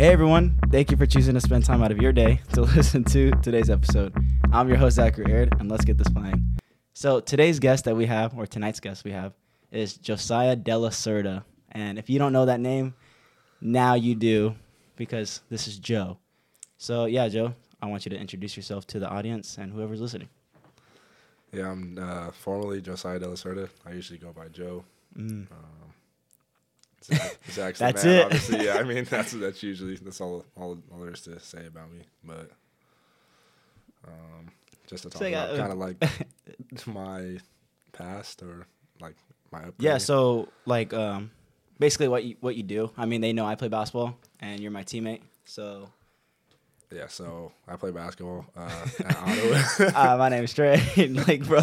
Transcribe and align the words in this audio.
Hey 0.00 0.14
everyone, 0.14 0.58
thank 0.70 0.90
you 0.90 0.96
for 0.96 1.04
choosing 1.04 1.34
to 1.34 1.42
spend 1.42 1.66
time 1.66 1.82
out 1.82 1.92
of 1.92 1.98
your 1.98 2.10
day 2.10 2.40
to 2.54 2.62
listen 2.62 3.04
to 3.04 3.32
today's 3.42 3.68
episode. 3.68 4.16
I'm 4.50 4.66
your 4.66 4.78
host, 4.78 4.96
Zachary 4.96 5.30
Aird, 5.30 5.54
and 5.60 5.70
let's 5.70 5.84
get 5.84 5.98
this 5.98 6.08
playing. 6.08 6.56
So, 6.94 7.20
today's 7.20 7.58
guest 7.58 7.84
that 7.84 7.94
we 7.94 8.06
have, 8.06 8.34
or 8.34 8.46
tonight's 8.46 8.80
guest 8.80 9.04
we 9.04 9.10
have, 9.10 9.34
is 9.70 9.98
Josiah 9.98 10.56
Delacerda. 10.56 11.44
And 11.72 11.98
if 11.98 12.08
you 12.08 12.18
don't 12.18 12.32
know 12.32 12.46
that 12.46 12.60
name, 12.60 12.94
now 13.60 13.92
you 13.92 14.14
do, 14.14 14.54
because 14.96 15.42
this 15.50 15.68
is 15.68 15.78
Joe. 15.78 16.16
So, 16.78 17.04
yeah, 17.04 17.28
Joe, 17.28 17.54
I 17.82 17.84
want 17.84 18.06
you 18.06 18.10
to 18.10 18.16
introduce 18.16 18.56
yourself 18.56 18.86
to 18.86 19.00
the 19.00 19.08
audience 19.10 19.58
and 19.58 19.70
whoever's 19.70 20.00
listening. 20.00 20.30
Yeah, 21.52 21.72
I'm 21.72 21.98
uh, 22.00 22.30
formerly 22.30 22.80
Josiah 22.80 23.20
Delacerda. 23.20 23.68
I 23.84 23.92
usually 23.92 24.18
go 24.18 24.32
by 24.32 24.48
Joe. 24.48 24.82
Mm. 25.14 25.52
Um, 25.52 25.92
Zach's 27.02 27.78
the 27.78 27.84
That's 27.84 28.04
it. 28.04 28.24
Obviously, 28.24 28.66
yeah. 28.66 28.74
I 28.74 28.82
mean, 28.82 29.04
that's 29.10 29.32
that's 29.32 29.62
usually 29.62 29.96
that's 29.96 30.20
all 30.20 30.44
all, 30.56 30.78
all 30.92 31.00
there 31.00 31.12
is 31.12 31.20
to 31.22 31.38
say 31.40 31.66
about 31.66 31.90
me. 31.92 32.00
But 32.24 32.50
um, 34.06 34.48
just 34.86 35.04
to 35.04 35.10
talk 35.10 35.20
Say, 35.20 35.32
about 35.32 35.50
uh, 35.50 35.56
kind 35.56 35.72
of 35.72 35.78
like 35.78 36.86
my 36.86 37.38
past 37.92 38.42
or 38.42 38.66
like 39.00 39.14
my 39.50 39.58
upbringing. 39.58 39.74
Yeah, 39.78 39.98
so 39.98 40.48
like 40.66 40.92
um 40.92 41.30
basically 41.78 42.08
what 42.08 42.24
you 42.24 42.36
what 42.40 42.56
you 42.56 42.62
do. 42.62 42.90
I 42.96 43.06
mean, 43.06 43.20
they 43.20 43.32
know 43.32 43.46
I 43.46 43.54
play 43.54 43.68
basketball 43.68 44.16
and 44.40 44.60
you're 44.60 44.70
my 44.70 44.84
teammate. 44.84 45.22
So 45.44 45.90
yeah. 46.92 47.06
So 47.08 47.52
I 47.66 47.76
play 47.76 47.92
basketball 47.92 48.46
uh, 48.56 48.86
at 49.04 49.16
Ottawa. 49.16 50.12
uh, 50.14 50.16
my 50.18 50.28
name's 50.28 50.52
Trey. 50.52 50.82
like, 51.26 51.46
bro. 51.46 51.62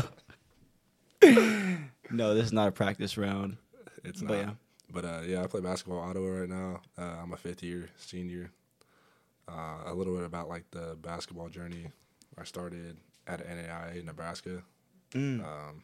no, 2.10 2.34
this 2.34 2.46
is 2.46 2.54
not 2.54 2.68
a 2.70 2.72
practice 2.72 3.18
round. 3.18 3.58
it's 4.04 4.22
But 4.22 4.46
not. 4.46 4.56
But 4.92 5.06
uh, 5.06 5.22
yeah, 5.26 5.44
I 5.44 5.48
play 5.48 5.62
basketball 5.62 6.02
at 6.04 6.10
Ottawa 6.10 6.28
right 6.28 6.50
now. 6.50 6.82
Uh, 6.98 7.02
I'm 7.22 7.34
a 7.34 7.38
fifth 7.38 7.62
year 7.64 7.90
senior. 7.98 8.52
Uh, 9.50 9.84
a 9.86 9.94
little 9.94 10.16
bit 10.16 10.26
about 10.26 10.50
like 10.50 10.70
the 10.72 10.98
basketball 11.02 11.50
journey. 11.50 11.88
I 12.38 12.44
started 12.44 12.98
at 13.28 13.46
NAIA 13.46 14.04
Nebraska, 14.04 14.64
Mm. 15.12 15.44
um, 15.44 15.84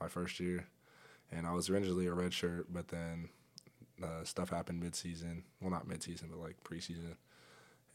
my 0.00 0.08
first 0.08 0.38
year, 0.40 0.66
and 1.32 1.46
I 1.46 1.52
was 1.52 1.70
originally 1.70 2.06
a 2.06 2.12
red 2.12 2.32
shirt, 2.32 2.66
but 2.72 2.88
then 2.88 3.28
uh, 4.02 4.24
stuff 4.24 4.50
happened 4.50 4.82
midseason. 4.82 5.42
Well, 5.60 5.70
not 5.70 5.86
midseason, 5.88 6.30
but 6.30 6.40
like 6.40 6.56
preseason, 6.64 7.14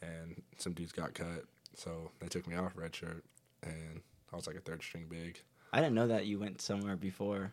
and 0.01 0.41
some 0.57 0.73
dudes 0.73 0.91
got 0.93 1.13
cut, 1.13 1.43
so 1.75 2.11
they 2.19 2.27
took 2.27 2.47
me 2.47 2.55
off 2.55 2.73
red 2.75 2.95
shirt, 2.95 3.23
and 3.63 4.01
I 4.31 4.35
was 4.35 4.47
like 4.47 4.55
a 4.55 4.61
third 4.61 4.81
string 4.81 5.07
big. 5.09 5.39
I 5.73 5.79
didn't 5.81 5.95
know 5.95 6.07
that 6.07 6.25
you 6.25 6.39
went 6.39 6.61
somewhere 6.61 6.95
before. 6.95 7.51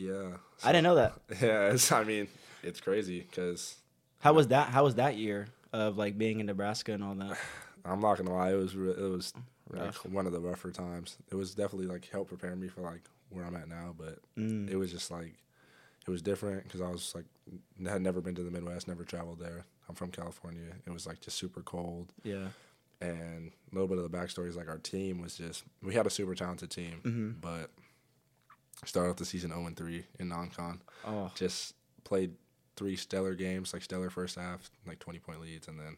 Yeah, 0.00 0.36
I 0.64 0.72
didn't 0.72 0.84
know 0.84 0.94
that. 0.96 1.12
Yeah, 1.40 1.72
it's, 1.72 1.90
I 1.92 2.04
mean, 2.04 2.28
it's 2.62 2.80
crazy 2.80 3.20
because 3.20 3.76
How 4.20 4.32
was 4.32 4.48
that? 4.48 4.68
How 4.68 4.84
was 4.84 4.94
that 4.96 5.16
year 5.16 5.48
of 5.72 5.98
like 5.98 6.16
being 6.18 6.40
in 6.40 6.46
Nebraska 6.46 6.92
and 6.92 7.02
all 7.04 7.14
that? 7.16 7.38
I'm 7.84 8.00
not 8.00 8.16
gonna 8.18 8.34
lie, 8.34 8.52
it 8.52 8.56
was 8.56 8.74
re- 8.76 8.90
it 8.92 9.10
was 9.10 9.32
like 9.72 9.94
one 10.04 10.26
of 10.26 10.32
the 10.32 10.40
rougher 10.40 10.70
times. 10.70 11.16
It 11.30 11.34
was 11.36 11.54
definitely 11.54 11.86
like 11.86 12.08
helped 12.10 12.28
prepare 12.28 12.56
me 12.56 12.68
for 12.68 12.80
like 12.82 13.02
where 13.30 13.44
I'm 13.44 13.56
at 13.56 13.68
now, 13.68 13.94
but 13.96 14.18
Mm. 14.36 14.68
it 14.70 14.76
was 14.76 14.90
just 14.90 15.10
like 15.10 15.34
it 16.06 16.10
was 16.10 16.22
different 16.22 16.64
because 16.64 16.80
I 16.80 16.88
was 16.90 17.14
like 17.14 17.24
had 17.88 18.02
never 18.02 18.20
been 18.20 18.34
to 18.36 18.42
the 18.42 18.50
Midwest, 18.50 18.88
never 18.88 19.04
traveled 19.04 19.38
there. 19.38 19.64
I'm 19.88 19.94
from 19.94 20.10
California. 20.10 20.72
It 20.86 20.90
was 20.92 21.06
like 21.06 21.20
just 21.20 21.36
super 21.38 21.62
cold, 21.62 22.12
Yeah. 22.22 22.48
and 23.00 23.52
a 23.70 23.74
little 23.74 23.88
bit 23.88 23.98
of 23.98 24.10
the 24.10 24.16
backstory 24.16 24.48
is 24.48 24.56
like 24.56 24.68
our 24.68 24.78
team 24.78 25.20
was 25.20 25.36
just 25.36 25.64
we 25.82 25.94
had 25.94 26.06
a 26.06 26.10
super 26.10 26.34
talented 26.34 26.70
team, 26.70 27.00
Mhm. 27.04 27.40
but 27.40 27.70
started 28.88 29.10
off 29.10 29.16
the 29.16 29.24
season 29.24 29.50
0 29.50 29.70
3 29.74 30.04
in 30.18 30.28
non-con. 30.28 30.80
Oh. 31.06 31.30
Just 31.34 31.74
played 32.04 32.32
three 32.76 32.96
stellar 32.96 33.34
games, 33.34 33.72
like 33.72 33.82
stellar 33.82 34.10
first 34.10 34.36
half, 34.36 34.70
like 34.86 34.98
20 34.98 35.18
point 35.18 35.40
leads, 35.40 35.68
and 35.68 35.78
then 35.78 35.96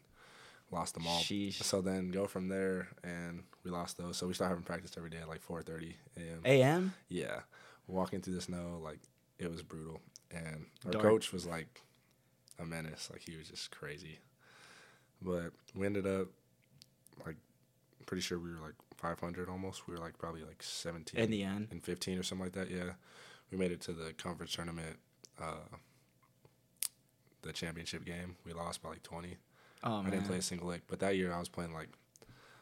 lost 0.71 0.95
them 0.95 1.07
all. 1.07 1.21
Sheesh. 1.21 1.63
So 1.63 1.81
then 1.81 2.11
go 2.11 2.27
from 2.27 2.49
there, 2.49 2.89
and 3.05 3.45
we 3.65 3.71
lost 3.71 3.99
those. 3.99 4.17
So 4.17 4.27
we 4.27 4.35
started 4.35 4.51
having 4.51 4.65
practice 4.65 4.95
every 4.97 5.11
day 5.11 5.19
at 5.19 5.29
like 5.29 5.47
4:30 5.47 5.95
a.m. 6.17 6.41
AM? 6.45 6.95
Yeah, 7.09 7.41
walking 7.87 8.21
through 8.21 8.35
the 8.35 8.41
snow, 8.41 8.81
like 8.83 8.99
it 9.39 9.51
was 9.51 9.63
brutal. 9.63 10.01
And 10.31 10.67
our 10.87 10.93
Dark. 10.93 11.05
coach 11.05 11.33
was 11.33 11.47
like 11.47 11.83
a 12.59 12.65
menace. 12.65 13.11
Like 13.13 13.23
he 13.23 13.37
was 13.37 13.49
just 13.49 13.71
crazy. 13.71 14.19
But 15.21 15.53
we 15.75 15.87
ended 15.87 16.07
up 16.07 16.29
like 17.25 17.37
pretty 18.03 18.21
sure 18.23 18.39
we 18.39 18.51
were 18.51 18.61
like 18.61 18.75
500 18.97 19.49
almost. 19.49 19.87
We 19.89 19.95
were 19.95 20.01
like 20.01 20.19
probably 20.19 20.43
like 20.43 20.63
17 20.63 21.21
In 21.21 21.31
the 21.31 21.43
end. 21.43 21.69
and 21.71 21.83
15 21.83 22.19
or 22.19 22.23
something 22.23 22.45
like 22.47 22.55
that. 22.55 22.71
Yeah, 22.71 22.93
we 23.51 23.59
made 23.59 23.73
it 23.73 23.81
to 23.83 23.93
the 23.93 24.13
conference 24.13 24.55
tournament. 24.55 24.97
Uh, 25.41 25.55
the 27.43 27.53
championship 27.53 28.05
game, 28.05 28.37
we 28.45 28.53
lost 28.53 28.83
by 28.83 28.91
like 28.91 29.03
20. 29.03 29.37
Oh 29.85 29.97
I 29.97 30.03
man. 30.03 30.11
didn't 30.13 30.27
play 30.27 30.37
a 30.39 30.43
single 30.43 30.69
lick, 30.69 30.83
but 30.87 31.01
that 31.01 31.17
year 31.17 31.33
I 31.33 31.39
was 31.41 31.49
playing 31.49 31.73
like 31.75 31.89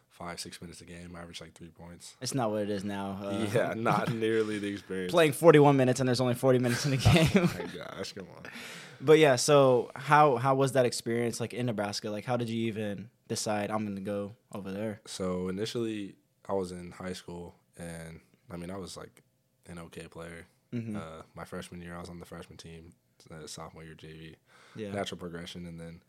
five, 0.09 0.41
six 0.41 0.61
minutes 0.63 0.81
a 0.81 0.85
game. 0.85 1.15
I 1.17 1.21
averaged 1.21 1.41
like 1.43 1.53
three 1.53 1.69
points. 1.69 2.15
It's 2.21 2.35
not 2.35 2.51
what 2.51 2.63
it 2.63 2.71
is 2.71 2.83
now. 2.85 3.19
Uh, 3.23 3.47
yeah, 3.55 3.75
not 3.77 4.13
nearly 4.15 4.59
the 4.59 4.69
experience. 4.69 5.13
Playing 5.13 5.33
41 5.33 5.77
minutes 5.77 6.01
and 6.01 6.09
there's 6.09 6.21
only 6.21 6.35
40 6.35 6.59
minutes 6.61 6.85
in 6.87 6.93
the 6.93 6.97
game. 6.97 7.29
Oh 7.37 7.53
my 7.59 7.67
gosh, 7.67 8.13
come 8.13 8.27
on. 8.37 8.43
But 9.03 9.19
yeah, 9.19 9.37
so 9.37 9.91
how 9.95 10.37
how 10.37 10.55
was 10.55 10.73
that 10.73 10.87
experience 10.87 11.41
like 11.41 11.53
in 11.55 11.67
Nebraska? 11.67 12.11
Like 12.11 12.25
how 12.25 12.37
did 12.39 12.49
you 12.49 12.67
even 12.69 13.11
decide 13.31 13.71
I'm 13.71 13.87
gonna 13.87 14.01
go 14.01 14.37
over 14.53 14.71
there? 14.71 15.01
So 15.07 15.49
initially, 15.49 16.17
I 16.49 16.53
was 16.53 16.73
in 16.73 16.91
high 16.91 17.15
school, 17.15 17.55
and 17.79 18.21
I 18.51 18.57
mean, 18.57 18.71
I 18.71 18.77
was 18.77 18.97
like 18.97 19.23
an 19.67 19.79
okay 19.79 20.07
player. 20.09 20.47
Mhm. 20.73 20.97
Uh, 20.97 21.23
my 21.35 21.45
freshman 21.45 21.81
year, 21.81 21.97
I 21.97 22.01
was 22.01 22.09
on 22.11 22.21
the 22.21 22.27
freshman 22.27 22.59
team. 22.59 22.93
Uh, 23.31 23.47
sophomore 23.47 23.85
year, 23.85 23.95
JV, 23.95 24.37
yeah. 24.75 24.93
natural 24.93 25.19
progression, 25.19 25.67
and 25.67 25.79
then 25.79 26.03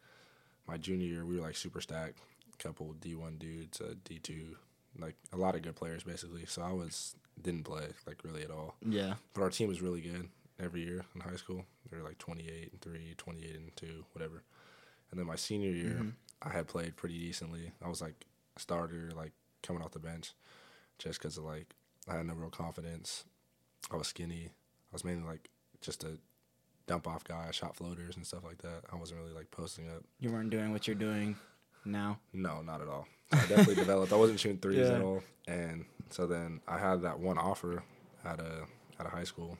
my 0.67 0.77
junior 0.77 1.07
year, 1.07 1.25
we 1.25 1.35
were 1.35 1.41
like 1.41 1.55
super 1.57 1.81
stacked. 1.81 2.19
Couple 2.57 2.93
D 2.93 3.15
one 3.15 3.37
dudes, 3.37 3.81
uh, 3.81 3.95
D 4.05 4.19
two, 4.19 4.55
like 4.97 5.15
a 5.33 5.37
lot 5.37 5.55
of 5.55 5.61
good 5.63 5.75
players 5.75 6.03
basically. 6.03 6.45
So 6.45 6.61
I 6.61 6.71
was 6.71 7.15
didn't 7.41 7.63
play 7.63 7.87
like 8.07 8.23
really 8.23 8.43
at 8.43 8.51
all. 8.51 8.75
yeah. 8.85 9.15
But 9.33 9.41
our 9.43 9.49
team 9.49 9.67
was 9.67 9.81
really 9.81 10.01
good 10.01 10.29
every 10.59 10.83
year 10.83 11.03
in 11.15 11.21
high 11.21 11.35
school. 11.37 11.65
They 11.89 11.97
were 11.97 12.03
like 12.03 12.17
28 12.19 12.71
and 12.71 12.81
3, 12.81 13.15
28 13.17 13.55
and 13.55 13.75
2, 13.75 14.05
whatever. 14.13 14.43
And 15.09 15.19
then 15.19 15.25
my 15.27 15.35
senior 15.35 15.71
year, 15.71 15.99
Mhm. 16.03 16.13
I 16.41 16.49
had 16.49 16.67
played 16.67 16.95
pretty 16.95 17.17
decently. 17.19 17.71
I 17.83 17.87
was 17.89 18.01
like 18.01 18.25
a 18.57 18.59
starter, 18.59 19.11
like 19.15 19.31
coming 19.63 19.81
off 19.83 19.91
the 19.91 19.99
bench, 19.99 20.33
just 20.97 21.19
because 21.19 21.37
of 21.37 21.43
like 21.43 21.75
I 22.09 22.15
had 22.17 22.25
no 22.25 22.33
real 22.33 22.49
confidence. 22.49 23.25
I 23.91 23.95
was 23.95 24.07
skinny. 24.07 24.45
I 24.47 24.93
was 24.93 25.03
mainly 25.03 25.23
like 25.27 25.49
just 25.81 26.03
a 26.03 26.17
dump 26.87 27.07
off 27.07 27.23
guy. 27.23 27.45
I 27.47 27.51
shot 27.51 27.75
floaters 27.75 28.15
and 28.15 28.25
stuff 28.25 28.43
like 28.43 28.59
that. 28.63 28.81
I 28.91 28.95
wasn't 28.95 29.19
really 29.21 29.33
like 29.33 29.51
posting 29.51 29.87
up. 29.89 30.03
You 30.19 30.31
weren't 30.31 30.49
doing 30.49 30.71
what 30.71 30.87
you're 30.87 30.95
doing 30.95 31.35
now. 31.85 32.19
No, 32.33 32.61
not 32.61 32.81
at 32.81 32.87
all. 32.87 33.07
So 33.31 33.37
I 33.37 33.45
definitely 33.47 33.75
developed. 33.75 34.11
I 34.11 34.17
wasn't 34.17 34.39
shooting 34.39 34.57
threes 34.59 34.79
Yeah. 34.87 34.95
at 34.95 35.01
all. 35.01 35.23
And 35.47 35.85
so 36.09 36.27
then 36.27 36.59
I 36.67 36.77
had 36.77 37.01
that 37.03 37.19
one 37.19 37.37
offer 37.37 37.83
at 38.25 38.39
a 38.39 38.65
at 38.99 39.05
a 39.05 39.09
high 39.09 39.23
school. 39.23 39.57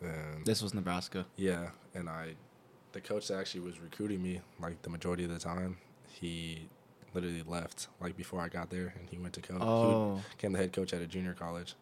And 0.00 0.44
This 0.46 0.62
was 0.62 0.74
Nebraska. 0.74 1.26
yeah, 1.36 1.70
and 1.94 2.08
I, 2.08 2.34
the 2.92 3.00
coach 3.00 3.28
that 3.28 3.38
actually 3.38 3.60
was 3.60 3.78
recruiting 3.80 4.22
me, 4.22 4.40
like 4.60 4.82
the 4.82 4.90
majority 4.90 5.24
of 5.24 5.30
the 5.30 5.38
time, 5.38 5.78
he 6.08 6.68
literally 7.14 7.42
left 7.46 7.88
like 8.00 8.16
before 8.16 8.40
I 8.40 8.48
got 8.48 8.70
there, 8.70 8.94
and 8.98 9.08
he 9.10 9.18
went 9.18 9.34
to 9.34 9.40
coach. 9.40 9.60
He 9.60 9.66
Oh, 9.66 10.22
became 10.36 10.52
the 10.52 10.58
head 10.58 10.72
coach 10.72 10.92
at 10.92 11.00
a 11.02 11.06
junior 11.06 11.34
college, 11.34 11.74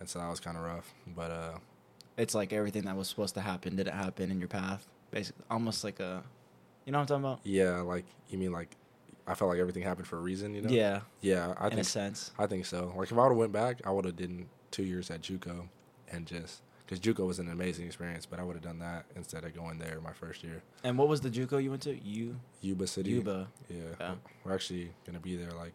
and 0.00 0.08
so 0.08 0.18
that 0.18 0.28
was 0.28 0.40
kind 0.40 0.56
of 0.56 0.62
rough. 0.64 0.92
But 1.06 1.30
uh, 1.30 1.58
it's 2.16 2.34
like 2.34 2.52
everything 2.52 2.82
that 2.84 2.96
was 2.96 3.08
supposed 3.08 3.34
to 3.34 3.40
happen 3.40 3.76
didn't 3.76 3.94
happen 3.94 4.30
in 4.30 4.38
your 4.38 4.48
path. 4.48 4.86
Basically, 5.10 5.44
almost 5.50 5.84
like 5.84 6.00
a, 6.00 6.22
you 6.84 6.92
know 6.92 6.98
what 6.98 7.02
I'm 7.10 7.22
talking 7.22 7.24
about? 7.24 7.40
yeah, 7.44 7.80
like 7.80 8.04
you 8.28 8.38
mean 8.38 8.52
like, 8.52 8.76
I 9.26 9.34
felt 9.34 9.50
like 9.50 9.60
everything 9.60 9.82
happened 9.82 10.06
for 10.06 10.16
a 10.18 10.20
reason, 10.20 10.54
you 10.54 10.62
know? 10.62 10.70
Yeah, 10.70 11.00
yeah, 11.20 11.54
I 11.58 11.66
in 11.68 11.72
a 11.72 11.76
think 11.76 11.86
sense. 11.88 12.32
I 12.38 12.46
think 12.46 12.66
so. 12.66 12.92
Like 12.96 13.10
if 13.10 13.16
I 13.16 13.22
would 13.22 13.28
have 13.30 13.36
went 13.36 13.52
back, 13.52 13.80
I 13.84 13.90
would 13.90 14.04
have 14.04 14.16
did 14.16 14.46
two 14.70 14.82
years 14.84 15.10
at 15.10 15.20
JUCO, 15.22 15.68
and 16.10 16.26
just 16.26 16.62
because 16.86 17.00
JUCO 17.00 17.26
was 17.26 17.38
an 17.40 17.50
amazing 17.50 17.84
experience, 17.86 18.26
but 18.26 18.38
I 18.38 18.44
would 18.44 18.54
have 18.54 18.62
done 18.62 18.78
that 18.78 19.06
instead 19.16 19.44
of 19.44 19.52
going 19.54 19.78
there 19.78 19.98
my 20.00 20.12
first 20.12 20.44
year. 20.44 20.62
And 20.84 20.96
what 20.96 21.08
was 21.08 21.20
the 21.20 21.30
JUCO 21.30 21.62
you 21.62 21.70
went 21.70 21.82
to? 21.82 21.98
U 22.00 22.36
Yuba 22.60 22.86
City. 22.86 23.10
Yuba. 23.10 23.48
Yeah. 23.68 23.76
Yeah. 24.00 24.14
We're 24.44 24.54
actually 24.54 24.90
gonna 25.04 25.18
be 25.20 25.36
there 25.36 25.50
like, 25.50 25.74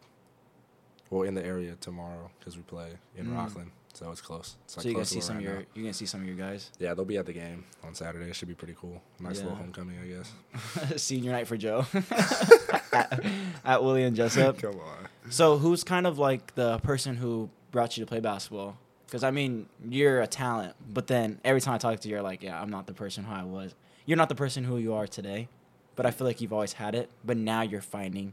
well, 1.10 1.22
in 1.22 1.34
the 1.34 1.44
area 1.44 1.76
tomorrow 1.80 2.30
because 2.38 2.56
we 2.56 2.62
play 2.62 2.92
in 3.16 3.26
Mm. 3.26 3.36
Rocklin, 3.36 3.68
so 3.92 4.10
it's 4.10 4.22
close. 4.22 4.56
It's 4.64 4.76
like 4.78 4.82
so 4.84 4.88
you're 4.88 4.94
gonna 4.94 5.04
see 5.04 5.20
some 5.20 5.36
of 5.36 5.42
your 5.42 5.54
now. 5.56 5.64
you're 5.74 5.82
gonna 5.84 5.92
see 5.92 6.06
some 6.06 6.22
of 6.22 6.26
your 6.26 6.36
guys. 6.36 6.70
Yeah, 6.78 6.94
they'll 6.94 7.04
be 7.04 7.18
at 7.18 7.26
the 7.26 7.34
game 7.34 7.64
on 7.84 7.94
Saturday. 7.94 8.30
It 8.30 8.34
should 8.36 8.48
be 8.48 8.54
pretty 8.54 8.74
cool. 8.80 9.02
Nice 9.20 9.40
little 9.42 9.54
homecoming, 9.54 9.98
I 10.02 10.06
guess. 10.06 11.02
Senior 11.02 11.32
night 11.32 11.46
for 11.46 11.58
Joe 11.58 11.84
at, 12.92 13.22
at 13.64 13.84
William 13.84 14.14
Jessup. 14.14 14.56
Come 14.58 14.80
on. 14.80 15.08
So 15.30 15.58
who's 15.58 15.84
kind 15.84 16.06
of 16.06 16.18
like 16.18 16.54
the 16.54 16.78
person 16.78 17.16
who 17.16 17.50
brought 17.70 17.96
you 17.98 18.04
to 18.04 18.08
play 18.08 18.20
basketball? 18.20 18.78
Because 19.12 19.24
I 19.24 19.30
mean, 19.30 19.66
you're 19.90 20.22
a 20.22 20.26
talent, 20.26 20.74
but 20.90 21.06
then 21.06 21.38
every 21.44 21.60
time 21.60 21.74
I 21.74 21.78
talk 21.78 22.00
to 22.00 22.08
you, 22.08 22.14
you're 22.14 22.22
like, 22.22 22.42
yeah, 22.42 22.58
I'm 22.58 22.70
not 22.70 22.86
the 22.86 22.94
person 22.94 23.24
who 23.24 23.34
I 23.34 23.42
was. 23.42 23.74
You're 24.06 24.16
not 24.16 24.30
the 24.30 24.34
person 24.34 24.64
who 24.64 24.78
you 24.78 24.94
are 24.94 25.06
today, 25.06 25.48
but 25.96 26.06
I 26.06 26.10
feel 26.10 26.26
like 26.26 26.40
you've 26.40 26.54
always 26.54 26.72
had 26.72 26.94
it. 26.94 27.10
But 27.22 27.36
now 27.36 27.60
you're 27.60 27.82
finding, 27.82 28.32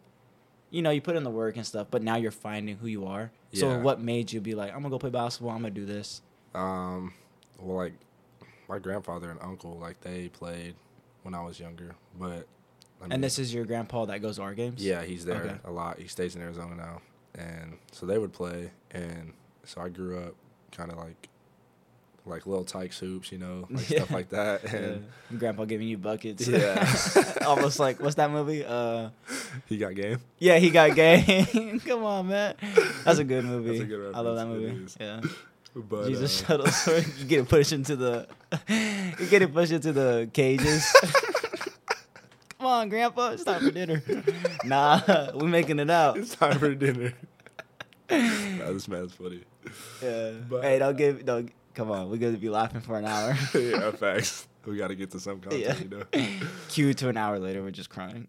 you 0.69 0.81
know, 0.81 0.89
you 0.89 1.01
put 1.01 1.17
in 1.17 1.25
the 1.25 1.29
work 1.29 1.57
and 1.57 1.65
stuff, 1.65 1.87
but 1.91 2.01
now 2.01 2.15
you're 2.15 2.31
finding 2.31 2.77
who 2.77 2.87
you 2.87 3.05
are. 3.07 3.29
So 3.51 3.77
what 3.77 3.99
made 3.99 4.31
you 4.31 4.39
be 4.39 4.55
like, 4.55 4.69
I'm 4.69 4.77
gonna 4.77 4.89
go 4.89 4.99
play 4.99 5.09
basketball. 5.09 5.51
I'm 5.53 5.61
gonna 5.63 5.71
do 5.71 5.85
this. 5.85 6.21
Um, 6.55 7.13
well, 7.59 7.75
like 7.75 7.93
my 8.69 8.79
grandfather 8.79 9.31
and 9.31 9.39
uncle, 9.41 9.77
like 9.79 9.99
they 9.99 10.29
played 10.29 10.75
when 11.23 11.33
I 11.33 11.41
was 11.43 11.59
younger, 11.59 11.93
but 12.17 12.47
I 13.01 13.03
mean, 13.03 13.11
And 13.11 13.21
this 13.21 13.37
is 13.37 13.53
your 13.53 13.65
grandpa 13.65 14.05
that 14.05 14.21
goes 14.21 14.37
to 14.37 14.43
our 14.43 14.53
games. 14.53 14.81
yeah, 14.81 15.03
he's 15.03 15.25
there 15.25 15.41
Okay. 15.43 15.55
a 15.65 15.71
lot. 15.71 15.99
He 15.99 16.07
stays 16.07 16.37
in 16.37 16.41
Arizona 16.41 16.73
now, 16.73 17.01
and 17.35 17.79
so 17.91 18.05
they 18.05 18.17
would 18.17 18.31
play, 18.31 18.71
and 18.91 19.33
so 19.65 19.81
I 19.81 19.89
grew 19.89 20.17
up 20.19 20.35
kind 20.71 20.91
of 20.91 20.97
like 20.97 21.29
like 22.25 22.45
little 22.45 22.63
Tykes 22.63 22.99
hoops, 22.99 23.31
you 23.31 23.37
know, 23.39 23.67
like 23.71 23.85
stuff 23.85 24.11
like 24.11 24.29
that, 24.29 24.61
Yeah. 24.71 25.37
Grandpa 25.37 25.65
giving 25.65 25.87
you 25.87 25.97
buckets. 25.97 26.47
Yeah. 26.47 26.85
Almost 27.45 27.79
like 27.79 27.99
what's 28.01 28.15
that 28.15 28.31
movie? 28.31 28.63
Uh, 28.65 29.09
he 29.67 29.77
got 29.77 29.95
game. 29.95 30.19
yeah, 30.37 30.57
he 30.57 30.69
got 30.69 30.95
game. 30.95 31.79
Come 31.85 32.03
on, 32.03 32.27
man. 32.27 32.55
That's 33.03 33.19
a 33.19 33.23
good 33.23 33.45
movie. 33.45 33.79
That's 33.79 33.81
a 33.81 33.85
good 33.85 34.15
I 34.15 34.19
love 34.19 34.35
that 34.37 34.47
movie. 34.47 34.87
Yeah. 34.99 35.21
But 35.75 36.07
Jesus 36.07 36.43
uh, 36.43 36.57
Shuttlesworth. 36.57 37.19
You 37.19 37.25
get 37.25 37.39
it 37.41 37.49
pushed 37.49 37.71
into 37.73 37.95
the. 37.95 38.27
You 38.69 39.27
get 39.27 39.41
it 39.43 39.53
pushed 39.53 39.71
into 39.71 39.93
the 39.93 40.29
cages. 40.33 40.91
Come 42.57 42.67
on, 42.67 42.89
Grandpa. 42.89 43.29
It's 43.29 43.43
time 43.43 43.61
for 43.61 43.71
dinner. 43.71 44.01
Nah, 44.65 44.99
we're 45.35 45.47
making 45.47 45.79
it 45.79 45.89
out. 45.89 46.17
it's 46.17 46.35
time 46.35 46.57
for 46.59 46.73
dinner. 46.75 47.13
nah, 48.09 48.71
this 48.73 48.87
man's 48.87 49.13
funny. 49.13 49.43
Yeah. 50.03 50.31
But- 50.49 50.63
hey, 50.63 50.79
don't 50.79 50.97
give. 50.97 51.25
Don't. 51.25 51.51
Come 51.75 51.91
on, 51.91 52.09
we're 52.09 52.17
gonna 52.17 52.37
be 52.37 52.49
laughing 52.49 52.81
for 52.81 52.97
an 52.97 53.05
hour. 53.05 53.37
yeah, 53.55 53.91
facts. 53.91 54.47
We 54.65 54.75
got 54.77 54.89
to 54.89 54.95
get 54.95 55.11
to 55.11 55.19
some 55.19 55.39
content, 55.39 55.61
Yeah. 55.61 55.75
you 55.77 55.87
know. 55.89 56.47
Cue 56.69 56.93
to 56.95 57.09
an 57.09 57.15
hour 57.17 57.39
later, 57.39 57.61
we're 57.63 57.71
just 57.71 57.89
crying. 57.89 58.27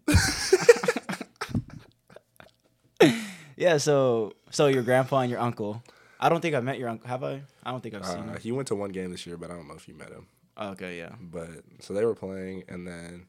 yeah. 3.57 3.77
So, 3.77 4.33
so 4.49 4.67
your 4.67 4.83
grandpa 4.83 5.19
and 5.19 5.29
your 5.31 5.39
uncle. 5.39 5.83
I 6.19 6.29
don't 6.29 6.39
think 6.41 6.55
I 6.55 6.59
met 6.59 6.77
your 6.79 6.89
uncle. 6.89 7.07
Have 7.09 7.23
I? 7.23 7.41
I 7.63 7.71
don't 7.71 7.81
think 7.81 7.95
I've 7.95 8.05
seen 8.05 8.19
Uh, 8.19 8.33
him. 8.33 8.39
he 8.39 8.51
went 8.51 8.67
to 8.69 8.75
one 8.75 8.91
game 8.91 9.11
this 9.11 9.25
year, 9.25 9.37
but 9.37 9.49
I 9.51 9.55
don't 9.55 9.67
know 9.67 9.73
if 9.75 9.87
you 9.87 9.95
met 9.95 10.09
him. 10.09 10.27
Okay. 10.59 10.97
Yeah. 10.97 11.15
But 11.19 11.49
so 11.79 11.93
they 11.93 12.05
were 12.05 12.15
playing, 12.15 12.63
and 12.69 12.87
then 12.87 13.27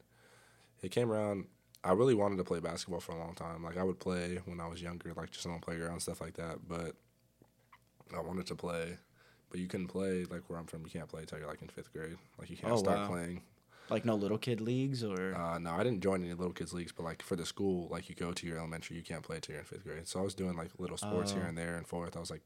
it 0.81 0.91
came 0.91 1.11
around. 1.11 1.45
I 1.83 1.91
really 1.91 2.13
wanted 2.15 2.37
to 2.37 2.43
play 2.45 2.59
basketball 2.59 3.01
for 3.01 3.11
a 3.11 3.17
long 3.19 3.35
time. 3.35 3.63
Like 3.63 3.77
I 3.77 3.83
would 3.83 3.99
play 3.99 4.39
when 4.45 4.61
I 4.61 4.67
was 4.67 4.81
younger, 4.81 5.11
like 5.15 5.31
just 5.31 5.45
on 5.45 5.53
the 5.53 5.59
playground 5.59 5.99
stuff 5.99 6.21
like 6.21 6.35
that. 6.35 6.59
But 6.67 6.95
I 8.15 8.21
wanted 8.21 8.47
to 8.47 8.55
play, 8.55 8.97
but 9.49 9.59
you 9.59 9.67
couldn't 9.67 9.87
play 9.87 10.25
like 10.29 10.41
where 10.49 10.59
I'm 10.59 10.65
from. 10.65 10.81
You 10.83 10.91
can't 10.91 11.07
play 11.07 11.21
until 11.21 11.39
you're 11.39 11.47
like 11.47 11.61
in 11.61 11.67
fifth 11.69 11.91
grade. 11.93 12.17
Like 12.39 12.49
you 12.49 12.57
can't 12.57 12.73
Oh, 12.73 12.77
start 12.77 12.99
wow. 12.99 13.07
playing. 13.07 13.41
Like 13.89 14.05
no 14.05 14.15
little 14.15 14.37
kid 14.37 14.61
leagues 14.61 15.03
or. 15.03 15.35
Uh, 15.35 15.59
no, 15.59 15.71
I 15.71 15.83
didn't 15.83 16.01
join 16.01 16.23
any 16.23 16.33
little 16.33 16.53
kids 16.53 16.73
leagues, 16.73 16.91
but 16.93 17.03
like 17.03 17.21
for 17.21 17.35
the 17.35 17.45
school, 17.45 17.87
like 17.91 18.07
you 18.09 18.15
go 18.15 18.31
to 18.31 18.47
your 18.47 18.57
elementary, 18.57 18.95
you 18.95 19.03
can't 19.03 19.21
play 19.23 19.39
till 19.41 19.53
you're 19.53 19.59
in 19.59 19.65
fifth 19.65 19.83
grade. 19.83 20.07
So 20.07 20.19
I 20.19 20.23
was 20.23 20.33
doing 20.33 20.55
like 20.55 20.69
little 20.79 20.97
sports 20.97 21.33
here 21.33 21.43
Oh. 21.45 21.49
and 21.49 21.57
there 21.57 21.75
and 21.75 21.85
forth. 21.85 22.15
I 22.15 22.19
was 22.21 22.31
like 22.31 22.41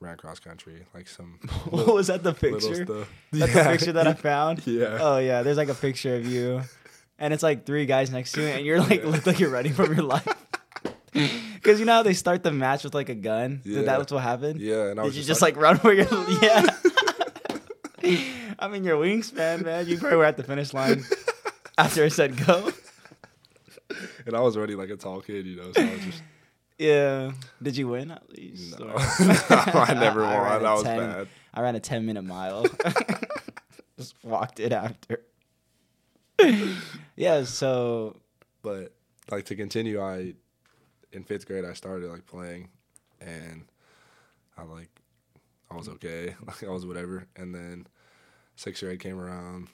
ran 0.00 0.16
cross 0.16 0.40
country, 0.40 0.84
like 0.94 1.06
some 1.08 1.38
what 1.70 1.86
was 1.94 2.08
that? 2.08 2.22
The 2.22 2.32
picture. 2.34 2.84
That's 2.84 3.08
Yeah. 3.32 3.46
the 3.46 3.70
picture 3.70 3.92
that 3.92 4.06
I 4.08 4.14
found. 4.30 4.66
Yeah. 4.66 4.98
Oh 5.00 5.18
yeah, 5.18 5.42
there's 5.42 5.58
like 5.58 5.68
a 5.68 5.74
picture 5.74 6.16
of 6.16 6.26
you, 6.26 6.62
and 7.18 7.32
it's 7.32 7.42
like 7.42 7.64
three 7.66 7.86
guys 7.86 8.10
next 8.10 8.32
to 8.32 8.40
you, 8.42 8.48
and 8.48 8.66
you're 8.66 8.80
like 8.80 9.02
Yeah. 9.02 9.10
look 9.10 9.26
like 9.26 9.38
you're 9.38 9.50
running 9.50 9.74
from 9.74 9.94
your 9.94 10.02
life. 10.04 10.26
Because 11.62 11.78
you 11.78 11.84
know 11.86 11.92
how 11.94 12.02
they 12.02 12.14
start 12.14 12.42
the 12.42 12.52
match 12.52 12.84
with 12.84 12.94
like 12.94 13.08
a 13.10 13.14
gun. 13.14 13.60
Yeah. 13.64 13.76
Did 13.78 13.86
that 13.88 13.98
was 13.98 14.10
what 14.12 14.22
happened? 14.22 14.60
Yeah, 14.60 14.90
and 14.90 14.98
I 15.00 15.02
Did 15.02 15.08
was 15.08 15.18
you 15.18 15.24
just 15.24 15.42
like, 15.42 15.56
run 15.56 15.76
where 15.78 15.94
you're? 16.00 16.30
Yeah. 16.42 16.66
I 18.58 18.68
mean, 18.68 18.84
your 18.84 18.96
wingspan, 18.96 19.34
man. 19.34 19.62
Man. 19.64 19.86
You 19.86 19.98
probably 19.98 20.16
were 20.18 20.24
at 20.24 20.36
the 20.36 20.42
finish 20.42 20.72
line 20.74 21.04
after 21.78 22.04
I 22.04 22.08
said 22.08 22.36
go. 22.46 22.70
and 24.26 24.36
I 24.36 24.40
was 24.40 24.56
already 24.56 24.74
like 24.74 24.90
a 24.90 24.96
tall 24.96 25.20
kid, 25.20 25.46
you 25.46 25.56
know. 25.56 25.72
So 25.72 25.82
I 25.82 25.90
was 25.92 26.04
just 26.04 26.22
Yeah. 26.78 27.32
Did 27.62 27.76
you 27.76 27.88
win 27.88 28.10
at 28.10 28.28
least? 28.30 28.78
no, 28.80 28.86
or- 28.86 28.98
I 28.98 29.94
never 29.94 30.24
I 30.24 30.36
won. 30.38 30.60
a 30.60 30.62
That 30.62 30.72
was 30.72 30.82
10 30.82 30.98
bad. 30.98 31.28
I 31.54 31.60
ran 31.62 31.74
a 31.76 31.80
10 31.80 32.06
minute 32.06 32.22
mile. 32.22 32.66
Just 33.98 34.14
walked 34.24 34.60
it 34.60 34.72
after. 34.72 35.20
yeah, 37.16 37.44
so 37.44 38.16
But 38.62 38.94
like 39.30 39.44
to 39.46 39.56
continue, 39.56 40.00
I 40.02 40.34
in 41.12 41.24
fifth 41.24 41.46
grade 41.46 41.64
I 41.64 41.72
started 41.74 42.10
like 42.10 42.26
playing, 42.26 42.68
and 43.20 43.64
I 44.56 44.62
like 44.64 44.90
I 45.70 45.76
was 45.76 45.88
okay, 45.88 46.34
like 46.46 46.62
I 46.64 46.68
was 46.70 46.86
whatever. 46.86 47.26
And 47.36 47.54
then 47.54 47.86
sixth 48.56 48.82
grade 48.82 49.00
came 49.00 49.18
around, 49.18 49.68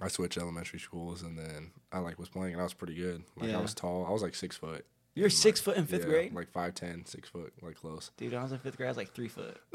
I 0.00 0.08
switched 0.08 0.38
elementary 0.38 0.78
schools, 0.78 1.22
and 1.22 1.38
then 1.38 1.70
I 1.92 1.98
like 1.98 2.18
was 2.18 2.28
playing, 2.28 2.52
and 2.52 2.60
I 2.60 2.64
was 2.64 2.74
pretty 2.74 2.94
good. 2.94 3.22
Like 3.36 3.50
Yeah. 3.50 3.58
I 3.58 3.60
was 3.62 3.74
tall, 3.74 4.06
I 4.06 4.10
was 4.10 4.22
like 4.22 4.34
six 4.34 4.56
foot. 4.56 4.84
you're 5.14 5.26
And, 5.26 5.32
six 5.32 5.60
like, 5.60 5.64
foot 5.64 5.76
in 5.80 5.86
fifth 5.86 6.02
yeah, 6.04 6.08
grade? 6.10 6.34
like 6.34 6.50
five 6.52 6.74
ten, 6.74 7.04
six 7.06 7.28
foot, 7.28 7.52
like 7.62 7.76
close. 7.76 8.10
Dude, 8.16 8.34
I 8.34 8.42
was 8.42 8.52
in 8.52 8.58
fifth 8.58 8.76
grade, 8.76 8.86
I 8.88 8.90
was 8.90 8.96
like 8.96 9.12
three 9.12 9.28
foot. 9.28 9.58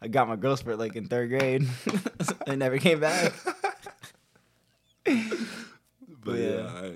I 0.00 0.08
got 0.08 0.28
my 0.28 0.36
growth 0.36 0.60
spurt 0.60 0.78
like 0.78 0.94
in 0.96 1.06
third 1.08 1.28
grade. 1.30 1.66
it 2.46 2.56
never 2.56 2.78
came 2.78 3.00
back. 3.00 3.32
But 5.04 6.38
Yeah. 6.38 6.48
yeah, 6.48 6.66
I 6.66 6.94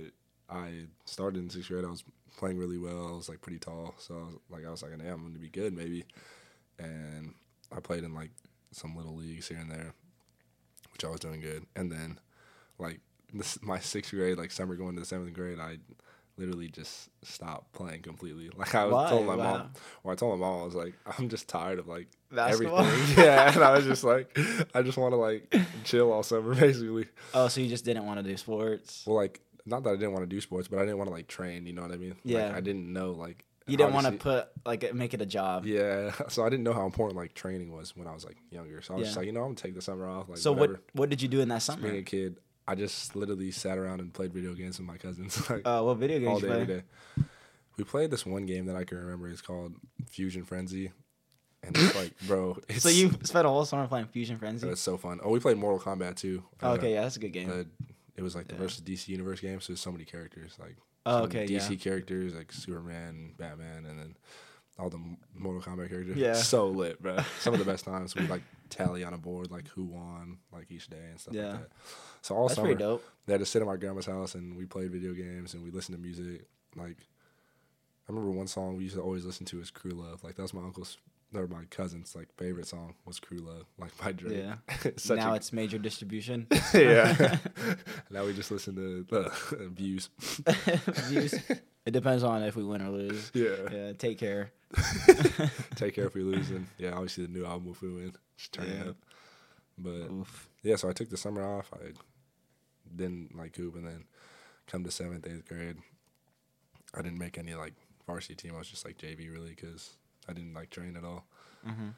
I 0.53 0.87
started 1.07 1.39
in 1.39 1.51
sixth 1.51 1.71
grade. 1.71 1.85
I 1.85 1.89
was 1.91 2.05
playing 2.37 2.59
really 2.59 2.79
well. 2.79 3.09
I 3.09 3.17
was 3.17 3.29
like 3.29 3.41
pretty 3.41 3.59
tall, 3.59 3.95
so 3.99 4.15
I 4.15 4.19
was, 4.19 4.35
like 4.51 4.67
I 4.67 4.71
was 4.71 4.83
like, 4.83 4.93
"Yeah, 4.93 5.13
I'm 5.13 5.21
going 5.23 5.33
to 5.35 5.39
be 5.41 5.49
good, 5.49 5.73
maybe." 5.73 6.05
And 6.79 7.35
I 7.75 7.81
played 7.81 8.05
in 8.05 8.15
like 8.15 8.31
some 8.73 8.97
little 8.97 9.15
leagues 9.17 9.49
here 9.49 9.59
and 9.59 9.71
there, 9.71 9.93
which 10.93 11.05
I 11.05 11.09
was 11.09 11.21
doing 11.21 11.41
good. 11.41 11.65
And 11.77 11.91
then, 11.91 12.19
like 12.79 13.01
this, 13.33 13.59
my 13.63 13.79
sixth 13.79 14.11
grade, 14.13 14.39
like 14.39 14.51
summer 14.51 14.77
going 14.77 14.95
to 14.95 15.01
the 15.01 15.07
seventh 15.07 15.33
grade, 15.35 15.59
I 15.59 15.79
literally 16.39 16.69
just 16.69 17.09
stopped 17.23 17.73
playing 17.73 18.03
completely. 18.03 18.51
Like 18.57 18.75
I 18.75 18.85
was 18.85 18.95
Why? 18.95 19.09
told 19.09 19.27
my 19.27 19.37
Wow. 19.37 19.43
mom, 19.59 19.71
or 20.05 20.13
I 20.13 20.15
told 20.17 20.39
my 20.39 20.47
mom, 20.47 20.63
I 20.63 20.65
was 20.65 20.75
like, 20.75 20.95
I'm 21.19 21.29
just 21.29 21.49
tired 21.49 21.79
of 21.79 21.87
like 21.89 22.09
Basketball? 22.31 22.81
everything. 22.85 23.17
yeah, 23.25 23.53
and 23.55 23.63
I 23.65 23.73
was 23.77 23.85
just 23.85 24.05
like, 24.05 24.37
I 24.75 24.83
just 24.83 24.99
want 24.99 25.13
to 25.13 25.17
like 25.17 25.55
chill 25.85 26.13
all 26.13 26.23
summer, 26.23 26.55
basically. 26.59 27.07
Oh, 27.35 27.49
so 27.49 27.61
you 27.61 27.69
just 27.69 27.85
didn't 27.85 28.07
want 28.07 28.19
to 28.19 28.23
do 28.29 28.37
sports? 28.37 29.05
Well, 29.07 29.17
like 29.17 29.41
not 29.67 29.83
that 29.85 29.91
I 29.91 29.93
didn't 29.95 30.13
want 30.13 30.23
to 30.25 30.27
do 30.27 30.41
sports, 30.41 30.69
but 30.69 30.79
I 30.79 30.83
didn't 30.83 30.99
want 30.99 31.09
to 31.09 31.15
like 31.15 31.29
train. 31.29 31.67
You 31.67 31.73
know 31.73 31.83
what 31.83 31.93
I 31.93 31.97
mean? 31.97 32.15
Yeah. 32.25 32.47
Like, 32.49 32.57
I 32.57 32.61
didn't 32.61 32.93
know 32.93 33.13
like 33.13 33.45
You 33.67 33.77
didn't 33.77 33.95
want 33.95 34.07
to 34.07 34.13
put 34.13 34.49
like 34.67 34.93
make 34.95 35.15
it 35.15 35.21
a 35.23 35.27
job. 35.27 35.67
Yeah, 35.67 36.13
so 36.29 36.45
I 36.45 36.49
didn't 36.51 36.65
know 36.65 36.73
how 36.73 36.85
important 36.87 37.17
like 37.17 37.35
training 37.35 37.73
was 37.73 37.97
when 37.97 38.07
I 38.09 38.13
was 38.15 38.25
like 38.25 38.37
younger. 38.51 38.83
So 38.83 38.95
I 38.95 38.97
was 38.99 39.07
just 39.09 39.17
like, 39.17 39.27
you 39.27 39.33
know, 39.33 39.41
I'm 39.43 39.49
gonna 39.49 39.57
take 39.57 39.75
the 39.75 39.83
summer 39.83 40.09
off. 40.09 40.29
Like, 40.29 40.39
so 40.39 40.53
whatever. 40.53 40.73
what 40.73 40.83
what 41.01 41.09
did 41.11 41.23
you 41.23 41.29
do 41.29 41.41
in 41.41 41.49
that 41.49 41.63
summer? 41.63 41.83
Being 41.83 41.99
a 41.99 42.03
kid, 42.03 42.39
I 42.67 42.75
just 42.75 43.15
literally 43.17 43.51
sat 43.51 43.79
around 43.79 44.01
and 44.01 44.13
played 44.13 44.33
video 44.33 44.55
games 44.55 44.79
with 44.79 44.87
my 44.87 44.97
cousins 44.97 45.39
like 45.51 45.63
Uh, 45.67 45.83
what 45.83 45.95
video 45.99 46.19
all 46.29 46.41
games 46.41 46.43
you 46.43 46.49
day, 46.49 46.55
play? 46.55 46.63
every 46.63 46.75
day. 46.77 46.83
We 47.79 47.85
played 47.85 48.11
this 48.11 48.27
one 48.27 48.47
game 48.47 48.67
that 48.67 48.77
I 48.77 48.85
can 48.85 48.99
remember. 48.99 49.29
It's 49.29 49.41
called 49.41 49.75
Fusion 50.11 50.45
Frenzy, 50.45 50.93
and 51.63 51.75
it's 51.77 51.95
like, 51.97 52.13
bro, 52.27 52.59
it's 52.69 52.83
So 52.83 52.91
you 52.91 53.11
spent 53.23 53.47
a 53.47 53.49
whole 53.49 53.65
summer 53.65 53.87
playing 53.87 54.07
Fusion 54.09 54.39
Frenzy? 54.39 54.69
It's 54.69 54.81
so 54.81 54.97
fun. 54.99 55.21
Oh, 55.25 55.31
we 55.31 55.41
played 55.41 55.57
Mortal 55.57 55.81
Kombat 55.81 56.17
too. 56.17 56.43
Oh, 56.63 56.71
Uh, 56.71 56.75
okay, 56.75 56.93
yeah, 56.93 57.01
that's 57.03 57.17
a 57.17 57.21
good 57.21 57.33
game. 57.33 57.49
the- 57.49 57.67
it 58.17 58.23
was 58.23 58.35
like 58.35 58.49
the 58.49 58.55
Yeah. 58.55 58.61
versus 58.61 58.81
DC 58.83 59.09
Universe 59.09 59.41
game, 59.41 59.61
so 59.61 59.73
there's 59.73 59.81
so 59.81 59.93
many 59.93 60.05
characters, 60.05 60.57
like 60.61 60.77
Oh, 61.05 61.25
okay, 61.25 61.47
DC 61.47 61.71
yeah. 61.71 61.77
characters 61.77 62.35
like 62.35 62.53
Superman, 62.53 63.35
Batman, 63.37 63.87
and 63.87 63.99
then 63.99 64.17
all 64.79 64.89
the 64.89 65.01
Mortal 65.35 65.61
Kombat 65.61 65.89
characters. 65.91 66.17
Yeah. 66.17 66.33
so 66.53 66.69
lit, 66.69 67.03
bro. 67.03 67.19
Some 67.41 67.53
of 67.55 67.59
the 67.59 67.67
best 67.67 67.85
times 67.85 68.15
we 68.15 68.27
like 68.27 68.43
tally 68.71 69.05
on 69.05 69.13
a 69.13 69.19
board 69.19 69.51
like 69.51 69.69
who 69.69 69.85
won 69.85 70.39
like 70.53 70.71
each 70.71 70.89
day 70.89 71.05
and 71.11 71.21
stuff 71.21 71.35
Yeah. 71.35 71.49
like 71.49 71.61
that. 71.61 71.69
So 72.23 72.35
all 72.37 72.49
That's 72.49 72.55
summer 72.59 72.75
dope. 72.75 73.05
they 73.27 73.33
had 73.35 73.41
to 73.41 73.47
sit 73.47 73.61
at 73.61 73.67
my 73.67 73.77
grandma's 73.77 74.07
house 74.07 74.35
and 74.35 74.57
we 74.57 74.65
played 74.65 74.91
video 74.93 75.13
games 75.13 75.53
and 75.55 75.63
we 75.63 75.71
listened 75.71 75.97
to 75.99 76.03
music. 76.03 76.47
Like 76.77 76.97
I 78.09 78.13
remember 78.13 78.31
one 78.31 78.47
song 78.47 78.77
we 78.77 78.85
used 78.85 78.95
to 78.97 79.03
always 79.03 79.25
listen 79.25 79.45
to 79.47 79.61
is 79.61 79.71
Crew 79.71 79.91
Love. 79.93 80.23
Like 80.25 80.37
that 80.37 80.43
was 80.43 80.55
my 80.55 80.63
uncle's 80.63 80.97
or 81.35 81.47
my 81.47 81.65
cousin's 81.71 82.15
like 82.15 82.29
favorite 82.37 82.67
song 82.67 82.95
was 83.05 83.19
Crew 83.21 83.39
Love, 83.39 83.67
like 83.79 83.97
by 83.99 84.13
Drake. 84.13 84.45
Yeah. 84.45 84.57
Now 85.17 85.33
a- 85.33 85.37
it's 85.37 85.53
major 85.53 85.79
distribution. 85.79 86.47
yeah. 86.75 87.37
now 88.11 88.25
we 88.25 88.33
just 88.33 88.51
listen 88.51 88.75
to 88.77 89.17
uh, 89.17 89.31
views. 89.69 90.11
Views. 91.09 91.35
It 91.85 91.91
depends 91.91 92.23
on 92.23 92.43
if 92.43 92.55
we 92.57 92.65
win 92.65 92.83
or 92.83 92.91
lose. 92.91 93.31
Yeah. 93.35 93.57
Yeah, 93.73 93.93
take 93.93 94.19
care. 94.19 94.53
Take 95.75 95.95
care 95.95 96.07
if 96.07 96.15
we 96.15 96.23
lose, 96.23 96.51
and 96.51 96.67
yeah, 96.79 96.93
obviously 96.93 97.27
the 97.27 97.33
new 97.33 97.45
album 97.45 97.73
if 97.73 97.83
we 97.83 97.93
win, 97.93 98.13
just 98.37 98.53
turn 98.53 98.67
it 98.67 98.89
up. 98.89 98.97
But 99.77 100.11
Oof. 100.11 100.49
yeah, 100.63 100.77
so 100.77 100.89
I 100.89 100.93
took 100.93 101.11
the 101.11 101.17
summer 101.17 101.43
off. 101.45 101.71
I 101.75 101.93
didn't 102.95 103.37
like 103.37 103.57
hoop, 103.57 103.75
and 103.75 103.87
then 103.87 104.05
come 104.67 104.85
to 104.85 104.91
seventh, 104.91 105.27
eighth 105.27 105.47
grade, 105.49 105.77
I 106.95 107.03
didn't 107.03 107.19
make 107.19 107.39
any 107.39 107.55
like 107.55 107.75
varsity 108.07 108.35
team. 108.35 108.55
I 108.55 108.59
was 108.59 108.69
just 108.69 108.85
like 108.85 108.99
JV 108.99 109.31
really 109.33 109.51
because 109.51 109.97
I 110.29 110.33
didn't 110.33 110.55
like 110.55 110.71
train 110.71 110.97
at 110.97 111.05
all. 111.05 111.25
hmm 111.65 111.91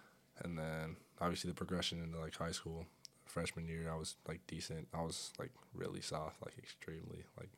And 0.42 0.58
then 0.58 0.96
obviously 1.20 1.48
the 1.50 1.54
progression 1.54 2.02
into 2.02 2.18
like 2.18 2.34
high 2.36 2.52
school, 2.52 2.86
freshman 3.26 3.66
year, 3.68 3.90
I 3.92 3.96
was 3.96 4.16
like 4.28 4.40
decent. 4.46 4.88
I 4.94 5.02
was 5.02 5.32
like 5.38 5.50
really 5.74 6.00
soft, 6.00 6.42
like 6.44 6.56
extremely 6.58 7.24
like. 7.38 7.50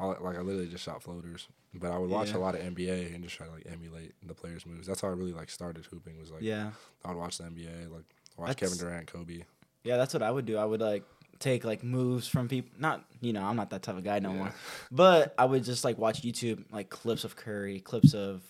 All, 0.00 0.08
like 0.20 0.36
I 0.36 0.40
literally 0.40 0.66
just 0.68 0.82
shot 0.82 1.04
floaters, 1.04 1.46
but 1.72 1.92
I 1.92 1.98
would 1.98 2.10
watch 2.10 2.30
Yeah. 2.30 2.38
a 2.38 2.38
lot 2.38 2.56
of 2.56 2.62
NBA 2.62 3.14
and 3.14 3.22
just 3.22 3.36
try 3.36 3.46
to 3.46 3.52
like 3.52 3.66
emulate 3.70 4.12
the 4.26 4.34
players' 4.34 4.66
moves. 4.66 4.88
That's 4.88 5.00
how 5.00 5.06
I 5.06 5.12
really 5.12 5.32
like 5.32 5.48
started 5.50 5.86
hooping. 5.86 6.18
Was 6.18 6.32
like 6.32 6.42
Yeah. 6.42 6.72
I 7.04 7.08
would 7.10 7.16
watch 7.18 7.38
the 7.38 7.44
NBA, 7.44 7.92
like 7.92 8.02
watch 8.36 8.48
That's- 8.48 8.56
Kevin 8.56 8.76
Durant, 8.78 9.06
Kobe. 9.06 9.44
Yeah, 9.84 9.96
that's 9.96 10.12
what 10.12 10.22
I 10.24 10.32
would 10.32 10.46
do. 10.46 10.56
I 10.56 10.64
would 10.64 10.80
like 10.80 11.04
take 11.38 11.64
like 11.64 11.84
moves 11.84 12.26
from 12.26 12.48
people. 12.48 12.72
Not 12.76 13.04
you 13.20 13.32
know, 13.32 13.44
I'm 13.44 13.54
not 13.54 13.70
that 13.70 13.82
type 13.84 13.96
of 13.96 14.02
guy 14.02 14.18
no 14.18 14.30
Yeah. 14.32 14.36
more. 14.38 14.54
But 14.90 15.32
I 15.38 15.44
would 15.44 15.62
just 15.62 15.84
like 15.84 15.96
watch 15.96 16.22
YouTube 16.22 16.64
like 16.72 16.90
clips 16.90 17.22
of 17.22 17.36
Curry, 17.36 17.78
clips 17.78 18.14
of 18.14 18.42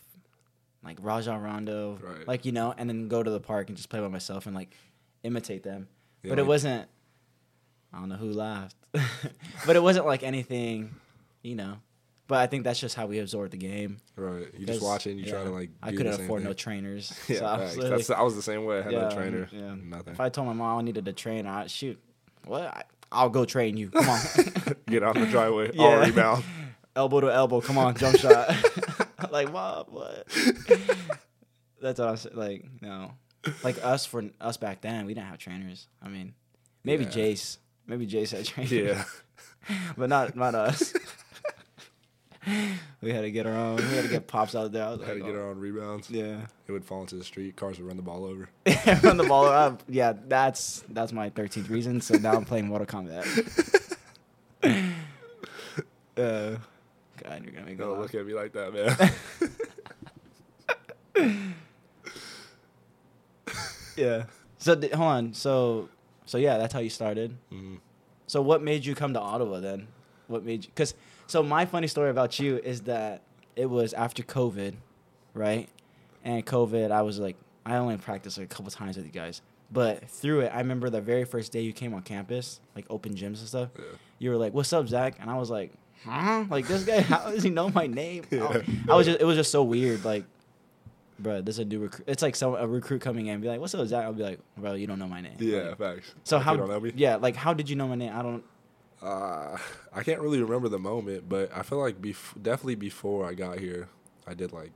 like 0.85 0.99
Rajon 1.01 1.43
Rondo, 1.43 1.99
Right. 2.03 2.27
like 2.29 2.45
you 2.45 2.53
know, 2.53 2.75
and 2.77 2.89
then 2.89 3.09
go 3.09 3.23
to 3.23 3.31
the 3.31 3.41
park 3.41 3.69
and 3.69 3.77
just 3.77 3.89
play 3.89 4.01
by 4.01 4.09
myself 4.09 4.47
and 4.47 4.55
like 4.55 4.75
imitate 5.23 5.63
them. 5.63 5.89
Yeah, 6.23 6.31
but 6.31 6.39
it 6.39 6.47
wasn't. 6.47 6.89
I 7.93 7.99
don't 8.01 8.09
know 8.09 8.17
who 8.17 8.33
laughed. 8.33 8.77
but 9.67 9.77
it 9.77 9.83
wasn't 9.83 10.07
like 10.07 10.23
anything, 10.23 10.95
you 11.43 11.55
know. 11.55 11.79
But 12.27 12.39
I 12.39 12.47
think 12.47 12.65
that's 12.65 12.81
just 12.81 12.95
how 12.95 13.07
we 13.07 13.19
absorb 13.19 13.51
the 13.51 13.59
game. 13.59 13.99
Right. 14.17 14.47
You 14.57 14.65
just 14.67 14.83
watch 14.83 15.07
it 15.07 15.11
and 15.11 15.21
you 15.21 15.27
try 15.27 15.45
to 15.45 15.51
like. 15.51 15.71
I 15.83 15.93
couldn't 15.93 16.19
afford 16.21 16.43
no 16.43 16.53
trainers. 16.55 17.13
Yeah, 17.29 17.39
so 17.39 17.45
I 17.47 17.59
was 17.59 17.77
That's, 17.77 18.11
I 18.11 18.23
was 18.23 18.35
the 18.35 18.43
same 18.43 18.65
way. 18.65 18.79
I 18.79 18.83
had 18.83 18.93
no 18.93 19.11
trainer. 19.11 19.49
yeah. 19.53 19.75
Nothing. 19.83 20.15
if 20.15 20.21
I 20.21 20.29
told 20.31 20.47
my 20.47 20.55
mom 20.55 20.79
I 20.79 20.83
needed 20.83 21.07
a 21.07 21.13
trainer, 21.13 21.51
I'd 21.51 21.71
shoot, 21.71 21.99
what? 22.47 22.63
I, 22.63 22.83
I'll 23.13 23.29
go 23.29 23.45
train 23.45 23.77
you. 23.77 23.91
Come 23.91 24.09
on, 24.09 24.21
Get 24.89 25.03
out 25.03 25.15
the 25.17 25.27
driveway. 25.27 25.71
Yeah. 25.75 25.83
All 25.83 25.99
rebound. 26.01 26.45
elbow 26.97 27.21
to 27.21 27.33
elbow. 27.33 27.61
Come 27.61 27.77
on, 27.79 27.95
jump 27.95 28.17
shot. 28.19 28.49
Like 29.35 29.53
mom, 29.53 29.85
what? 29.89 30.27
That's 31.83 31.99
what 31.99 32.09
I'm 32.09 32.17
saying. 32.17 32.37
Like 32.37 32.65
no, 32.81 33.13
like 33.63 33.85
us 33.85 34.07
for 34.07 34.25
us 34.41 34.57
back 34.57 34.81
then, 34.81 35.05
we 35.07 35.13
didn't 35.15 35.27
have 35.27 35.39
trainers. 35.39 35.89
I 36.03 36.09
mean, 36.09 36.35
maybe 36.85 37.05
Yeah. 37.05 37.11
Jace, 37.11 37.59
maybe 37.87 38.07
Jace 38.07 38.31
had 38.31 38.47
trainers. 38.47 38.73
Yeah. 38.73 39.05
but 39.99 40.09
not 40.09 40.37
not 40.37 40.55
us. 40.55 40.95
we 43.03 43.11
had 43.11 43.23
to 43.23 43.31
get 43.31 43.45
our 43.47 43.53
own. 43.53 43.77
We 43.77 43.83
had 43.83 44.05
to 44.05 44.11
get 44.11 44.27
pops 44.29 44.55
out 44.55 44.71
there. 44.73 44.85
I 44.85 44.91
was 44.93 45.01
Had 45.01 45.15
to 45.15 45.21
get 45.21 45.35
oh, 45.35 45.41
our 45.41 45.49
own 45.51 45.59
rebounds. 45.59 46.11
Yeah, 46.11 46.47
It 46.69 46.73
would 46.73 46.85
fall 46.85 47.01
into 47.01 47.17
the 47.17 47.25
street. 47.25 47.57
Cars 47.57 47.79
would 47.79 47.89
run 47.89 47.97
the 47.97 48.03
ball 48.03 48.25
over. 48.25 48.49
run 49.03 49.17
the 49.17 49.25
ball 49.27 49.47
up. 49.47 49.83
Yeah, 49.89 50.13
that's 50.29 50.85
that's 50.91 51.13
my 51.13 51.29
thirteenth 51.31 51.69
reason. 51.71 52.01
So 52.01 52.15
now 52.17 52.35
I'm 52.35 52.45
playing 52.45 52.69
Mortal 52.69 52.87
Kombat. 52.87 53.97
uh, 56.17 56.57
God, 57.25 57.43
you're 57.43 57.53
gonna 57.53 57.67
make 57.67 57.79
Don't 57.79 57.99
look 58.01 58.15
at 58.15 58.27
me 58.27 58.35
like 58.35 58.53
that, 58.53 58.73
man. 58.73 59.11
Yeah. 63.97 64.25
So 64.59 64.75
hold 64.75 64.93
on. 64.95 65.35
So 65.35 65.89
so 66.27 66.39
yeah, 66.39 66.59
that's 66.59 66.73
how 66.75 66.81
you 66.81 66.91
started. 66.91 67.37
Mhm. 67.53 67.79
So 68.27 68.43
what 68.43 68.63
made 68.63 68.85
you 68.85 68.95
come 68.95 69.13
to 69.15 69.21
Ottawa 69.21 69.61
then? 69.61 69.89
What 70.27 70.45
made 70.45 70.65
you? 70.65 70.71
Because 70.75 70.95
so 71.27 71.43
my 71.43 71.65
funny 71.65 71.87
story 71.87 72.11
about 72.11 72.39
you 72.39 72.59
is 72.59 72.83
that 72.83 73.23
it 73.57 73.67
was 73.67 73.93
after 73.93 74.23
COVID, 74.23 74.75
right? 75.33 75.69
And 76.25 76.45
COVID, 76.45 76.91
I 76.91 77.03
was 77.03 77.19
like, 77.19 77.37
I 77.65 77.77
only 77.77 77.97
practiced 77.99 78.39
like 78.39 78.47
a 78.51 78.55
couple 78.55 78.71
times 78.71 78.97
with 78.97 79.07
you 79.07 79.13
guys, 79.13 79.43
but 79.71 80.09
through 80.09 80.41
it, 80.41 80.49
I 80.53 80.59
remember 80.59 80.91
the 80.91 81.01
very 81.01 81.25
first 81.25 81.53
day 81.53 81.61
you 81.61 81.73
came 81.73 81.95
on 81.95 82.03
campus, 82.03 82.61
like 82.75 82.87
open 82.91 83.15
gyms 83.15 83.39
and 83.39 83.49
stuff. 83.49 83.69
Yeah. 83.79 83.85
You 84.19 84.31
were 84.31 84.37
like, 84.37 84.55
"What's 84.55 84.73
up, 84.73 84.89
Zach?" 84.89 85.17
And 85.21 85.31
I 85.31 85.37
was 85.37 85.51
like, 85.51 85.73
"Huh? 86.05 86.45
Like 86.51 86.67
this 86.67 86.85
guy? 86.85 87.01
How 87.13 87.31
does 87.31 87.43
he 87.43 87.51
know 87.51 87.69
my 87.71 87.87
name?" 87.87 88.25
Yeah. 88.31 88.63
I 88.89 88.95
was 88.95 89.07
just, 89.07 89.21
it 89.21 89.25
was 89.25 89.37
just 89.37 89.51
so 89.51 89.63
weird, 89.63 90.05
like. 90.05 90.25
Bro, 91.17 91.43
this 91.43 91.55
is 91.55 91.59
a 91.61 91.65
new 91.65 91.79
recruit. 91.79 92.09
It's 92.09 92.23
like 92.23 92.35
some 92.35 92.57
a 92.57 92.67
recruit 92.67 93.01
coming 93.01 93.27
in, 93.29 93.35
and 93.35 93.43
be 93.43 93.47
like, 93.49 93.61
"What's 93.61 93.73
up, 93.75 93.87
Zach?" 93.87 94.05
I'll 94.05 94.13
be 94.13 94.25
like, 94.25 94.41
"Bro, 94.57 94.75
you 94.75 94.89
don't 94.89 94.99
know 94.99 95.07
my 95.07 95.21
name." 95.21 95.37
Yeah, 95.39 95.69
Like, 95.69 95.79
facts. 95.79 96.13
so 96.25 96.37
Like, 96.39 96.45
how? 96.45 96.53
You 96.53 96.59
don't 96.59 96.69
know 96.69 96.81
me? 96.81 96.93
Yeah, 96.97 97.17
like 97.17 97.37
how 97.37 97.55
did 97.55 97.71
you 97.71 97.77
know 97.77 97.87
my 97.87 97.95
name? 97.95 98.13
I 98.13 98.21
don't. 98.21 98.43
Uh, 99.01 99.57
I 99.93 100.03
can't 100.03 100.21
really 100.21 100.43
remember 100.43 100.69
the 100.69 100.79
moment, 100.81 101.29
but 101.29 101.57
I 101.57 101.63
feel 101.63 101.79
like 101.79 102.01
bef- 102.03 102.43
definitely 102.43 102.75
before 102.75 103.27
I 103.27 103.35
got 103.35 103.61
here, 103.61 103.89
I 104.27 104.35
did 104.35 104.53
like, 104.53 104.73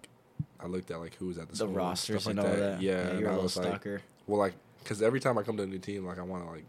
I 0.61 0.67
looked 0.67 0.91
at 0.93 1.01
like 1.01 1.17
who 1.17 1.27
was 1.27 1.39
at 1.39 1.49
the, 1.49 1.57
the 1.57 1.67
rosters 1.69 2.27
and 2.29 2.37
like 2.39 2.47
all 2.47 2.55
that. 2.57 2.83
Yeah, 2.83 3.09
and 3.09 3.19
you're 3.19 3.29
a 3.31 3.33
little 3.33 3.43
was 3.43 3.57
like, 3.57 3.67
stalker. 3.67 4.01
well, 4.29 4.39
like, 4.39 4.55
because 4.85 5.03
every 5.03 5.19
time 5.19 5.39
I 5.39 5.43
come 5.43 5.57
to 5.57 5.65
a 5.65 5.67
new 5.67 5.79
team, 5.79 6.07
like 6.07 6.19
I 6.21 6.23
want 6.23 6.45
to 6.45 6.51
like 6.53 6.65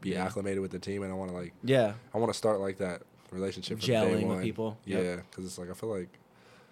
be 0.00 0.10
Yeah. 0.10 0.24
acclimated 0.24 0.60
with 0.60 0.70
the 0.70 0.78
team, 0.78 1.02
and 1.02 1.10
I 1.10 1.16
want 1.16 1.30
to 1.32 1.36
like, 1.36 1.52
yeah, 1.64 1.94
I 2.14 2.18
want 2.18 2.30
to 2.32 2.38
start 2.38 2.60
like 2.60 2.78
that 2.78 3.02
relationship 3.30 3.78
gelling 3.78 4.26
with 4.26 4.42
people. 4.42 4.78
Yeah, 4.84 5.16
because 5.30 5.44
it's 5.44 5.58
like 5.58 5.70
I 5.70 5.74
feel 5.74 5.88
like 5.88 6.08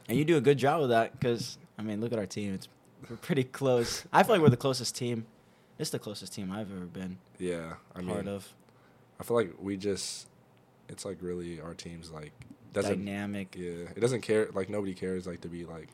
and 0.08 0.16
you 0.16 0.24
do 0.24 0.36
a 0.36 0.40
good 0.40 0.58
job 0.58 0.82
of 0.82 0.88
that. 0.88 1.12
Because 1.12 1.58
I 1.78 1.82
mean, 1.82 2.00
look 2.00 2.12
at 2.12 2.18
our 2.18 2.26
team; 2.26 2.54
it's 2.54 2.68
we're 3.08 3.16
pretty 3.16 3.44
close. 3.44 4.04
I 4.12 4.22
feel 4.22 4.34
like 4.34 4.42
we're 4.42 4.48
the 4.48 4.56
closest 4.56 4.96
team. 4.96 5.26
It's 5.78 5.90
the 5.90 5.98
closest 5.98 6.32
team 6.32 6.50
I've 6.50 6.72
ever 6.72 6.86
been 6.86 7.18
yeah, 7.38 7.74
I 7.94 8.00
mean, 8.00 8.10
part 8.10 8.26
of. 8.28 8.52
I 9.20 9.24
feel 9.24 9.36
like 9.36 9.54
we 9.60 9.76
just, 9.76 10.28
it's 10.88 11.04
like 11.04 11.18
really 11.20 11.60
our 11.60 11.74
team's 11.74 12.10
like 12.10 12.32
doesn't. 12.72 13.04
Dynamic, 13.04 13.54
Yeah, 13.56 13.88
it 13.94 14.00
doesn't 14.00 14.22
care. 14.22 14.48
Like 14.52 14.68
nobody 14.68 14.94
cares. 14.94 15.26
Like 15.26 15.40
to 15.42 15.48
be 15.48 15.64
like 15.64 15.88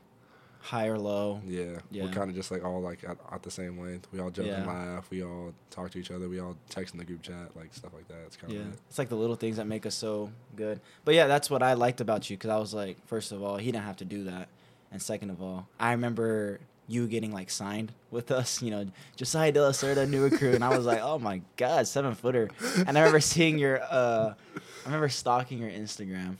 high 0.64 0.86
or 0.86 0.98
low. 0.98 1.42
Yeah, 1.46 1.76
Yeah. 1.90 2.04
we're 2.04 2.08
kind 2.10 2.30
of 2.30 2.34
just 2.34 2.50
like 2.50 2.64
all 2.64 2.80
like 2.80 3.04
at, 3.04 3.18
at 3.30 3.42
the 3.42 3.50
same 3.50 3.78
length. 3.78 4.08
We 4.12 4.18
all 4.20 4.30
joke 4.30 4.46
and 4.46 4.66
laugh. 4.66 5.10
We 5.10 5.22
all 5.22 5.52
talk 5.70 5.90
to 5.90 5.98
each 5.98 6.10
other. 6.10 6.26
We 6.26 6.40
all 6.40 6.56
text 6.70 6.94
in 6.94 6.98
the 6.98 7.04
group 7.04 7.20
chat, 7.20 7.54
like 7.54 7.74
stuff 7.74 7.92
like 7.94 8.08
that. 8.08 8.20
It's 8.26 8.36
kind 8.38 8.50
Yeah, 8.50 8.60
of 8.60 8.72
it's 8.88 8.98
like 8.98 9.10
the 9.10 9.14
little 9.16 9.36
things 9.36 9.58
that 9.58 9.66
make 9.66 9.84
us 9.84 9.94
so 9.94 10.30
good. 10.56 10.80
But 11.04 11.14
yeah, 11.14 11.26
that's 11.26 11.50
what 11.50 11.62
I 11.62 11.74
liked 11.74 12.00
about 12.00 12.30
you 12.30 12.36
because 12.38 12.48
I 12.48 12.56
was 12.56 12.72
like, 12.72 12.96
first 13.06 13.30
of 13.30 13.42
all, 13.42 13.58
he 13.58 13.70
didn't 13.72 13.84
have 13.84 13.98
to 13.98 14.06
do 14.06 14.24
that, 14.24 14.48
and 14.90 15.02
second 15.02 15.28
of 15.30 15.42
all, 15.42 15.68
I 15.78 15.92
remember 15.92 16.60
you 16.88 17.06
getting 17.08 17.30
like 17.32 17.50
signed 17.50 17.92
with 18.10 18.30
us. 18.30 18.62
You 18.62 18.70
know, 18.70 18.86
Josiah 19.16 19.52
Delacerda, 19.52 20.08
new 20.08 20.22
recruit, 20.24 20.54
and 20.54 20.64
I 20.64 20.74
was 20.74 20.86
like, 20.86 21.00
oh 21.02 21.18
my 21.18 21.42
god, 21.56 21.86
seven 21.86 22.14
footer. 22.14 22.48
And 22.86 22.96
I 22.96 23.00
remember 23.02 23.20
seeing 23.20 23.58
your, 23.58 23.82
uh, 23.82 24.32
I 24.56 24.86
remember 24.86 25.10
stalking 25.10 25.58
your 25.58 25.70
Instagram, 25.70 26.36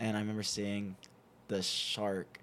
and 0.00 0.16
I 0.16 0.20
remember 0.20 0.42
seeing 0.42 0.96
the 1.46 1.62
shark. 1.62 2.40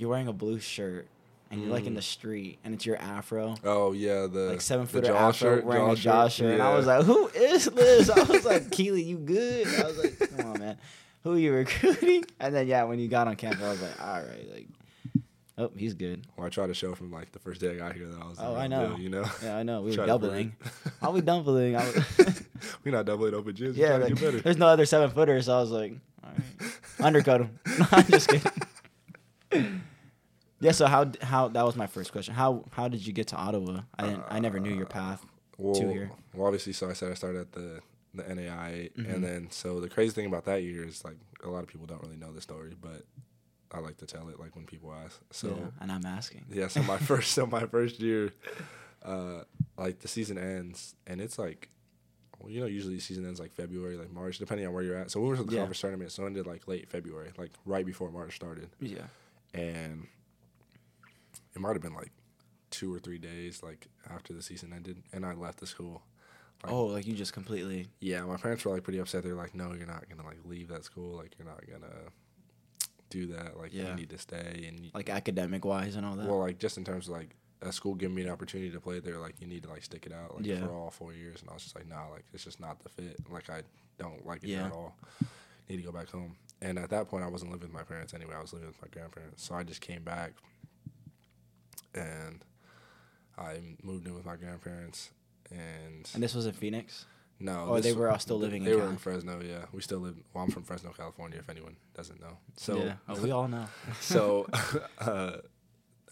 You're 0.00 0.08
wearing 0.08 0.28
a 0.28 0.32
blue 0.32 0.58
shirt. 0.58 1.06
And 1.50 1.60
you're 1.62 1.70
like 1.72 1.84
in 1.86 1.92
Mm. 1.94 1.96
the 1.96 2.02
street, 2.02 2.58
and 2.64 2.72
it's 2.74 2.86
your 2.86 2.96
afro 2.96 3.56
Oh 3.64 3.90
yeah, 3.92 4.28
the 4.28 4.50
like 4.52 4.60
seven 4.60 4.86
jaw 4.86 5.12
afro 5.14 5.32
shirt, 5.56 5.64
wearing 5.64 5.84
jaw 5.86 5.92
a 5.92 5.96
jaw 5.96 6.22
shirt. 6.28 6.32
shirt. 6.32 6.52
And 6.54 6.62
I 6.62 6.74
was 6.76 6.86
like, 6.86 7.04
who 7.04 7.26
is 7.26 7.64
this? 7.66 8.08
I 8.08 8.22
was 8.22 8.44
like, 8.44 8.70
Keely, 8.76 9.02
you 9.02 9.18
good? 9.18 9.66
I 9.66 9.82
was 9.86 9.98
like, 9.98 10.30
come 10.36 10.52
on, 10.52 10.58
man. 10.60 10.78
Who 11.24 11.32
are 11.34 11.38
you 11.38 11.52
recruiting? 11.52 12.24
And 12.38 12.54
then 12.54 12.68
yeah, 12.68 12.84
when 12.84 12.98
you 13.00 13.08
got 13.08 13.26
on 13.26 13.34
campus, 13.36 13.62
I 13.62 13.70
was 13.72 13.82
like, 13.82 14.00
all 14.00 14.22
right, 14.22 14.48
like, 14.54 14.68
oh, 15.58 15.72
he's 15.76 15.94
good. 15.94 16.24
well, 16.36 16.46
I 16.46 16.50
tried 16.50 16.68
to 16.68 16.74
show 16.74 16.94
from 16.94 17.10
like 17.10 17.32
the 17.32 17.40
first 17.40 17.60
day 17.60 17.72
I 17.72 17.74
got 17.74 17.94
here 17.96 18.06
that 18.06 18.22
I 18.22 18.28
was. 18.28 18.38
Oh, 18.40 18.54
I 18.54 18.68
know. 18.68 18.90
deal, 18.90 18.98
you 19.00 19.08
know, 19.10 19.24
Yeah, 19.42 19.56
I 19.56 19.64
know. 19.64 19.80
We 19.82 19.90
were 19.90 19.96
Try 19.96 20.06
to 20.06 20.18
prove 20.18 20.22
doubling. 20.30 20.56
Are 21.02 21.10
we 21.10 21.20
doubling? 21.20 21.74
I 21.76 21.84
was, 21.90 22.42
we 22.84 22.92
not 22.92 23.06
doubling 23.06 23.34
open 23.34 23.54
gyms. 23.54 23.76
yeah, 23.76 23.98
Yeah, 23.98 24.04
like, 24.04 24.42
there's 24.44 24.56
no 24.56 24.68
other 24.68 24.86
seven 24.86 25.10
footers, 25.10 25.46
so 25.46 25.58
I 25.58 25.60
was 25.60 25.72
like, 25.72 25.94
all 26.22 26.30
right, 26.30 26.72
undercut 27.00 27.40
him. 27.40 27.58
No, 27.76 27.86
I'm 27.90 28.04
just 28.06 28.28
kidding. 28.28 29.82
Yeah. 30.60 30.72
So 30.72 30.86
how 30.86 31.10
how 31.22 31.48
that 31.48 31.64
was 31.64 31.76
my 31.76 31.86
first 31.86 32.12
question. 32.12 32.34
How 32.34 32.64
how 32.72 32.88
did 32.88 33.06
you 33.06 33.12
get 33.12 33.28
to 33.28 33.36
Ottawa? 33.36 33.82
I 33.98 34.06
didn't. 34.06 34.24
I 34.28 34.38
never 34.40 34.60
knew 34.60 34.72
your 34.74 34.86
path. 34.86 35.24
well, 35.58 35.74
here. 35.74 36.10
well, 36.34 36.46
obviously, 36.46 36.72
so 36.72 36.88
I 36.88 36.92
said 36.94 37.10
I 37.10 37.14
started 37.14 37.40
at 37.40 37.52
the 37.52 37.80
the 38.14 38.22
NAI, 38.34 38.90
Mhm. 38.96 39.14
and 39.14 39.24
then 39.24 39.50
so 39.50 39.80
the 39.80 39.88
crazy 39.88 40.12
thing 40.12 40.26
about 40.26 40.44
that 40.46 40.62
year 40.62 40.84
is 40.84 41.04
like 41.04 41.16
a 41.44 41.48
lot 41.48 41.62
of 41.62 41.68
people 41.68 41.86
don't 41.86 42.02
really 42.02 42.16
know 42.16 42.32
the 42.32 42.40
story, 42.40 42.74
but 42.80 43.04
I 43.72 43.78
like 43.78 43.98
to 43.98 44.06
tell 44.06 44.28
it 44.30 44.40
like 44.40 44.56
when 44.56 44.66
people 44.66 44.92
ask. 44.92 45.20
So 45.30 45.48
yeah, 45.48 45.70
and 45.80 45.92
I'm 45.92 46.04
asking. 46.04 46.46
Yeah, 46.50 46.68
so 46.68 46.82
my 46.82 46.98
first 47.10 47.32
so 47.32 47.46
my 47.46 47.66
first 47.66 48.00
year, 48.00 48.32
uh, 49.04 49.42
like 49.78 50.00
the 50.00 50.08
season 50.08 50.38
ends 50.38 50.94
and 51.06 51.20
it's 51.20 51.38
like, 51.38 51.68
well, 52.40 52.50
you 52.50 52.60
know, 52.60 52.66
usually 52.66 52.96
the 52.96 53.00
season 53.00 53.24
ends 53.26 53.38
like 53.38 53.52
February, 53.52 53.96
like 53.96 54.10
March, 54.10 54.38
depending 54.38 54.66
on 54.66 54.72
where 54.72 54.82
you're 54.82 54.96
at. 54.96 55.10
So 55.12 55.20
we 55.20 55.28
went 55.28 55.38
to 55.40 55.44
the 55.46 55.52
Yeah. 55.52 55.60
conference 55.60 55.80
tournament, 55.80 56.10
so 56.12 56.24
it 56.24 56.26
ended 56.26 56.46
like 56.46 56.66
late 56.66 56.88
February, 56.88 57.30
like 57.38 57.52
right 57.64 57.86
before 57.86 58.10
March 58.10 58.34
started, 58.34 58.70
Yeah. 58.80 59.06
and 59.54 60.08
it 61.54 61.60
might 61.60 61.72
have 61.72 61.82
been 61.82 61.94
like 61.94 62.12
two 62.70 62.94
or 62.94 62.98
three 62.98 63.18
days 63.18 63.62
like 63.62 63.88
after 64.08 64.32
the 64.32 64.42
season 64.42 64.72
ended, 64.72 65.02
and 65.12 65.24
I 65.26 65.34
left 65.34 65.60
the 65.60 65.66
school. 65.66 66.02
Like, 66.62 66.72
Oh, 66.72 66.84
like 66.86 67.06
you 67.06 67.14
just 67.14 67.32
completely. 67.32 67.88
yeah, 68.00 68.22
my 68.22 68.36
parents 68.36 68.64
were 68.64 68.72
like 68.72 68.84
pretty 68.84 68.98
upset. 68.98 69.22
They're 69.24 69.34
like, 69.34 69.54
"No, 69.54 69.72
you're 69.72 69.86
not 69.86 70.08
gonna 70.08 70.24
like 70.26 70.38
leave 70.44 70.68
that 70.68 70.84
school. 70.84 71.16
Like 71.16 71.32
you're 71.38 71.48
not 71.48 71.66
gonna 71.66 72.10
do 73.08 73.26
that. 73.28 73.56
Like 73.56 73.72
Yeah. 73.72 73.90
you 73.90 73.94
need 73.96 74.10
to 74.10 74.18
stay 74.18 74.64
and 74.68 74.78
you, 74.84 74.90
like 74.94 75.08
academic 75.10 75.64
wise 75.64 75.96
and 75.96 76.06
all 76.06 76.14
that. 76.16 76.26
well, 76.26 76.38
like 76.38 76.58
just 76.58 76.78
in 76.78 76.84
terms 76.84 77.08
of 77.08 77.14
like 77.14 77.34
a 77.62 77.72
school 77.72 77.94
giving 77.94 78.14
me 78.14 78.22
an 78.22 78.30
opportunity 78.30 78.70
to 78.70 78.80
play 78.80 79.00
there, 79.00 79.18
like 79.18 79.34
you 79.40 79.46
need 79.46 79.62
to 79.64 79.68
like 79.68 79.82
stick 79.82 80.06
it 80.06 80.12
out 80.12 80.36
like 80.36 80.46
Yeah. 80.46 80.60
for 80.66 80.72
all 80.72 80.90
four 80.90 81.12
years. 81.12 81.40
And 81.40 81.50
I 81.50 81.54
was 81.54 81.62
just 81.62 81.74
like, 81.74 81.86
nah, 81.88 82.08
like 82.08 82.24
it's 82.32 82.44
just 82.44 82.60
not 82.60 82.80
the 82.82 82.88
fit. 82.88 83.16
Like 83.30 83.50
I 83.50 83.62
don't 83.98 84.24
like 84.26 84.44
it 84.44 84.50
Yeah. 84.50 84.66
at 84.66 84.72
all. 84.72 84.96
Need 85.68 85.78
to 85.78 85.82
go 85.82 85.92
back 85.92 86.08
home. 86.08 86.36
And 86.62 86.78
at 86.78 86.90
that 86.90 87.08
point, 87.08 87.24
I 87.24 87.28
wasn't 87.28 87.52
living 87.52 87.68
with 87.68 87.74
my 87.74 87.82
parents 87.84 88.12
anyway. 88.14 88.34
I 88.36 88.40
was 88.40 88.52
living 88.52 88.68
with 88.68 88.80
my 88.82 88.88
grandparents. 88.88 89.42
So 89.42 89.54
I 89.54 89.62
just 89.62 89.80
came 89.80 90.02
back, 90.02 90.34
and 91.94 92.44
I 93.38 93.58
moved 93.82 94.06
in 94.06 94.14
with 94.14 94.24
my 94.26 94.36
grandparents. 94.36 95.10
And, 95.50 96.08
and 96.14 96.22
this 96.22 96.34
was 96.34 96.46
in 96.46 96.52
Phoenix. 96.52 97.06
no, 97.40 97.66
or 97.66 97.80
they 97.80 97.92
were 97.92 98.08
all 98.08 98.18
still 98.18 98.38
living 98.38 98.62
in 98.62 98.66
They 98.68 98.74
were 98.74 98.82
Cali? 98.82 98.92
in 98.92 98.98
Fresno. 98.98 99.40
Yeah, 99.42 99.64
we 99.72 99.80
still 99.82 99.98
live. 99.98 100.16
Well, 100.32 100.44
I'm 100.44 100.50
from 100.50 100.62
Fresno, 100.62 100.92
California. 100.92 101.38
If 101.38 101.48
anyone 101.48 101.76
doesn't 101.94 102.20
know. 102.20 102.38
So 102.56 102.76
yeah. 102.76 102.94
Oh, 103.08 103.20
we 103.20 103.30
all 103.32 103.48
know. 103.48 103.66
so 104.00 104.46
uh, 104.98 105.38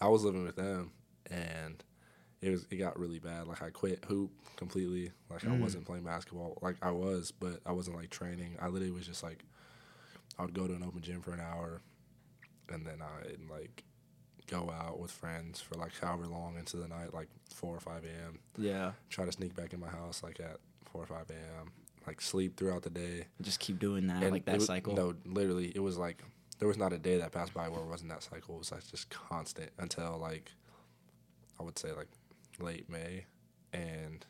I 0.01 0.07
was 0.07 0.23
living 0.23 0.43
with 0.43 0.55
them, 0.57 0.91
and 1.31 1.81
it 2.41 2.49
was 2.49 2.65
it 2.69 2.75
got 2.77 2.99
really 2.99 3.19
bad. 3.19 3.47
Like 3.47 3.61
I 3.61 3.69
quit 3.69 4.03
hoop 4.05 4.31
completely. 4.57 5.11
Like 5.29 5.45
I 5.45 5.49
Mm. 5.51 5.59
wasn't 5.59 5.85
playing 5.85 6.03
basketball. 6.03 6.57
Like 6.61 6.75
I 6.81 6.91
was, 6.91 7.31
but 7.31 7.61
I 7.65 7.71
wasn't 7.71 7.95
like 7.95 8.09
training. 8.09 8.57
I 8.61 8.67
literally 8.67 8.91
was 8.91 9.05
just 9.07 9.23
like, 9.23 9.43
I 10.37 10.43
would 10.43 10.53
go 10.53 10.67
to 10.67 10.73
an 10.73 10.83
open 10.83 11.01
gym 11.01 11.21
for 11.21 11.31
an 11.31 11.39
hour, 11.39 11.81
and 12.67 12.85
then 12.85 13.01
I'd 13.01 13.49
like 13.49 13.83
go 14.49 14.71
out 14.71 14.99
with 14.99 15.11
friends 15.11 15.59
for 15.61 15.75
like 15.75 15.91
however 15.99 16.25
long 16.27 16.57
into 16.57 16.77
the 16.77 16.87
night, 16.87 17.13
like 17.13 17.27
four 17.53 17.75
or 17.75 17.79
five 17.79 18.03
a.m. 18.03 18.39
yeah. 18.57 18.91
Try 19.09 19.25
to 19.25 19.31
sneak 19.31 19.55
back 19.55 19.73
in 19.73 19.79
my 19.79 19.89
house 19.89 20.23
like 20.23 20.39
at 20.39 20.57
four 20.91 21.03
or 21.03 21.05
five 21.05 21.29
a.m. 21.29 21.71
Like 22.07 22.21
sleep 22.21 22.57
throughout 22.57 22.81
the 22.83 22.89
day. 22.89 23.25
Just 23.41 23.59
keep 23.59 23.77
doing 23.79 24.07
that, 24.07 24.23
And 24.23 24.31
like 24.31 24.45
that 24.45 24.55
was- 24.55 24.65
cycle. 24.65 24.95
No, 24.95 25.13
literally, 25.25 25.71
it 25.75 25.79
was 25.79 25.97
like 25.97 26.23
there 26.57 26.67
was 26.67 26.77
not 26.77 26.91
a 26.93 26.97
day 26.97 27.17
that 27.19 27.31
passed 27.31 27.53
by 27.53 27.69
where 27.69 27.81
it 27.81 27.87
wasn't 27.87 28.09
that 28.09 28.23
cycle. 28.23 28.55
It 28.55 28.59
was 28.59 28.71
like 28.71 28.85
just 28.89 29.09
constant 29.09 29.69
until 29.77 30.17
like 30.19 30.51
I 31.59 31.63
would 31.63 31.77
say 31.77 31.91
like 31.93 32.07
late 32.59 32.89
May, 32.89 33.25
and 33.73 34.25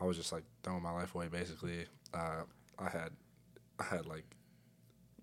I 0.00 0.04
was 0.04 0.16
just 0.16 0.32
like 0.32 0.44
throwing 0.62 0.82
my 0.82 0.92
life 0.92 1.14
away. 1.14 1.28
Basically, 1.28 1.86
uh, 2.14 2.42
I 2.78 2.88
had 2.88 3.10
I 3.80 3.84
had 3.84 4.06
like 4.06 4.24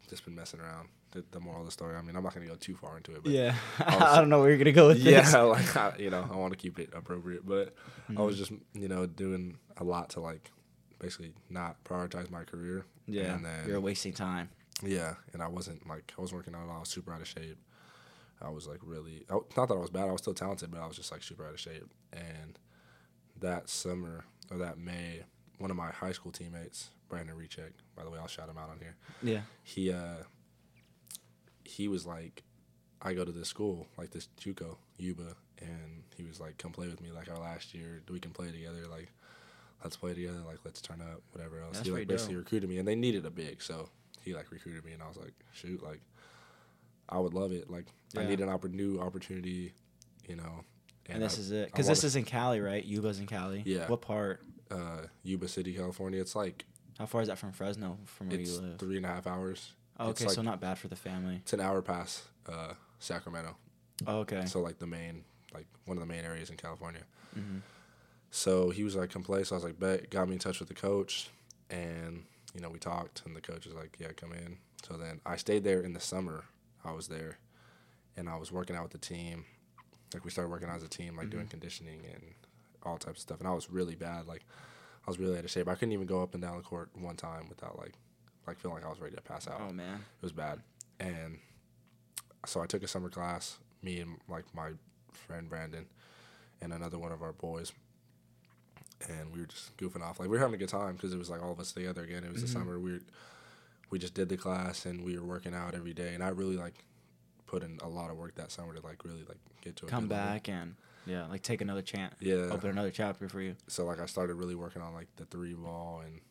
just 0.09 0.25
been 0.25 0.35
messing 0.35 0.59
around. 0.59 0.89
The, 1.13 1.23
the 1.31 1.39
moral 1.39 1.59
of 1.61 1.65
the 1.67 1.71
story. 1.71 1.95
I 1.95 2.01
mean, 2.01 2.15
I'm 2.15 2.23
not 2.23 2.33
gonna 2.33 2.47
go 2.47 2.55
too 2.55 2.75
far 2.75 2.97
into 2.97 3.13
it. 3.15 3.23
But 3.23 3.31
Yeah, 3.31 3.55
was- 3.79 3.87
I 4.01 4.15
don't 4.19 4.29
know 4.29 4.39
where 4.39 4.49
you're 4.49 4.57
gonna 4.57 4.71
go 4.71 4.87
with 4.87 4.97
yeah, 4.97 5.21
this. 5.21 5.33
like 5.33 5.77
I, 5.77 5.93
you 5.99 6.09
know, 6.09 6.27
I 6.31 6.35
want 6.35 6.51
to 6.53 6.57
keep 6.57 6.79
it 6.79 6.89
appropriate, 6.93 7.45
but 7.45 7.75
I 8.09 8.11
Mm-hmm. 8.13 8.23
was 8.23 8.37
just 8.37 8.51
you 8.73 8.87
know 8.87 9.05
doing 9.05 9.57
a 9.77 9.83
lot 9.83 10.09
to 10.11 10.19
like 10.19 10.51
basically 10.99 11.33
not 11.49 11.81
prioritize 11.83 12.29
my 12.29 12.43
career. 12.43 12.85
Yeah, 13.07 13.35
and 13.35 13.45
then 13.45 13.67
you're 13.67 13.79
wasting 13.79 14.13
time. 14.13 14.49
yeah, 14.81 15.15
and 15.33 15.41
I 15.43 15.47
wasn't 15.47 15.87
like 15.87 16.13
I 16.17 16.21
was 16.21 16.33
working 16.33 16.55
out. 16.55 16.67
I 16.69 16.79
was 16.79 16.89
super 16.89 17.13
out 17.13 17.21
of 17.21 17.27
shape. 17.27 17.57
I 18.41 18.49
was 18.49 18.67
like 18.67 18.79
really 18.81 19.23
I, 19.29 19.35
not 19.55 19.67
that 19.69 19.75
I 19.75 19.79
was 19.79 19.89
bad. 19.91 20.09
I 20.09 20.11
was 20.11 20.21
still 20.21 20.33
talented, 20.33 20.71
but 20.71 20.81
I 20.81 20.87
was 20.87 20.97
just 20.97 21.11
like 21.11 21.23
super 21.23 21.45
out 21.45 21.53
of 21.53 21.59
shape. 21.59 21.89
And 22.11 22.57
that 23.39 23.69
summer 23.69 24.25
or 24.51 24.57
that 24.57 24.77
May, 24.77 25.21
one 25.59 25.71
of 25.71 25.77
my 25.77 25.91
high 25.91 26.11
school 26.11 26.31
teammates, 26.31 26.89
Brandon 27.09 27.35
Recheck, 27.35 27.71
by 27.95 28.03
the 28.03 28.09
way, 28.09 28.19
I'll 28.19 28.27
shout 28.27 28.49
him 28.49 28.57
out 28.57 28.69
on 28.69 28.79
here. 28.79 28.95
Yeah. 29.21 29.41
He 29.63 29.91
uh 29.91 30.23
he 31.65 31.87
was 31.87 32.05
like, 32.05 32.43
I 33.01 33.13
go 33.13 33.25
to 33.25 33.31
this 33.31 33.47
school 33.49 33.87
like 33.97 34.11
this 34.11 34.27
JUCO 34.39 34.77
Yuba, 34.97 35.35
and 35.59 36.03
he 36.15 36.23
was 36.23 36.39
like, 36.39 36.57
come 36.57 36.71
play 36.71 36.87
with 36.87 37.01
me 37.01 37.11
like 37.11 37.29
our 37.29 37.39
last 37.39 37.73
year. 37.73 38.01
We 38.09 38.19
can 38.19 38.31
play 38.31 38.51
together. 38.51 38.85
Like 38.89 39.11
let's 39.83 39.97
play 39.97 40.13
together. 40.13 40.39
Like 40.45 40.59
let's 40.65 40.81
turn 40.81 41.01
up. 41.01 41.21
Whatever 41.31 41.61
else. 41.61 41.75
That's 41.77 41.85
he 41.85 41.91
like 41.91 41.99
pretty 41.99 42.05
dope. 42.05 42.17
basically 42.17 42.35
recruited 42.37 42.69
me, 42.69 42.77
and 42.77 42.87
they 42.87 42.95
needed 42.95 43.25
a 43.25 43.31
big, 43.31 43.61
so 43.61 43.89
he 44.21 44.33
like 44.33 44.51
recruited 44.51 44.85
me, 44.85 44.93
and 44.93 45.03
I 45.03 45.07
was 45.07 45.17
like, 45.17 45.33
shoot, 45.53 45.83
like 45.83 46.01
I 47.09 47.19
would 47.19 47.33
love 47.33 47.51
it. 47.51 47.69
Like 47.69 47.85
I 48.17 48.25
need 48.25 48.39
an 48.39 48.49
oppor- 48.49 48.71
new 48.71 48.99
opportunity, 48.99 49.73
you 50.27 50.35
know. 50.35 50.63
And, 51.07 51.21
this 51.21 51.37
I- 51.37 51.41
is 51.41 51.51
it, 51.51 51.65
because 51.65 51.87
this 51.87 52.03
is 52.05 52.15
in 52.15 52.23
Cali, 52.23 52.61
right? 52.61 52.83
Yuba's 52.83 53.19
in 53.19 53.25
Cali. 53.25 53.61
Yeah. 53.65 53.87
What 53.87 54.01
part? 54.01 54.41
uh, 54.71 55.01
Yuba 55.23 55.47
City, 55.47 55.73
California. 55.73 56.19
It's 56.21 56.35
like 56.35 56.65
How 56.97 57.05
far 57.05 57.21
is 57.21 57.27
that 57.27 57.37
from 57.37 57.51
Fresno? 57.51 57.97
From 58.05 58.29
where 58.29 58.39
you 58.39 58.59
live? 58.59 58.79
three 58.79 58.97
and 58.97 59.05
a 59.05 59.09
half 59.09 59.27
hours. 59.27 59.73
Oh, 59.99 60.09
okay, 60.09 60.27
so 60.27 60.41
not 60.41 60.59
bad 60.59 60.77
for 60.77 60.87
the 60.87 60.95
family. 60.95 61.35
It's 61.37 61.53
an 61.53 61.59
hour 61.59 61.81
past 61.81 62.23
uh, 62.47 62.73
Sacramento. 62.99 63.55
Oh, 64.07 64.19
okay. 64.19 64.45
So 64.45 64.59
like 64.59 64.79
the 64.79 64.87
main, 64.87 65.23
like 65.53 65.67
one 65.85 65.97
of 65.97 66.01
the 66.01 66.11
main 66.11 66.25
areas 66.25 66.49
in 66.49 66.57
California. 66.57 67.03
hmm 67.33 67.59
So 68.31 68.69
he 68.71 68.83
was 68.83 68.95
like, 68.95 69.11
come 69.11 69.23
play. 69.23 69.43
So 69.43 69.55
I 69.55 69.57
was 69.57 69.63
like, 69.63 69.79
bet. 69.79 70.09
Got 70.09 70.27
me 70.27 70.33
in 70.33 70.39
touch 70.39 70.59
with 70.59 70.67
the 70.69 70.73
coach, 70.75 71.29
and 71.69 72.23
you 72.55 72.61
know 72.61 72.69
we 72.69 72.79
talked, 72.79 73.21
and 73.25 73.35
the 73.35 73.41
coach 73.41 73.65
was 73.65 73.75
like, 73.75 73.97
yeah, 73.99 74.09
come 74.15 74.33
in. 74.33 74.57
So 74.87 74.97
then 74.97 75.21
I 75.25 75.35
stayed 75.37 75.63
there 75.63 75.81
in 75.81 75.93
the 75.93 75.99
summer. 75.99 76.43
I 76.83 76.91
was 76.91 77.07
there, 77.07 77.37
and 78.17 78.27
I 78.27 78.35
was 78.35 78.51
working 78.51 78.75
out 78.75 78.83
with 78.83 78.91
the 78.91 78.97
team. 79.15 79.45
Like 80.13 80.25
we 80.25 80.31
started 80.31 80.49
working 80.49 80.69
out 80.69 80.75
as 80.75 80.83
a 80.83 80.89
team, 80.89 81.15
like 81.17 81.29
doing 81.29 81.47
conditioning 81.47 82.01
and 82.13 82.23
all 82.83 82.97
types 82.97 83.17
of 83.17 83.21
stuff. 83.21 83.39
And 83.39 83.47
I 83.47 83.53
was 83.53 83.69
really 83.71 83.95
bad. 83.95 84.27
Like 84.27 84.43
I 85.07 85.09
was 85.09 85.17
really 85.19 85.37
out 85.37 85.43
of 85.43 85.49
shape. 85.49 85.67
I 85.67 85.73
couldn't 85.75 85.91
even 85.93 86.05
go 86.05 86.21
up 86.21 86.33
and 86.33 86.41
down 86.43 86.57
the 86.57 86.63
court 86.63 86.89
one 86.93 87.15
time 87.15 87.47
without 87.49 87.79
like, 87.79 87.93
like 88.47 88.59
feeling 88.59 88.77
like 88.77 88.85
I 88.85 88.89
was 88.89 88.99
ready 88.99 89.15
to 89.15 89.21
pass 89.21 89.47
out. 89.47 89.61
Oh 89.67 89.73
man. 89.73 89.95
It 89.95 90.23
was 90.23 90.31
bad. 90.31 90.59
And 90.99 91.39
so 92.45 92.61
I 92.61 92.65
took 92.65 92.83
a 92.83 92.87
summer 92.87 93.09
class, 93.09 93.57
me 93.81 93.99
and 93.99 94.17
like 94.27 94.45
my 94.53 94.71
friend 95.11 95.49
Brandon 95.49 95.85
and 96.61 96.73
another 96.73 96.97
one 96.97 97.11
of 97.11 97.21
our 97.21 97.33
boys. 97.33 97.71
And 99.09 99.33
we 99.33 99.41
were 99.41 99.47
just 99.47 99.75
goofing 99.77 100.01
off. 100.01 100.19
Like 100.19 100.29
we 100.29 100.37
were 100.37 100.39
having 100.39 100.55
a 100.55 100.57
good 100.57 100.69
time 100.69 100.93
because 100.93 101.13
it 101.13 101.17
was 101.17 101.29
like 101.29 101.43
all 101.43 101.51
of 101.51 101.59
us 101.59 101.71
together 101.71 102.03
again. 102.03 102.23
It 102.23 102.31
was 102.31 102.41
the 102.41 102.47
mm-hmm. 102.47 102.59
summer. 102.59 102.79
We 102.79 102.93
were, 102.93 103.01
we 103.89 103.99
just 103.99 104.13
did 104.13 104.29
the 104.29 104.37
class 104.37 104.85
and 104.85 105.03
we 105.03 105.17
were 105.17 105.25
working 105.25 105.53
out 105.53 105.75
every 105.75 105.93
day. 105.93 106.13
And 106.13 106.23
I 106.23 106.29
really 106.29 106.55
like 106.55 106.85
put 107.45 107.63
in 107.63 107.79
a 107.83 107.89
lot 107.89 108.09
of 108.09 108.17
work 108.17 108.35
that 108.35 108.51
summer 108.51 108.73
to 108.73 108.81
like 108.81 109.03
really 109.03 109.25
like 109.27 109.37
get 109.61 109.75
to 109.77 109.85
a 109.85 109.89
Come 109.89 110.07
good 110.07 110.15
level. 110.15 110.33
back 110.33 110.49
and 110.49 110.75
yeah, 111.05 111.27
like 111.27 111.41
take 111.41 111.61
another 111.61 111.81
chance. 111.81 112.15
Yeah. 112.19 112.47
Open 112.51 112.69
another 112.69 112.91
chapter 112.91 113.27
for 113.27 113.41
you. 113.41 113.55
so 113.67 113.85
like 113.85 113.99
I 113.99 114.05
started 114.05 114.35
really 114.35 114.55
working 114.55 114.81
on 114.81 114.93
like 114.93 115.07
the 115.17 115.25
three 115.25 115.53
ball 115.53 116.01
and 116.05 116.21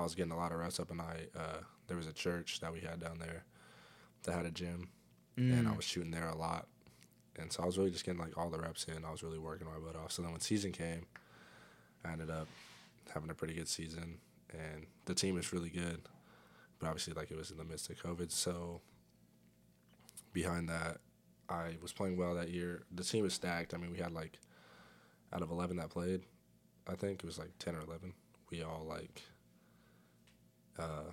I 0.00 0.04
was 0.04 0.14
getting 0.14 0.32
a 0.32 0.36
lot 0.36 0.52
of 0.52 0.58
reps 0.58 0.80
up 0.80 0.90
and 0.90 1.00
I 1.00 1.26
uh, 1.38 1.58
there 1.86 1.96
was 1.96 2.06
a 2.06 2.12
church 2.12 2.60
that 2.60 2.72
we 2.72 2.80
had 2.80 3.00
down 3.00 3.18
there 3.18 3.44
that 4.22 4.32
had 4.32 4.46
a 4.46 4.50
gym 4.50 4.88
and 5.36 5.66
I 5.66 5.72
Mm. 5.72 5.76
was 5.76 5.84
shooting 5.84 6.10
there 6.10 6.28
a 6.28 6.36
lot. 6.36 6.66
And 7.38 7.52
so 7.52 7.62
I 7.62 7.66
was 7.66 7.78
really 7.78 7.90
just 7.90 8.04
getting 8.04 8.20
like 8.20 8.36
all 8.36 8.50
the 8.50 8.58
reps 8.58 8.84
in. 8.84 9.04
I 9.04 9.10
was 9.10 9.22
really 9.22 9.38
working 9.38 9.66
my 9.66 9.78
butt 9.78 9.96
off. 9.96 10.12
So 10.12 10.22
then 10.22 10.32
when 10.32 10.40
season 10.40 10.72
came 10.72 11.06
I 12.04 12.12
ended 12.12 12.30
up 12.30 12.48
having 13.14 13.30
a 13.30 13.34
pretty 13.34 13.54
good 13.54 13.68
season 13.68 14.18
and 14.50 14.86
the 15.04 15.14
team 15.14 15.38
is 15.38 15.52
really 15.52 15.70
good. 15.70 16.00
But 16.78 16.86
obviously 16.88 17.12
like 17.14 17.30
it 17.30 17.36
was 17.36 17.50
in 17.50 17.56
the 17.58 17.64
midst 17.64 17.90
of 17.90 18.02
COVID. 18.02 18.30
So 18.32 18.80
behind 20.32 20.68
that 20.68 20.98
I 21.48 21.76
was 21.82 21.92
playing 21.92 22.16
well 22.16 22.34
that 22.34 22.50
year. 22.50 22.84
The 22.94 23.04
team 23.04 23.24
was 23.24 23.34
stacked. 23.34 23.74
I 23.74 23.76
mean 23.76 23.90
we 23.92 23.98
had 23.98 24.12
like 24.12 24.38
out 25.32 25.42
of 25.42 25.50
11 25.50 25.76
that 25.76 25.90
played 25.90 26.22
I 26.88 26.94
think 26.94 27.20
it 27.20 27.26
was 27.26 27.38
like 27.38 27.50
10 27.58 27.74
or 27.76 27.80
11. 27.82 28.14
We 28.50 28.62
all 28.62 28.84
like, 28.88 29.22
uh, 30.80 31.10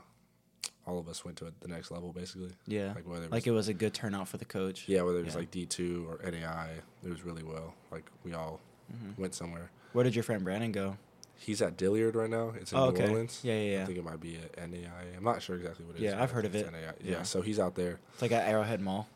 all 0.85 0.99
of 0.99 1.07
us 1.09 1.25
went 1.25 1.37
to 1.37 1.51
the 1.59 1.67
next 1.67 1.91
level 1.91 2.13
basically. 2.13 2.51
Yeah. 2.65 2.93
Like 2.95 3.07
whether 3.07 3.23
it 3.23 3.25
was, 3.25 3.31
Like 3.31 3.47
it 3.47 3.51
was 3.51 3.67
a 3.67 3.73
good 3.73 3.93
turnout 3.93 4.27
for 4.27 4.37
the 4.37 4.45
coach. 4.45 4.85
yeah, 4.87 5.01
whether 5.01 5.19
it 5.19 5.25
was 5.25 5.33
yeah. 5.33 5.39
like 5.41 5.51
D2 5.51 6.07
or 6.07 6.31
NAI, 6.31 6.69
it 7.03 7.09
was 7.09 7.23
really 7.23 7.43
well. 7.43 7.73
Like 7.91 8.09
we 8.23 8.33
all 8.33 8.59
Mm-hmm. 8.89 9.21
went 9.21 9.35
somewhere. 9.35 9.69
Where 9.91 10.05
did 10.05 10.15
your 10.15 10.23
friend 10.23 10.45
Brandon 10.45 10.71
go? 10.71 10.95
He's 11.35 11.61
at 11.61 11.75
Dillard 11.75 12.15
right 12.15 12.29
now. 12.29 12.53
It's 12.59 12.71
in 12.71 12.77
Oh, 12.77 12.85
New 12.89 12.95
okay. 12.95 13.09
Orleans. 13.09 13.41
Yeah, 13.43 13.59
yeah, 13.59 13.81
I 13.83 13.85
think 13.85 13.97
it 13.97 14.03
might 14.05 14.21
be 14.21 14.37
at 14.37 14.57
NAI. 14.69 14.87
I'm 15.17 15.25
not 15.25 15.41
sure 15.41 15.57
exactly 15.57 15.85
what 15.85 15.95
it 15.97 15.99
is. 15.99 16.03
Yeah, 16.05 16.23
I've 16.23 16.31
heard 16.31 16.45
of 16.45 16.55
it. 16.55 16.71
NAI. 16.71 16.79
Yeah. 17.03 17.11
Yeah, 17.17 17.23
so 17.23 17.41
he's 17.41 17.59
out 17.59 17.75
there. 17.75 17.99
It's 18.13 18.21
like 18.21 18.31
at 18.31 18.47
Arrowhead 18.47 18.79
Mall. 18.79 19.09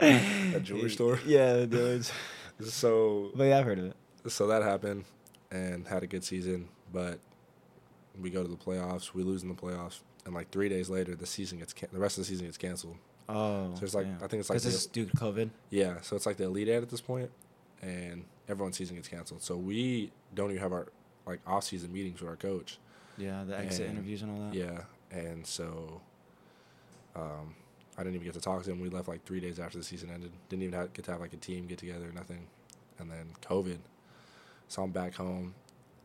A 0.00 0.60
jewelry 0.62 0.90
store. 0.96 1.18
Yeah, 1.24 1.64
dudes. 1.66 2.10
So 2.64 3.30
But 3.34 3.44
yeah, 3.44 3.58
I've 3.58 3.64
heard 3.64 3.78
of 3.80 3.84
it. 3.86 3.96
so 4.28 4.46
that 4.46 4.62
happened 4.62 5.04
and 5.50 5.86
had 5.88 6.02
a 6.04 6.06
good 6.06 6.22
season, 6.22 6.68
but 6.92 7.18
we 8.20 8.30
go 8.30 8.42
to 8.42 8.48
the 8.48 8.56
playoffs, 8.56 9.12
we 9.14 9.22
lose 9.22 9.42
in 9.42 9.48
the 9.48 9.54
playoffs, 9.54 10.00
and 10.24 10.34
like 10.34 10.50
three 10.50 10.68
days 10.68 10.88
later, 10.88 11.14
the 11.14 11.26
season 11.26 11.58
gets 11.58 11.72
can- 11.72 11.88
the 11.92 11.98
rest 11.98 12.16
of 12.18 12.22
the 12.24 12.28
season 12.28 12.46
gets 12.46 12.56
canceled. 12.58 12.96
Oh. 13.28 13.74
So 13.76 13.84
it's 13.84 13.94
like 13.94 14.06
yeah. 14.06 14.16
I 14.22 14.26
think 14.28 14.40
it's 14.40 14.50
like 14.50 14.56
Because 14.56 14.64
this 14.64 14.74
is 14.74 14.86
due 14.86 15.06
to 15.06 15.16
COVID. 15.16 15.50
yeah, 15.70 16.00
so 16.02 16.14
it's 16.16 16.26
like 16.26 16.36
the 16.36 16.44
elite 16.44 16.68
eight 16.68 16.76
at 16.82 16.90
this 16.90 17.00
point, 17.00 17.30
and 17.82 18.24
everyone's 18.48 18.76
season 18.76 18.96
gets 18.96 19.08
canceled. 19.08 19.42
So 19.42 19.56
we 19.56 20.12
don't 20.34 20.50
even 20.50 20.62
have 20.62 20.72
our 20.72 20.86
like 21.26 21.40
off 21.46 21.64
season 21.64 21.92
meetings 21.92 22.20
with 22.20 22.28
our 22.28 22.36
coach. 22.36 22.78
Yeah, 23.16 23.44
the 23.44 23.58
exit 23.58 23.86
And- 23.86 23.94
interviews 23.98 24.22
and 24.22 24.30
all 24.32 24.50
that. 24.50 24.54
Yeah, 24.54 24.82
and 25.10 25.46
so 25.46 26.00
um, 27.16 27.54
I 27.96 28.02
didn't 28.02 28.16
even 28.16 28.24
get 28.26 28.34
to 28.34 28.40
talk 28.40 28.62
to 28.64 28.70
him. 28.70 28.80
We 28.80 28.88
left 28.90 29.08
like 29.08 29.24
three 29.24 29.40
days 29.40 29.58
after 29.58 29.78
the 29.78 29.84
season 29.84 30.10
ended. 30.10 30.32
Didn't 30.48 30.62
even 30.64 30.78
have, 30.78 30.92
get 30.92 31.04
to 31.06 31.12
have 31.12 31.20
like 31.20 31.32
a 31.32 31.36
team 31.38 31.66
get 31.66 31.78
together, 31.78 32.10
nothing. 32.14 32.46
And 32.98 33.10
then 33.10 33.26
COVID. 33.42 33.78
So 34.68 34.82
I'm 34.82 34.90
back 34.90 35.14
home, 35.14 35.54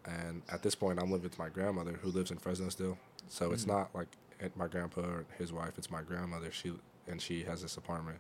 and 0.06 0.42
at 0.50 0.62
this 0.64 0.76
point, 0.76 1.00
I'm 1.00 1.12
living 1.12 1.24
with 1.24 1.40
my 1.40 1.50
grandmother 1.50 1.94
who 2.02 2.10
lives 2.10 2.32
in 2.32 2.38
Fresno 2.38 2.70
still. 2.70 2.98
So 3.28 3.52
it's 3.52 3.66
Mhm. 3.66 3.68
not 3.68 3.96
like 3.96 4.08
my 4.56 4.68
grandpa 4.68 5.02
or 5.02 5.26
his 5.38 5.52
wife. 5.52 5.78
It's 5.78 5.92
my 5.92 6.02
grandmother. 6.02 6.52
She 6.52 6.74
and 7.08 7.22
she 7.22 7.44
has 7.44 7.62
this 7.62 7.76
apartment. 7.78 8.20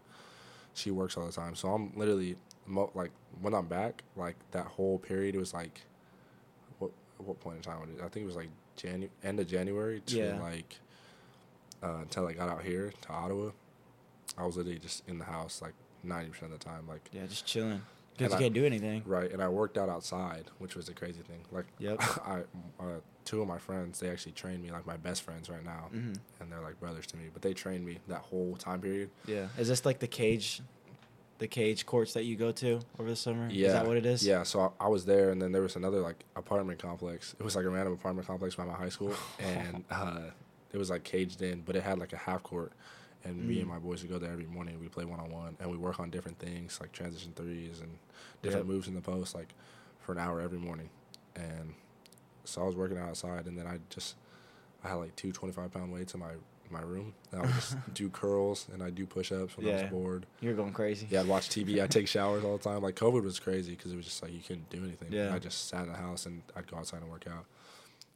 She 0.73 0.91
works 0.91 1.17
all 1.17 1.25
the 1.25 1.31
time. 1.31 1.55
So 1.55 1.69
I'm 1.73 1.91
literally 1.95 2.35
mo- 2.67 2.91
like 2.93 3.11
when 3.41 3.53
I'm 3.53 3.67
back, 3.67 4.03
like 4.15 4.35
that 4.51 4.65
whole 4.67 4.99
period, 4.99 5.35
it 5.35 5.39
was 5.39 5.53
like 5.53 5.81
what 6.79 6.91
what 7.17 7.39
point 7.39 7.57
in 7.57 7.63
time? 7.63 7.79
was 7.81 7.89
it? 7.89 7.97
I 8.03 8.09
think 8.09 8.23
it 8.23 8.27
was 8.27 8.35
like 8.35 8.49
January, 8.75 9.11
end 9.23 9.39
of 9.39 9.47
January 9.47 10.01
to 10.07 10.17
Yeah. 10.17 10.39
like 10.41 10.79
uh, 11.81 11.99
until 12.01 12.27
I 12.27 12.33
got 12.33 12.49
out 12.49 12.63
here 12.63 12.91
to 13.01 13.09
Ottawa. 13.09 13.51
I 14.37 14.45
was 14.45 14.57
literally 14.57 14.79
just 14.79 15.07
in 15.07 15.17
the 15.17 15.25
house 15.25 15.61
like 15.61 15.73
ninety 16.03 16.29
percent 16.31 16.51
of 16.53 16.59
the 16.59 16.65
time, 16.65 16.87
like 16.87 17.09
Yeah, 17.11 17.25
just 17.25 17.45
chilling. 17.45 17.81
Because 18.19 18.33
you 18.33 18.37
I- 18.37 18.41
can't 18.41 18.53
do 18.53 18.65
anything. 18.65 19.01
right. 19.05 19.31
And 19.31 19.41
I 19.41 19.47
worked 19.49 19.77
out 19.77 19.89
outside, 19.89 20.45
which 20.59 20.75
was 20.75 20.89
a 20.89 20.93
crazy 20.93 21.21
thing. 21.21 21.39
Like 21.51 21.65
Yep. 21.79 22.01
I 22.25 22.41
uh, 22.79 22.83
two 23.25 23.41
of 23.41 23.47
my 23.47 23.57
friends, 23.57 23.99
they 23.99 24.09
actually 24.09 24.31
trained 24.33 24.61
me, 24.63 24.71
like 24.71 24.85
my 24.87 24.97
best 24.97 25.21
friends 25.23 25.49
right 25.49 25.63
now, 25.63 25.87
hmm 25.91 26.13
and 26.39 26.51
they're 26.51 26.61
like 26.61 26.79
brothers 26.79 27.05
to 27.07 27.17
me. 27.17 27.25
But 27.33 27.41
they 27.41 27.53
trained 27.53 27.85
me 27.85 27.99
that 28.07 28.19
whole 28.21 28.55
time 28.55 28.81
period. 28.81 29.09
Yeah. 29.25 29.47
Is 29.57 29.67
this 29.67 29.85
like 29.85 29.99
the 29.99 30.07
cage, 30.07 30.61
the 31.37 31.47
cage 31.47 31.85
courts 31.85 32.13
that 32.13 32.23
you 32.25 32.35
go 32.35 32.51
to 32.53 32.79
over 32.99 33.09
the 33.09 33.15
summer? 33.15 33.47
Yeah. 33.51 33.67
Is 33.67 33.73
that 33.73 33.87
what 33.87 33.97
it 33.97 34.05
is? 34.05 34.25
Yeah, 34.25 34.43
so 34.43 34.73
I, 34.79 34.85
I 34.85 34.87
was 34.89 35.05
there, 35.05 35.29
and 35.31 35.41
then 35.41 35.51
there 35.51 35.61
was 35.61 35.75
another 35.75 35.99
like 36.01 36.23
apartment 36.35 36.79
complex. 36.79 37.35
It 37.39 37.43
was 37.43 37.55
like 37.55 37.65
a 37.65 37.69
random 37.69 37.93
apartment 37.93 38.27
complex 38.27 38.55
by 38.55 38.65
my 38.65 38.73
high 38.73 38.89
school, 38.89 39.13
and 39.39 39.83
uh, 39.91 40.21
it 40.73 40.77
was 40.77 40.89
like 40.89 41.03
caged 41.03 41.41
in, 41.41 41.61
but 41.61 41.75
it 41.75 41.83
had 41.83 41.97
like 41.99 42.13
a 42.13 42.17
half 42.17 42.43
court. 42.43 42.73
And 43.25 43.37
me 43.47 43.59
and 43.59 43.67
Mm. 43.67 43.73
my 43.73 43.79
boys 43.79 44.01
would 44.01 44.09
go 44.09 44.17
there 44.17 44.31
every 44.31 44.45
morning. 44.45 44.79
We 44.79 44.87
play 44.87 45.03
one 45.05 45.19
on 45.19 45.29
one, 45.31 45.57
and 45.59 45.69
we 45.69 45.77
work 45.77 45.99
on 45.99 46.09
different 46.09 46.39
things 46.39 46.79
like 46.79 46.91
transition 46.93 47.33
threes 47.35 47.79
and 47.81 47.97
different 48.41 48.65
Yep. 48.67 48.73
moves 48.73 48.87
in 48.87 48.93
the 48.95 49.01
post, 49.01 49.35
like 49.35 49.53
for 49.99 50.13
an 50.13 50.17
hour 50.19 50.39
every 50.39 50.57
morning. 50.59 50.89
And 51.35 51.73
so 52.45 52.61
I 52.61 52.65
was 52.65 52.75
working 52.75 52.97
outside, 52.97 53.45
and 53.45 53.57
then 53.57 53.67
I 53.67 53.79
just 53.89 54.15
I 54.83 54.87
had 54.89 54.95
like 54.95 55.15
two 55.17 55.31
25 55.33 55.71
pound 55.71 55.91
weights 55.91 56.13
in 56.13 56.19
my 56.21 56.33
my 56.71 56.81
room. 56.81 57.13
And 57.31 57.41
I 57.41 57.45
would 57.45 57.55
just 57.55 57.75
do 57.95 58.09
curls 58.09 58.67
and 58.71 58.83
I 58.83 58.91
do 58.91 59.07
push 59.07 59.31
ups 59.31 59.57
when 59.57 59.67
I 59.67 59.71
was 59.81 59.89
bored. 59.89 60.27
You're 60.39 60.53
going 60.53 60.71
crazy. 60.71 61.07
Yeah, 61.09 61.21
I'd 61.21 61.27
watch 61.27 61.49
TV. 61.49 61.81
I'd 61.81 61.89
take 61.89 62.07
showers 62.17 62.43
all 62.45 62.57
the 62.57 62.63
time. 62.63 62.83
Like 62.83 62.95
COVID 62.95 63.23
was 63.23 63.39
crazy 63.39 63.71
because 63.75 63.91
it 63.91 63.95
was 63.95 64.05
just 64.05 64.21
like 64.21 64.31
you 64.31 64.39
couldn't 64.39 64.69
do 64.69 64.83
anything. 64.83 65.11
Yeah. 65.11 65.33
I 65.33 65.39
just 65.39 65.67
sat 65.67 65.85
in 65.85 65.91
the 65.91 65.97
house 65.97 66.27
and 66.27 66.43
I'd 66.55 66.67
go 66.67 66.77
outside 66.77 67.01
and 67.01 67.09
work 67.09 67.25
out. 67.27 67.45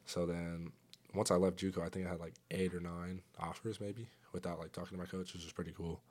So 0.05 0.27
then 0.27 0.71
once 1.13 1.31
I 1.31 1.35
left 1.35 1.57
JUCO, 1.57 1.81
I 1.85 1.89
think 1.89 2.07
I 2.07 2.09
had 2.09 2.19
like 2.19 2.33
eight 2.51 2.73
or 2.73 2.79
nine 2.79 3.21
offers 3.39 3.79
maybe 3.79 4.07
without 4.31 4.59
like 4.59 4.71
talking 4.71 4.97
to 4.97 5.03
my 5.03 5.05
coach, 5.09 5.33
which 5.33 5.43
was 5.43 5.53
pretty 5.53 5.73
cool. 5.75 6.01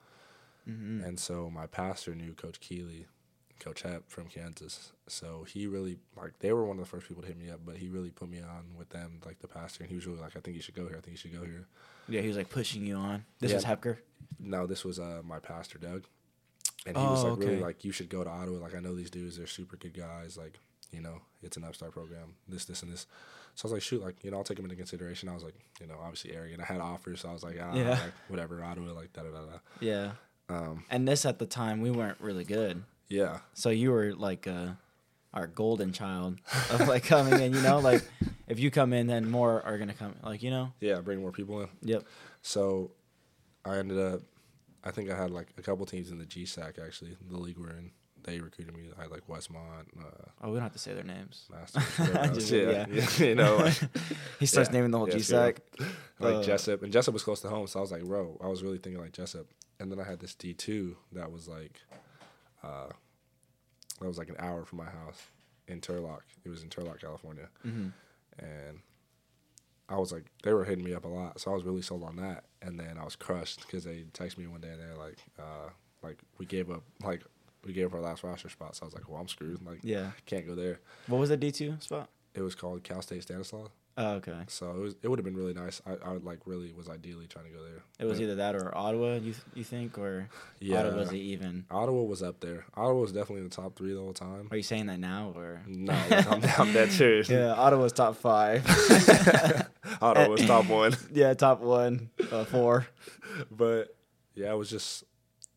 hmm 0.64 1.02
And 1.02 1.18
so 1.18 1.50
my 1.50 1.66
pastor 1.66 2.14
knew 2.14 2.34
Coach 2.34 2.60
Keeley, 2.60 3.06
Coach 3.58 3.82
Hep 3.82 4.04
from 4.08 4.26
Kansas. 4.28 4.92
So 5.08 5.44
he 5.48 5.66
really 5.66 5.98
like 6.16 6.38
they 6.40 6.52
were 6.52 6.64
one 6.64 6.78
of 6.78 6.84
the 6.84 6.88
first 6.90 7.08
people 7.08 7.22
to 7.22 7.28
hit 7.28 7.38
me 7.38 7.50
up, 7.50 7.60
but 7.64 7.76
he 7.76 7.88
really 7.88 8.10
put 8.10 8.28
me 8.30 8.40
on 8.40 8.76
with 8.78 8.90
them 8.90 9.20
like 9.24 9.40
the 9.40 9.48
pastor, 9.48 9.82
and 9.82 9.88
he 9.90 9.96
was 9.96 10.06
really 10.06 10.20
like, 10.20 10.36
I 10.36 10.40
think 10.40 10.56
you 10.56 10.62
should 10.62 10.74
go 10.76 10.86
here. 10.86 10.96
I 10.96 11.00
think 11.00 11.12
you 11.12 11.16
should 11.16 11.32
go 11.38 11.44
here. 11.44 11.66
Yeah, 12.08 12.20
he 12.20 12.28
was 12.28 12.36
like 12.36 12.50
pushing 12.50 12.86
you 12.86 12.96
on. 12.96 13.24
This 13.40 13.50
Yeah. 13.52 13.58
is 13.58 13.64
Hepker. 13.64 13.98
No, 14.38 14.66
this 14.66 14.84
was 14.84 14.98
uh, 14.98 15.20
my 15.24 15.38
pastor 15.38 15.78
Doug, 15.78 16.04
and 16.86 16.96
he 16.96 17.02
was 17.08 17.24
Oh, 17.24 17.28
like 17.30 17.38
really 17.38 17.58
like 17.60 17.84
you 17.84 17.92
should 17.92 18.08
go 18.08 18.22
to 18.24 18.30
Ottawa. 18.30 18.58
Like 18.58 18.74
I 18.74 18.80
know 18.80 18.94
these 18.94 19.10
dudes, 19.10 19.36
they're 19.36 19.46
super 19.46 19.76
good 19.76 19.94
guys. 19.94 20.36
Like 20.36 20.58
you 20.92 21.00
know, 21.00 21.22
it's 21.42 21.56
an 21.56 21.64
upstart 21.64 21.92
program. 21.92 22.34
This, 22.48 22.64
this, 22.66 22.82
and 22.82 22.92
this. 22.92 23.06
So 23.54 23.64
I 23.64 23.66
was 23.66 23.72
like, 23.74 23.82
shoot, 23.82 24.02
like 24.02 24.24
you 24.24 24.30
know, 24.30 24.38
I'll 24.38 24.44
take 24.44 24.56
them 24.56 24.64
into 24.66 24.76
consideration. 24.76 25.28
I 25.28 25.34
was 25.34 25.42
like, 25.44 25.54
you 25.80 25.86
know, 25.86 25.96
obviously 26.02 26.32
arrogant. 26.34 26.60
I 26.62 26.64
had 26.64 26.80
offers, 26.80 27.20
so 27.20 27.28
I 27.28 27.32
was 27.32 27.42
like, 27.42 27.56
ah, 27.60 27.74
Yeah. 27.74 27.90
like, 27.90 28.00
whatever, 28.28 28.62
Ottawa, 28.64 28.92
like 28.92 29.12
da 29.12 29.22
da 29.22 29.30
da 29.30 29.40
da. 29.44 29.58
Yeah. 29.80 30.12
Um, 30.48 30.84
And 30.90 31.06
this 31.06 31.24
at 31.26 31.38
the 31.38 31.46
time 31.46 31.80
we 31.80 31.90
weren't 31.90 32.20
really 32.20 32.44
good. 32.44 32.82
yeah, 33.08 33.38
So 33.54 33.70
you 33.70 33.90
were 33.92 34.14
like 34.14 34.46
uh, 34.46 34.72
our 35.34 35.46
golden 35.46 35.92
child 35.92 36.38
of 36.70 36.88
like 36.88 37.04
coming 37.04 37.40
in. 37.40 37.52
You 37.52 37.60
know, 37.62 37.78
like 37.90 38.02
if 38.48 38.58
you 38.58 38.70
come 38.70 38.92
in, 38.92 39.06
then 39.06 39.30
more 39.30 39.62
are 39.62 39.78
gonna 39.78 39.94
come. 39.94 40.14
Like 40.22 40.42
you 40.42 40.50
know. 40.50 40.72
yeah, 40.80 41.00
bring 41.00 41.20
more 41.20 41.32
people 41.32 41.60
in. 41.60 41.68
Yep. 41.82 42.04
So 42.42 42.90
I 43.64 43.76
ended 43.78 43.98
up, 43.98 44.20
I 44.82 44.90
think 44.90 45.10
I 45.10 45.16
had 45.16 45.30
like 45.30 45.48
a 45.58 45.62
couple 45.62 45.84
teams 45.86 46.10
in 46.10 46.18
the 46.18 46.24
GSAC 46.26 46.84
actually, 46.84 47.16
the 47.30 47.36
league 47.38 47.58
we're 47.58 47.70
in. 47.70 47.90
They 48.24 48.38
recruited 48.40 48.76
me. 48.76 48.90
I 48.98 49.02
had 49.02 49.10
like 49.10 49.26
Westmont, 49.28 49.86
uh, 49.98 50.30
Oh, 50.42 50.48
we 50.48 50.54
don't 50.54 50.62
have 50.62 50.72
to 50.74 50.78
say 50.78 50.94
their 50.94 51.02
names. 51.04 51.46
Masters, 51.50 51.82
Just- 52.34 52.50
yeah, 52.52 52.86
yeah. 52.88 53.08
you 53.26 53.34
know, 53.34 53.56
like, 53.56 53.74
he 54.38 54.46
starts 54.46 54.68
Yeah. 54.70 54.74
naming 54.74 54.90
the 54.92 54.98
whole 54.98 55.08
Yeah, 55.08 55.16
GSAC. 55.16 55.58
like 56.20 56.34
Uh, 56.36 56.42
Jessup, 56.42 56.82
and 56.82 56.92
Jessup 56.92 57.14
was 57.14 57.24
close 57.24 57.40
to 57.40 57.48
home, 57.48 57.66
so 57.66 57.78
I 57.78 57.82
was 57.82 57.90
like, 57.92 58.04
bro, 58.04 58.38
I 58.42 58.46
was 58.46 58.62
really 58.62 58.78
thinking 58.78 59.00
like 59.00 59.12
Jessup, 59.12 59.46
and 59.80 59.90
then 59.90 59.98
I 59.98 60.04
had 60.04 60.20
this 60.20 60.34
D 60.34 60.54
two 60.54 60.96
that 61.12 61.32
was 61.32 61.48
like, 61.48 61.80
uh, 62.62 62.88
that 64.00 64.06
was 64.08 64.18
like 64.18 64.28
an 64.28 64.36
hour 64.38 64.64
from 64.64 64.78
my 64.78 64.90
house 64.90 65.20
in 65.68 65.80
Turlock. 65.80 66.20
It 66.44 66.48
was 66.48 66.62
in 66.62 66.68
Turlock, 66.68 67.00
California, 67.00 67.48
hmm 67.62 67.88
and 68.38 68.80
I 69.88 69.96
was 69.96 70.10
like, 70.12 70.24
they 70.42 70.52
were 70.54 70.64
hitting 70.64 70.84
me 70.84 70.94
up 70.94 71.04
a 71.04 71.08
lot, 71.08 71.38
so 71.40 71.50
I 71.50 71.54
was 71.54 71.64
really 71.64 71.82
sold 71.82 72.02
on 72.04 72.16
that, 72.16 72.44
and 72.62 72.78
then 72.80 72.96
I 72.98 73.04
was 73.04 73.14
crushed 73.16 73.60
because 73.62 73.84
they 73.84 74.04
texted 74.14 74.38
me 74.38 74.46
one 74.46 74.60
day 74.60 74.68
and 74.70 74.80
they're 74.80 74.96
like, 74.96 75.18
uh, 75.38 75.68
like 76.02 76.18
we 76.38 76.46
gave 76.46 76.70
up, 76.70 76.82
like 77.02 77.22
we 77.64 77.72
gave 77.72 77.86
up 77.86 77.94
our 77.94 78.00
last 78.00 78.22
roster 78.24 78.48
spot, 78.48 78.74
so 78.76 78.82
I 78.82 78.86
was 78.86 78.94
like, 78.94 79.08
well, 79.08 79.20
I'm 79.20 79.28
screwed, 79.28 79.64
like 79.64 79.78
Yeah. 79.82 80.10
can't 80.26 80.46
go 80.46 80.54
there. 80.54 80.80
What 81.06 81.18
was 81.18 81.28
the 81.28 81.36
D 81.36 81.50
two 81.50 81.76
spot? 81.80 82.08
It 82.34 82.42
was 82.42 82.54
called 82.54 82.82
Cal 82.82 83.02
State 83.02 83.22
Stanislaus. 83.22 83.68
Oh, 83.98 84.12
okay. 84.12 84.32
So 84.48 84.70
it 84.70 84.78
was 84.78 84.94
it 85.02 85.08
would 85.08 85.18
have 85.18 85.24
been 85.26 85.36
really 85.36 85.52
nice. 85.52 85.82
I, 85.86 85.96
I 86.08 86.12
would 86.14 86.24
like 86.24 86.38
really 86.46 86.72
was 86.72 86.88
ideally 86.88 87.26
trying 87.26 87.44
to 87.44 87.50
go 87.50 87.62
there. 87.62 87.82
It 87.98 88.06
was 88.06 88.16
But, 88.18 88.22
either 88.24 88.34
that 88.36 88.54
or 88.54 88.74
Ottawa. 88.74 89.16
You 89.16 89.34
you 89.52 89.64
think 89.64 89.98
or 89.98 90.30
yeah. 90.60 90.78
Ottawa's 90.80 91.12
even? 91.12 91.66
Ottawa 91.70 92.02
was 92.04 92.22
up 92.22 92.40
there. 92.40 92.64
Ottawa 92.74 93.00
was 93.02 93.12
definitely 93.12 93.42
in 93.42 93.50
the 93.50 93.54
top 93.54 93.76
three 93.76 93.92
the 93.92 94.00
whole 94.00 94.14
time. 94.14 94.48
Are 94.50 94.56
you 94.56 94.62
saying 94.62 94.86
that 94.86 94.98
now 94.98 95.34
or? 95.36 95.60
No, 95.66 95.92
I'm, 95.92 96.42
I'm 96.58 96.72
dead 96.72 96.90
serious. 97.00 97.28
Yeah, 97.28 97.52
Ottawa's 97.52 97.92
top 97.92 98.16
five. 98.16 98.64
Ottawa 100.00 100.26
was 100.28 100.46
top 100.46 100.66
one, 100.68 100.96
yeah, 101.12 101.34
top 101.34 101.60
one, 101.60 102.08
uh, 102.30 102.44
four. 102.44 102.86
but 103.50 103.94
yeah, 104.34 104.52
it 104.52 104.56
was 104.56 104.70
just 104.70 105.04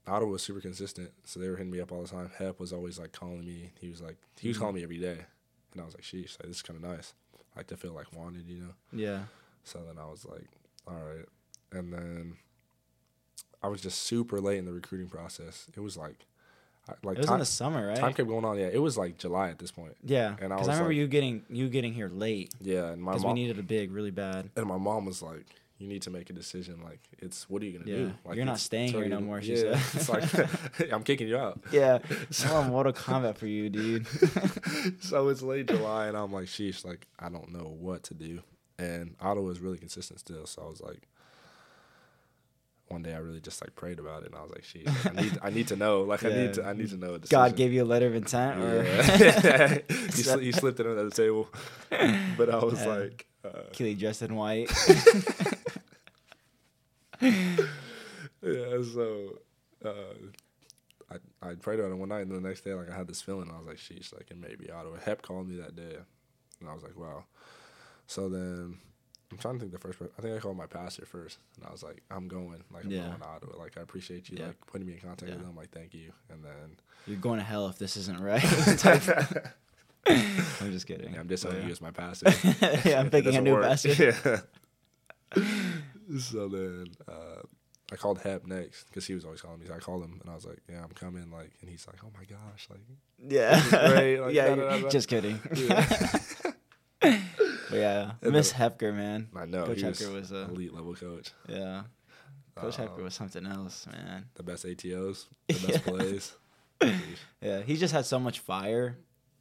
Ottawa 0.08 0.32
was 0.32 0.44
super 0.44 0.62
consistent. 0.62 1.12
So 1.24 1.40
they 1.40 1.48
were 1.50 1.56
hitting 1.56 1.72
me 1.72 1.80
up 1.82 1.92
all 1.92 2.02
the 2.02 2.08
time. 2.08 2.30
Hep 2.38 2.60
was 2.60 2.72
always 2.74 3.00
like 3.00 3.12
calling 3.12 3.46
me. 3.46 3.72
He 3.80 3.90
was 3.90 4.02
like 4.02 4.18
he 4.40 4.48
was 4.48 4.58
Mhm. 4.58 4.60
calling 4.62 4.76
me 4.76 4.84
every 4.84 5.00
day, 5.00 5.26
and 5.74 5.82
I 5.82 5.86
was 5.86 5.94
like, 5.96 6.04
sheesh, 6.04 6.40
like, 6.40 6.48
this 6.48 6.58
is 6.58 6.62
kind 6.62 6.84
of 6.84 6.90
nice. 6.90 7.14
I 7.56 7.60
Like 7.60 7.68
to 7.68 7.78
feel 7.78 7.94
like 7.94 8.12
wanted, 8.14 8.48
you 8.48 8.60
know. 8.60 8.74
Yeah. 8.92 9.26
So 9.64 9.84
then 9.86 9.98
I 9.98 10.06
was 10.08 10.26
like, 10.26 10.48
all 10.88 10.94
right. 11.02 11.26
And 11.72 11.92
then 11.94 12.38
I 13.64 13.68
was 13.68 13.82
just 13.82 14.00
super 14.04 14.40
late 14.40 14.58
in 14.60 14.66
the 14.66 14.74
recruiting 14.74 15.08
process. 15.10 15.68
It 15.76 15.80
was 15.80 15.98
like, 15.98 16.28
I- 16.88 16.94
like 17.02 17.16
It 17.18 17.22
was 17.22 17.26
in 17.26 17.30
time, 17.32 17.40
the 17.40 17.46
summer, 17.46 17.88
right? 17.88 17.98
time 17.98 18.14
kept 18.14 18.30
going 18.30 18.46
on. 18.46 18.60
Yeah, 18.60 18.68
it 18.68 18.78
was 18.82 18.96
like 18.98 19.18
July 19.18 19.50
at 19.50 19.58
this 19.58 19.72
point. 19.72 19.96
yeah, 20.04 20.36
and 20.40 20.54
I 20.54 20.58
I, 20.58 20.62
remember 20.62 20.90
like- 20.90 20.98
you 20.98 21.08
getting 21.08 21.44
you 21.50 21.68
getting 21.70 21.94
here 21.94 22.10
late 22.10 22.54
Yeah, 22.62 22.92
and 22.92 23.02
my 23.02 23.14
because 23.14 23.26
we 23.26 23.34
needed 23.34 23.58
a 23.58 23.64
big 23.64 23.92
really 23.92 24.12
bad. 24.12 24.52
and 24.56 24.68
my 24.68 24.78
mom 24.78 25.06
was 25.06 25.22
like, 25.24 25.48
"You 25.78 25.88
need 25.88 26.02
to 26.04 26.10
make 26.10 26.30
a 26.30 26.34
decision. 26.34 26.82
Like, 26.84 27.00
it's 27.20 27.50
what 27.50 27.62
are 27.62 27.66
you 27.66 27.78
gonna 27.80 27.90
Yeah, 27.92 27.98
do? 28.06 28.14
Like, 28.26 28.36
you're 28.38 28.46
not 28.46 28.60
staying 28.60 28.92
here 28.94 29.08
no 29.08 29.20
more," 29.20 29.42
she 29.42 29.56
yeah, 29.56 29.78
said. 29.80 30.00
it's 30.00 30.10
like 30.10 30.92
I'm 30.94 31.04
kicking 31.04 31.28
you 31.28 31.38
out. 31.38 31.60
Yeah, 31.72 32.00
so 32.30 32.54
on 32.56 32.70
Mortal 32.70 32.94
Kombat 32.94 33.38
for 33.38 33.48
you, 33.48 33.70
dude. 33.70 34.08
so 35.02 35.30
it's 35.30 35.42
late 35.42 35.68
July, 35.68 36.08
and 36.08 36.16
I'm 36.18 36.32
like, 36.32 36.46
sheesh, 36.46 36.86
like 36.86 37.08
I 37.20 37.30
don't 37.30 37.52
know 37.52 37.76
what 37.80 38.04
to 38.04 38.14
do. 38.14 38.42
And 38.78 39.16
Ottawa 39.22 39.50
is 39.50 39.60
really 39.60 39.78
consistent 39.78 40.20
still, 40.20 40.46
so 40.46 40.62
I 40.62 40.70
was 40.70 40.82
like, 40.82 41.08
one 42.90 43.02
day 43.02 43.14
I 43.14 43.18
really 43.18 43.40
just 43.42 43.62
like 43.62 43.74
prayed 43.76 44.00
about 44.00 44.24
it, 44.24 44.28
and 44.28 44.36
I 44.36 44.42
was 44.44 44.52
like, 44.52 44.64
sheesh, 44.64 45.06
like, 45.06 45.18
I 45.18 45.22
need, 45.22 45.40
I 45.44 45.50
need 45.50 45.68
to 45.70 45.76
know, 45.76 46.02
like 46.04 46.24
I 46.26 46.30
need 46.30 46.54
to, 46.56 46.66
I 46.66 46.74
need 46.74 46.90
to 46.90 46.98
know. 46.98 47.18
God 47.30 47.56
gave 47.56 47.74
you 47.74 47.84
a 47.84 47.86
letter 47.86 48.06
of 48.08 48.16
intent, 48.16 48.60
or 48.62 48.84
Yeah. 48.84 49.02
he, 49.88 50.22
sli- 50.22 50.42
he 50.42 50.52
slipped 50.52 50.80
it 50.80 50.86
under 50.86 51.04
the 51.04 51.12
table, 51.12 51.48
but 52.38 52.50
I 52.50 52.64
was 52.64 52.80
Yeah. 52.82 52.88
like, 52.88 53.28
uh, 53.46 53.50
Keely 53.74 53.94
dressed 53.96 54.22
in 54.24 54.36
white. 54.36 54.70
yeah. 57.22 58.82
So 58.94 59.40
uh, 59.84 59.90
I 61.12 61.16
I 61.50 61.56
prayed 61.56 61.80
about 61.80 61.92
it 61.92 61.96
one 61.98 62.10
night, 62.10 62.22
and 62.28 62.32
the 62.32 62.42
next 62.48 62.62
day, 62.62 62.74
like 62.74 62.90
I 62.90 62.96
had 62.96 63.08
this 63.08 63.22
feeling. 63.22 63.50
I 63.54 63.58
was 63.58 63.68
like, 63.68 63.78
sheesh, 63.78 64.14
like 64.14 64.32
it 64.32 64.38
may 64.38 64.56
be 64.56 64.72
Ottawa. 64.72 64.98
Hep 65.04 65.22
called 65.22 65.48
me 65.48 65.58
that 65.58 65.76
day, 65.76 65.98
and 66.60 66.70
I 66.70 66.74
was 66.74 66.84
like, 66.84 66.98
wow. 66.98 67.24
So 68.08 68.30
then. 68.30 68.78
I'm 69.32 69.40
trying 69.40 69.56
to 69.56 69.60
think 69.62 69.72
the 69.72 69.80
first. 69.80 70.00
I 70.18 70.22
think 70.22 70.38
I 70.38 70.40
called 70.40 70.56
my 70.56 70.68
pastor 70.68 71.04
first, 71.04 71.40
and 71.58 71.66
I 71.66 71.72
was 71.72 71.82
like, 71.82 72.04
"I'm 72.12 72.28
going. 72.28 72.64
Like, 72.72 72.86
I'm 72.86 72.92
Yeah. 72.92 73.08
going 73.08 73.20
to 73.20 73.26
Ottawa. 73.26 73.58
Like, 73.58 73.76
I 73.76 73.82
appreciate 73.82 74.30
you 74.30 74.38
Yeah. 74.40 74.48
like 74.48 74.68
putting 74.68 74.86
me 74.86 74.94
in 74.94 75.00
contact 75.00 75.30
Yeah. 75.32 75.38
with 75.38 75.48
them. 75.48 75.56
Like, 75.56 75.72
thank 75.72 75.96
you." 75.96 76.14
And 76.30 76.44
then 76.46 76.78
You're 77.08 77.18
going 77.18 77.40
to 77.40 77.44
hell 77.44 77.68
if 77.68 77.80
this 77.80 77.98
isn't 77.98 78.20
right. 78.20 78.44
I'm 80.08 80.72
just 80.72 80.86
kidding. 80.86 81.12
Yeah, 81.16 81.20
I'm 81.22 81.28
just 81.28 81.44
But, 81.44 81.64
you 81.64 81.72
as 81.72 81.82
my 81.82 81.90
pastor. 81.90 82.32
yeah, 82.88 83.00
I'm 83.00 83.10
picking 83.10 83.36
a 83.36 83.42
new 83.42 83.54
work. 83.54 83.64
pastor. 83.64 84.14
Yeah. 85.36 85.44
So 86.20 86.48
then 86.48 86.88
uh, 87.08 87.42
I 87.92 87.96
called 87.96 88.20
Hep 88.22 88.46
next 88.48 88.86
because 88.86 89.06
he 89.06 89.14
was 89.14 89.26
always 89.26 89.42
calling 89.42 89.60
me. 89.60 89.68
So 89.68 89.74
I 89.74 89.80
called 89.80 90.04
him 90.04 90.20
and 90.22 90.30
I 90.30 90.36
was 90.36 90.46
like, 90.46 90.60
"Yeah, 90.70 90.82
I'm 90.84 90.90
coming." 90.92 91.30
Like, 91.32 91.52
and 91.62 91.70
he's 91.70 91.86
like, 91.88 91.98
"Oh 92.04 92.12
my 92.18 92.24
gosh!" 92.26 92.68
Like, 92.70 92.80
Yeah. 93.20 93.60
This 93.60 93.72
like, 94.26 94.34
yeah. 94.36 94.48
da, 94.50 94.56
da, 94.56 94.70
da, 94.70 94.80
da. 94.82 94.90
Just 94.90 95.08
kidding. 95.08 95.40
Yeah. 95.56 96.20
But 97.70 97.78
yeah, 97.80 98.12
And 98.22 98.32
Miss 98.32 98.52
then- 98.52 98.60
Hepker, 98.62 98.94
man. 98.94 99.28
I 99.36 99.46
know 99.46 99.66
Coach 99.66 99.80
he 99.82 99.86
was, 99.86 100.00
Hepker 100.00 100.14
was 100.14 100.32
uh, 100.32 100.48
elite 100.50 100.74
level 100.74 100.94
coach. 100.96 101.32
yeah. 101.48 101.84
Coach 102.56 102.80
Uh, 102.80 102.84
Hepker 102.84 103.04
was 103.04 103.14
something 103.16 103.46
else, 103.46 103.86
man. 103.92 104.26
the 104.36 104.44
best 104.44 104.66
ATOs, 104.66 105.26
the 105.48 105.54
best 105.54 105.70
Yeah. 105.70 105.78
plays. 105.80 106.34
Yeah, 107.42 107.62
he 107.64 107.76
just 107.76 107.94
had 107.94 108.06
so 108.06 108.20
much 108.20 108.40
fire. 108.40 108.98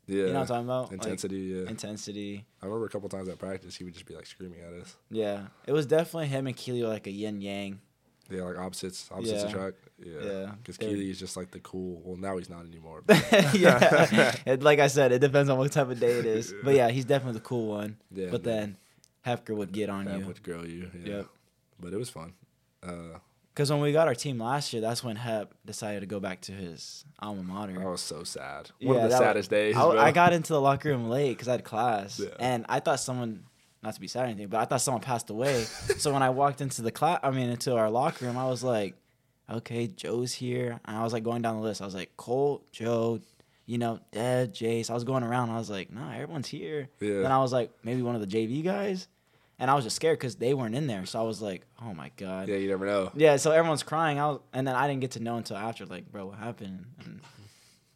Yeah, 0.06 0.16
You 0.16 0.26
know 0.26 0.32
what 0.32 0.40
I'm 0.40 0.46
talking 0.46 0.64
about? 0.64 0.82
Like, 0.90 0.92
intensity. 1.04 1.36
yeah, 1.36 1.68
intensity. 1.70 2.44
I 2.62 2.66
remember 2.66 2.86
a 2.86 2.88
couple 2.90 3.08
times 3.08 3.28
at 3.28 3.38
practice 3.38 3.74
he 3.76 3.84
would 3.84 3.94
just 3.94 4.06
be 4.06 4.14
like 4.14 4.26
screaming 4.26 4.60
at 4.60 4.72
us. 4.74 4.96
Yeah, 5.10 5.46
it 5.66 5.72
was 5.72 5.86
definitely 5.86 6.26
him 6.28 6.46
and 6.46 6.54
Keely 6.56 6.82
were 6.82 6.88
like 6.88 7.06
a 7.06 7.10
yin 7.10 7.40
yang. 7.40 7.80
Yeah, 8.30 8.42
like 8.44 8.58
opposites, 8.58 9.08
opposites 9.10 9.42
Yeah. 9.42 9.48
attract. 9.48 9.76
Yeah, 9.98 10.12
Yeah. 10.22 10.52
Because 10.58 10.76
They're- 10.78 10.88
Keely 10.90 11.10
is 11.10 11.18
just 11.18 11.36
like 11.36 11.50
the 11.50 11.60
cool. 11.60 12.00
Well, 12.04 12.16
now 12.16 12.36
he's 12.38 12.48
not 12.50 12.64
anymore. 12.66 13.02
yeah, 13.54 14.34
it, 14.46 14.62
like 14.62 14.78
I 14.78 14.86
said, 14.88 15.12
it 15.12 15.18
depends 15.20 15.48
on 15.50 15.58
what 15.58 15.70
type 15.72 15.88
of 15.90 16.00
day 16.00 16.12
it 16.18 16.26
is. 16.26 16.52
Yeah. 16.52 16.58
But 16.64 16.74
yeah, 16.74 16.88
he's 16.90 17.04
definitely 17.04 17.38
the 17.40 17.44
cool 17.44 17.66
one. 17.68 17.96
Yeah, 18.10 18.28
but 18.30 18.42
then 18.42 18.76
Hepker 19.26 19.54
would 19.54 19.72
get 19.72 19.88
on 19.90 20.04
that 20.06 20.18
you. 20.20 20.26
would 20.26 20.42
grill 20.42 20.66
you. 20.66 20.90
Yeah. 21.02 21.16
Yep. 21.16 21.26
But 21.80 21.92
it 21.92 21.96
was 21.98 22.10
fun. 22.10 22.34
Uh, 22.82 23.18
Because 23.54 23.70
when 23.70 23.80
we 23.80 23.92
got 23.92 24.08
our 24.08 24.16
team 24.16 24.40
last 24.40 24.72
year, 24.72 24.82
that's 24.82 25.04
when 25.04 25.14
Hep 25.14 25.54
decided 25.64 26.00
to 26.00 26.06
go 26.06 26.18
back 26.18 26.40
to 26.42 26.52
his 26.52 27.04
alma 27.20 27.42
mater. 27.44 27.80
I 27.80 27.84
was 27.88 28.00
so 28.00 28.24
sad. 28.24 28.70
One 28.80 28.96
Yeah, 28.96 29.04
of 29.04 29.10
the 29.10 29.16
saddest 29.16 29.48
days. 29.48 29.76
I. 29.76 29.88
I 29.90 30.10
got 30.10 30.32
into 30.32 30.52
the 30.52 30.60
locker 30.60 30.88
room 30.88 31.08
late 31.08 31.30
because 31.30 31.46
I 31.46 31.52
had 31.52 31.64
class, 31.64 32.18
Yeah. 32.18 32.30
and 32.40 32.66
I 32.68 32.80
thought 32.80 32.98
someone, 32.98 33.44
not 33.80 33.94
to 33.94 34.00
be 34.00 34.08
sad 34.08 34.24
or 34.24 34.26
anything, 34.26 34.48
but 34.48 34.58
I 34.60 34.64
thought 34.64 34.80
someone 34.80 35.02
passed 35.02 35.30
away. 35.30 35.62
so 35.98 36.12
when 36.12 36.22
I 36.22 36.30
walked 36.30 36.60
into 36.62 36.82
the 36.82 36.90
class, 36.90 37.20
I 37.22 37.30
mean 37.30 37.48
into 37.48 37.76
our 37.76 37.90
locker 37.90 38.24
room, 38.26 38.36
I 38.36 38.48
was 38.48 38.64
like, 38.64 38.96
okay, 39.48 39.86
Joe's 39.86 40.32
here, 40.32 40.80
and 40.84 40.96
I 40.96 41.04
was 41.04 41.12
like 41.12 41.22
going 41.22 41.42
down 41.42 41.54
the 41.56 41.62
list. 41.62 41.80
I 41.80 41.84
was 41.84 41.94
like 41.94 42.16
Colt, 42.16 42.72
Joe, 42.72 43.20
you 43.66 43.78
know, 43.78 44.00
Dad, 44.10 44.52
Jace. 44.52 44.90
I 44.90 44.94
was 44.94 45.04
going 45.04 45.22
around. 45.22 45.50
I 45.50 45.58
was 45.58 45.70
like, 45.70 45.92
nah, 45.92 46.12
everyone's 46.12 46.48
here. 46.48 46.88
Yeah. 47.00 47.20
Then 47.22 47.30
I 47.30 47.38
was 47.38 47.52
like, 47.52 47.70
maybe 47.84 48.02
one 48.02 48.16
of 48.16 48.20
the 48.20 48.26
JV 48.26 48.64
guys, 48.64 49.06
and 49.58 49.70
I 49.70 49.74
was 49.74 49.84
just 49.84 49.96
scared 49.96 50.18
because 50.18 50.36
they 50.36 50.54
weren't 50.54 50.74
in 50.74 50.86
there. 50.86 51.06
So 51.06 51.18
I 51.20 51.22
was 51.22 51.40
like, 51.42 51.64
oh 51.82 51.94
my 51.94 52.10
god. 52.16 52.48
yeah, 52.48 52.56
you 52.56 52.68
never 52.68 52.86
know. 52.86 53.10
Yeah, 53.14 53.36
so 53.36 53.50
everyone's 53.52 53.82
crying. 53.82 54.18
I 54.18 54.26
was, 54.28 54.40
and 54.52 54.66
then 54.66 54.74
I 54.74 54.86
didn't 54.88 55.00
get 55.00 55.12
to 55.12 55.20
know 55.20 55.36
until 55.36 55.56
after, 55.56 55.86
like, 55.86 56.10
bro, 56.10 56.26
what 56.26 56.38
happened? 56.38 56.86
And 57.04 57.20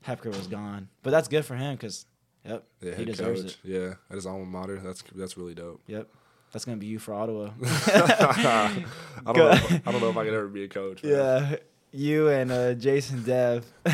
Hepker 0.07 0.29
was 0.31 0.47
gone, 0.47 0.89
but 1.03 1.11
that's 1.11 1.29
good 1.29 1.45
for 1.45 1.57
him 1.57 1.75
because, 1.77 2.07
yep, 2.45 2.65
Yeah, 2.81 2.95
he 2.95 3.05
deserves 3.05 3.43
coach. 3.43 3.51
it. 3.65 3.71
Yeah, 3.71 3.95
at 4.11 4.15
his 4.17 4.27
alma 4.27 4.45
mater. 4.47 4.79
That's 4.81 5.03
that's 5.15 5.37
really 5.37 5.55
dope. 5.55 5.81
Yep, 5.87 6.09
that's 6.53 6.65
gonna 6.65 6.77
be 6.79 6.87
you 6.87 6.99
for 6.99 7.13
Ottawa. 7.15 7.51
I 7.63 8.85
don't 9.27 9.35
Go- 9.37 9.49
know. 9.49 9.51
If, 9.53 9.89
I 9.89 9.93
don't 9.93 10.01
know 10.01 10.11
if 10.11 10.17
I 10.17 10.25
could 10.25 10.35
ever 10.35 10.49
be 10.49 10.65
a 10.65 10.69
coach. 10.69 11.03
man. 11.03 11.13
yeah, 11.13 11.57
you 11.93 12.29
and 12.29 12.53
uh, 12.53 12.75
Jason 12.75 13.23
Dev, 13.25 13.65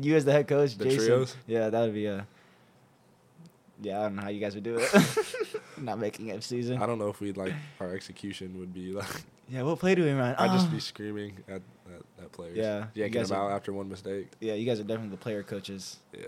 you 0.00 0.16
as 0.16 0.24
the 0.24 0.32
head 0.32 0.48
coach. 0.48 0.76
The 0.76 0.84
Jason, 0.84 1.06
trios? 1.06 1.36
Yeah, 1.46 1.70
that 1.70 1.80
would 1.80 1.94
be 1.94 2.06
a. 2.06 2.26
Yeah, 3.80 4.00
I 4.00 4.02
don't 4.04 4.16
know 4.16 4.22
how 4.22 4.28
you 4.30 4.40
guys 4.40 4.54
would 4.56 4.64
do 4.64 4.78
it. 4.78 4.90
Not 5.84 5.98
making 5.98 6.28
it 6.28 6.42
season. 6.44 6.80
I 6.82 6.86
don't 6.86 6.98
know 6.98 7.08
if 7.08 7.20
we'd 7.20 7.36
like 7.36 7.52
our 7.80 7.94
execution 7.94 8.58
would 8.58 8.72
be 8.74 8.92
like. 8.92 9.06
Yeah, 9.50 9.62
what 9.62 9.78
play 9.78 9.94
do 9.94 10.04
we 10.04 10.12
run? 10.12 10.34
I'd 10.36 10.50
just 10.52 10.66
Oh. 10.68 10.72
be 10.72 10.78
screaming 10.78 11.38
at, 11.48 11.62
at, 11.86 12.22
at 12.24 12.32
players. 12.32 12.54
Yeah, 12.54 12.88
you 12.92 13.00
yanking 13.04 13.18
guys 13.22 13.30
them 13.30 13.38
are- 13.38 13.50
out 13.50 13.56
after 13.56 13.72
one 13.72 13.88
mistake. 13.88 14.28
Yeah, 14.40 14.52
you 14.52 14.66
guys 14.66 14.78
are 14.78 14.82
definitely 14.84 15.08
the 15.12 15.16
player 15.16 15.42
coaches. 15.42 15.96
Yeah, 16.12 16.26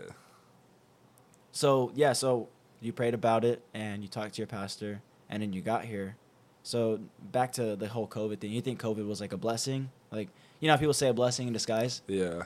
So 1.52 1.92
yeah, 1.94 2.12
so 2.14 2.48
you 2.80 2.92
prayed 2.92 3.14
about 3.14 3.44
it 3.44 3.62
and 3.74 4.02
you 4.02 4.08
talked 4.08 4.34
to 4.34 4.38
your 4.38 4.46
pastor, 4.46 5.02
and 5.28 5.42
then 5.42 5.52
you 5.52 5.60
got 5.60 5.84
here. 5.84 6.16
So 6.62 7.00
back 7.32 7.52
to 7.54 7.76
the 7.76 7.88
whole 7.88 8.06
COVID 8.06 8.38
thing. 8.40 8.52
You 8.52 8.60
think 8.62 8.80
COVID 8.80 9.06
was 9.06 9.20
like 9.20 9.32
a 9.32 9.36
blessing? 9.36 9.90
Like 10.10 10.28
you 10.60 10.68
know, 10.68 10.74
how 10.74 10.78
people 10.78 10.94
say 10.94 11.08
a 11.08 11.12
blessing 11.14 11.46
in 11.46 11.52
disguise. 11.52 12.02
yeah, 12.06 12.44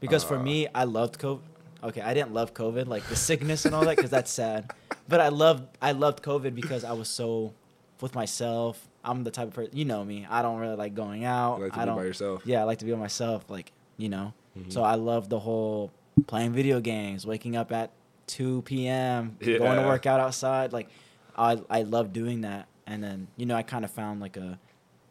Because 0.00 0.24
for 0.24 0.36
Uh. 0.36 0.42
me, 0.42 0.68
I 0.74 0.84
loved 0.84 1.18
COVID. 1.18 1.40
Okay, 1.82 2.00
I 2.00 2.12
didn't 2.14 2.32
love 2.34 2.54
COVID, 2.54 2.86
like 2.88 3.04
the 3.04 3.16
sickness 3.16 3.64
and 3.64 3.74
all 3.74 3.84
that, 3.84 3.96
because 3.96 4.10
that's 4.10 4.30
sad. 4.30 4.72
But 5.08 5.20
I 5.20 5.28
loved 5.28 5.76
I 5.80 5.92
loved 5.92 6.22
COVID 6.22 6.54
because 6.54 6.84
I 6.84 6.92
was 6.92 7.08
so 7.08 7.54
with 8.00 8.14
myself. 8.14 8.86
I'm 9.04 9.24
the 9.24 9.30
type 9.30 9.48
of 9.48 9.54
person 9.54 9.76
you 9.76 9.84
know 9.84 10.04
me. 10.04 10.26
I 10.28 10.42
don't 10.42 10.58
really 10.58 10.76
like 10.76 10.94
going 10.94 11.24
out. 11.24 11.58
you 11.58 11.64
like 11.64 11.72
to 11.74 11.78
I 11.78 11.82
be 11.82 11.86
don't. 11.86 11.96
by 11.96 12.04
yourself. 12.04 12.42
Yeah, 12.44 12.60
I 12.60 12.64
like 12.64 12.78
to 12.78 12.84
be 12.84 12.92
by 12.92 12.98
myself. 12.98 13.48
Like 13.48 13.72
you 13.96 14.08
know. 14.08 14.34
Mhm. 14.58 14.72
So 14.72 14.82
I 14.82 14.96
love 14.96 15.28
the 15.28 15.38
whole 15.38 15.92
playing 16.26 16.52
video 16.52 16.80
games, 16.80 17.24
waking 17.26 17.54
up 17.56 17.70
at 17.70 17.92
2 18.26 18.62
p.m., 18.62 19.36
going 19.40 19.76
to 19.80 19.86
work 19.86 20.04
out 20.04 20.20
outside. 20.20 20.72
Like, 20.72 20.88
I 21.36 21.60
I 21.70 21.82
love 21.82 22.12
doing 22.12 22.40
that. 22.42 22.66
And 22.86 23.02
then 23.04 23.28
you 23.36 23.46
know 23.46 23.54
I 23.54 23.62
kind 23.62 23.84
of 23.84 23.90
found 23.90 24.20
like 24.20 24.36
a 24.36 24.58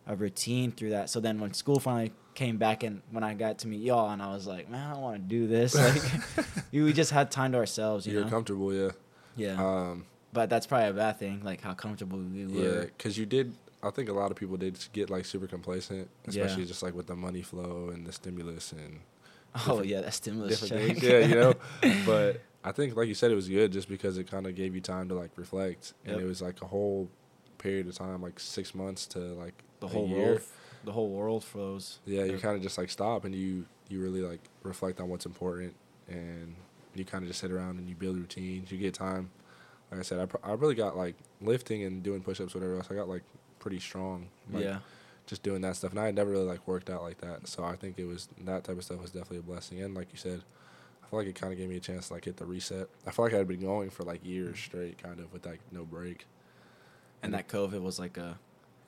a 0.06 0.15
routine 0.15 0.71
through 0.71 0.89
that. 0.91 1.10
So 1.10 1.19
then 1.19 1.39
when 1.39 1.53
school 1.53 1.80
finally 1.80 2.12
came 2.38 2.58
back 2.58 2.84
and 2.84 3.02
when 3.12 3.23
I 3.23 3.34
got 3.34 3.58
to 3.60 3.67
meet 3.67 3.82
y'all, 3.82 4.10
and 4.12 4.21
I 4.21 4.32
was 4.32 4.45
like, 4.45 4.69
man, 4.69 4.88
I 4.89 4.93
don't 4.93 5.02
want 5.02 5.15
to 5.17 5.28
do 5.28 5.47
this. 5.47 5.73
Like, 5.76 6.45
we 6.71 6.93
just 6.93 7.12
had 7.12 7.32
time 7.32 7.52
to 7.54 7.58
ourselves. 7.58 8.06
You 8.06 8.13
You're 8.13 8.23
know. 8.26 8.30
comfortable, 8.30 8.73
yeah. 8.73 8.91
yeah. 9.36 9.56
Um, 9.65 10.06
but 10.34 10.50
that's 10.50 10.67
probably 10.67 10.89
a 10.89 10.93
bad 10.93 11.17
thing. 11.17 11.41
Like 11.43 11.62
how 11.62 11.73
comfortable 11.73 12.19
we 12.19 12.45
were. 12.45 12.60
yeah, 12.62 12.82
because 12.82 13.17
you 13.17 13.26
did. 13.26 13.54
I 13.82 13.89
think 13.89 14.10
a 14.10 14.13
lot 14.13 14.30
of 14.32 14.38
people 14.38 14.58
did 14.58 14.78
get 14.93 15.10
like 15.10 15.26
super 15.26 15.47
complacent, 15.47 16.10
Yeah. 16.30 16.43
especially 16.43 16.65
just 16.65 16.84
like 16.84 16.93
with 16.93 17.08
the 17.08 17.15
money 17.15 17.41
flow 17.41 17.89
and 17.93 18.06
the 18.06 18.12
stimulus 18.12 18.71
and 18.71 19.00
Oh 19.67 19.82
yeah, 19.82 20.02
that 20.02 20.13
stimulus 20.13 20.60
check. 20.67 20.78
things. 20.80 21.02
Yeah, 21.04 21.19
you 21.19 21.36
know. 21.36 21.54
But 22.06 22.41
I 22.63 22.71
think, 22.71 22.95
like 22.95 23.08
you 23.08 23.13
said, 23.15 23.32
it 23.32 23.36
was 23.36 23.47
good 23.50 23.71
just 23.71 23.88
because 23.89 24.17
it 24.19 24.30
kind 24.30 24.45
of 24.45 24.54
gave 24.56 24.76
you 24.76 24.82
time 24.82 25.08
to 25.10 25.15
like 25.15 25.32
reflect, 25.38 25.93
and 26.06 26.15
Yep. 26.15 26.21
it 26.23 26.28
was 26.28 26.41
like 26.41 26.62
a 26.62 26.65
whole 26.67 27.10
period 27.58 27.88
of 27.88 27.95
time, 27.95 28.21
like 28.21 28.39
six 28.39 28.76
months 28.76 29.08
to 29.08 29.19
like 29.19 29.56
the 29.80 29.88
whole 29.88 30.08
year. 30.08 30.17
world, 30.26 30.41
the 30.88 30.93
whole 30.93 31.10
world 31.10 31.43
froze. 31.43 32.00
Yeah, 32.06 32.23
you 32.23 32.39
kind 32.39 32.56
of 32.56 32.63
just 32.63 32.78
like 32.78 32.89
stop 32.89 33.26
and 33.26 33.36
you 33.36 33.65
you 33.89 34.02
really 34.02 34.21
like 34.21 34.39
reflect 34.63 35.00
on 35.00 35.10
what's 35.10 35.26
important, 35.26 35.76
and 36.08 36.56
you 36.95 37.06
kind 37.06 37.23
of 37.23 37.28
just 37.28 37.41
sit 37.41 37.52
around 37.52 37.78
and 37.78 37.88
you 37.88 37.93
build 37.93 38.17
routines. 38.17 38.71
You 38.71 38.78
get 38.80 38.93
time. 38.95 39.30
Like 39.91 40.00
I 40.00 40.04
said, 40.04 40.19
I, 40.19 40.26
pr- 40.26 40.38
I 40.43 40.54
really 40.54 40.76
got 40.76 40.97
like 40.97 41.15
lifting 41.39 41.84
and 41.84 42.04
doing 42.04 42.21
push-ups, 42.21 42.54
whatever 42.54 42.76
else. 42.76 42.88
I 42.89 42.95
got 42.95 43.08
like 43.08 43.23
pretty 43.60 43.80
strong. 43.80 44.28
Like, 44.52 44.63
yeah. 44.63 44.80
just 45.28 45.43
doing 45.43 45.62
that 45.62 45.76
stuff. 45.76 45.91
And 45.91 46.00
I 46.00 46.06
had 46.08 46.15
never 46.15 46.32
really 46.32 46.45
like 46.45 46.67
worked 46.67 46.89
out 46.89 47.04
like 47.04 47.19
that. 47.19 47.47
So 47.47 47.63
I 47.63 47.76
think 47.76 48.00
it 48.00 48.06
was 48.06 48.28
that 48.45 48.63
type 48.63 48.78
of 48.78 48.84
stuff 48.84 49.02
was 49.02 49.12
definitely 49.12 49.38
a 49.38 49.43
blessing. 49.43 49.82
And 49.82 49.93
like 49.93 50.08
you 50.12 50.17
said, 50.17 50.41
I 51.04 51.10
feel 51.10 51.19
like 51.19 51.28
it 51.28 51.36
kind 51.36 51.54
of 51.54 51.60
gave 51.60 51.69
me 51.69 51.78
a 51.78 51.82
chance 51.82 52.08
to 52.08 52.15
like 52.15 52.26
hit 52.26 52.38
the 52.38 52.45
reset. 52.45 52.89
I 53.06 53.12
feel 53.12 53.26
like 53.26 53.34
I 53.34 53.38
had 53.38 53.47
been 53.47 53.62
going 53.62 53.89
for 53.89 54.04
like 54.04 54.26
years 54.26 54.60
straight, 54.60 55.02
kind 55.02 55.19
of 55.19 55.32
with 55.32 55.45
like 55.45 55.60
no 55.71 55.86
break. 55.86 56.26
And 57.23 57.34
that 57.34 57.47
COVID 57.47 57.82
was 57.82 57.97
like 57.97 58.17
a 58.17 58.38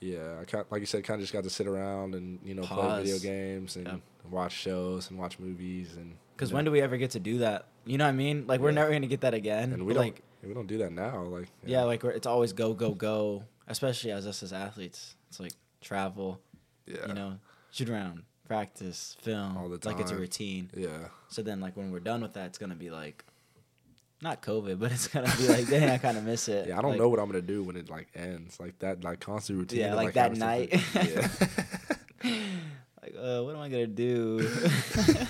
Yeah, 0.02 0.38
I 0.42 0.46
kind 0.46 0.66
like 0.70 0.80
you 0.80 0.86
said, 0.86 1.04
kind 1.04 1.20
of 1.20 1.22
just 1.24 1.34
got 1.34 1.44
to 1.44 1.50
sit 1.50 1.68
around 1.68 2.16
and 2.16 2.40
you 2.44 2.56
know 2.56 2.64
play 2.64 3.04
video 3.04 3.20
games 3.20 3.76
and 3.76 3.86
Yep. 3.88 4.00
watch 4.32 4.54
shows 4.54 5.10
and 5.10 5.20
watch 5.20 5.40
movies 5.40 5.96
and. 5.98 6.16
Because 6.36 6.52
you 6.52 6.56
when 6.56 6.64
do 6.66 6.72
we 6.72 6.80
ever 6.82 6.96
get 6.98 7.12
to 7.12 7.20
do 7.20 7.40
that? 7.40 7.66
You 7.86 7.98
know 7.98 8.06
what 8.06 8.10
I 8.12 8.14
mean? 8.14 8.48
Like 8.48 8.62
we're 8.62 8.70
Yeah. 8.70 8.76
never 8.76 8.92
gonna 8.92 9.08
get 9.08 9.22
that 9.22 9.34
again. 9.34 9.74
And 9.74 9.86
we 9.86 9.94
don't. 9.94 10.04
like 10.04 10.22
we 10.42 10.54
don't 10.54 10.68
do 10.68 10.78
that 10.80 10.94
now. 10.94 11.24
Like 11.24 11.50
yeah, 11.66 11.84
like 11.84 12.02
we're, 12.04 12.12
it's 12.12 12.28
always 12.28 12.54
go 12.54 12.74
go 12.74 12.94
go. 12.94 13.44
Especially 13.68 14.12
as 14.12 14.26
us 14.26 14.42
as 14.42 14.54
athletes, 14.54 15.16
it's 15.30 15.40
like 15.40 15.52
travel. 15.82 16.40
yeah, 16.88 17.08
You 17.08 17.14
know, 17.14 17.40
shoot 17.72 17.90
around, 17.90 18.24
practice, 18.48 19.16
film. 19.22 19.58
All 19.58 19.70
the 19.70 19.78
time. 19.78 19.94
Like 19.94 20.02
it's 20.02 20.12
a 20.12 20.16
routine. 20.16 20.72
yeah, 20.76 21.10
So 21.28 21.44
then, 21.44 21.60
like 21.60 21.78
when 21.78 21.92
we're 21.92 22.00
done 22.00 22.22
with 22.22 22.34
that, 22.34 22.48
it's 22.48 22.58
gonna 22.58 22.74
be 22.76 22.90
like, 22.90 23.26
not 24.22 24.42
COVID, 24.42 24.80
but 24.80 24.92
it's 24.92 25.08
gonna 25.08 25.34
be 25.38 25.48
like, 25.48 25.68
dang, 25.70 25.90
I 25.90 25.98
kind 25.98 26.18
of 26.18 26.24
miss 26.24 26.48
it. 26.50 26.68
yeah. 26.68 26.78
I 26.78 26.82
don't 26.82 26.92
Like, 26.92 27.00
know 27.00 27.10
what 27.10 27.20
I'm 27.20 27.28
gonna 27.28 27.42
do 27.42 27.64
when 27.64 27.76
it 27.76 27.90
like 27.90 28.08
ends. 28.16 28.60
Like 28.60 28.80
that, 28.80 29.04
like 29.04 29.20
constant 29.20 29.60
routine. 29.60 29.80
Yeah, 29.80 29.92
of, 29.92 29.96
like 29.96 30.14
that 30.14 30.36
night. 30.36 30.74
yeah. 30.96 31.28
Like, 33.02 33.16
uh, 33.18 33.42
what 33.44 33.56
am 33.56 33.62
I 33.62 33.70
gonna 33.70 33.88
do? 33.88 34.40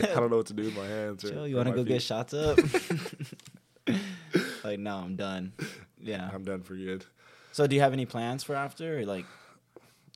I 0.02 0.08
don't 0.16 0.32
know 0.32 0.38
what 0.38 0.48
to 0.48 0.54
do 0.54 0.64
with 0.64 0.76
my 0.76 0.88
hands. 0.88 1.22
Joe, 1.22 1.44
you 1.44 1.56
want 1.56 1.68
to 1.68 1.72
my 1.72 1.76
go 1.78 1.84
get 1.84 2.02
shots 2.02 2.34
up? 2.34 2.58
like, 4.64 4.80
no, 4.80 4.98
I'm 4.98 5.16
done. 5.16 5.54
Yeah. 6.02 6.30
I'm 6.34 6.44
done 6.44 6.62
for 6.64 6.74
good. 6.76 7.06
So, 7.52 7.68
do 7.68 7.76
you 7.76 7.82
have 7.82 7.94
any 7.94 8.06
plans 8.08 8.44
for 8.44 8.56
after? 8.56 9.00
Or 9.00 9.06
like, 9.06 9.26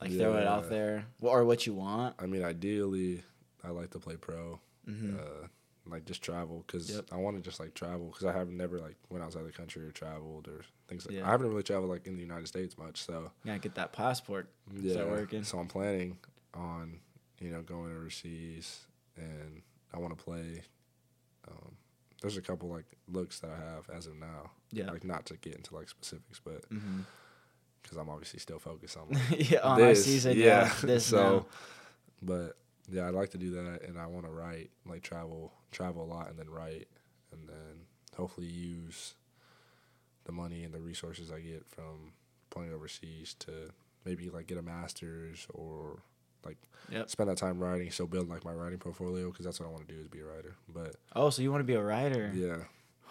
like 0.02 0.12
throw 0.12 0.36
it 0.38 0.48
out 0.48 0.70
there, 0.70 1.06
or 1.22 1.46
what 1.46 1.66
you 1.68 1.74
want? 1.76 2.16
I 2.20 2.26
mean, 2.26 2.44
ideally, 2.44 3.24
I 3.64 3.70
like 3.70 3.92
to 3.92 4.00
play 4.00 4.16
pro, 4.16 4.60
hmm 4.88 5.16
uh, 5.16 5.48
like 5.86 6.06
just 6.06 6.22
travel, 6.22 6.64
because 6.66 6.90
Yep. 6.90 7.06
I 7.12 7.18
want 7.18 7.36
to 7.36 7.42
just 7.42 7.60
like 7.60 7.74
travel, 7.74 8.08
because 8.08 8.26
I 8.26 8.32
have 8.32 8.50
never 8.50 8.80
like 8.80 8.96
went 9.10 9.24
outside 9.24 9.46
the 9.46 9.52
country 9.52 9.86
or 9.86 9.92
traveled 9.92 10.48
or 10.48 10.62
things 10.88 11.06
like. 11.06 11.16
Yeah. 11.16 11.28
I 11.28 11.32
haven't 11.32 11.50
really 11.50 11.64
traveled 11.64 11.90
like 11.90 12.08
in 12.08 12.16
the 12.16 12.22
United 12.22 12.48
States 12.48 12.78
much, 12.78 13.04
so 13.04 13.32
Yeah, 13.44 13.58
get 13.58 13.76
that 13.76 13.92
passport. 13.94 14.48
yeah. 14.74 14.94
Start 14.94 15.10
working. 15.10 15.44
So 15.44 15.60
I'm 15.60 15.68
planning 15.68 16.18
on 16.54 17.00
you 17.40 17.50
know 17.52 17.62
going 17.62 17.92
overseas, 17.96 18.82
and 19.18 19.62
I 19.94 20.00
want 20.00 20.18
to 20.18 20.24
play. 20.24 20.62
Um, 21.50 21.76
there's 22.22 22.38
a 22.38 22.42
couple 22.42 22.70
like 22.70 22.86
looks 23.10 23.40
that 23.42 23.52
I 23.52 23.58
have 23.58 23.90
as 23.90 24.08
of 24.08 24.16
now. 24.16 24.52
Yeah. 24.72 24.90
Like 24.90 25.04
not 25.04 25.26
to 25.28 25.36
get 25.38 25.56
into 25.56 25.76
like 25.76 25.90
specifics, 25.90 26.40
but 26.44 26.64
because 27.82 27.98
I'm 27.98 28.08
obviously 28.10 28.40
still 28.40 28.60
focused 28.60 28.96
on 28.98 29.10
like, 29.30 29.52
yeah, 29.52 29.60
on 29.60 29.78
this, 29.80 30.06
season. 30.06 30.38
Yeah, 30.38 30.72
this 30.82 31.06
so, 31.08 31.18
now. 31.40 31.46
but 32.22 32.58
yeah, 32.90 33.08
I'd 33.08 33.14
like 33.14 33.32
to 33.32 33.38
do 33.38 33.52
that, 33.52 33.82
and 33.88 34.00
I 34.00 34.08
want 34.08 34.26
to 34.26 34.32
write, 34.32 34.70
like 34.86 35.02
travel, 35.04 35.52
travel 35.74 36.04
a 36.04 36.10
lot, 36.12 36.30
and 36.30 36.38
then 36.40 36.50
write, 36.50 36.88
and 37.32 37.48
then 37.48 37.86
hopefully 38.16 38.48
use 38.48 39.16
the 40.26 40.32
money 40.32 40.64
and 40.64 40.74
the 40.74 40.80
resources 40.80 41.32
I 41.32 41.40
get 41.40 41.66
from 41.68 42.14
playing 42.50 42.74
overseas 42.74 43.34
to 43.40 43.70
maybe 44.06 44.30
like 44.30 44.48
get 44.48 44.58
a 44.58 44.62
master's 44.62 45.48
or 45.54 46.00
like 46.46 46.58
Yep. 46.90 47.10
spend 47.10 47.30
that 47.30 47.38
time 47.38 47.60
writing, 47.60 47.90
so 47.92 48.06
build 48.06 48.30
like 48.30 48.44
my 48.46 48.52
writing 48.54 48.78
portfolio 48.78 49.30
because 49.32 49.46
that's 49.46 49.60
what 49.60 49.68
I 49.68 49.72
want 49.72 49.88
to 49.88 49.94
do 49.94 50.00
is 50.00 50.08
be 50.08 50.20
a 50.20 50.26
writer. 50.26 50.56
But 50.74 50.96
Oh, 51.16 51.30
so 51.30 51.42
you 51.42 51.50
want 51.52 51.62
to 51.62 51.66
be 51.66 51.74
a 51.76 51.82
writer? 51.84 52.32
yeah, 52.36 52.58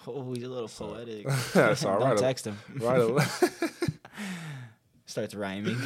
Oh, 0.07 0.33
he's 0.35 0.45
a 0.45 0.49
little 0.49 0.69
So- 0.69 0.89
poetic. 0.89 1.29
so 1.53 1.63
I 1.63 1.75
Don't 1.75 2.01
write 2.03 2.19
a- 2.19 2.21
text 2.21 2.47
him. 2.47 2.59
write 2.79 3.01
a, 3.01 3.29
Starts 5.07 5.35
rhyming. 5.35 5.77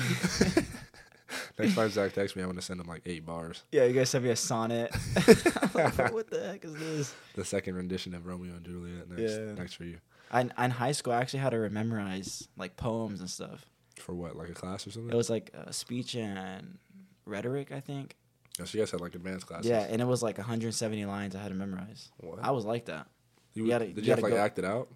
Next 1.59 1.75
time 1.75 1.89
Zach 1.91 2.13
texts 2.13 2.37
me, 2.37 2.43
I'm 2.43 2.49
gonna 2.49 2.63
send 2.63 2.81
him 2.81 2.87
like 2.87 3.03
eight 3.07 3.25
bars. 3.27 3.63
yeah, 3.73 3.85
you 3.85 3.93
guys 3.93 4.11
send 4.11 4.25
me 4.25 4.31
a 4.31 4.37
sonnet. 4.37 4.95
what 5.73 6.31
the 6.31 6.43
heck 6.53 6.65
is 6.65 6.75
this? 6.75 7.15
The 7.35 7.45
second 7.45 7.75
rendition 7.77 8.15
of 8.15 8.27
Romeo 8.27 8.55
and 8.55 8.65
Juliet 8.65 9.09
next, 9.11 9.33
Yeah. 9.33 9.53
next 9.53 9.75
for 9.75 9.85
you. 9.85 9.99
I, 10.31 10.41
in 10.43 10.71
high 10.71 10.93
school, 10.93 11.13
I 11.13 11.21
actually 11.21 11.41
had 11.41 11.51
to 11.51 11.71
memorize 11.71 12.49
like 12.57 12.77
poems 12.77 13.21
and 13.21 13.31
stuff. 13.31 13.65
For 13.97 14.15
what, 14.15 14.37
like 14.37 14.49
a 14.51 14.55
class 14.55 14.87
or 14.87 14.91
something? 14.91 15.13
It 15.13 15.17
was 15.17 15.31
like 15.31 15.51
uh, 15.57 15.71
speech 15.71 16.15
and 16.17 16.79
rhetoric, 17.25 17.73
I 17.73 17.81
think. 17.81 18.17
Oh, 18.61 18.65
so 18.65 18.77
you 18.79 18.83
guys 18.83 18.91
had 18.91 19.01
like 19.01 19.15
advanced 19.15 19.47
classes. 19.47 19.71
Yeah, 19.71 19.81
and 19.89 20.01
it 20.03 20.07
was 20.07 20.23
like 20.23 20.39
170 20.39 21.05
lines 21.07 21.37
I 21.37 21.41
had 21.43 21.49
to 21.49 21.55
memorize. 21.55 22.11
What? 22.19 22.39
I 22.43 22.51
was 22.51 22.65
like 22.65 22.87
that. 22.87 23.07
you, 23.55 23.65
you 23.65 23.71
gotta- 23.71 23.87
did 23.87 23.99
you 23.99 24.03
you, 24.05 24.11
have 24.11 24.19
to 24.19 24.25
like 24.25 24.35
go- 24.35 24.39
act 24.41 24.59
it 24.59 24.65
out? 24.65 24.89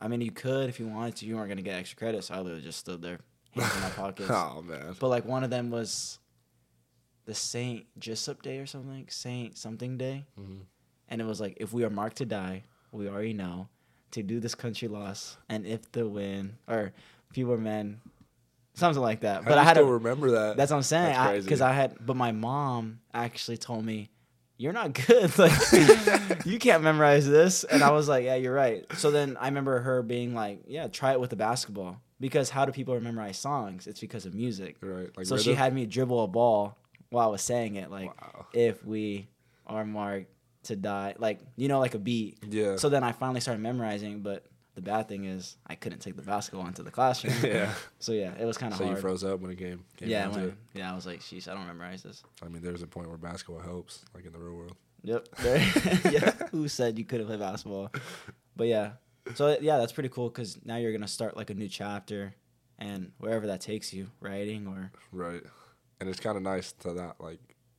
I 0.00 0.08
mean, 0.08 0.20
you 0.20 0.32
could 0.32 0.68
if 0.68 0.80
you 0.80 0.88
wanted 0.88 1.16
to. 1.16 1.26
You 1.26 1.36
weren't 1.36 1.48
gonna 1.48 1.62
get 1.62 1.76
extra 1.78 1.96
credit, 1.96 2.24
so 2.24 2.34
I 2.34 2.40
literally 2.40 2.62
just 2.62 2.78
stood 2.80 3.00
there, 3.02 3.20
hands 3.54 3.74
in 3.76 3.80
my 3.82 3.88
pockets. 3.96 4.30
oh 4.30 4.62
man. 4.62 4.94
But 4.98 5.08
like 5.08 5.24
one 5.24 5.44
of 5.44 5.50
them 5.50 5.70
was 5.70 6.18
the 7.24 7.34
Saint 7.34 7.86
Jessup 7.98 8.42
Day 8.42 8.58
or 8.58 8.66
something, 8.66 9.06
Saint 9.08 9.56
something 9.56 9.96
Day, 9.98 10.26
Mhm. 10.38 10.62
and 11.08 11.20
it 11.20 11.24
was 11.24 11.40
like 11.40 11.56
if 11.60 11.72
we 11.72 11.84
are 11.84 11.90
marked 11.90 12.16
to 12.18 12.24
die, 12.26 12.64
we 12.90 13.08
already 13.08 13.32
know 13.32 13.68
to 14.12 14.22
do 14.22 14.40
this 14.40 14.54
country 14.54 14.88
loss, 14.88 15.36
and 15.48 15.66
if 15.66 15.90
the 15.92 16.06
win 16.06 16.56
or 16.68 16.92
fewer 17.32 17.56
men, 17.56 18.00
something 18.74 19.00
like 19.02 19.20
that. 19.20 19.44
How 19.44 19.48
but 19.50 19.58
I 19.58 19.64
had 19.64 19.76
still 19.76 19.86
to, 19.86 19.92
remember 19.92 20.30
that. 20.32 20.56
that's 20.56 20.70
what 20.70 20.78
I'm 20.78 20.82
saying 20.82 21.42
because 21.42 21.60
I, 21.62 21.72
had, 21.72 21.96
but 22.04 22.16
my 22.16 22.32
mom 22.32 23.00
actually 23.14 23.56
told 23.58 23.84
me. 23.84 24.10
You're 24.58 24.72
not 24.74 24.92
good. 24.92 25.36
Like 25.38 25.52
you 26.46 26.58
can't 26.60 26.84
memorize 26.84 27.26
this. 27.28 27.64
And 27.64 27.82
I 27.82 27.90
was 27.90 28.06
like, 28.08 28.24
Yeah, 28.24 28.36
you're 28.36 28.54
right. 28.54 28.84
So 28.96 29.10
then 29.10 29.36
I 29.40 29.46
remember 29.48 29.80
her 29.80 30.02
being 30.02 30.34
like, 30.34 30.64
Yeah, 30.68 30.86
try 30.86 31.12
it 31.12 31.20
with 31.20 31.30
the 31.30 31.36
basketball. 31.36 32.00
Because 32.22 32.50
how 32.50 32.64
do 32.64 32.70
people 32.70 32.98
memorize 33.00 33.36
songs? 33.36 33.88
It's 33.88 33.98
because 33.98 34.26
of 34.26 34.32
music 34.34 34.76
right. 34.80 35.10
Like 35.16 35.26
so 35.26 35.36
she 35.36 35.54
had 35.54 35.74
me 35.74 35.86
dribble 35.86 36.22
a 36.22 36.28
ball 36.28 36.78
while 37.10 37.26
I 37.26 37.30
was 37.30 37.42
saying 37.42 37.74
it, 37.74 37.90
like 37.90 38.10
Wow. 38.22 38.46
if 38.54 38.84
we 38.84 39.26
are 39.66 39.84
marked 39.84 40.30
to 40.68 40.76
die, 40.76 41.14
like 41.18 41.40
you 41.56 41.66
know, 41.66 41.80
like 41.80 41.94
a 41.94 41.98
beat. 41.98 42.38
Yeah. 42.48 42.76
So 42.76 42.88
then 42.88 43.02
I 43.02 43.10
finally 43.10 43.40
started 43.40 43.60
memorizing, 43.60 44.20
but 44.20 44.46
the 44.76 44.82
bad 44.82 45.08
thing 45.08 45.24
is 45.24 45.56
I 45.66 45.74
couldn't 45.74 45.98
take 45.98 46.14
the 46.14 46.22
basketball 46.22 46.66
into 46.68 46.84
the 46.84 46.92
classroom. 46.92 47.34
yeah. 47.42 47.74
So 47.98 48.12
yeah, 48.12 48.32
it 48.40 48.44
was 48.44 48.56
kind 48.56 48.72
of 48.72 48.78
So 48.78 48.84
hard. 48.84 48.96
you 48.96 49.00
froze 49.02 49.24
up 49.24 49.40
when 49.40 49.50
a 49.50 49.54
game 49.56 49.84
came 49.96 50.08
yeah, 50.08 50.28
when, 50.28 50.44
it. 50.44 50.54
yeah, 50.74 50.92
I 50.92 50.94
was 50.94 51.04
like, 51.06 51.20
sheesh, 51.20 51.48
I 51.48 51.54
don't 51.54 51.66
memorize 51.66 52.04
this. 52.04 52.22
I 52.40 52.48
mean, 52.48 52.62
there's 52.62 52.82
a 52.82 52.86
point 52.86 53.08
where 53.08 53.18
basketball 53.18 53.60
helps, 53.60 54.04
like 54.14 54.24
in 54.26 54.32
the 54.32 54.38
real 54.38 54.54
world. 54.54 54.76
Yep. 55.02 55.28
yeah. 56.12 56.30
Who 56.52 56.68
said 56.68 56.96
you 56.98 57.04
couldn't 57.04 57.26
play 57.26 57.36
basketball? 57.36 57.90
But 58.56 58.68
yeah. 58.68 58.92
So 59.34 59.56
yeah, 59.60 59.78
that's 59.78 59.92
pretty 59.92 60.08
cool 60.08 60.28
because 60.28 60.58
now 60.64 60.76
you're 60.76 60.92
gonna 60.92 61.08
start 61.08 61.36
like 61.36 61.50
a 61.50 61.54
new 61.54 61.68
chapter, 61.68 62.34
and 62.78 63.12
wherever 63.18 63.46
that 63.46 63.60
takes 63.60 63.92
you, 63.92 64.08
writing 64.20 64.66
or 64.66 64.90
Right. 65.12 65.42
And 66.00 66.08
it's 66.08 66.20
kind 66.20 66.36
of 66.36 66.42
nice 66.42 66.72
to 66.80 66.92
not 66.92 67.20
like 67.20 67.38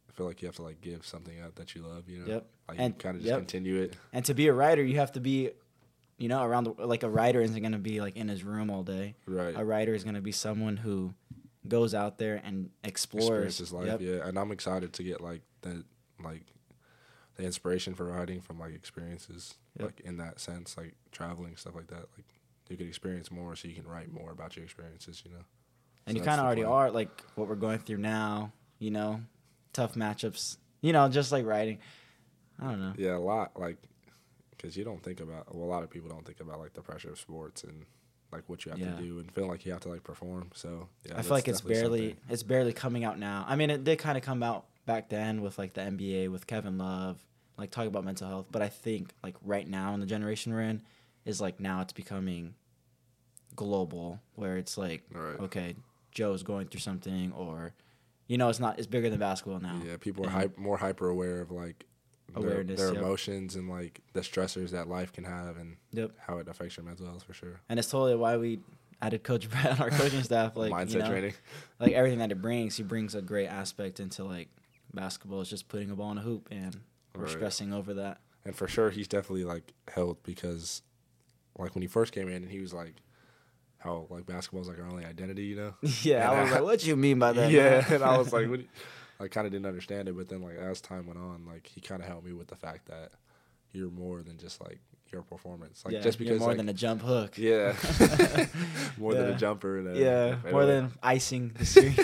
I 0.09 0.13
feel 0.13 0.25
like 0.25 0.41
you 0.41 0.47
have 0.47 0.55
to 0.55 0.61
like 0.63 0.79
give 0.81 1.05
something 1.05 1.41
up 1.41 1.55
that 1.55 1.75
you 1.75 1.81
love. 1.81 2.07
You 2.07 2.19
know. 2.19 2.25
Yep. 2.27 2.45
Like 2.69 2.79
And- 2.79 2.99
kind 2.99 3.15
of 3.15 3.21
just 3.21 3.29
yep. 3.29 3.39
continue 3.39 3.81
it. 3.81 3.95
And 4.13 4.23
to 4.25 4.33
be 4.33 4.47
a 4.47 4.53
writer, 4.53 4.83
you 4.83 4.97
have 4.97 5.11
to 5.13 5.19
be, 5.19 5.49
you 6.17 6.29
know, 6.29 6.43
around 6.43 6.63
the 6.65 6.71
like 6.85 7.03
a 7.03 7.09
writer 7.09 7.41
isn't 7.41 7.61
gonna 7.61 7.77
be 7.79 7.99
like 7.99 8.15
in 8.15 8.27
his 8.29 8.43
room 8.43 8.69
all 8.69 8.83
day. 8.83 9.15
Right. 9.25 9.53
A 9.57 9.65
writer 9.65 9.93
is 9.93 10.03
gonna 10.03 10.21
be 10.21 10.31
someone 10.31 10.77
who 10.77 11.13
goes 11.67 11.93
out 11.93 12.17
there 12.17 12.41
and 12.43 12.69
explores. 12.83 13.25
experiences 13.25 13.73
life. 13.73 13.87
Yep. 13.87 14.01
Yeah, 14.01 14.27
and 14.27 14.37
I'm 14.39 14.51
excited 14.51 14.93
to 14.93 15.03
get 15.03 15.19
like 15.21 15.41
that 15.61 15.83
like 16.23 16.43
the 17.35 17.43
inspiration 17.43 17.93
for 17.95 18.05
writing 18.05 18.41
from 18.41 18.59
like 18.59 18.73
experiences, 18.75 19.55
Yep. 19.79 19.85
like 19.85 19.99
in 20.01 20.17
that 20.17 20.39
sense, 20.39 20.77
like 20.77 20.93
traveling 21.11 21.55
stuff 21.55 21.75
like 21.75 21.87
that. 21.87 22.05
Like 22.15 22.25
you 22.69 22.77
can 22.77 22.87
experience 22.87 23.31
more, 23.31 23.55
so 23.55 23.67
you 23.67 23.73
can 23.75 23.87
write 23.87 24.11
more 24.11 24.31
about 24.31 24.55
your 24.55 24.63
experiences. 24.65 25.21
You 25.25 25.31
know. 25.31 25.43
And 26.05 26.15
So 26.15 26.19
you 26.21 26.25
kind 26.25 26.39
of 26.39 26.45
already 26.45 26.61
plan. 26.61 26.73
are 26.73 26.91
like 26.91 27.23
what 27.35 27.47
we're 27.47 27.55
going 27.55 27.79
through 27.79 27.97
now. 27.97 28.51
You 28.79 28.91
know, 28.91 29.21
tough 29.73 29.95
matchups. 29.95 30.57
You 30.81 30.91
know, 30.93 31.07
just 31.09 31.31
like 31.31 31.45
writing. 31.45 31.79
I 32.59 32.65
don't 32.65 32.79
know. 32.79 32.93
Yeah, 32.97 33.15
a 33.15 33.19
lot 33.19 33.59
like 33.59 33.77
because 34.51 34.77
you 34.77 34.83
don't 34.83 35.01
think 35.01 35.19
about 35.19 35.53
well, 35.55 35.63
a 35.63 35.69
lot 35.71 35.83
of 35.83 35.89
people 35.89 36.09
don't 36.09 36.25
think 36.25 36.39
about 36.39 36.59
like 36.59 36.73
the 36.73 36.81
pressure 36.81 37.09
of 37.09 37.19
sports 37.19 37.63
and 37.63 37.85
like 38.31 38.43
what 38.47 38.65
you 38.65 38.71
have 38.71 38.79
Yeah. 38.79 38.95
to 38.95 39.01
do 39.01 39.19
and 39.19 39.31
feel 39.31 39.47
like 39.47 39.65
you 39.65 39.71
have 39.71 39.81
to 39.81 39.89
like 39.89 40.03
perform. 40.03 40.49
So 40.53 40.87
yeah, 41.05 41.17
I 41.17 41.21
feel 41.21 41.31
like 41.31 41.47
it's 41.47 41.61
barely 41.61 42.09
something. 42.09 42.23
it's 42.29 42.43
barely 42.43 42.73
coming 42.73 43.03
out 43.03 43.17
now. 43.19 43.45
I 43.47 43.55
mean, 43.55 43.69
it 43.69 43.83
did 43.83 43.97
kind 43.99 44.17
of 44.17 44.23
come 44.23 44.43
out 44.43 44.65
back 44.85 45.09
then 45.09 45.41
with 45.41 45.57
like 45.57 45.73
the 45.73 45.81
NBA 45.81 46.29
with 46.31 46.47
Kevin 46.47 46.77
Love, 46.77 47.23
like 47.57 47.71
talking 47.71 47.87
about 47.87 48.03
mental 48.05 48.27
health. 48.27 48.47
But 48.51 48.61
I 48.61 48.69
think 48.69 49.11
like 49.23 49.35
right 49.43 49.67
now 49.67 49.93
in 49.93 49.99
the 49.99 50.05
generation 50.05 50.53
we're 50.53 50.61
in, 50.61 50.81
is 51.25 51.39
like 51.41 51.59
now 51.59 51.81
it's 51.81 51.93
becoming 51.93 52.55
global, 53.55 54.19
where 54.35 54.57
it's 54.57 54.77
like 54.77 55.03
Right. 55.11 55.39
okay, 55.39 55.75
Joe's 56.11 56.43
going 56.43 56.67
through 56.67 56.79
something, 56.81 57.31
or 57.33 57.73
you 58.27 58.37
know, 58.37 58.49
it's 58.49 58.59
not 58.59 58.77
it's 58.77 58.87
bigger 58.87 59.09
than 59.09 59.19
basketball 59.19 59.59
now. 59.59 59.81
Yeah, 59.85 59.97
people 59.97 60.27
are 60.27 60.51
more 60.57 60.77
hyper 60.77 61.09
aware 61.09 61.41
of 61.41 61.51
like 61.51 61.85
their, 62.33 62.43
Awareness, 62.43 62.79
their 62.79 62.93
yep. 62.93 62.97
emotions 63.03 63.55
and 63.55 63.69
like 63.69 64.01
the 64.13 64.21
stressors 64.21 64.71
that 64.71 64.87
life 64.87 65.11
can 65.13 65.23
have 65.23 65.57
and 65.57 65.77
Yep. 65.91 66.11
how 66.17 66.39
it 66.39 66.47
affects 66.47 66.77
your 66.77 66.85
mental 66.85 67.05
health 67.05 67.23
for 67.23 67.33
sure. 67.33 67.61
And 67.69 67.77
it's 67.77 67.91
totally 67.91 68.15
why 68.15 68.37
we 68.37 68.59
added 69.01 69.23
Coach 69.23 69.49
Brad 69.51 69.67
on 69.67 69.79
our 69.79 69.91
coaching 69.91 70.23
staff. 70.23 70.55
Like 70.57 70.71
Mindset 70.73 70.91
you 70.93 70.99
know, 70.99 71.09
training. 71.09 71.33
like 71.79 71.91
everything 71.93 72.19
that 72.19 72.31
it 72.31 72.41
brings, 72.41 72.75
he 72.77 72.83
brings 72.83 73.13
a 73.13 73.21
great 73.21 73.47
aspect 73.47 73.99
into 73.99 74.23
like 74.23 74.47
basketball. 74.93 75.41
is 75.41 75.49
just 75.49 75.67
putting 75.67 75.89
a 75.91 75.95
ball 75.95 76.11
in 76.11 76.17
a 76.17 76.21
hoop, 76.21 76.47
and 76.51 76.79
we're 77.15 77.23
Right. 77.23 77.31
stressing 77.31 77.73
over 77.73 77.93
that. 77.95 78.21
And 78.45 78.55
for 78.55 78.67
sure, 78.67 78.89
he's 78.89 79.07
definitely 79.07 79.45
like 79.45 79.73
helped 79.87 80.23
because, 80.23 80.81
like 81.57 81.75
when 81.75 81.81
he 81.81 81.87
first 81.87 82.11
came 82.13 82.27
in, 82.27 82.43
and 82.43 82.51
he 82.51 82.59
was 82.59 82.73
like, 82.73 82.95
how 83.77 84.07
like 84.09 84.25
basketball's 84.25 84.67
like 84.69 84.79
our 84.79 84.87
only 84.87 85.05
identity, 85.05 85.43
you 85.45 85.55
know? 85.55 85.73
Yeah, 86.03 86.29
And 86.31 86.39
I 86.39 86.43
was 86.43 86.51
I- 86.51 86.55
like, 86.55 86.63
"What 86.63 86.79
do 86.79 86.87
you 86.87 86.95
mean 86.95 87.19
by 87.19 87.33
that?" 87.33 87.51
yeah, 87.51 87.69
man?" 87.81 87.85
and 87.89 88.03
I 88.03 88.17
was 88.17 88.31
like, 88.33 88.49
what 88.49 88.61
I 89.19 89.27
kind 89.27 89.45
of 89.45 89.51
didn't 89.53 89.65
understand 89.67 90.09
it, 90.09 90.15
but 90.17 90.27
then 90.29 90.41
like 90.41 90.57
as 90.57 90.81
time 90.81 91.05
went 91.07 91.19
on, 91.19 91.45
like 91.45 91.67
he 91.67 91.79
kind 91.81 92.01
of 92.01 92.07
helped 92.07 92.25
me 92.25 92.33
with 92.33 92.47
the 92.47 92.55
fact 92.55 92.87
that 92.87 93.11
you're 93.71 93.91
more 93.91 94.21
than 94.21 94.37
just 94.37 94.61
like 94.61 94.79
your 95.11 95.21
performance, 95.21 95.83
like 95.85 95.93
yeah, 95.93 96.01
just 96.01 96.19
you're 96.19 96.25
because 96.27 96.39
more 96.39 96.49
like, 96.49 96.57
than 96.57 96.69
a 96.69 96.73
jump 96.73 97.01
hook. 97.01 97.37
yeah, 97.37 97.75
more 98.97 99.13
than 99.13 99.27
a 99.31 99.37
jumper 99.37 99.77
and 99.77 99.87
a 99.95 99.99
yeah, 99.99 100.51
more 100.51 100.65
than 100.65 100.91
icing 101.03 101.51
the 101.57 101.65
series. 101.65 101.97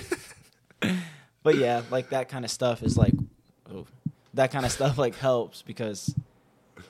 But 1.44 1.56
yeah, 1.58 1.82
like 1.90 2.10
that 2.10 2.30
kind 2.30 2.44
of 2.46 2.52
stuff 2.52 2.84
is 2.84 2.98
like, 2.98 3.14
oh, 3.74 3.86
that 4.34 4.52
kind 4.52 4.66
of 4.66 4.72
stuff 4.80 4.98
like 4.98 5.16
helps 5.16 5.62
because, 5.62 6.14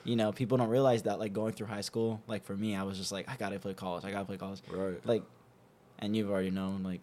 you 0.04 0.16
know, 0.16 0.32
people 0.32 0.58
don't 0.58 0.68
realize 0.68 1.02
that 1.04 1.18
like 1.18 1.32
going 1.32 1.52
through 1.52 1.66
high 1.68 1.80
school. 1.80 2.20
Like 2.26 2.44
for 2.44 2.56
me, 2.56 2.74
I 2.76 2.82
was 2.82 2.98
just 2.98 3.12
like, 3.12 3.28
I 3.28 3.36
gotta 3.36 3.58
play 3.58 3.74
college. 3.74 4.04
I 4.04 4.10
gotta 4.10 4.24
play 4.26 4.36
college. 4.36 4.60
right. 4.70 5.04
Like, 5.06 5.22
and 5.98 6.16
you've 6.16 6.30
already 6.30 6.50
known 6.50 6.82
like. 6.82 7.00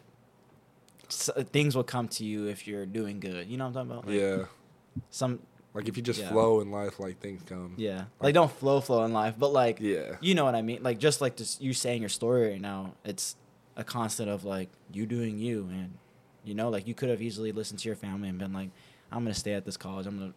s 1.10 1.30
uh, 1.30 1.44
things 1.44 1.76
will 1.76 1.84
come 1.96 2.08
to 2.10 2.26
you 2.26 2.48
if 2.48 2.68
you're 2.68 2.86
doing 2.86 3.20
good. 3.20 3.48
You 3.48 3.58
know 3.58 3.68
what 3.70 3.78
I'm 3.78 3.88
talking 3.88 3.92
about? 3.92 4.08
Like, 4.08 4.20
yeah, 4.20 4.46
Some 5.10 5.40
like 5.74 5.88
if 5.88 5.96
you 5.96 6.04
just 6.04 6.20
Yeah. 6.20 6.32
flow 6.32 6.60
in 6.62 6.72
life, 6.72 7.00
like 7.00 7.20
things 7.20 7.42
come. 7.46 7.74
yeah. 7.78 8.06
Like 8.20 8.34
don't 8.34 8.52
flow 8.52 8.82
flow 8.82 9.06
in 9.06 9.14
life, 9.14 9.36
but 9.38 9.54
like 9.54 9.80
Yeah. 9.80 10.16
you 10.22 10.34
know 10.36 10.44
what 10.46 10.56
I 10.56 10.62
mean? 10.64 10.82
Like 10.84 10.98
just 11.00 11.22
like 11.22 11.36
just 11.38 11.62
you 11.62 11.74
saying 11.74 12.02
your 12.02 12.10
story 12.10 12.52
right 12.52 12.62
now, 12.62 12.94
it's 13.06 13.36
a 13.76 13.84
constant 13.84 14.30
of 14.30 14.44
like 14.44 14.70
you 14.92 15.06
doing 15.06 15.38
you 15.38 15.70
and 15.72 15.98
you 16.48 16.56
know, 16.56 16.70
like 16.70 16.88
you 16.88 16.94
could 16.94 17.10
have 17.10 17.22
easily 17.22 17.52
listened 17.52 17.80
to 17.80 17.90
your 17.90 17.96
family 17.96 18.30
and 18.30 18.40
been 18.40 18.54
like, 18.54 18.70
I'm 19.12 19.24
gonna 19.24 19.34
stay 19.34 19.54
at 19.54 19.66
this 19.66 19.78
college, 19.78 20.06
I'm 20.08 20.18
gonna 20.18 20.34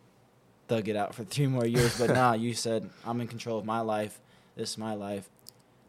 thug 0.68 0.88
it 0.88 0.96
out 0.96 1.14
for 1.14 1.24
three 1.34 1.46
more 1.46 1.66
years. 1.66 1.98
But 1.98 2.10
nah, 2.10 2.32
you 2.34 2.54
said 2.54 2.88
I'm 3.06 3.20
in 3.20 3.28
control 3.28 3.58
of 3.58 3.64
my 3.64 3.80
life. 3.80 4.20
This 4.56 4.70
is 4.70 4.78
my 4.78 4.94
life. 4.94 5.28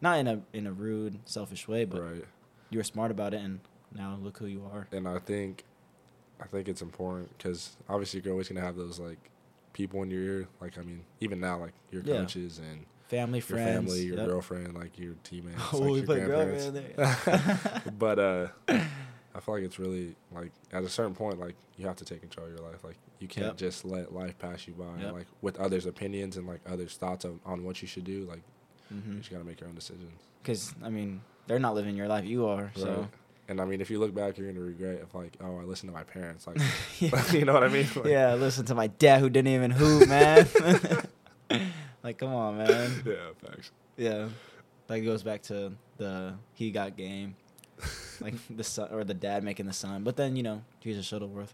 Not 0.02 0.18
in 0.20 0.28
a 0.28 0.42
in 0.54 0.66
a 0.68 0.72
rude, 0.72 1.20
selfish 1.26 1.68
way, 1.68 1.86
but 1.86 2.02
right. 2.02 2.26
you 2.70 2.80
were 2.80 2.84
smart 2.84 3.12
about 3.12 3.34
it 3.34 3.42
and 3.42 3.60
now 3.94 4.18
look 4.22 4.38
who 4.38 4.46
you 4.46 4.64
are. 4.72 4.88
and 4.92 5.08
I 5.08 5.20
think, 5.20 5.64
I 6.42 6.46
think 6.48 6.68
it's 6.70 6.82
important 6.82 7.38
because 7.38 7.76
obviously 7.90 8.22
you're 8.24 8.32
always 8.34 8.48
gonna 8.48 8.62
have 8.62 8.76
those 8.78 9.00
like 9.00 9.20
people 9.74 10.02
in 10.04 10.10
your 10.10 10.22
ear. 10.22 10.48
Like 10.60 10.78
I 10.78 10.82
mean, 10.82 11.04
even 11.20 11.40
now, 11.40 11.60
like 11.60 11.74
your 11.92 12.02
Yeah. 12.04 12.22
coaches 12.22 12.58
and 12.60 12.86
Family, 13.10 13.40
your 13.40 13.44
friends. 13.44 13.76
family, 13.90 14.06
your 14.06 14.18
yep. 14.18 14.28
girlfriend, 14.28 14.74
like 14.74 14.98
your 14.98 15.16
teammates, 15.24 15.60
Oh, 15.74 15.80
like 15.80 15.90
we 15.92 15.98
your 15.98 16.06
put 16.06 16.24
grandparents. 16.26 16.64
girlfriend 16.66 16.88
in 16.88 17.74
there. 17.84 17.92
but 18.00 18.20
uh, 18.20 18.48
I 19.36 19.40
feel 19.40 19.56
like 19.56 19.64
it's 19.64 19.80
really 19.80 20.16
like 20.32 20.52
at 20.74 20.84
a 20.84 20.90
certain 20.90 21.16
point, 21.16 21.40
like 21.40 21.56
you 21.78 21.88
have 21.88 21.96
to 21.98 22.06
take 22.06 22.22
control 22.22 22.48
of 22.48 22.54
your 22.54 22.62
life. 22.68 22.84
Like 22.84 22.98
you 23.20 23.28
can't 23.28 23.48
Yep. 23.48 23.58
just 23.58 23.86
let 23.86 24.14
life 24.14 24.38
pass 24.40 24.68
you 24.68 24.74
by. 24.74 25.02
Yep. 25.02 25.14
Like 25.14 25.28
with 25.42 25.58
others' 25.60 25.86
opinions 25.86 26.38
and 26.38 26.48
like 26.48 26.60
others' 26.70 26.96
thoughts 26.98 27.24
on, 27.26 27.40
on 27.46 27.64
what 27.64 27.82
you 27.82 27.88
should 27.88 28.04
do. 28.04 28.26
Like 28.30 28.42
you 28.90 28.98
Mhm. 28.98 29.18
just 29.20 29.32
gotta 29.32 29.44
make 29.44 29.60
your 29.62 29.70
own 29.70 29.76
decisions. 29.76 30.20
Because 30.42 30.74
I 30.84 30.90
mean, 30.90 31.22
they're 31.48 31.60
not 31.60 31.76
living 31.76 31.96
your 31.96 32.08
life. 32.08 32.26
You 32.26 32.48
are. 32.48 32.72
So. 32.76 33.08
And 33.48 33.60
I 33.60 33.66
mean, 33.66 33.82
if 33.82 33.90
you 33.90 34.00
look 34.00 34.14
back, 34.16 34.38
you're 34.38 34.48
gonna 34.52 34.64
regret 34.64 35.02
if 35.04 35.14
like, 35.14 35.36
oh, 35.42 35.58
I 35.60 35.64
listened 35.64 35.90
to 35.90 35.94
my 35.94 36.04
parents. 36.04 36.48
Like, 36.48 36.58
Yeah. 37.00 37.32
you 37.32 37.44
know 37.46 37.54
what 37.54 37.64
I 37.64 37.68
mean? 37.70 37.88
Like, 37.96 38.06
yeah, 38.06 38.34
listen 38.36 38.66
to 38.66 38.76
my 38.76 38.88
dad 38.88 39.20
who 39.20 39.30
didn't 39.30 39.54
even 39.54 39.72
hoop, 39.72 40.08
man. 40.10 40.48
like, 42.04 42.18
come 42.18 42.34
on, 42.34 42.58
man. 42.58 43.04
Yeah, 43.06 43.32
facts. 43.46 43.72
Yeah, 43.98 44.30
that 44.88 45.00
goes 45.02 45.24
back 45.24 45.42
to 45.44 45.74
the 45.98 46.34
he 46.54 46.72
got 46.72 46.96
game, 46.98 47.36
like 48.20 48.34
the 48.50 48.64
son 48.64 48.90
or 48.92 49.04
the 49.04 49.14
dad 49.14 49.44
making 49.44 49.66
the 49.66 49.74
son. 49.74 50.04
But 50.04 50.16
then 50.16 50.36
you 50.36 50.44
know, 50.44 50.62
Jesus 50.82 51.10
Shuttlesworth 51.10 51.54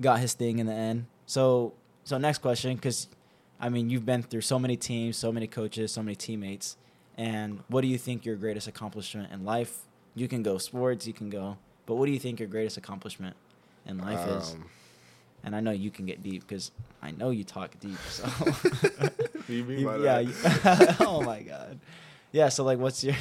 got 0.00 0.20
his 0.20 0.34
thing 0.34 0.58
in 0.58 0.66
the 0.66 0.72
end. 0.72 1.06
So, 1.26 1.72
so 2.04 2.18
next 2.18 2.38
question, 2.38 2.74
because 2.76 3.08
I 3.60 3.68
mean, 3.68 3.90
you've 3.90 4.04
been 4.06 4.22
through 4.22 4.40
so 4.42 4.58
many 4.58 4.76
teams, 4.76 5.16
so 5.16 5.30
many 5.32 5.46
coaches, 5.46 5.92
so 5.92 6.02
many 6.02 6.16
teammates, 6.16 6.76
and 7.16 7.60
what 7.68 7.82
do 7.82 7.88
you 7.88 7.98
think 7.98 8.24
your 8.24 8.36
greatest 8.36 8.66
accomplishment 8.68 9.32
in 9.32 9.44
life? 9.44 9.78
You 10.14 10.28
can 10.28 10.42
go 10.42 10.58
sports, 10.58 11.06
you 11.06 11.12
can 11.12 11.30
go, 11.30 11.56
but 11.86 11.94
what 11.94 12.06
do 12.06 12.12
you 12.12 12.18
think 12.18 12.38
your 12.40 12.48
greatest 12.48 12.76
accomplishment 12.76 13.36
in 13.86 13.98
life 13.98 14.26
is? 14.28 14.52
Um, 14.54 14.64
And 15.44 15.56
I 15.56 15.60
know 15.60 15.72
you 15.72 15.90
can 15.90 16.06
get 16.06 16.22
deep 16.22 16.46
because 16.46 16.70
I 17.02 17.10
know 17.12 17.30
you 17.30 17.42
talk 17.44 17.74
deep. 17.80 17.98
So 18.10 18.24
you 19.48 19.64
mean 19.64 19.84
by 19.84 19.96
yeah. 19.98 20.22
that? 20.22 20.24
you- 21.00 21.06
oh 21.06 21.20
my 21.22 21.42
god. 21.42 21.80
Yeah. 22.30 22.48
So 22.48 22.62
like, 22.64 22.78
what's 22.78 23.02
your 23.02 23.16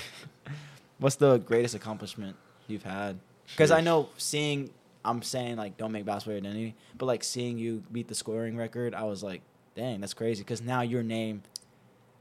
what's 1.01 1.15
the 1.15 1.39
greatest 1.39 1.75
accomplishment 1.75 2.37
you've 2.67 2.83
had? 2.83 3.19
Because 3.47 3.71
I 3.71 3.81
know 3.81 4.07
seeing, 4.17 4.69
I'm 5.03 5.21
saying 5.21 5.57
like 5.57 5.75
don't 5.77 5.91
make 5.91 6.05
basketball 6.05 6.35
your 6.35 6.41
identity, 6.41 6.75
but 6.97 7.07
like 7.07 7.23
seeing 7.23 7.57
you 7.57 7.83
beat 7.91 8.07
the 8.07 8.15
scoring 8.15 8.55
record, 8.55 8.95
I 8.95 9.03
was 9.03 9.21
like, 9.21 9.41
dang, 9.75 9.99
that's 9.99 10.13
crazy. 10.13 10.43
Because 10.43 10.61
now 10.61 10.81
your 10.81 11.03
name, 11.03 11.43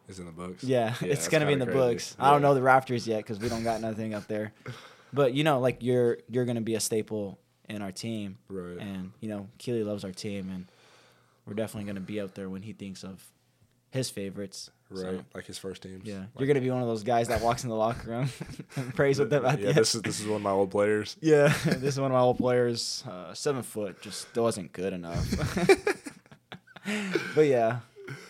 is 0.09 0.19
in 0.19 0.27
the 0.27 0.33
books. 0.33 0.64
yeah, 0.64 0.95
it's 1.03 1.29
gonna 1.29 1.47
be 1.47 1.53
in 1.53 1.61
the 1.61 1.66
crazy. 1.66 1.79
books. 1.79 2.16
I 2.19 2.33
don't 2.33 2.43
know 2.43 2.55
the 2.55 2.61
Raptors 2.61 3.07
yet 3.07 3.19
because 3.19 3.38
we 3.38 3.49
don't 3.49 3.62
got 3.62 3.81
nothing 3.81 4.14
up 4.14 4.27
there. 4.27 4.53
But 5.12 5.35
you 5.35 5.43
know, 5.43 5.59
like 5.59 5.79
you're 5.81 6.19
you're 6.29 6.45
gonna 6.45 6.61
be 6.61 6.77
a 6.77 6.81
staple 6.81 7.37
in 7.69 7.83
our 7.83 7.90
team. 7.90 8.38
Right. 8.49 8.79
And 8.79 9.11
you 9.19 9.29
know, 9.29 9.49
Keely 9.59 9.83
loves 9.83 10.05
our 10.05 10.12
team, 10.12 10.49
and 10.51 10.66
we're 11.45 11.55
definitely 11.55 11.88
gonna 11.88 11.99
be 11.99 12.21
out 12.21 12.37
there 12.37 12.49
when 12.49 12.62
he 12.62 12.73
thinks 12.73 13.03
of 13.03 13.25
his 13.90 14.09
favorites. 14.09 14.71
Right. 14.90 15.00
So, 15.18 15.24
like 15.35 15.46
his 15.46 15.59
first 15.59 15.83
teams. 15.83 16.05
yeah, 16.05 16.18
Like, 16.18 16.29
you're 16.38 16.46
gonna 16.48 16.61
be 16.61 16.70
one 16.70 16.83
of 16.83 16.88
those 16.88 17.03
guys 17.03 17.29
that 17.29 17.40
walks 17.42 17.62
in 17.64 17.70
the 17.70 17.76
locker 17.76 18.11
room 18.11 18.29
and 18.76 18.94
prays 18.94 19.18
with 19.18 19.31
them 19.31 19.44
at 19.46 19.57
the 19.57 19.62
yeah, 19.62 19.68
end. 19.68 19.76
this 19.79 19.94
is 19.94 20.03
this 20.03 20.20
is 20.20 20.26
one 20.26 20.37
of 20.37 20.42
my 20.42 20.50
old 20.50 20.70
players. 20.70 21.16
yeah, 21.22 21.48
this 21.64 21.94
is 21.94 22.00
one 22.00 22.11
of 22.11 22.14
my 22.14 22.20
old 22.20 22.38
players. 22.38 23.05
Uh, 23.09 23.33
seven 23.35 23.62
foot, 23.62 24.00
just 24.03 24.35
wasn't 24.37 24.72
good 24.72 24.92
enough. 24.92 25.26
but 27.35 27.46
yeah, 27.46 27.81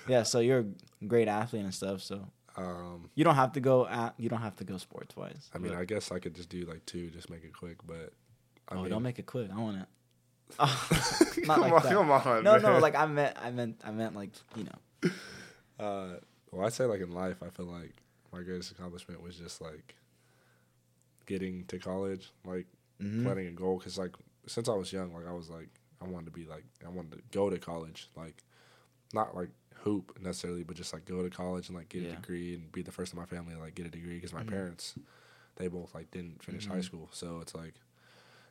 yeah. 0.09 0.23
So 0.23 0.41
you're 0.41 0.61
a 0.61 1.05
great 1.07 1.29
athlete 1.29 1.65
and 1.65 1.75
stuff. 1.75 2.03
So 2.03 2.29
Um, 2.57 3.11
you 3.15 3.25
don't 3.25 3.37
have 3.37 3.53
to 3.53 3.61
go 3.61 3.87
at. 3.87 4.15
You 4.19 4.29
don't 4.29 4.43
have 4.43 4.57
to 4.57 4.65
go 4.65 4.77
sports 4.77 5.17
wise. 5.17 5.51
I 5.55 5.59
mean, 5.59 5.75
I 5.75 5.85
guess 5.85 6.13
I 6.13 6.19
could 6.19 6.35
just 6.35 6.49
do 6.49 6.63
like 6.63 6.85
two, 6.87 7.11
just 7.11 7.31
make 7.31 7.45
it 7.45 7.53
quick. 7.53 7.79
But 7.87 8.13
I 8.69 8.75
oh, 8.75 8.83
mean, 8.83 8.91
don't 8.91 9.03
make 9.03 9.19
it 9.19 9.27
quick. 9.27 9.51
I 9.55 9.59
want 9.59 9.79
it. 9.79 9.87
Oh, 10.59 10.89
not 11.45 11.55
come 11.55 11.63
like 11.63 11.73
on, 11.73 11.83
that. 11.83 11.93
come 11.93 12.11
on. 12.11 12.45
No, 12.45 12.59
no. 12.59 12.79
Like 12.79 12.97
I 12.97 13.07
meant, 13.07 13.37
I 13.41 13.51
meant, 13.51 13.81
I 13.85 13.93
meant 13.93 14.17
like 14.17 14.31
you 14.57 14.65
know. 14.65 15.11
Uh, 15.79 16.17
well, 16.51 16.67
I'd 16.67 16.73
say 16.73 16.85
like 16.85 17.01
in 17.01 17.13
life, 17.13 17.43
I 17.43 17.49
feel 17.51 17.67
like 17.67 17.95
my 18.33 18.43
greatest 18.43 18.73
accomplishment 18.73 19.23
was 19.23 19.37
just 19.37 19.61
like 19.61 19.95
getting 21.27 21.65
to 21.67 21.79
college, 21.79 22.31
like 22.45 22.67
Mhm. 23.01 23.23
planning 23.23 23.47
a 23.49 23.53
goal. 23.53 23.79
Cause 23.79 23.99
like 23.99 24.15
since 24.47 24.69
I 24.69 24.75
was 24.75 24.93
young, 24.93 25.13
like 25.15 25.27
I 25.27 25.33
was 25.33 25.49
like 25.51 25.69
I 26.01 26.07
wanted 26.07 26.27
to 26.27 26.33
be 26.33 26.47
like 26.47 26.65
I 26.85 26.89
wanted 26.89 27.13
to 27.13 27.23
go 27.31 27.51
to 27.51 27.59
college, 27.59 28.09
like 28.17 28.43
not 29.13 29.35
like 29.35 29.51
hoop 29.83 30.19
necessarily, 30.21 30.63
but 30.63 30.77
just 30.77 30.93
like 30.93 31.05
go 31.05 31.23
to 31.23 31.31
college 31.31 31.69
and 31.69 31.77
like 31.77 31.89
get 31.89 32.03
Yeah. 32.03 32.13
a 32.13 32.17
degree 32.17 32.55
and 32.55 32.71
be 32.73 32.83
the 32.83 32.93
first 32.93 33.13
in 33.13 33.19
my 33.19 33.27
family 33.27 33.55
to 33.55 33.61
like 33.61 33.75
get 33.75 33.87
a 33.87 33.91
degree. 33.91 34.21
Cause 34.21 34.33
my 34.33 34.43
Mhm. 34.43 34.49
parents, 34.49 34.95
they 35.57 35.69
both 35.69 35.95
like 35.95 36.11
didn't 36.11 36.43
finish 36.43 36.67
high 36.67 36.81
Mhm. 36.81 36.85
school, 36.85 37.09
so 37.13 37.41
it's 37.41 37.55
like 37.55 37.75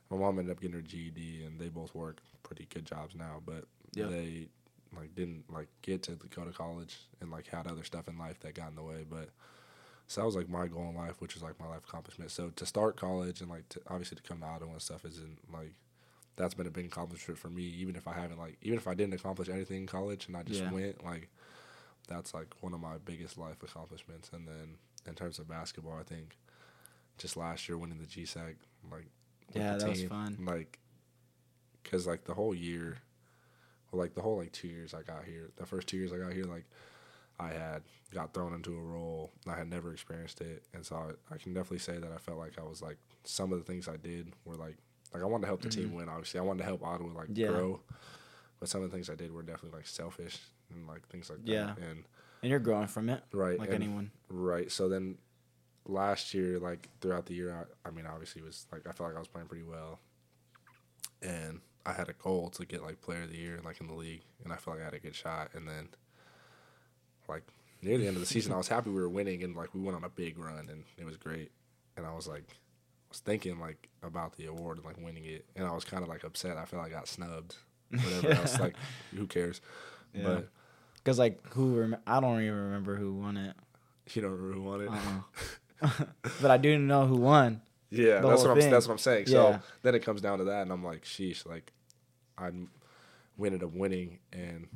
my 0.10 0.18
mom 0.18 0.40
ended 0.40 0.52
up 0.52 0.60
getting 0.60 0.76
her 0.76 0.82
GED, 0.82 1.44
and 1.46 1.60
they 1.60 1.70
both 1.70 1.94
work 1.94 2.22
pretty 2.42 2.66
good 2.66 2.86
jobs 2.86 3.14
now. 3.16 3.42
But 3.46 3.66
Yep. 3.94 4.10
they 4.10 4.48
like 4.96 5.16
didn't 5.16 5.44
like 5.52 5.68
get 5.82 6.04
to 6.04 6.12
go 6.36 6.44
to 6.44 6.52
college 6.52 6.98
and 7.22 7.30
like 7.32 7.48
had 7.48 7.68
other 7.68 7.84
stuff 7.84 8.08
in 8.08 8.18
life 8.18 8.40
that 8.42 8.56
got 8.56 8.70
in 8.70 8.76
the 8.76 8.84
way. 8.84 9.06
But 9.10 9.30
so 10.08 10.22
that 10.22 10.26
was 10.26 10.36
like 10.36 10.50
my 10.50 10.68
goal 10.68 10.90
in 10.90 10.96
life, 10.96 11.16
which 11.20 11.36
was 11.36 11.44
like 11.44 11.60
my 11.60 11.68
life 11.68 11.84
accomplishment. 11.88 12.32
So 12.32 12.50
to 12.56 12.66
start 12.66 12.96
college 12.98 13.42
and 13.42 13.50
like 13.50 13.68
to, 13.70 13.82
obviously 13.88 14.18
to 14.18 14.24
come 14.24 14.40
to 14.40 14.46
Ottawa 14.46 14.72
and 14.74 14.82
stuff 14.82 15.06
isn't 15.06 15.38
like 15.54 15.74
that's 16.36 16.54
been 16.54 16.68
a 16.68 16.72
big 16.72 16.86
accomplishment 16.86 17.38
for 17.40 17.50
me. 17.50 17.64
Even 17.64 17.96
if 17.96 18.08
I 18.08 18.14
haven't 18.14 18.40
like 18.40 18.58
even 18.62 18.78
if 18.78 18.88
I 18.88 18.94
didn't 18.94 19.14
accomplish 19.14 19.50
anything 19.50 19.78
in 19.78 19.88
college 19.88 20.28
and 20.28 20.36
I 20.38 20.44
just 20.44 20.62
Yeah. 20.62 20.72
went 20.72 21.04
like 21.04 21.30
that's 22.08 22.34
like 22.34 22.48
one 22.62 22.74
of 22.74 22.80
my 22.80 22.98
biggest 23.06 23.38
life 23.38 23.62
accomplishments. 23.62 24.32
And 24.34 24.48
then 24.48 24.78
in 25.06 25.14
terms 25.14 25.38
of 25.38 25.48
basketball, 25.48 25.98
I 26.00 26.04
think 26.04 26.38
just 27.18 27.38
last 27.38 27.68
year 27.70 27.78
winning 27.78 28.00
the 28.00 28.06
GSAC 28.06 28.56
like 28.92 29.06
Yeah, 29.54 29.76
that 29.78 29.88
was 29.88 30.04
fun. 30.04 30.38
Like, 30.42 30.80
cause 31.84 32.08
like 32.08 32.24
the 32.26 32.34
whole 32.34 32.56
year, 32.56 32.98
well, 33.92 34.02
like 34.02 34.14
the 34.14 34.22
whole 34.22 34.38
like 34.38 34.52
two 34.52 34.68
years 34.68 34.94
I 34.94 35.02
got 35.04 35.26
here, 35.26 35.52
the 35.58 35.66
first 35.66 35.88
two 35.88 35.98
years 35.98 36.12
I 36.14 36.18
got 36.18 36.34
here, 36.34 36.46
like 36.46 36.66
I 37.40 37.50
had 37.50 37.84
got 38.14 38.34
thrown 38.34 38.54
into 38.54 38.76
a 38.78 38.82
role. 38.82 39.32
I 39.48 39.56
had 39.56 39.70
never 39.70 39.94
experienced 39.94 40.42
it, 40.42 40.64
and 40.74 40.86
so 40.86 40.96
I, 40.96 41.34
I 41.36 41.38
can 41.38 41.54
definitely 41.54 41.80
say 41.80 41.98
that 41.98 42.12
I 42.12 42.18
felt 42.18 42.38
like 42.38 42.60
I 42.60 42.64
was 42.64 42.82
like 42.82 42.98
some 43.24 43.52
of 43.54 43.60
the 43.60 43.66
things 43.66 43.88
I 43.88 43.98
did 43.98 44.34
were 44.46 44.56
like 44.56 44.78
like 45.14 45.24
I 45.24 45.26
wanted 45.26 45.42
to 45.44 45.48
help 45.48 45.62
the 45.62 45.70
team 45.70 45.94
win. 45.94 46.10
Obviously, 46.10 46.40
I 46.40 46.44
wanted 46.44 46.60
to 46.60 46.66
help 46.66 46.84
Ottawa 46.84 47.14
like 47.14 47.30
Mm-hmm. 47.30 47.42
Yeah. 47.42 47.48
grow, 47.48 47.82
but 48.60 48.70
some 48.70 48.84
of 48.84 48.92
the 48.92 48.96
things 48.96 49.10
I 49.10 49.16
did 49.16 49.32
were 49.32 49.42
definitely 49.44 49.78
like 49.78 49.88
selfish 49.88 50.38
and 50.70 50.86
like 50.88 51.08
things 51.08 51.30
like 51.30 51.40
Yeah. 51.44 51.66
that. 51.68 51.78
And 51.80 52.04
And 52.44 52.50
you're 52.52 52.60
growing 52.60 52.88
from 52.88 53.10
it, 53.10 53.24
right, 53.32 53.58
like 53.58 53.70
and- 53.72 53.84
anyone. 53.84 54.12
Right. 54.30 54.72
So 54.72 54.88
then 54.90 55.18
last 55.86 56.34
year, 56.36 56.60
like 56.60 56.90
throughout 57.02 57.26
the 57.26 57.34
year, 57.34 57.68
I, 57.86 57.88
I 57.88 57.92
mean, 57.92 58.06
obviously, 58.06 58.42
it 58.42 58.46
was 58.46 58.68
like 58.72 58.86
I 58.86 58.92
felt 58.92 59.10
like 59.10 59.16
I 59.16 59.20
was 59.20 59.28
playing 59.30 59.48
pretty 59.48 59.64
well, 59.64 60.00
and 61.22 61.62
I 61.86 61.94
had 61.94 62.10
a 62.10 62.14
goal 62.14 62.50
to 62.52 62.66
get 62.66 62.84
like 62.84 63.02
player 63.02 63.24
of 63.24 63.32
the 63.32 63.38
year, 63.38 63.60
like 63.64 63.80
in 63.82 63.88
the 63.88 63.94
league, 63.94 64.22
and 64.44 64.54
I 64.54 64.58
felt 64.58 64.78
like 64.78 64.82
I 64.82 64.86
had 64.86 64.94
a 64.94 65.00
good 65.00 65.16
shot. 65.16 65.50
And 65.54 65.68
then, 65.68 65.90
like 67.28 67.44
near 67.82 67.98
the 67.98 68.08
end 68.08 68.16
of 68.16 68.22
the 68.22 68.26
season, 68.28 68.54
I 68.54 68.58
was 68.58 68.68
happy 68.68 68.90
we 68.90 69.02
were 69.02 69.10
winning, 69.10 69.44
and 69.44 69.56
like 69.56 69.74
we 69.74 69.82
went 69.82 69.96
on 69.96 70.04
a 70.04 70.10
big 70.10 70.38
run, 70.38 70.70
and 70.70 70.84
it 70.98 71.06
was 71.06 71.18
great. 71.18 71.52
And 71.98 72.06
I 72.06 72.14
was 72.14 72.28
like, 72.28 72.44
I 72.50 73.10
was 73.10 73.20
thinking 73.20 73.60
like 73.60 73.90
about 74.04 74.36
the 74.38 74.46
award 74.46 74.78
and 74.78 74.86
like 74.86 74.98
winning 74.98 75.26
it, 75.26 75.46
and 75.56 75.66
I 75.66 75.72
was 75.72 75.86
kind 75.86 76.04
of 76.04 76.10
like 76.10 76.24
upset. 76.24 76.58
I 76.58 76.66
felt 76.66 76.84
like 76.84 76.92
I 76.92 76.96
got 76.96 77.08
snubbed. 77.08 77.56
Whatever 77.92 78.30
else, 78.42 78.60
like 78.60 78.76
who 79.16 79.26
cares? 79.26 79.62
Yeah. 80.14 80.24
But 80.24 80.50
Because 80.98 81.18
like 81.18 81.42
who? 81.54 81.80
Rem- 81.80 81.98
I 82.06 82.20
don't 82.20 82.42
even 82.42 82.56
remember 82.56 82.96
who 82.96 83.14
won 83.14 83.38
it. 83.38 83.56
you 84.14 84.22
don't 84.22 84.32
remember 84.32 84.54
who 84.54 84.62
won 84.64 84.82
it. 84.82 84.90
Uh-uh. 84.90 85.90
but 86.42 86.52
I 86.52 86.58
do 86.58 86.78
know 86.78 87.06
who 87.08 87.16
won. 87.16 87.62
Yeah, 87.92 88.20
that's 88.22 88.42
what 88.44 88.52
I'm. 88.52 88.60
thing. 88.60 88.72
That's 88.72 88.88
what 88.88 88.94
I'm 88.94 89.00
saying. 89.00 89.26
Yeah. 89.28 89.34
So 89.34 89.60
then 89.82 89.96
it 89.96 90.04
comes 90.04 90.22
down 90.22 90.38
to 90.40 90.44
that, 90.46 90.62
and 90.64 90.72
I'm 90.72 90.84
like, 90.84 91.04
sheesh, 91.04 91.46
like, 91.46 91.72
I 92.38 92.52
we 93.38 93.48
ended 93.48 93.64
up 93.64 93.74
winning, 93.74 94.20
and 94.34 94.68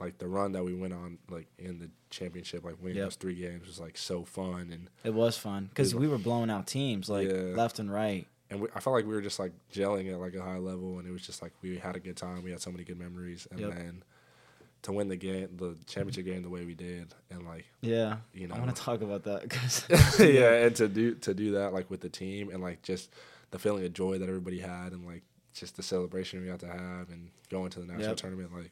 like 0.00 0.18
the 0.18 0.28
run 0.28 0.52
that 0.52 0.64
we 0.64 0.74
went 0.74 0.92
on, 0.94 1.18
like 1.28 1.46
in 1.58 1.78
the 1.78 1.90
championship, 2.10 2.64
like 2.64 2.76
winning 2.80 2.96
Yep. 2.98 3.06
those 3.06 3.14
three 3.16 3.34
games 3.34 3.66
was 3.66 3.78
like 3.80 3.96
so 3.98 4.24
fun, 4.24 4.70
and 4.72 4.88
It 5.04 5.14
was 5.14 5.36
fun 5.36 5.66
because 5.66 5.94
we 5.94 6.08
were 6.08 6.18
blowing 6.18 6.50
out 6.50 6.66
teams 6.66 7.08
like 7.08 7.28
Yeah. 7.28 7.36
left 7.54 7.78
and 7.78 7.92
right. 7.92 8.26
and 8.50 8.60
we, 8.60 8.68
I 8.74 8.80
felt 8.80 8.94
like 8.94 9.06
we 9.06 9.14
were 9.14 9.20
just 9.20 9.38
like 9.38 9.52
gelling 9.72 10.10
at 10.12 10.18
like 10.18 10.34
a 10.34 10.42
high 10.42 10.58
level, 10.58 10.98
and 10.98 11.06
it 11.06 11.10
was 11.12 11.22
just 11.26 11.42
like 11.42 11.52
we 11.62 11.78
had 11.78 11.96
a 11.96 12.00
good 12.00 12.16
time. 12.16 12.42
We 12.42 12.50
had 12.50 12.60
so 12.60 12.70
many 12.70 12.84
good 12.84 12.98
memories, 12.98 13.46
and 13.50 13.60
Yep. 13.60 13.70
then 13.74 14.02
to 14.82 14.92
win 14.92 15.08
the 15.08 15.16
game, 15.16 15.48
the 15.56 15.76
championship 15.86 16.24
game 16.24 16.42
the 16.42 16.48
way 16.48 16.64
we 16.64 16.74
did, 16.74 17.14
and 17.30 17.46
like 17.46 17.66
Yeah, 17.80 18.18
you 18.32 18.46
know, 18.46 18.54
I 18.54 18.58
want 18.60 18.74
to 18.74 18.80
talk 18.82 19.02
about 19.02 19.24
that 19.24 19.42
because 19.42 19.84
yeah, 20.20 20.52
and 20.64 20.74
to 20.76 20.88
do 20.88 21.14
to 21.16 21.34
do 21.34 21.52
that 21.52 21.72
like 21.72 21.90
with 21.90 22.00
the 22.00 22.08
team 22.08 22.50
and 22.50 22.62
like 22.62 22.82
just 22.82 23.12
the 23.50 23.58
feeling 23.58 23.84
of 23.84 23.92
joy 23.92 24.18
that 24.18 24.28
everybody 24.28 24.58
had 24.60 24.92
and 24.92 25.04
like 25.06 25.22
just 25.54 25.76
the 25.76 25.82
celebration 25.82 26.40
we 26.40 26.46
got 26.46 26.60
to 26.60 26.68
have 26.68 27.08
and 27.10 27.30
going 27.50 27.70
to 27.70 27.80
the 27.80 27.86
national 27.86 28.08
Yep. 28.10 28.16
tournament 28.18 28.52
like 28.54 28.70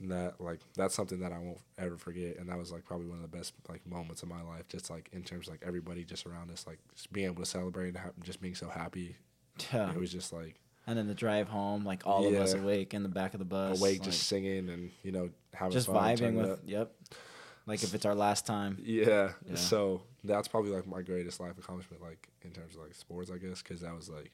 that 0.00 0.40
like 0.40 0.60
that's 0.76 0.94
something 0.94 1.18
that 1.20 1.32
I 1.32 1.38
won't 1.38 1.58
ever 1.76 1.96
forget 1.96 2.36
and 2.38 2.48
that 2.48 2.56
was 2.56 2.70
like 2.70 2.84
probably 2.84 3.08
one 3.08 3.16
of 3.16 3.22
the 3.28 3.36
best 3.36 3.52
like 3.68 3.84
moments 3.84 4.22
of 4.22 4.28
my 4.28 4.42
life 4.42 4.68
just 4.68 4.90
like 4.90 5.08
in 5.12 5.24
terms 5.24 5.48
of 5.48 5.54
like 5.54 5.62
everybody 5.66 6.04
just 6.04 6.24
around 6.24 6.52
us 6.52 6.66
like 6.68 6.78
just 6.94 7.12
being 7.12 7.26
able 7.26 7.42
to 7.42 7.46
celebrate 7.50 7.88
and 7.88 7.96
ha- 7.98 8.10
just 8.22 8.40
being 8.40 8.54
so 8.54 8.68
happy 8.68 9.16
yeah. 9.72 9.90
it 9.90 9.98
was 9.98 10.12
just 10.12 10.32
like 10.32 10.54
And 10.88 10.96
then 10.98 11.06
the 11.06 11.14
drive 11.14 11.48
home, 11.48 11.84
like 11.84 12.06
all 12.06 12.26
of 12.26 12.34
us 12.34 12.54
awake 12.54 12.94
in 12.94 13.02
the 13.02 13.08
back 13.10 13.34
of 13.34 13.38
the 13.38 13.44
bus, 13.44 13.78
awake 13.78 13.98
like, 14.00 14.08
just 14.08 14.26
singing 14.26 14.70
and 14.70 14.90
you 15.02 15.12
know 15.12 15.28
having 15.52 15.72
just 15.72 15.86
fun, 15.86 15.96
vibing 16.16 16.34
with. 16.34 16.50
up. 16.50 16.60
Yep. 16.66 16.92
Like 17.66 17.82
if 17.82 17.94
it's 17.94 18.06
our 18.06 18.14
last 18.14 18.46
time. 18.46 18.78
Yeah. 18.82 19.32
Yeah. 19.46 19.56
So 19.56 20.00
that's 20.24 20.48
probably 20.48 20.70
like 20.70 20.86
my 20.86 21.02
greatest 21.02 21.40
life 21.40 21.58
accomplishment, 21.58 22.02
like 22.02 22.28
in 22.42 22.52
terms 22.52 22.74
of 22.74 22.80
like 22.80 22.94
sports, 22.94 23.30
I 23.30 23.36
guess, 23.36 23.60
because 23.62 23.82
that 23.82 23.94
was 23.94 24.08
like 24.08 24.30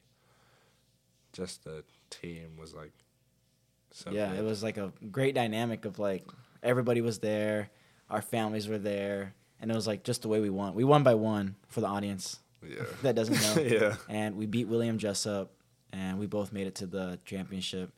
just 1.33 1.63
the 1.65 1.83
team 2.09 2.55
was 2.57 2.73
like. 2.73 2.91
So 3.91 4.11
yeah, 4.11 4.29
good. 4.29 4.39
it 4.39 4.43
was 4.43 4.63
like 4.63 4.77
a 4.77 4.91
great 5.11 5.35
dynamic 5.35 5.85
of 5.85 5.99
like 5.99 6.23
everybody 6.63 7.01
was 7.01 7.19
there, 7.19 7.69
our 8.09 8.21
families 8.21 8.67
were 8.67 8.77
there, 8.77 9.33
and 9.59 9.69
it 9.71 9.75
was 9.75 9.87
like 9.87 10.03
just 10.03 10.21
the 10.21 10.27
way 10.27 10.39
we 10.41 10.49
won. 10.49 10.73
We 10.73 10.83
won 10.83 11.03
by 11.03 11.15
one 11.15 11.55
for 11.67 11.81
the 11.81 11.87
audience 11.87 12.39
Yeah. 12.65 12.83
that 13.03 13.15
doesn't 13.15 13.41
know. 13.55 13.61
yeah. 13.61 13.95
and 14.09 14.35
we 14.37 14.45
beat 14.45 14.67
William 14.67 14.97
Jessup, 14.97 15.51
and 15.93 16.19
we 16.19 16.25
both 16.27 16.51
made 16.53 16.67
it 16.67 16.75
to 16.75 16.85
the 16.85 17.19
championship. 17.25 17.91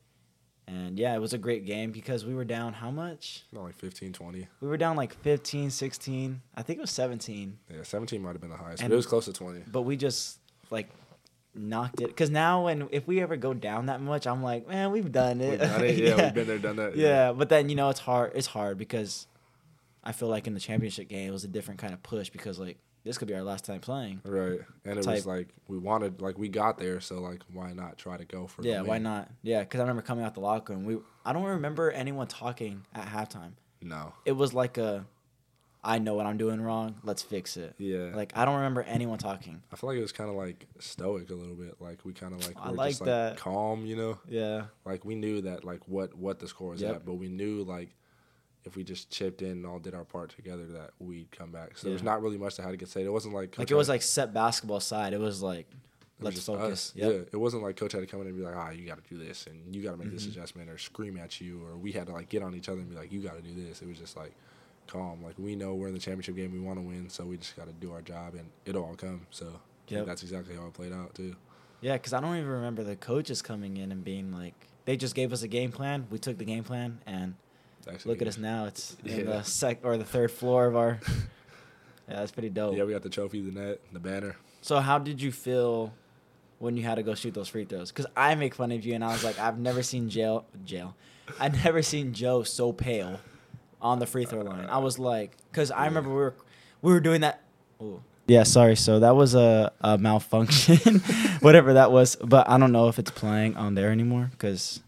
And 0.70 1.00
yeah, 1.00 1.16
it 1.16 1.20
was 1.20 1.32
a 1.32 1.38
great 1.38 1.66
game 1.66 1.92
because 1.92 2.26
we 2.26 2.36
were 2.36 2.44
down 2.44 2.74
how 2.74 2.92
much? 2.92 3.44
Not 3.54 3.64
like 3.64 3.76
15, 3.76 4.12
20. 4.12 4.48
We 4.60 4.68
were 4.68 4.76
down 4.76 4.98
like 4.98 5.14
15, 5.14 5.70
16. 5.70 6.42
I 6.56 6.62
think 6.62 6.78
it 6.80 6.82
was 6.82 6.92
17. 6.92 7.58
Yeah, 7.74 7.84
17 7.84 8.22
might 8.22 8.34
have 8.34 8.42
been 8.42 8.50
the 8.50 8.58
highest, 8.58 8.82
And- 8.84 8.90
but 8.90 8.94
it 8.96 8.98
was 8.98 9.06
close 9.06 9.26
to 9.26 9.34
20. 9.34 9.64
But 9.72 9.84
we 9.84 9.96
just 9.96 10.40
like 10.70 10.90
knocked 11.56 12.02
it. 12.02 12.08
Because 12.08 12.30
now, 12.30 12.66
when 12.66 12.90
if 12.92 13.08
we 13.08 13.22
ever 13.22 13.38
go 13.38 13.54
down 13.54 13.86
that 13.86 14.02
much, 14.02 14.28
I'm 14.28 14.44
like, 14.44 14.68
man, 14.68 14.92
we've 14.92 15.10
done 15.12 15.40
it. 15.40 15.52
We've 15.52 15.60
done 15.60 15.84
it. 15.86 15.98
Yeah, 15.98 16.16
we've 16.26 16.34
been 16.34 16.48
there, 16.48 16.60
done 16.60 16.76
that. 16.76 16.98
Yeah, 16.98 17.32
but 17.32 17.48
then 17.50 17.70
you 17.70 17.76
know 17.76 17.90
it's 17.90 18.02
hard. 18.02 18.34
It's 18.36 18.48
hard 18.48 18.78
because 18.78 19.26
I 20.04 20.12
feel 20.12 20.28
like 20.28 20.48
in 20.48 20.54
the 20.54 20.60
championship 20.60 21.08
game 21.08 21.30
it 21.30 21.32
was 21.32 21.46
a 21.46 21.48
different 21.48 21.80
kind 21.80 21.94
of 21.94 22.04
push 22.04 22.30
because 22.30 22.60
like 22.60 22.78
this 23.08 23.18
could 23.18 23.28
be 23.28 23.34
our 23.34 23.42
last 23.42 23.66
time 23.66 23.80
playing. 23.80 24.22
Right. 24.26 24.60
And 24.86 25.00
it 25.00 25.04
Type. 25.04 25.16
was 25.16 25.26
like, 25.26 25.48
we 25.68 25.78
wanted, 25.78 26.22
like, 26.22 26.38
we 26.38 26.50
got 26.50 26.78
there, 26.78 27.00
so, 27.00 27.20
like, 27.22 27.42
why 27.54 27.74
not 27.74 27.98
try 27.98 28.18
to 28.18 28.26
go 28.26 28.48
for 28.48 28.62
Yeah, 28.64 28.82
why 28.82 28.98
not? 29.00 29.30
Yeah, 29.42 29.62
because 29.62 29.80
I 29.80 29.84
remember 29.84 30.02
coming 30.02 30.24
out 30.26 30.34
the 30.34 30.42
locker 30.42 30.74
room. 30.74 30.86
We 30.86 30.98
I 31.26 31.34
don't 31.34 31.44
remember 31.44 31.90
anyone 31.92 32.28
talking 32.28 32.86
at 32.94 33.08
halftime. 33.08 33.54
No. 33.82 34.14
It 34.26 34.34
was 34.34 34.54
like 34.54 34.78
a, 34.78 35.06
I 35.84 36.00
know 36.00 36.16
what 36.16 36.26
I'm 36.26 36.38
doing 36.38 36.60
wrong. 36.62 36.96
Let's 37.04 37.22
fix 37.22 37.56
it. 37.58 37.76
Yeah. 37.78 38.12
Like 38.14 38.34
I 38.36 38.44
don't 38.46 38.56
remember 38.56 38.82
anyone 38.84 39.18
talking. 39.20 39.62
I 39.72 39.76
feel 39.78 39.90
like 39.90 39.98
it 40.00 40.02
was 40.02 40.12
kind 40.12 40.30
of 40.30 40.36
like 40.36 40.66
stoic 40.80 41.30
a 41.30 41.34
little 41.36 41.56
bit. 41.56 41.76
Like, 41.80 42.04
we 42.04 42.14
kind 42.14 42.34
of, 42.34 42.46
like, 42.46 42.58
I 42.62 42.72
were 42.72 42.76
like 42.76 42.90
just, 42.92 43.02
like, 43.02 43.06
that. 43.08 43.38
calm, 43.38 43.86
you 43.86 43.96
know? 43.96 44.18
Yeah. 44.28 44.64
like 44.86 45.06
we 45.06 45.16
knew 45.16 45.42
that 45.42 45.64
like 45.64 45.88
what 45.88 46.14
what 46.18 46.40
the 46.40 46.48
score 46.48 46.72
was 46.72 46.82
Yep. 46.82 46.96
at, 46.96 47.06
but 47.06 47.14
we 47.16 47.30
knew 47.30 47.64
like 47.64 47.90
if 48.68 48.76
we 48.76 48.84
just 48.84 49.10
chipped 49.10 49.42
in 49.42 49.52
and 49.52 49.66
all 49.66 49.80
did 49.80 49.96
our 49.96 50.04
part 50.04 50.30
together 50.36 50.66
that 50.68 50.92
we'd 51.00 51.32
come 51.32 51.52
back. 51.52 51.78
So 51.78 51.90
there's 51.90 52.02
Yeah. 52.02 52.06
not 52.12 52.22
really 52.22 52.38
much 52.38 52.58
that 52.58 52.64
had 52.64 52.72
to 52.72 52.78
get 52.78 52.90
said. 52.90 53.04
It 53.04 53.12
wasn't 53.12 53.34
like 53.34 53.58
Like 53.58 53.72
it 53.72 53.76
was 53.76 53.90
like 53.90 54.02
set 54.04 54.34
basketball 54.34 54.80
side. 54.80 55.14
It 55.14 55.20
was 55.20 55.42
like 55.42 55.68
it 55.70 56.24
was 56.24 56.26
let's 56.26 56.36
just 56.36 56.48
focus. 56.48 56.72
us. 56.90 56.94
Yep. 56.96 57.12
Yeah, 57.12 57.20
it 57.32 57.38
wasn't 57.38 57.64
like 57.64 57.76
coach 57.78 57.94
had 57.94 58.02
to 58.02 58.06
come 58.08 58.22
in 58.22 58.28
and 58.28 58.36
be 58.38 58.44
like, 58.44 58.56
ah, 58.56 58.70
you 58.72 58.86
got 58.86 59.04
to 59.04 59.10
do 59.14 59.18
this 59.24 59.48
and 59.48 59.76
you 59.76 59.82
got 59.82 59.92
to 59.92 59.98
make 59.98 60.12
this 60.12 60.24
Mm-hmm. 60.24 60.32
adjustment 60.32 60.70
or 60.70 60.78
scream 60.78 61.18
at 61.18 61.40
you 61.42 61.64
or 61.66 61.78
we 61.78 61.92
had 61.92 62.08
to 62.08 62.14
like 62.14 62.30
get 62.30 62.44
on 62.44 62.54
each 62.56 62.70
other 62.70 62.80
and 62.82 62.90
be 62.90 62.96
like, 62.96 63.12
you 63.12 63.22
got 63.22 63.36
to 63.36 63.42
do 63.42 63.54
this. 63.54 63.82
It 63.82 63.88
was 63.88 63.98
just 63.98 64.16
like 64.18 64.34
calm. 64.88 65.24
Like 65.24 65.36
we 65.38 65.56
know 65.56 65.76
we're 65.76 65.88
in 65.88 65.94
the 65.94 66.00
championship 66.00 66.36
game, 66.36 66.52
we 66.52 66.60
want 66.60 66.78
to 66.80 66.84
win, 66.84 67.10
so 67.10 67.26
we 67.26 67.38
just 67.38 67.56
got 67.56 67.68
to 67.68 67.74
do 67.74 67.92
our 67.92 68.02
job 68.02 68.36
and 68.36 68.50
it'll 68.66 68.84
all 68.84 68.96
come. 68.96 69.28
So 69.32 69.60
Yep. 69.90 70.06
that's 70.06 70.22
exactly 70.24 70.54
how 70.56 70.66
it 70.68 70.74
played 70.74 70.92
out 70.92 71.16
too. 71.16 71.36
Yeah, 71.82 71.94
because 71.94 72.12
I 72.12 72.20
don't 72.20 72.36
even 72.36 72.50
remember 72.50 72.84
the 72.84 72.96
coaches 72.96 73.42
coming 73.42 73.78
in 73.78 73.92
and 73.92 74.04
being 74.04 74.34
like, 74.34 74.54
they 74.86 74.98
just 74.98 75.14
gave 75.16 75.32
us 75.32 75.44
a 75.44 75.48
game 75.48 75.72
plan. 75.72 76.08
We 76.10 76.18
took 76.18 76.38
the 76.38 76.46
game 76.46 76.64
plan 76.64 77.00
and 77.06 77.36
Actually, 77.92 78.14
look 78.14 78.22
at 78.22 78.28
us 78.28 78.38
now. 78.38 78.66
It's 78.66 78.96
in 79.06 79.20
Yeah. 79.20 79.24
the 79.26 79.44
sec 79.44 79.80
or 79.84 79.98
the 79.98 80.04
third 80.06 80.32
floor 80.32 80.66
of 80.68 80.76
our. 80.76 81.00
yeah, 82.08 82.16
that's 82.16 82.32
pretty 82.32 82.50
dope. 82.50 82.76
Yeah, 82.76 82.84
we 82.84 82.94
got 82.94 83.04
the 83.04 83.10
trophy, 83.10 83.42
the 83.42 83.52
net, 83.58 83.80
the 83.92 84.00
banner. 84.00 84.36
So 84.62 84.80
how 84.80 85.00
did 85.00 85.22
you 85.22 85.32
feel 85.32 85.94
when 86.60 86.76
you 86.78 86.84
had 86.84 86.96
to 86.96 87.04
go 87.04 87.16
shoot 87.16 87.34
those 87.34 87.48
free 87.48 87.66
throws? 87.66 87.92
Because 87.92 88.08
I 88.16 88.36
make 88.36 88.56
fun 88.56 88.72
of 88.72 88.86
you, 88.86 88.94
and 88.96 89.04
I 89.04 89.12
was 89.12 89.24
like, 89.24 89.40
I've 89.40 89.60
never 89.60 89.84
seen 89.84 90.10
jail 90.10 90.46
jail. 90.66 90.96
I've 91.40 91.62
never 91.64 91.82
seen 91.82 92.14
Joe 92.14 92.44
so 92.44 92.72
pale 92.72 93.20
on 93.82 94.00
the 94.00 94.06
free 94.06 94.24
throw 94.26 94.42
line. 94.44 94.66
I 94.70 94.78
was 94.78 94.98
like, 94.98 95.36
because 95.52 95.72
I 95.72 95.86
remember 95.86 96.10
we 96.10 96.16
were 96.16 96.36
we 96.82 96.94
were 96.94 97.00
doing 97.02 97.22
that. 97.22 97.42
Ooh. 97.82 98.02
Yeah, 98.28 98.44
sorry. 98.44 98.76
So 98.76 99.00
that 99.00 99.16
was 99.16 99.36
a, 99.36 99.72
a 99.82 99.98
malfunction, 99.98 101.00
whatever 101.42 101.74
that 101.74 101.92
was. 101.92 102.16
But 102.18 102.50
I 102.50 102.58
don't 102.58 102.72
know 102.72 102.88
if 102.90 102.98
it's 103.00 103.12
playing 103.12 103.56
on 103.58 103.76
there 103.76 103.92
anymore. 103.92 104.30
Because 104.32 104.82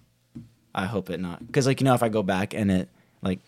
I 0.79 0.85
hope 0.85 1.09
it 1.09 1.19
not. 1.19 1.45
Because 1.45 1.67
like 1.67 1.81
you 1.81 1.85
know, 1.85 1.93
if 1.93 2.03
I 2.03 2.09
go 2.09 2.23
back 2.23 2.53
and 2.53 2.71
it 2.71 2.89
like, 3.21 3.39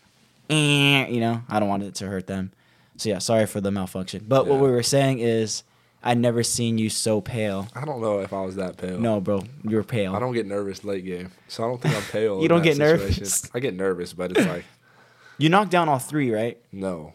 eh, 0.49 1.07
you 1.07 1.19
know, 1.19 1.41
I 1.49 1.59
don't 1.59 1.69
want 1.69 1.84
it 1.84 1.95
to 1.95 2.07
hurt 2.07 2.27
them. 2.27 2.51
So 2.97 3.09
yeah, 3.09 3.19
sorry 3.19 3.45
for 3.45 3.61
the 3.61 3.71
malfunction. 3.71 4.25
But 4.27 4.47
what 4.47 4.59
we 4.59 4.69
were 4.69 4.84
saying 4.84 5.19
is, 5.19 5.63
I'd 6.03 6.17
never 6.17 6.43
seen 6.43 6.77
you 6.77 6.89
so 6.89 7.21
pale. 7.21 7.67
I 7.75 7.86
don't 7.86 8.01
know 8.01 8.19
if 8.19 8.34
I 8.34 8.41
was 8.41 8.55
that 8.57 8.77
pale. 8.77 8.99
No, 8.99 9.21
bro, 9.21 9.43
you 9.63 9.77
were 9.77 9.84
pale. 9.84 10.15
I 10.15 10.19
don't 10.19 10.34
get 10.34 10.45
nervous 10.45 10.84
late 10.84 11.05
game, 11.05 11.32
so 11.47 11.63
I 11.63 11.67
don't 11.67 11.82
think 11.82 11.95
I'm 11.95 12.03
pale. 12.03 12.39
You 12.41 12.47
don't 12.47 12.63
get 12.63 12.77
nervous? 12.77 13.49
I 13.53 13.59
get 13.59 13.75
nervous, 13.75 14.13
but 14.13 14.32
it's 14.32 14.45
like 14.45 14.65
You 15.38 15.49
knocked 15.49 15.71
down 15.71 15.89
all 15.89 15.99
three, 15.99 16.32
right? 16.32 16.57
no. 16.71 17.13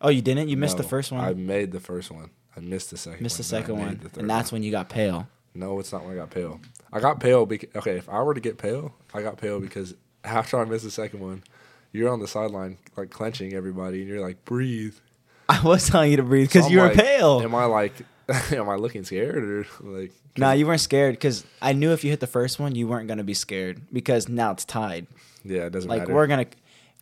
Oh, 0.00 0.10
you 0.10 0.20
didn't. 0.20 0.48
You 0.48 0.58
missed 0.58 0.76
the 0.76 0.82
first 0.82 1.10
one. 1.12 1.24
I 1.24 1.32
made 1.32 1.72
the 1.72 1.80
first 1.80 2.10
one. 2.10 2.28
I 2.54 2.60
missed 2.60 2.90
the 2.90 2.98
second. 2.98 3.22
missed 3.22 3.38
the 3.38 3.42
one, 3.42 3.48
but 3.50 3.56
I 3.56 3.60
second 3.62 3.78
one, 3.78 4.10
the 4.12 4.20
and 4.20 4.28
that's 4.28 4.52
one. 4.52 4.56
when 4.60 4.62
you 4.62 4.70
got 4.70 4.90
pale. 4.90 5.26
No, 5.54 5.78
it's 5.78 5.92
not 5.92 6.04
when 6.04 6.12
I 6.12 6.16
got 6.16 6.30
pale. 6.30 6.60
I 6.94 7.00
got 7.00 7.20
pale 7.20 7.44
because 7.44 7.68
okay, 7.76 7.96
if 7.98 8.08
I 8.08 8.22
were 8.22 8.34
to 8.34 8.40
get 8.40 8.56
pale, 8.56 8.94
I 9.12 9.20
got 9.22 9.36
pale 9.36 9.60
because 9.60 9.94
after 10.22 10.58
I 10.58 10.64
missed 10.64 10.84
the 10.84 10.90
second 10.90 11.20
one, 11.20 11.42
you're 11.92 12.08
on 12.10 12.20
the 12.20 12.28
sideline 12.28 12.78
like 12.96 13.10
clenching 13.10 13.52
everybody, 13.52 14.00
and 14.00 14.08
you're 14.08 14.20
like, 14.20 14.44
breathe. 14.44 14.94
I 15.48 15.60
was 15.62 15.88
telling 15.90 16.10
you 16.12 16.16
to 16.16 16.22
breathe 16.22 16.48
because 16.48 16.64
So 16.64 16.70
you 16.70 16.78
were 16.80 16.86
like, 16.86 16.96
pale. 16.96 17.40
Am 17.42 17.54
I 17.54 17.64
like, 17.66 17.92
am 18.52 18.68
I 18.68 18.76
looking 18.76 19.04
scared 19.04 19.42
or 19.44 19.66
like? 19.82 20.12
Nah, 20.36 20.52
you 20.52 20.66
weren't 20.66 20.80
scared 20.80 21.14
because 21.14 21.44
I 21.60 21.72
knew 21.74 21.92
if 21.92 22.02
you 22.02 22.10
hit 22.10 22.20
the 22.20 22.26
first 22.26 22.58
one, 22.58 22.74
you 22.74 22.88
weren't 22.88 23.08
gonna 23.08 23.22
be 23.24 23.34
scared 23.34 23.82
because 23.92 24.28
now 24.28 24.52
it's 24.52 24.64
tied. 24.64 25.06
Yeah, 25.44 25.66
it 25.66 25.70
doesn't 25.72 25.88
Like 25.90 26.00
matter. 26.00 26.12
Like 26.12 26.14
we're 26.16 26.26
gonna, 26.26 26.46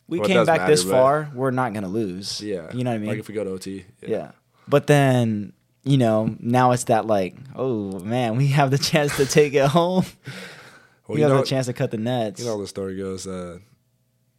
we 0.07 0.19
Well, 0.19 0.27
came 0.27 0.45
back 0.45 0.67
this 0.67 0.83
matter, 0.83 0.91
but- 0.95 1.01
far. 1.01 1.31
We're 1.33 1.51
not 1.51 1.73
gonna 1.73 1.87
lose. 1.87 2.41
yeah, 2.41 2.71
you 2.73 2.83
know 2.83 2.89
what 2.91 2.95
I 2.95 2.99
mean. 2.99 3.09
Like 3.09 3.19
if 3.19 3.27
we 3.27 3.33
go 3.33 3.43
to 3.43 3.51
OT. 3.51 3.85
yeah. 4.01 4.31
But 4.67 4.87
then 4.87 5.53
you 5.83 5.97
know 5.97 6.35
now 6.39 6.71
it's 6.71 6.85
that 6.85 7.05
like, 7.07 7.35
oh 7.55 7.99
man, 7.99 8.35
we 8.37 8.47
have 8.47 8.71
the 8.71 8.77
chance 8.77 9.15
to 9.17 9.25
take 9.25 9.53
it 9.53 9.67
home. 9.67 10.05
Well, 11.05 11.15
we 11.15 11.19
you 11.19 11.27
have 11.27 11.35
know, 11.35 11.41
the 11.41 11.47
chance 11.47 11.65
to 11.65 11.73
cut 11.73 11.91
the 11.91 11.97
nets. 11.97 12.39
you 12.39 12.45
know 12.45 12.59
the 12.61 12.65
story 12.65 12.95
goes. 12.95 13.27
Uh, 13.27 13.59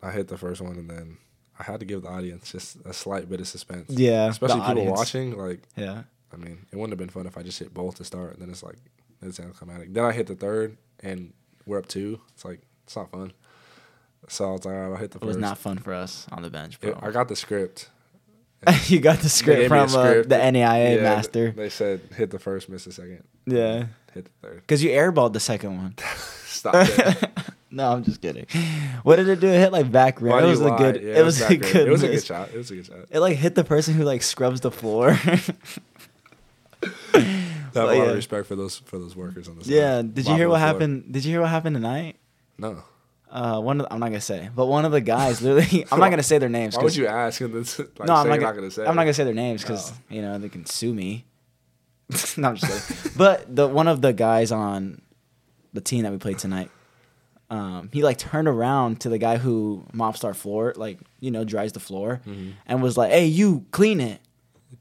I 0.02 0.10
hit 0.12 0.28
the 0.28 0.38
first 0.38 0.62
one 0.62 0.76
and 0.76 0.88
then 0.88 1.18
I 1.58 1.62
had 1.62 1.80
to 1.80 1.86
give 1.86 2.00
the 2.02 2.08
audience 2.08 2.50
just 2.50 2.78
a 2.86 2.94
slight 2.94 3.28
bit 3.28 3.38
of 3.38 3.46
suspense. 3.46 3.90
yeah, 3.90 4.28
especially 4.30 4.60
people 4.60 4.70
audience. 4.70 4.98
watching. 4.98 5.36
Like, 5.36 5.60
Yeah, 5.76 6.04
I 6.32 6.36
mean, 6.36 6.64
it 6.72 6.76
wouldn't 6.76 6.92
have 6.92 6.98
been 6.98 7.10
fun 7.10 7.26
if 7.26 7.36
I 7.36 7.42
just 7.42 7.58
hit 7.58 7.74
both 7.74 7.96
to 7.96 8.04
start, 8.04 8.32
and 8.32 8.40
then 8.42 8.48
it's 8.48 8.62
like 8.62 8.78
it's 9.20 9.38
anticlimactic. 9.38 9.92
Then 9.92 10.04
I 10.06 10.12
hit 10.12 10.26
the 10.26 10.34
third, 10.36 10.78
and 11.00 11.34
we're 11.66 11.76
up 11.78 11.86
two. 11.86 12.18
It's 12.32 12.46
like 12.46 12.62
it's 12.84 12.96
not 12.96 13.10
fun. 13.10 13.34
So 14.28 14.48
I 14.48 14.52
was 14.52 14.64
like, 14.64 14.74
all 14.74 14.80
right, 14.80 14.86
I'll 14.92 14.96
hit 14.96 15.10
the 15.10 15.18
it 15.18 15.24
was 15.26 15.36
first. 15.36 15.40
not 15.42 15.58
fun 15.58 15.76
for 15.76 15.92
us 15.92 16.26
on 16.32 16.40
the 16.42 16.48
bench, 16.50 16.80
bro. 16.80 16.92
It- 16.92 16.98
I 17.02 17.10
got 17.10 17.28
the 17.28 17.36
script. 17.36 17.90
you 18.86 19.00
got 19.00 19.18
the 19.20 19.28
script 19.28 19.60
gave 19.62 19.70
me 19.70 19.78
a 19.78 19.88
from 19.88 19.98
uh, 19.98 20.12
the 20.22 20.36
NAIA 20.36 20.96
Yeah, 20.96 21.02
master. 21.02 21.50
They 21.50 21.68
said 21.68 22.00
hit 22.16 22.30
the 22.30 22.38
first, 22.38 22.68
miss 22.68 22.84
the 22.84 22.92
second. 22.92 23.24
Yeah, 23.46 23.86
Hit 24.12 24.24
the 24.26 24.30
third. 24.42 24.60
because 24.60 24.82
you 24.82 24.90
airballed 24.90 25.32
the 25.32 25.40
second 25.40 25.76
one. 25.76 25.94
Stop 26.46 26.74
no, 27.70 27.92
I'm 27.92 28.04
just 28.04 28.22
kidding. 28.22 28.46
What 29.02 29.16
did 29.16 29.28
it 29.28 29.40
do? 29.40 29.48
It 29.48 29.58
hit 29.58 29.72
like 29.72 29.90
back 29.90 30.20
rim. 30.20 30.38
It 30.38 30.46
was 30.46 30.60
a 30.60 30.68
lie? 30.68 30.78
good. 30.78 31.02
Yeah, 31.02 31.18
it 31.18 31.24
was 31.24 31.40
a 31.42 31.56
good. 31.56 31.88
It 31.88 31.90
was 31.90 32.02
a 32.02 32.08
good 32.08 32.24
shot. 32.24 32.48
It 32.54 32.56
was 32.56 32.70
a 32.70 32.76
good 32.76 32.86
shot. 32.86 32.96
It 33.10 33.20
like 33.20 33.36
hit 33.36 33.54
the 33.54 33.64
person 33.64 33.94
who 33.94 34.04
like 34.04 34.22
scrubs 34.22 34.60
the 34.60 34.70
floor. 34.70 35.10
I 35.10 35.40
have 37.74 37.74
a 37.74 37.84
lot 37.84 37.96
yeah. 37.96 38.02
of 38.04 38.16
respect 38.16 38.46
for 38.46 38.56
those 38.56 38.78
for 38.78 38.98
those 38.98 39.16
workers 39.16 39.48
on 39.48 39.58
the 39.58 39.64
side. 39.64 39.72
yeah. 39.72 40.02
Did 40.02 40.26
you 40.26 40.34
hear 40.36 40.48
what 40.48 40.58
floor. 40.58 40.68
happened? 40.68 41.12
Did 41.12 41.24
you 41.24 41.32
hear 41.32 41.40
what 41.40 41.50
happened 41.50 41.76
tonight? 41.76 42.16
No. 42.56 42.82
Uh, 43.34 43.60
one 43.60 43.80
of 43.80 43.86
the, 43.88 43.92
I'm 43.92 43.98
not 43.98 44.06
gonna 44.10 44.20
say, 44.20 44.48
but 44.54 44.66
one 44.66 44.84
of 44.84 44.92
the 44.92 45.00
guys 45.00 45.42
literally. 45.42 45.84
I'm 45.92 45.98
not 45.98 46.10
gonna 46.10 46.22
say 46.22 46.38
their 46.38 46.48
names. 46.48 46.76
Why 46.76 46.84
would 46.84 46.94
you 46.94 47.08
ask? 47.08 47.40
And 47.40 47.52
like, 47.52 47.78
no, 48.06 48.14
I'm 48.14 48.28
not, 48.28 48.34
gonna, 48.36 48.40
not 48.40 48.54
gonna 48.54 48.70
say. 48.70 48.82
I'm 48.86 48.94
not 48.94 49.02
gonna 49.02 49.12
say 49.14 49.24
their 49.24 49.34
names 49.34 49.62
because 49.62 49.90
Oh. 49.90 49.94
you 50.08 50.22
know 50.22 50.38
they 50.38 50.48
can 50.48 50.64
sue 50.66 50.94
me. 50.94 51.24
no, 52.36 52.48
I'm 52.50 52.54
just 52.56 52.88
kidding. 53.04 53.12
but 53.18 53.52
the 53.54 53.66
one 53.66 53.88
of 53.88 54.00
the 54.02 54.12
guys 54.12 54.52
on 54.52 55.02
the 55.72 55.80
team 55.80 56.04
that 56.04 56.12
we 56.12 56.18
played 56.18 56.38
tonight, 56.38 56.70
um, 57.50 57.90
he 57.92 58.04
like 58.04 58.18
turned 58.18 58.46
around 58.46 59.00
to 59.00 59.08
the 59.08 59.18
guy 59.18 59.36
who 59.38 59.84
mops 59.92 60.22
our 60.22 60.34
floor, 60.34 60.72
like 60.76 61.00
you 61.18 61.32
know 61.32 61.42
dries 61.42 61.72
the 61.72 61.80
floor, 61.80 62.20
Mhm. 62.28 62.52
and 62.66 62.82
was 62.84 62.96
like, 62.96 63.10
"Hey, 63.10 63.26
you 63.26 63.64
clean 63.72 64.00
it." 64.00 64.20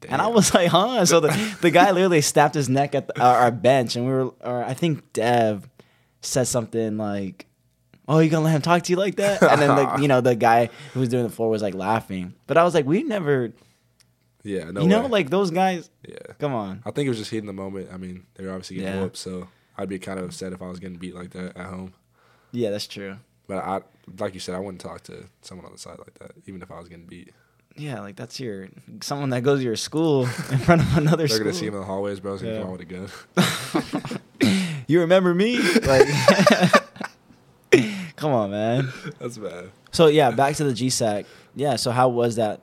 And 0.08 0.22
I 0.22 0.28
was 0.28 0.54
like, 0.54 0.68
"Huh?" 0.68 1.04
So 1.06 1.18
the 1.18 1.56
the 1.60 1.72
guy 1.72 1.90
literally 1.90 2.20
snapped 2.20 2.54
his 2.54 2.68
neck 2.68 2.94
at 2.94 3.08
the, 3.08 3.20
our, 3.20 3.36
our 3.36 3.50
bench, 3.50 3.96
and 3.96 4.06
we 4.06 4.12
were, 4.12 4.26
or 4.42 4.62
I 4.62 4.74
think 4.74 5.12
Dev 5.12 5.68
said 6.20 6.46
something 6.46 6.96
like. 6.98 7.46
Oh, 8.06 8.18
you 8.18 8.28
gonna 8.30 8.44
let 8.44 8.52
him 8.54 8.62
talk 8.62 8.82
to 8.84 8.92
you 8.92 8.96
like 8.98 9.16
that? 9.16 9.42
And 9.42 9.60
then 9.62 9.74
the 9.76 9.96
you 10.02 10.08
know 10.08 10.20
the 10.20 10.34
guy 10.36 10.68
who 10.92 11.00
was 11.00 11.08
doing 11.08 11.22
the 11.24 11.30
floor 11.30 11.48
was 11.50 11.62
like 11.62 11.74
laughing, 11.74 12.34
but 12.46 12.56
I 12.58 12.64
was 12.64 12.74
like, 12.74 12.84
we 12.86 13.02
never 13.02 13.52
Yeah, 14.42 14.70
no 14.70 14.82
you 14.82 14.88
know, 14.88 15.02
way. 15.04 15.08
like 15.08 15.30
those 15.30 15.50
guys. 15.50 15.88
yeah. 16.06 16.18
Come 16.38 16.52
on. 16.54 16.82
I 16.84 16.90
think 16.90 17.06
it 17.06 17.08
was 17.10 17.18
just 17.18 17.30
heating 17.30 17.46
the 17.46 17.52
moment. 17.54 17.88
I 17.92 17.96
mean, 17.96 18.26
they 18.34 18.44
were 18.44 18.50
obviously 18.50 18.76
getting 18.76 18.92
Yeah. 18.94 19.00
whooped, 19.02 19.16
so 19.16 19.48
I'd 19.78 19.88
be 19.88 19.98
kind 19.98 20.18
of 20.18 20.26
upset 20.26 20.52
if 20.52 20.60
I 20.62 20.68
was 20.68 20.78
getting 20.80 20.98
beat 20.98 21.14
like 21.14 21.30
that 21.30 21.56
at 21.56 21.66
home. 21.66 21.94
Yeah, 22.52 22.70
that's 22.70 22.86
true. 22.86 23.16
But 23.46 23.58
I, 23.64 23.80
like 24.18 24.32
you 24.34 24.40
said, 24.40 24.54
I 24.54 24.58
wouldn't 24.58 24.80
talk 24.80 25.02
to 25.04 25.24
someone 25.42 25.66
on 25.66 25.72
the 25.72 25.78
side 25.78 25.98
like 25.98 26.14
that, 26.20 26.32
even 26.46 26.62
if 26.62 26.70
I 26.70 26.78
was 26.78 26.88
getting 26.88 27.06
beat. 27.06 27.32
Yeah, 27.76 28.00
like 28.00 28.14
that's 28.16 28.38
your 28.38 28.68
someone 29.00 29.30
that 29.30 29.42
goes 29.42 29.58
to 29.60 29.64
your 29.64 29.74
school 29.76 30.22
in 30.52 30.58
front 30.58 30.80
of 30.82 30.96
another 30.96 31.16
They're 31.26 31.28
school. 31.28 31.44
gonna 31.44 31.54
see 31.54 31.66
him 31.66 31.74
in 31.74 31.80
the 31.80 31.86
hallways, 31.86 32.20
bro. 32.20 32.36
Gonna 32.38 32.52
Yeah. 32.52 32.58
come 32.60 32.68
out 32.68 32.78
with 32.78 32.82
a 32.82 34.50
gun. 34.50 34.60
you 34.86 35.00
remember 35.00 35.34
me? 35.34 35.58
Like, 35.58 36.06
come 38.16 38.32
on, 38.32 38.50
man. 38.50 38.92
That's 39.18 39.38
bad. 39.38 39.70
So 39.92 40.06
yeah, 40.06 40.30
back 40.30 40.56
to 40.56 40.64
the 40.64 40.72
GSAC. 40.72 41.26
Yeah, 41.54 41.76
so 41.76 41.90
how 41.90 42.08
was 42.08 42.36
that 42.36 42.60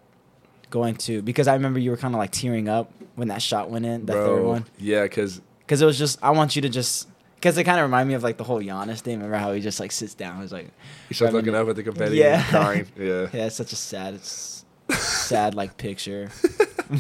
going 0.69 0.95
to? 0.97 1.21
Because 1.21 1.47
I 1.47 1.53
remember 1.53 1.79
you 1.79 1.91
were 1.91 1.97
kind 1.97 2.13
of 2.13 2.19
like 2.19 2.31
tearing 2.31 2.67
up 2.69 2.91
when 3.15 3.27
that 3.29 3.41
shot 3.41 3.69
went 3.69 3.85
in, 3.85 4.05
that 4.05 4.13
bro, 4.13 4.35
third 4.37 4.45
one. 4.45 4.65
Yeah, 4.77 5.03
because 5.03 5.41
Because 5.59 5.81
it 5.81 5.85
was 5.85 5.97
just, 5.97 6.21
I 6.23 6.31
want 6.31 6.55
you 6.55 6.61
to 6.63 6.69
just, 6.69 7.07
because 7.35 7.57
it 7.57 7.63
kind 7.63 7.79
of 7.79 7.83
reminded 7.83 8.09
me 8.09 8.13
of 8.15 8.23
like 8.23 8.37
the 8.37 8.43
whole 8.43 8.61
Giannis 8.61 8.99
thing. 8.99 9.15
Remember 9.17 9.37
how 9.37 9.53
he 9.53 9.61
just 9.61 9.79
like 9.79 9.91
sits 9.91 10.13
down? 10.13 10.41
He's 10.41 10.51
like, 10.51 10.69
he 11.07 11.13
starts 11.13 11.33
looking 11.33 11.55
up 11.55 11.67
at 11.69 11.75
the 11.75 11.83
confetti 11.83 12.17
Yeah. 12.17 12.43
crying. 12.49 12.87
Yeah. 12.97 13.27
yeah, 13.33 13.45
it's 13.45 13.55
such 13.55 13.71
a 13.73 13.75
sad, 13.77 14.15
it's 14.15 14.65
sad 14.97 15.55
like 15.55 15.77
picture. 15.77 16.29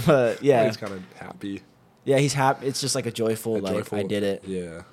But 0.05 0.41
yeah, 0.41 0.65
He's 0.65 0.77
kind 0.77 0.93
of 0.93 1.03
happy. 1.15 1.61
yeah, 2.05 2.17
he's 2.19 2.33
happy. 2.33 2.67
It's 2.67 2.79
just 2.79 2.95
like 2.95 3.05
a 3.05 3.11
joyful, 3.11 3.57
A 3.57 3.59
like 3.59 3.73
joyful- 3.73 3.99
I 3.99 4.03
did 4.03 4.23
it. 4.23 4.43
Yeah. 4.45 4.83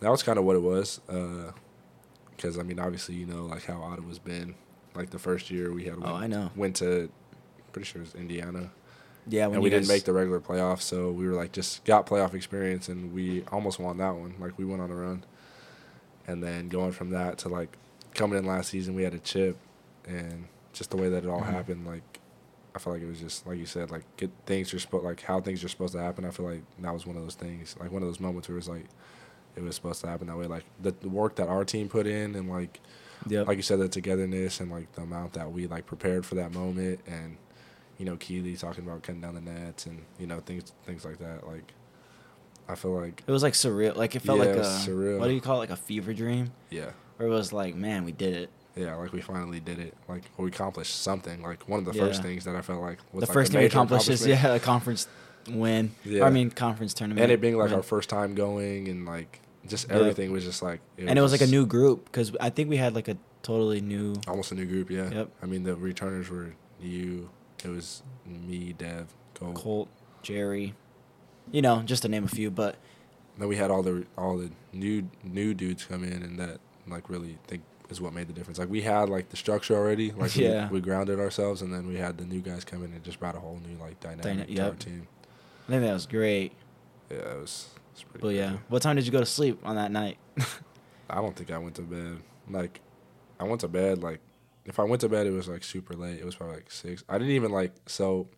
That 0.00 0.10
was 0.10 0.22
kind 0.22 0.38
of 0.38 0.44
what 0.44 0.56
it 0.56 0.62
was. 0.62 1.00
Uh, 1.08 1.52
Because, 2.36 2.58
I 2.58 2.62
mean, 2.62 2.78
obviously, 2.78 3.14
you 3.14 3.26
know, 3.26 3.46
like 3.46 3.64
how 3.64 3.80
Ottawa's 3.82 4.18
been. 4.18 4.54
Like 4.94 5.10
the 5.10 5.18
first 5.18 5.50
year 5.50 5.72
we 5.72 5.84
had 5.84 5.94
Oh, 5.96 6.00
went, 6.12 6.14
I 6.14 6.26
know. 6.26 6.50
went 6.56 6.76
to, 6.76 7.10
pretty 7.72 7.86
sure 7.86 8.00
it 8.02 8.06
was 8.06 8.14
Indiana. 8.14 8.70
Yeah, 9.28 9.46
and 9.48 9.60
we 9.60 9.68
didn't 9.70 9.88
make 9.88 10.04
the 10.04 10.12
regular 10.12 10.40
playoffs, 10.40 10.82
so 10.82 11.10
we 11.10 11.26
were 11.26 11.34
like 11.34 11.52
just 11.52 11.84
got 11.84 12.06
playoff 12.06 12.32
experience, 12.32 12.88
and 12.88 13.12
we 13.12 13.42
almost 13.50 13.78
won 13.80 13.98
that 13.98 14.14
one. 14.14 14.34
Like 14.38 14.56
we 14.56 14.64
went 14.64 14.80
on 14.80 14.90
a 14.90 14.94
run, 14.94 15.24
and 16.28 16.42
then 16.42 16.68
going 16.68 16.92
from 16.92 17.10
that 17.10 17.38
to 17.38 17.48
like 17.48 17.76
coming 18.14 18.38
in 18.38 18.46
last 18.46 18.70
season, 18.70 18.94
we 18.94 19.02
had 19.02 19.14
a 19.14 19.18
chip, 19.18 19.56
and 20.06 20.46
just 20.72 20.90
the 20.90 20.96
way 20.96 21.08
that 21.08 21.24
it 21.24 21.28
all 21.28 21.40
Mhm. 21.40 21.46
happened, 21.46 21.86
like 21.86 22.20
I 22.74 22.78
felt 22.78 22.94
like 22.94 23.02
it 23.02 23.08
was 23.08 23.18
just 23.20 23.46
like 23.46 23.58
you 23.58 23.66
said, 23.66 23.90
like 23.90 24.04
get 24.16 24.30
things 24.46 24.72
are 24.72 24.78
supposed 24.78 25.04
like 25.04 25.20
how 25.22 25.40
things 25.40 25.64
are 25.64 25.68
supposed 25.68 25.94
to 25.94 26.00
happen. 26.00 26.24
I 26.24 26.30
feel 26.30 26.46
like 26.46 26.62
that 26.78 26.94
was 26.94 27.04
one 27.04 27.16
of 27.16 27.22
those 27.22 27.34
things, 27.34 27.74
like 27.80 27.90
one 27.90 28.02
of 28.02 28.08
those 28.08 28.20
moments 28.20 28.48
where 28.48 28.54
it 28.54 28.60
was 28.60 28.68
like 28.68 28.86
it 29.56 29.62
was 29.62 29.74
supposed 29.74 30.00
to 30.02 30.06
happen 30.08 30.26
that 30.28 30.36
way. 30.36 30.46
Like 30.46 30.64
the, 30.80 30.92
the 31.00 31.08
work 31.08 31.36
that 31.36 31.48
our 31.48 31.64
team 31.64 31.88
put 31.88 32.06
in, 32.06 32.34
and 32.34 32.48
like 32.48 32.80
Yep. 33.28 33.48
like 33.48 33.56
you 33.56 33.62
said, 33.62 33.80
the 33.80 33.88
togetherness 33.88 34.60
and 34.60 34.70
like 34.70 34.92
the 34.92 35.02
amount 35.02 35.32
that 35.32 35.50
we 35.50 35.66
like 35.66 35.86
prepared 35.86 36.24
for 36.26 36.34
that 36.36 36.52
moment, 36.52 37.00
and 37.06 37.36
you 37.98 38.04
know, 38.04 38.16
Keely 38.16 38.56
talking 38.56 38.84
about 38.84 39.02
cutting 39.02 39.22
down 39.22 39.34
the 39.34 39.40
nets 39.40 39.86
and 39.86 40.02
you 40.18 40.26
know 40.26 40.40
things 40.40 40.72
things 40.84 41.04
like 41.04 41.18
that. 41.18 41.46
Like, 41.46 41.72
I 42.68 42.74
feel 42.74 42.92
like 43.00 43.22
it 43.26 43.30
was 43.32 43.42
like 43.42 43.54
surreal. 43.54 43.96
Like 43.96 44.14
it 44.14 44.20
felt 44.20 44.38
Yeah, 44.38 44.44
like 44.46 44.56
it 44.56 44.60
a 44.60 44.68
surreal. 44.68 45.18
what 45.18 45.28
do 45.28 45.34
you 45.34 45.40
call 45.40 45.56
it? 45.56 45.58
Like 45.60 45.70
a 45.70 45.76
fever 45.76 46.12
dream, 46.12 46.52
yeah, 46.70 46.90
where 47.16 47.28
it 47.28 47.32
was 47.32 47.52
like, 47.52 47.74
man, 47.74 48.04
we 48.04 48.12
did 48.12 48.34
it. 48.34 48.50
yeah, 48.76 48.94
like 48.96 49.12
we 49.12 49.20
finally 49.22 49.60
did 49.60 49.78
it. 49.78 49.94
Like 50.08 50.24
we 50.36 50.48
accomplished 50.48 50.94
something. 51.02 51.42
Like 51.42 51.66
one 51.68 51.78
of 51.80 51.86
the 51.86 51.92
Yeah. 51.98 52.06
first 52.06 52.22
things 52.22 52.44
that 52.44 52.54
I 52.54 52.60
felt 52.60 52.82
like 52.82 52.98
was 53.12 53.22
the 53.22 53.26
like, 53.28 53.32
first 53.34 53.52
thing 53.52 53.60
we 53.62 53.66
accomplished 53.66 54.08
is 54.10 54.26
yeah, 54.26 54.54
a 54.54 54.60
conference 54.60 55.08
win. 55.48 55.92
Yeah. 56.04 56.22
Or, 56.22 56.24
I 56.26 56.30
mean, 56.30 56.50
conference 56.50 56.92
tournament. 56.92 57.22
and 57.22 57.32
it 57.32 57.40
being 57.40 57.56
like 57.56 57.70
win. 57.70 57.76
our 57.76 57.82
first 57.82 58.10
time 58.10 58.34
going 58.34 58.88
and 58.88 59.06
like 59.06 59.40
just 59.68 59.88
Yep. 59.88 59.98
everything 60.00 60.32
was 60.32 60.44
just 60.44 60.62
like 60.62 60.80
and 60.98 61.18
it 61.18 61.22
was 61.22 61.32
like 61.32 61.40
a 61.40 61.46
new 61.46 61.66
group 61.66 62.04
because 62.06 62.34
I 62.40 62.50
think 62.50 62.68
we 62.70 62.76
had 62.76 62.94
like 62.94 63.08
a 63.08 63.16
totally 63.42 63.80
new. 63.80 64.14
almost 64.28 64.52
a 64.52 64.54
new 64.54 64.66
group. 64.66 64.90
Yeah, 64.90 65.10
Yep. 65.10 65.30
I 65.42 65.46
mean 65.46 65.62
the 65.64 65.76
returners 65.76 66.28
were 66.30 66.54
you. 66.80 67.30
It 67.64 67.68
was 67.68 68.02
me, 68.26 68.74
Dev, 68.76 69.06
Cole. 69.34 69.52
Colt, 69.54 69.88
Jerry, 70.22 70.74
you 71.50 71.62
know, 71.62 71.82
just 71.82 72.02
to 72.02 72.08
name 72.08 72.24
a 72.24 72.28
few. 72.28 72.50
But 72.50 72.76
Then 73.38 73.48
we 73.48 73.56
had 73.56 73.70
all 73.70 73.82
the 73.82 74.06
all 74.16 74.36
the 74.38 74.50
new 74.72 75.08
new 75.22 75.54
dudes 75.54 75.84
come 75.84 76.04
in, 76.04 76.22
and 76.22 76.38
that 76.38 76.60
like 76.86 77.08
really 77.10 77.38
think 77.46 77.62
is 77.88 78.00
what 78.00 78.12
made 78.12 78.26
the 78.28 78.32
difference. 78.32 78.58
Like 78.58 78.68
we 78.68 78.82
had 78.82 79.08
like 79.08 79.28
the 79.30 79.36
structure 79.36 79.74
already, 79.76 80.10
like 80.12 80.34
Yeah. 80.36 80.68
we, 80.68 80.74
we 80.74 80.80
grounded 80.80 81.18
ourselves, 81.20 81.62
and 81.62 81.72
then 81.72 81.86
we 81.86 81.96
had 81.96 82.18
the 82.18 82.24
new 82.24 82.40
guys 82.40 82.64
come 82.64 82.84
in 82.84 82.92
and 82.92 83.02
just 83.04 83.18
brought 83.20 83.36
a 83.36 83.40
whole 83.40 83.60
new 83.66 83.76
like 83.78 83.98
dynamic 84.00 84.22
Dyna- 84.48 84.54
to 84.56 84.64
our 84.64 84.74
team. 84.74 85.06
I 85.68 85.70
think 85.72 85.82
that 85.82 85.92
was 85.92 86.06
great. 86.06 86.52
Yeah, 87.10 87.16
it 87.18 87.40
was. 87.40 87.68
But 88.20 88.34
yeah, 88.34 88.56
what 88.68 88.82
time 88.82 88.96
did 88.96 89.06
you 89.06 89.12
go 89.12 89.20
to 89.20 89.26
sleep 89.26 89.60
on 89.64 89.76
that 89.76 89.90
night? 89.90 90.18
I 91.10 91.16
don't 91.16 91.34
think 91.36 91.50
I 91.50 91.58
went 91.58 91.76
to 91.76 91.82
bed. 91.82 92.18
Like, 92.50 92.80
I 93.38 93.44
went 93.44 93.60
to 93.62 93.68
bed 93.68 94.02
like 94.02 94.20
if 94.64 94.78
I 94.80 94.82
went 94.82 95.00
to 95.02 95.08
bed, 95.08 95.26
it 95.26 95.30
was 95.30 95.46
like 95.48 95.62
super 95.62 95.94
late. 95.94 96.18
It 96.18 96.24
was 96.24 96.34
probably 96.34 96.56
like 96.56 96.70
six. 96.70 97.04
I 97.08 97.18
didn't 97.18 97.34
even 97.34 97.52
like 97.52 97.72
so. 97.86 98.28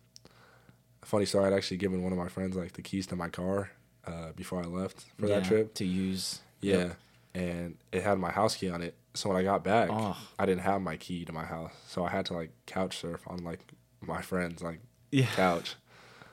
Funny 1.03 1.25
story. 1.25 1.45
I'd 1.47 1.53
actually 1.53 1.77
given 1.77 2.03
one 2.03 2.11
of 2.11 2.17
my 2.19 2.27
friends 2.27 2.55
like 2.57 2.73
the 2.73 2.81
keys 2.81 3.07
to 3.07 3.15
my 3.15 3.29
car 3.29 3.71
uh, 4.05 4.31
before 4.35 4.61
I 4.61 4.65
left 4.67 5.05
for 5.17 5.27
that 5.27 5.45
trip. 5.45 5.73
to 5.75 5.85
use. 5.85 6.41
Yeah. 6.61 6.75
Yep. 6.77 6.97
And 7.35 7.77
it 7.91 8.03
had 8.03 8.19
my 8.19 8.31
house 8.31 8.55
key 8.55 8.69
on 8.69 8.81
it. 8.81 8.95
So 9.13 9.29
when 9.29 9.37
I 9.37 9.43
got 9.43 9.63
back, 9.63 9.89
Oh. 9.91 10.17
I 10.37 10.45
didn't 10.45 10.61
have 10.63 10.81
my 10.81 10.97
key 10.97 11.23
to 11.25 11.31
my 11.31 11.45
house. 11.45 11.71
So 11.87 12.03
I 12.03 12.09
had 12.09 12.25
to 12.27 12.33
like 12.33 12.51
couch 12.65 12.97
surf 12.99 13.21
on 13.27 13.43
like 13.43 13.59
my 14.01 14.21
friend's 14.21 14.61
like 14.61 14.81
Yeah. 15.11 15.25
couch. 15.35 15.75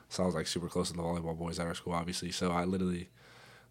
So 0.09 0.23
I 0.23 0.25
was 0.25 0.35
like 0.35 0.47
super 0.47 0.67
close 0.67 0.89
to 0.91 0.97
the 0.97 1.01
volleyball 1.01 1.37
boys 1.37 1.59
at 1.59 1.65
our 1.65 1.73
school, 1.75 1.93
obviously. 1.93 2.31
So 2.31 2.51
I 2.51 2.65
literally 2.65 3.09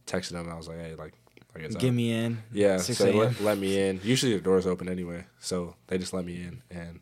texted 0.06 0.30
them 0.30 0.44
and 0.44 0.52
I 0.52 0.56
was 0.56 0.68
like, 0.68 0.78
hey, 0.78 0.94
like, 0.94 1.14
I 1.54 1.60
guess 1.60 1.80
me 1.82 2.12
in. 2.12 2.42
yeah, 2.52 2.76
so 2.76 3.10
let, 3.12 3.40
let 3.40 3.56
me 3.58 3.78
in. 3.80 4.00
Usually 4.04 4.34
the 4.34 4.40
door's 4.42 4.66
open 4.66 4.88
anyway. 4.88 5.24
So 5.38 5.74
they 5.86 5.96
just 5.96 6.12
let 6.12 6.24
me 6.24 6.34
in 6.42 6.62
and 6.70 7.00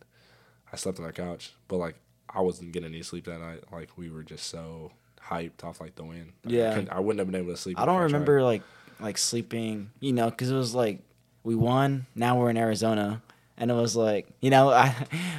I 0.73 0.77
slept 0.77 0.99
on 0.99 1.05
their 1.05 1.13
couch. 1.13 1.53
But 1.67 1.79
like 1.79 1.97
I 2.33 2.41
wasn't 2.41 2.73
getting 2.73 2.91
any 2.91 3.03
sleep 3.03 3.25
that 3.25 3.41
night. 3.41 3.65
Like 3.73 3.91
we 3.97 4.11
were 4.11 4.23
just 4.23 4.47
so 4.47 4.93
hyped 5.21 5.65
off 5.65 5.81
like 5.81 5.97
the 5.97 6.05
win. 6.05 6.33
Like, 6.45 6.55
Yeah. 6.55 6.85
I, 6.91 6.97
I 6.97 7.01
wouldn't 7.01 7.19
have 7.19 7.31
been 7.31 7.41
able 7.41 7.53
to 7.53 7.57
sleep. 7.61 7.79
I 7.81 7.85
don't 7.85 7.97
tried. 7.97 8.05
remember 8.05 8.43
like 8.43 8.63
like 9.01 9.19
sleeping, 9.19 9.91
you 9.99 10.13
know, 10.13 10.31
because 10.31 10.51
it 10.53 10.57
was 10.57 10.73
like 10.75 11.01
we 11.43 11.55
won. 11.57 12.07
Now 12.15 12.39
we're 12.39 12.51
in 12.51 12.57
Arizona, 12.57 13.23
and 13.59 13.71
it 13.73 13.75
was 13.75 13.97
like 13.97 14.29
you 14.41 14.51
know 14.51 14.71
I 14.71 14.95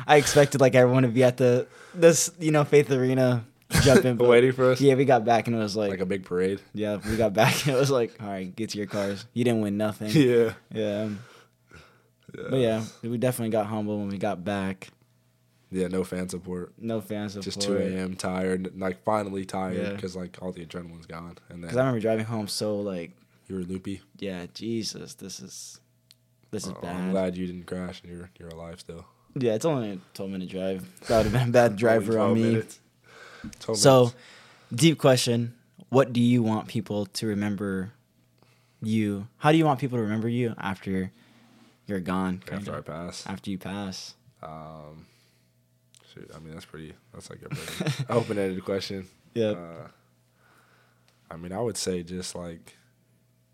I 0.06 0.18
expected 0.18 0.60
like 0.60 0.76
everyone 0.76 1.04
to 1.04 1.10
be 1.10 1.24
at 1.24 1.38
the 1.38 1.68
this 1.94 2.32
you 2.38 2.52
know 2.52 2.66
Faith 2.66 2.92
Arena 2.92 3.46
jumping, 3.82 4.18
waiting 4.20 4.52
for 4.52 4.72
us. 4.72 4.82
yeah, 4.82 4.96
we 4.96 5.06
got 5.06 5.26
back 5.26 5.48
and 5.48 5.56
it 5.56 5.60
was 5.60 5.76
like, 5.76 5.90
like 5.90 6.00
a 6.02 6.06
big 6.06 6.24
parade. 6.26 6.60
yeah, 6.74 6.98
we 7.10 7.16
got 7.18 7.34
back 7.34 7.66
and 7.66 7.76
it 7.76 7.80
was 7.80 7.90
like 7.92 8.16
all 8.22 8.28
right, 8.28 8.56
get 8.56 8.70
to 8.72 8.78
your 8.78 8.88
cars. 8.88 9.26
You 9.34 9.44
didn't 9.44 9.62
win 9.62 9.78
nothing. 9.78 10.10
Yeah. 10.14 10.54
Yeah, 10.74 11.10
but 12.34 12.58
yeah, 12.60 12.84
we 13.02 13.18
definitely 13.18 13.52
got 13.52 13.68
humble 13.68 13.98
when 14.00 14.10
we 14.10 14.18
got 14.18 14.44
back. 14.44 14.90
Yeah, 15.72 15.88
no 15.88 16.04
fan 16.04 16.30
support. 16.30 16.74
No 16.78 17.02
fan 17.02 17.30
support. 17.30 17.44
Just 17.46 17.62
2 17.62 17.78
a.m. 17.78 18.16
tired, 18.16 18.80
like 18.80 19.04
finally 19.04 19.46
tired 19.46 19.76
Yeah. 19.78 19.94
because 19.94 20.16
like 20.16 20.38
all 20.42 20.52
the 20.52 20.66
adrenaline's 20.66 21.06
gone, 21.06 21.38
and 21.50 21.58
then 21.58 21.62
Because 21.62 21.78
I 21.78 21.80
remember 21.82 22.00
driving 22.00 22.26
home 22.26 22.48
so 22.48 22.78
like 22.80 23.12
you 23.48 23.56
were 23.56 23.62
loopy. 23.62 24.02
yeah, 24.18 24.46
Jesus, 24.54 25.14
this 25.16 25.40
is 25.40 25.80
this 26.52 26.66
is 26.66 26.74
Oh, 26.76 26.82
bad. 26.82 26.96
I'm 26.96 27.12
glad 27.12 27.36
you 27.38 27.48
didn't 27.48 27.66
crash 27.66 28.02
and 28.04 28.12
you're 28.12 28.30
you're 28.40 28.50
alive 28.50 28.80
still. 28.80 29.06
Yeah, 29.38 29.54
it's 29.54 29.66
only 29.66 29.92
a 29.92 29.98
12 30.14 30.32
minute 30.32 30.50
drive. 30.50 30.86
That 31.08 31.18
would 31.18 31.24
have 31.26 31.34
been 31.34 31.50
a 31.50 31.52
bad 31.52 31.76
driver 31.84 32.20
on 32.20 32.36
me. 32.36 32.44
minutes. 32.44 32.80
12 33.60 33.78
So, 33.78 34.12
deep 34.74 34.98
question. 34.98 35.54
What 35.90 36.14
do 36.14 36.22
you 36.22 36.44
want 36.44 36.68
people 36.68 37.06
to 37.08 37.28
remember 37.28 37.92
you? 38.82 39.28
How 39.38 39.52
do 39.52 39.58
you 39.58 39.66
want 39.66 39.80
people 39.80 39.98
to 39.98 40.02
remember 40.04 40.28
you 40.30 40.56
after 40.58 41.12
you're 41.88 42.00
gone? 42.00 42.42
after 42.52 42.76
I 42.76 42.82
pass, 42.82 43.24
After 43.28 43.50
you 43.52 43.58
pass. 43.58 44.16
um, 44.44 45.06
shoot, 46.14 46.30
I 46.36 46.40
mean 46.40 46.54
that's 46.54 46.66
pretty. 46.66 46.94
That's 47.14 47.30
like 47.30 47.42
a 47.44 47.50
pretty 47.50 48.06
open-ended 48.10 48.64
question. 48.66 49.08
Yeah. 49.34 49.52
Uh, 49.52 49.88
I 51.30 51.38
mean, 51.38 51.52
I 51.52 51.60
would 51.62 51.78
say 51.78 52.04
just 52.04 52.36
like, 52.36 52.78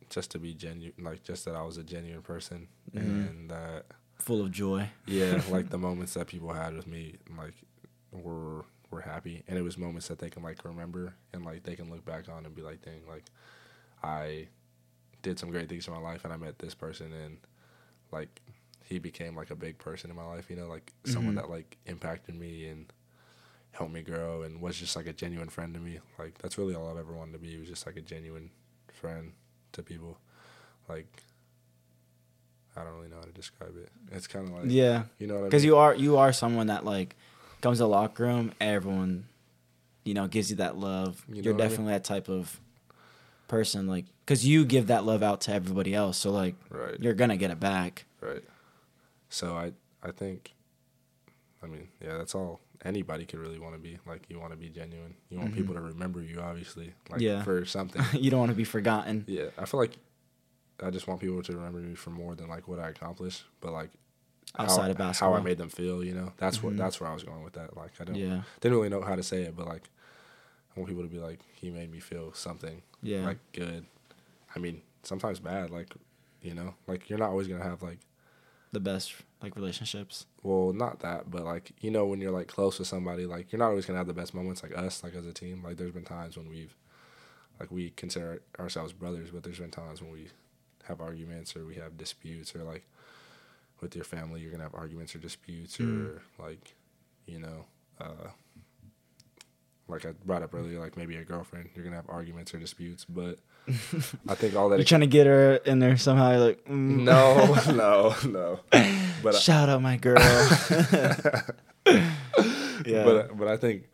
just 0.10 0.32
to 0.32 0.40
be 0.40 0.54
genuine, 0.54 0.94
like 1.04 1.24
just 1.24 1.46
that 1.46 1.56
I 1.56 1.62
was 1.64 1.78
a 1.78 1.84
genuine 1.84 2.22
person, 2.22 2.68
Mhm. 2.96 3.00
and 3.30 3.50
that 3.50 3.86
Full 4.20 4.42
of 4.42 4.52
joy. 4.52 4.90
yeah, 5.08 5.42
like 5.50 5.70
the 5.70 5.78
moments 5.78 6.14
that 6.16 6.28
people 6.28 6.54
had 6.54 6.76
with 6.76 6.88
me, 6.88 7.16
like 7.38 7.54
were 8.12 8.66
were 8.92 9.02
happy, 9.02 9.44
and 9.48 9.58
it 9.58 9.62
was 9.62 9.78
moments 9.78 10.08
that 10.10 10.20
they 10.20 10.30
can 10.30 10.44
like 10.44 10.64
remember 10.66 11.16
and 11.34 11.44
like 11.46 11.64
they 11.64 11.76
can 11.76 11.90
look 11.90 12.06
back 12.06 12.30
on 12.30 12.46
and 12.46 12.54
be 12.56 12.62
like, 12.62 12.84
dang, 12.84 13.02
like 13.10 13.24
I 14.04 14.48
did 15.22 15.40
some 15.40 15.50
great 15.50 15.70
things 15.70 15.88
in 15.88 15.94
my 15.94 16.00
life, 16.00 16.24
and 16.26 16.34
I 16.34 16.38
met 16.38 16.60
this 16.60 16.76
person, 16.76 17.12
and 17.14 17.38
like 18.12 18.42
he 18.86 19.00
became 19.00 19.36
like 19.36 19.50
a 19.52 19.56
big 19.56 19.78
person 19.78 20.10
in 20.10 20.16
my 20.18 20.26
life, 20.26 20.50
you 20.50 20.56
know, 20.58 20.68
like 20.68 20.92
someone 21.06 21.34
Mhm. 21.34 21.38
that 21.38 21.50
like 21.50 21.78
impacted 21.86 22.36
me 22.36 22.68
and 22.68 22.92
helped 23.72 23.94
me 23.94 24.02
grow 24.02 24.42
and 24.42 24.60
was 24.60 24.78
just 24.78 24.98
like 24.98 25.08
a 25.08 25.14
genuine 25.14 25.48
friend 25.48 25.74
to 25.74 25.80
me. 25.80 26.00
Like 26.20 26.38
that's 26.40 26.58
really 26.58 26.76
all 26.76 26.90
I've 26.90 26.98
ever 26.98 27.14
wanted 27.14 27.32
to 27.34 27.40
be. 27.40 27.58
Was 27.58 27.70
just 27.70 27.86
like 27.86 27.96
a 27.96 28.02
genuine 28.02 28.52
friend 28.92 29.32
to 29.72 29.82
people. 29.82 30.18
Like 30.90 31.08
I 32.76 32.84
don't 32.84 32.94
really 32.96 33.10
know 33.10 33.18
how 33.18 33.24
to 33.24 33.32
describe 33.32 33.76
it. 33.78 33.90
It's 34.12 34.28
kind 34.28 34.48
of 34.50 34.54
like 34.54 34.66
Yeah. 34.70 35.04
you 35.20 35.28
know 35.28 35.36
what 35.36 35.42
I 35.42 35.46
Because 35.46 35.64
mean? 35.64 35.70
you 35.72 35.78
are 35.78 35.96
you 35.96 36.18
are 36.18 36.34
someone 36.34 36.68
that 36.68 36.84
like 36.84 37.16
comes 37.62 37.78
to 37.78 37.84
the 37.84 37.88
locker 37.90 38.24
room, 38.24 38.52
everyone, 38.60 39.26
you 40.04 40.14
know, 40.14 40.28
gives 40.28 40.50
you 40.50 40.58
that 40.58 40.78
love. 40.78 41.24
You 41.28 41.36
know 41.36 41.42
You're 41.42 41.54
what 41.54 41.62
I 41.62 41.64
mean? 41.66 41.70
definitely 41.70 41.94
that 41.94 42.04
type 42.04 42.28
of 42.30 42.60
person, 43.48 43.88
like, 43.88 44.06
because 44.26 44.46
you 44.46 44.66
give 44.66 44.88
that 44.88 45.06
love 45.06 45.24
out 45.24 45.42
to 45.42 45.54
everybody 45.54 45.94
else. 45.94 46.18
So 46.18 46.32
like, 46.32 46.56
right, 46.70 46.96
you're 47.00 47.14
gonna 47.14 47.38
get 47.38 47.52
it 47.52 47.60
back. 47.60 48.06
right. 48.22 48.44
So 49.30 49.56
I 49.56 49.72
I 50.04 50.12
think, 50.12 50.54
I 51.64 51.68
mean, 51.68 51.88
yeah, 52.04 52.18
that's 52.18 52.34
all 52.36 52.60
anybody 52.84 53.26
could 53.26 53.40
really 53.40 53.60
want 53.60 53.76
to 53.76 53.80
be. 53.80 54.00
Like 54.08 54.24
you 54.30 54.40
want 54.40 54.52
to 54.52 54.58
be 54.58 54.70
genuine. 54.70 55.14
You 55.30 55.40
want 55.40 55.52
Mhm. 55.52 55.56
people 55.56 55.76
to 55.76 55.82
remember 55.82 56.22
you, 56.22 56.40
obviously, 56.42 56.94
like 57.10 57.22
Yeah. 57.22 57.44
for 57.44 57.64
something. 57.66 58.02
you 58.20 58.32
don't 58.32 58.40
want 58.40 58.50
to 58.52 58.56
be 58.58 58.64
forgotten. 58.64 59.24
yeah, 59.28 59.46
I 59.58 59.66
feel 59.66 59.80
like 59.80 59.98
I 60.84 60.90
just 60.90 61.08
want 61.08 61.22
people 61.22 61.44
to 61.44 61.54
remember 61.56 61.78
me 61.80 61.94
for 61.94 62.10
more 62.10 62.34
than 62.36 62.48
like 62.50 62.68
what 62.68 62.80
I 62.80 62.90
accomplished, 62.90 63.44
but 63.62 63.72
like 63.72 63.92
Outside 64.58 64.84
how, 64.84 64.90
of 64.92 64.98
basketball. 64.98 65.34
how 65.34 65.40
I 65.40 65.44
made 65.44 65.58
them 65.58 65.70
feel. 65.70 66.04
You 66.04 66.14
know, 66.14 66.34
that's 66.38 66.58
Mhm. 66.60 66.64
what 66.64 66.78
that's 66.78 67.00
where 67.00 67.10
I 67.10 67.14
was 67.14 67.24
going 67.24 67.44
with 67.44 67.54
that. 67.54 67.76
Like 67.78 67.92
I 68.00 68.04
don't 68.04 68.16
Yeah. 68.16 68.44
didn't 68.60 68.78
really 68.78 68.90
know 68.90 69.02
how 69.02 69.16
to 69.16 69.24
say 69.24 69.44
it, 69.44 69.56
but 69.56 69.68
like 69.68 69.90
I 70.76 70.80
want 70.80 70.88
people 70.90 71.04
to 71.04 71.10
be 71.10 71.20
like, 71.20 71.40
he 71.54 71.70
made 71.70 71.92
me 71.92 72.00
feel 72.00 72.34
something 72.34 72.82
Yeah. 73.02 73.26
like 73.26 73.40
good. 73.54 73.86
I 74.56 74.60
mean, 74.60 74.82
sometimes 75.04 75.40
bad. 75.40 75.70
Like 75.70 75.94
you 76.42 76.54
know, 76.54 76.76
like 76.88 77.10
you're 77.10 77.20
not 77.20 77.30
always 77.30 77.48
gonna 77.48 77.64
have 77.64 77.82
like 77.82 78.00
the 78.74 78.80
best 78.80 79.14
like 79.42 79.56
relationships. 79.56 80.26
well, 80.44 80.72
not 80.74 81.00
that, 81.00 81.30
but 81.32 81.44
like 81.44 81.72
you 81.82 81.92
know, 81.92 82.06
when 82.06 82.20
you're 82.22 82.32
like 82.32 82.48
close 82.48 82.78
with 82.80 82.88
somebody, 82.88 83.26
like 83.26 83.52
you're 83.52 83.60
not 83.60 83.70
always 83.70 83.86
gonna 83.86 83.98
have 84.00 84.08
the 84.08 84.14
best 84.14 84.34
moments. 84.34 84.64
Like 84.64 84.78
us, 84.78 85.04
like 85.04 85.14
as 85.16 85.26
a 85.26 85.34
team, 85.34 85.64
like 85.64 85.78
there's 85.78 85.92
been 85.92 86.04
times 86.06 86.38
when 86.38 86.50
we've 86.50 86.76
like 87.60 87.72
we 87.72 87.92
consider 87.92 88.42
ourselves 88.60 88.92
brothers, 88.92 89.30
but 89.32 89.44
there's 89.44 89.60
been 89.60 89.72
times 89.72 90.02
when 90.02 90.12
we 90.12 90.30
have 90.86 91.00
arguments 91.00 91.56
or 91.56 91.66
we 91.66 91.76
have 91.76 91.96
disputes 91.98 92.56
or 92.56 92.64
like 92.64 92.86
with 93.82 93.96
your 93.96 94.06
family, 94.06 94.42
you're 94.42 94.52
gonna 94.52 94.64
have 94.64 94.76
arguments 94.76 95.16
or 95.16 95.20
disputes 95.20 95.78
Mm. 95.78 96.06
or 96.08 96.22
like 96.44 96.74
you 97.26 97.40
know. 97.40 97.66
uh 98.00 98.30
like 99.88 100.06
I 100.06 100.12
brought 100.26 100.42
up 100.42 100.54
earlier, 100.54 100.80
like 100.80 100.96
maybe 100.96 101.18
a 101.18 101.24
girlfriend, 101.26 101.70
you're 101.76 101.84
gonna 101.84 101.98
have 101.98 102.10
arguments 102.10 102.54
or 102.54 102.60
disputes, 102.60 103.04
but 103.04 103.40
I 104.28 104.36
think 104.36 104.56
all 104.56 104.70
that 104.70 104.78
You're 104.78 104.86
trying 104.86 105.02
to 105.02 105.08
get 105.08 105.28
her 105.28 105.56
in 105.58 105.80
there 105.80 105.98
somehow. 105.98 106.32
You're 106.32 106.40
like, 106.48 106.64
mm. 106.66 107.02
no, 107.04 107.56
no, 107.76 108.16
no. 108.30 108.60
But 109.22 109.36
I- 109.36 109.40
shout 109.40 109.68
out 109.68 109.82
my 109.82 109.98
girl. 109.98 110.18
yeah. 112.86 113.04
But 113.04 113.38
but 113.38 113.48
I 113.48 113.58
think 113.58 113.90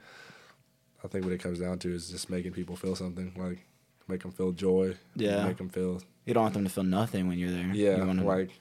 I 1.03 1.07
think 1.07 1.23
what 1.23 1.33
it 1.33 1.41
comes 1.41 1.59
down 1.59 1.79
to 1.79 1.93
is 1.93 2.09
just 2.09 2.29
making 2.29 2.51
people 2.51 2.75
feel 2.75 2.95
something, 2.95 3.33
like 3.35 3.65
make 4.07 4.21
them 4.21 4.31
feel 4.31 4.51
joy. 4.51 4.95
Yeah. 5.15 5.45
Make 5.47 5.57
them 5.57 5.69
feel 5.69 6.01
you 6.25 6.33
don't 6.33 6.43
want 6.43 6.53
them 6.53 6.63
to 6.65 6.69
feel 6.69 6.83
nothing 6.83 7.27
when 7.27 7.39
you're 7.39 7.51
there. 7.51 7.71
yeah, 7.73 7.97
You 7.97 8.05
wanna- 8.05 8.23
like 8.23 8.51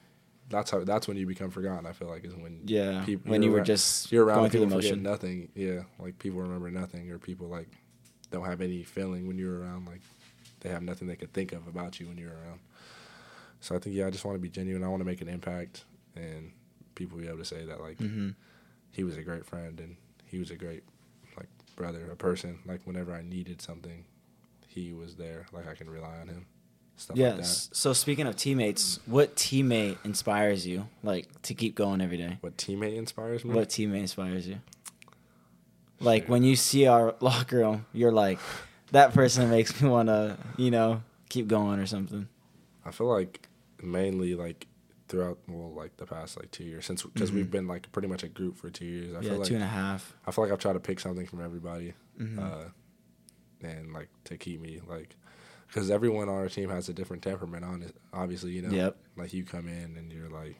that's 0.49 0.70
how 0.70 0.84
that's 0.84 1.09
when 1.09 1.16
you 1.16 1.26
become 1.26 1.51
forgotten. 1.51 1.86
I 1.86 1.92
feel 1.92 2.09
like 2.09 2.24
is 2.24 2.34
when 2.34 2.61
yeah. 2.66 3.05
when 3.24 3.42
you're 3.42 3.51
were 3.53 3.57
around- 3.59 3.66
just 3.66 4.12
you're 4.12 4.24
around 4.24 4.38
going 4.38 4.51
through 4.51 4.61
the 4.66 4.74
motion. 4.74 5.03
nothing. 5.03 5.49
Yeah, 5.55 5.82
like 5.99 6.18
people 6.18 6.40
remember 6.40 6.70
nothing, 6.70 7.11
or 7.11 7.18
people 7.18 7.49
like 7.49 7.68
don't 8.30 8.44
have 8.44 8.61
any 8.61 8.82
feeling 8.84 9.26
when 9.26 9.38
you're 9.38 9.61
around. 9.61 9.86
Like 9.86 10.01
they 10.61 10.68
have 10.70 10.82
nothing 10.82 11.09
they 11.09 11.16
could 11.16 11.32
think 11.32 11.53
of 11.53 11.66
about 11.66 11.99
you 12.01 12.07
when 12.07 12.18
you're 12.18 12.30
around. 12.32 12.61
So 13.61 13.74
I 13.74 13.78
think 13.78 13.97
yeah, 13.97 14.07
I 14.07 14.11
just 14.11 14.24
want 14.24 14.36
to 14.36 14.40
be 14.40 14.49
genuine. 14.49 14.84
I 14.84 14.88
want 14.88 15.01
to 15.01 15.05
make 15.07 15.20
an 15.20 15.28
impact, 15.28 15.84
and 16.14 16.53
people 16.94 17.18
be 17.18 17.26
able 17.26 17.38
to 17.38 17.44
say 17.44 17.64
that 17.64 17.80
like 17.80 17.99
hmm 17.99 18.30
he 18.92 19.05
was 19.05 19.16
a 19.18 19.22
great 19.22 19.44
friend 19.44 19.78
and 19.78 19.94
he 20.24 20.38
was 20.38 20.51
a 20.51 20.57
great 20.57 20.82
like 21.36 21.49
brother, 21.76 22.09
a 22.11 22.16
person. 22.16 22.59
Like 22.66 22.80
whenever 22.84 23.12
I 23.12 23.20
needed 23.22 23.61
something, 23.61 24.05
he 24.68 24.92
was 24.94 25.16
there. 25.16 25.47
Like 25.53 25.68
I 25.68 25.74
can 25.74 25.90
rely 25.90 26.16
on 26.20 26.28
him. 26.28 26.47
Stuff 26.99 27.16
like 27.16 27.30
that. 27.32 27.36
Yes. 27.38 27.68
So 27.72 27.92
speaking 27.92 28.26
of 28.26 28.36
teammates, 28.36 29.01
what 29.07 29.36
teammate 29.36 29.99
inspires 30.05 30.66
you 30.66 30.88
like 31.03 31.26
to 31.42 31.55
keep 31.55 31.74
going 31.74 32.01
every 32.01 32.16
day? 32.16 32.38
What 32.40 32.57
teammate 32.57 32.97
inspires 32.97 33.44
me? 33.44 33.55
What 33.55 33.68
teammate 33.68 34.01
inspires 34.01 34.49
you? 34.49 34.61
Like 36.01 36.22
Shit. 36.24 36.28
when 36.30 36.42
you 36.42 36.57
see 36.57 36.86
our 36.86 37.14
locker 37.20 37.59
room, 37.59 37.86
you're 37.92 38.12
like, 38.12 38.38
that 38.92 39.14
person 39.14 39.51
makes 39.51 39.80
me 39.80 39.88
want 39.88 40.09
to, 40.09 40.36
you 40.57 40.70
know, 40.70 41.03
keep 41.28 41.49
going 41.49 41.78
or 41.80 41.86
something. 41.86 42.28
I 42.84 42.90
feel 42.92 43.09
like 43.09 43.49
mainly 43.82 44.34
like 44.34 44.66
throughout 45.09 45.38
well 45.49 45.72
like 45.72 45.97
the 45.99 46.07
past 46.07 46.36
like 46.38 46.51
two 46.51 46.64
years 46.64 46.84
since 46.86 47.03
because 47.03 47.30
Mhm. 47.30 47.34
we've 47.34 47.51
been 47.51 47.66
like 47.68 47.90
pretty 47.92 48.09
much 48.09 48.22
a 48.24 48.28
group 48.28 48.57
for 48.57 48.70
two 48.70 48.84
years. 48.86 49.14
I 49.14 49.20
yeah, 49.20 49.30
feel 49.30 49.38
like 49.38 49.49
two 49.49 49.55
and 49.55 49.62
a 49.62 49.66
half. 49.68 50.14
I 50.26 50.30
feel 50.30 50.44
like 50.44 50.53
I've 50.53 50.59
tried 50.59 50.72
to 50.74 50.80
pick 50.80 50.99
something 51.01 51.26
from 51.26 51.42
everybody, 51.44 51.92
Mhm. 52.20 52.38
uh, 52.38 52.68
and 53.66 53.92
like 53.92 54.09
to 54.24 54.36
keep 54.36 54.61
me 54.61 54.80
like 54.88 55.14
because 55.66 55.90
everyone 55.90 56.28
on 56.28 56.34
our 56.36 56.48
team 56.48 56.70
has 56.70 56.88
a 56.88 56.92
different 56.92 57.22
temperament 57.22 57.64
on 57.64 57.82
it. 57.82 57.94
Obviously, 58.12 58.52
you 58.52 58.62
know. 58.62 58.70
Yep. 58.70 58.96
Like 59.16 59.32
you 59.32 59.44
come 59.44 59.68
in 59.68 59.96
and 59.96 60.12
you're 60.12 60.28
like, 60.28 60.56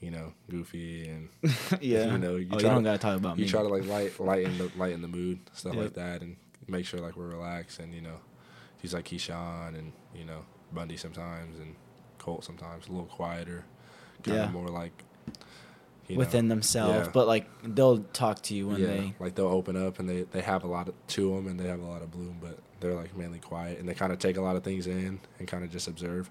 you 0.00 0.10
know, 0.10 0.32
goofy 0.50 1.08
and 1.08 1.28
yeah. 1.80 2.12
you 2.12 2.18
know, 2.18 2.36
you 2.36 2.48
oh, 2.50 2.54
you 2.54 2.60
try 2.60 2.70
don't 2.70 2.82
to- 2.84 2.88
gotta 2.90 2.98
talk 2.98 3.16
about 3.16 3.38
you 3.38 3.44
me. 3.44 3.50
try 3.50 3.62
to 3.62 3.68
like 3.68 3.86
light 3.86 4.18
lighten 4.20 4.56
the 4.58 4.70
lighten 4.76 5.02
the 5.02 5.08
mood 5.08 5.38
stuff 5.52 5.74
Yep. 5.74 5.82
like 5.82 5.94
that 5.94 6.22
and 6.22 6.36
make 6.68 6.86
sure 6.86 7.00
like 7.00 7.16
we're 7.16 7.26
relaxed 7.28 7.80
and 7.80 7.94
you 7.94 8.00
know 8.00 8.16
he's 8.80 8.94
like 8.94 9.06
Keyshawn 9.06 9.76
and 9.78 9.92
you 10.14 10.24
know 10.24 10.44
Bundy 10.72 10.96
sometimes 10.96 11.58
and 11.58 11.74
Colt 12.18 12.44
sometimes 12.44 12.86
a 12.88 12.90
little 12.92 13.06
quieter 13.06 13.64
kind 14.22 14.36
Yeah. 14.36 14.44
of 14.44 14.52
more 14.52 14.68
like 14.68 14.92
you 16.08 16.14
know, 16.14 16.20
within 16.20 16.48
themselves, 16.48 17.06
yeah. 17.06 17.10
but 17.12 17.26
like 17.26 17.46
they'll 17.62 17.98
talk 17.98 18.40
to 18.44 18.54
you 18.54 18.68
when 18.68 18.80
yeah 18.80 18.86
they. 18.86 19.14
like 19.18 19.34
they'll 19.34 19.46
open 19.48 19.76
up 19.76 19.98
and 19.98 20.08
they 20.08 20.22
they 20.22 20.40
have 20.40 20.64
a 20.64 20.66
lot 20.68 20.88
of, 20.88 20.94
to 21.08 21.34
them 21.34 21.46
and 21.48 21.58
they 21.60 21.66
have 21.68 21.80
a 21.80 21.84
lot 21.86 22.02
of 22.02 22.10
bloom 22.10 22.38
but 22.40 22.58
they're 22.80 22.94
like 22.94 23.16
mainly 23.16 23.38
quiet 23.38 23.78
and 23.78 23.88
they 23.88 23.94
kind 23.94 24.12
of 24.12 24.18
take 24.18 24.36
a 24.36 24.40
lot 24.40 24.56
of 24.56 24.62
things 24.64 24.86
in 24.86 25.18
and 25.38 25.48
kind 25.48 25.64
of 25.64 25.70
just 25.70 25.88
observe 25.88 26.30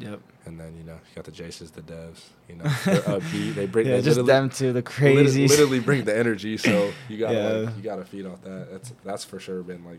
Yep. 0.00 0.20
and 0.46 0.60
then 0.60 0.76
you 0.76 0.84
know 0.84 0.92
you 0.94 1.14
got 1.16 1.24
the 1.24 1.32
Jaces 1.32 1.72
the 1.72 1.82
Devs 1.82 2.20
you 2.48 2.54
know 2.54 2.64
they're 2.84 3.00
upbeat 3.20 3.54
they 3.54 3.66
bring 3.66 3.86
yeah, 3.86 3.96
they 3.96 4.02
just 4.02 4.24
them 4.26 4.48
to 4.50 4.72
the 4.72 4.82
crazy. 4.82 5.46
crazies. 5.46 5.48
Literally 5.50 5.80
bring 5.80 6.04
the 6.04 6.16
energy, 6.16 6.56
so 6.56 6.92
you 7.08 7.18
gotta 7.18 7.34
Yeah. 7.34 7.48
like, 7.66 7.76
you 7.76 7.82
gotta 7.82 8.04
feed 8.04 8.24
off 8.26 8.40
that. 8.42 8.68
That's 8.70 8.92
that's 9.04 9.24
for 9.24 9.40
sure 9.40 9.62
been 9.64 9.84
like 9.84 9.98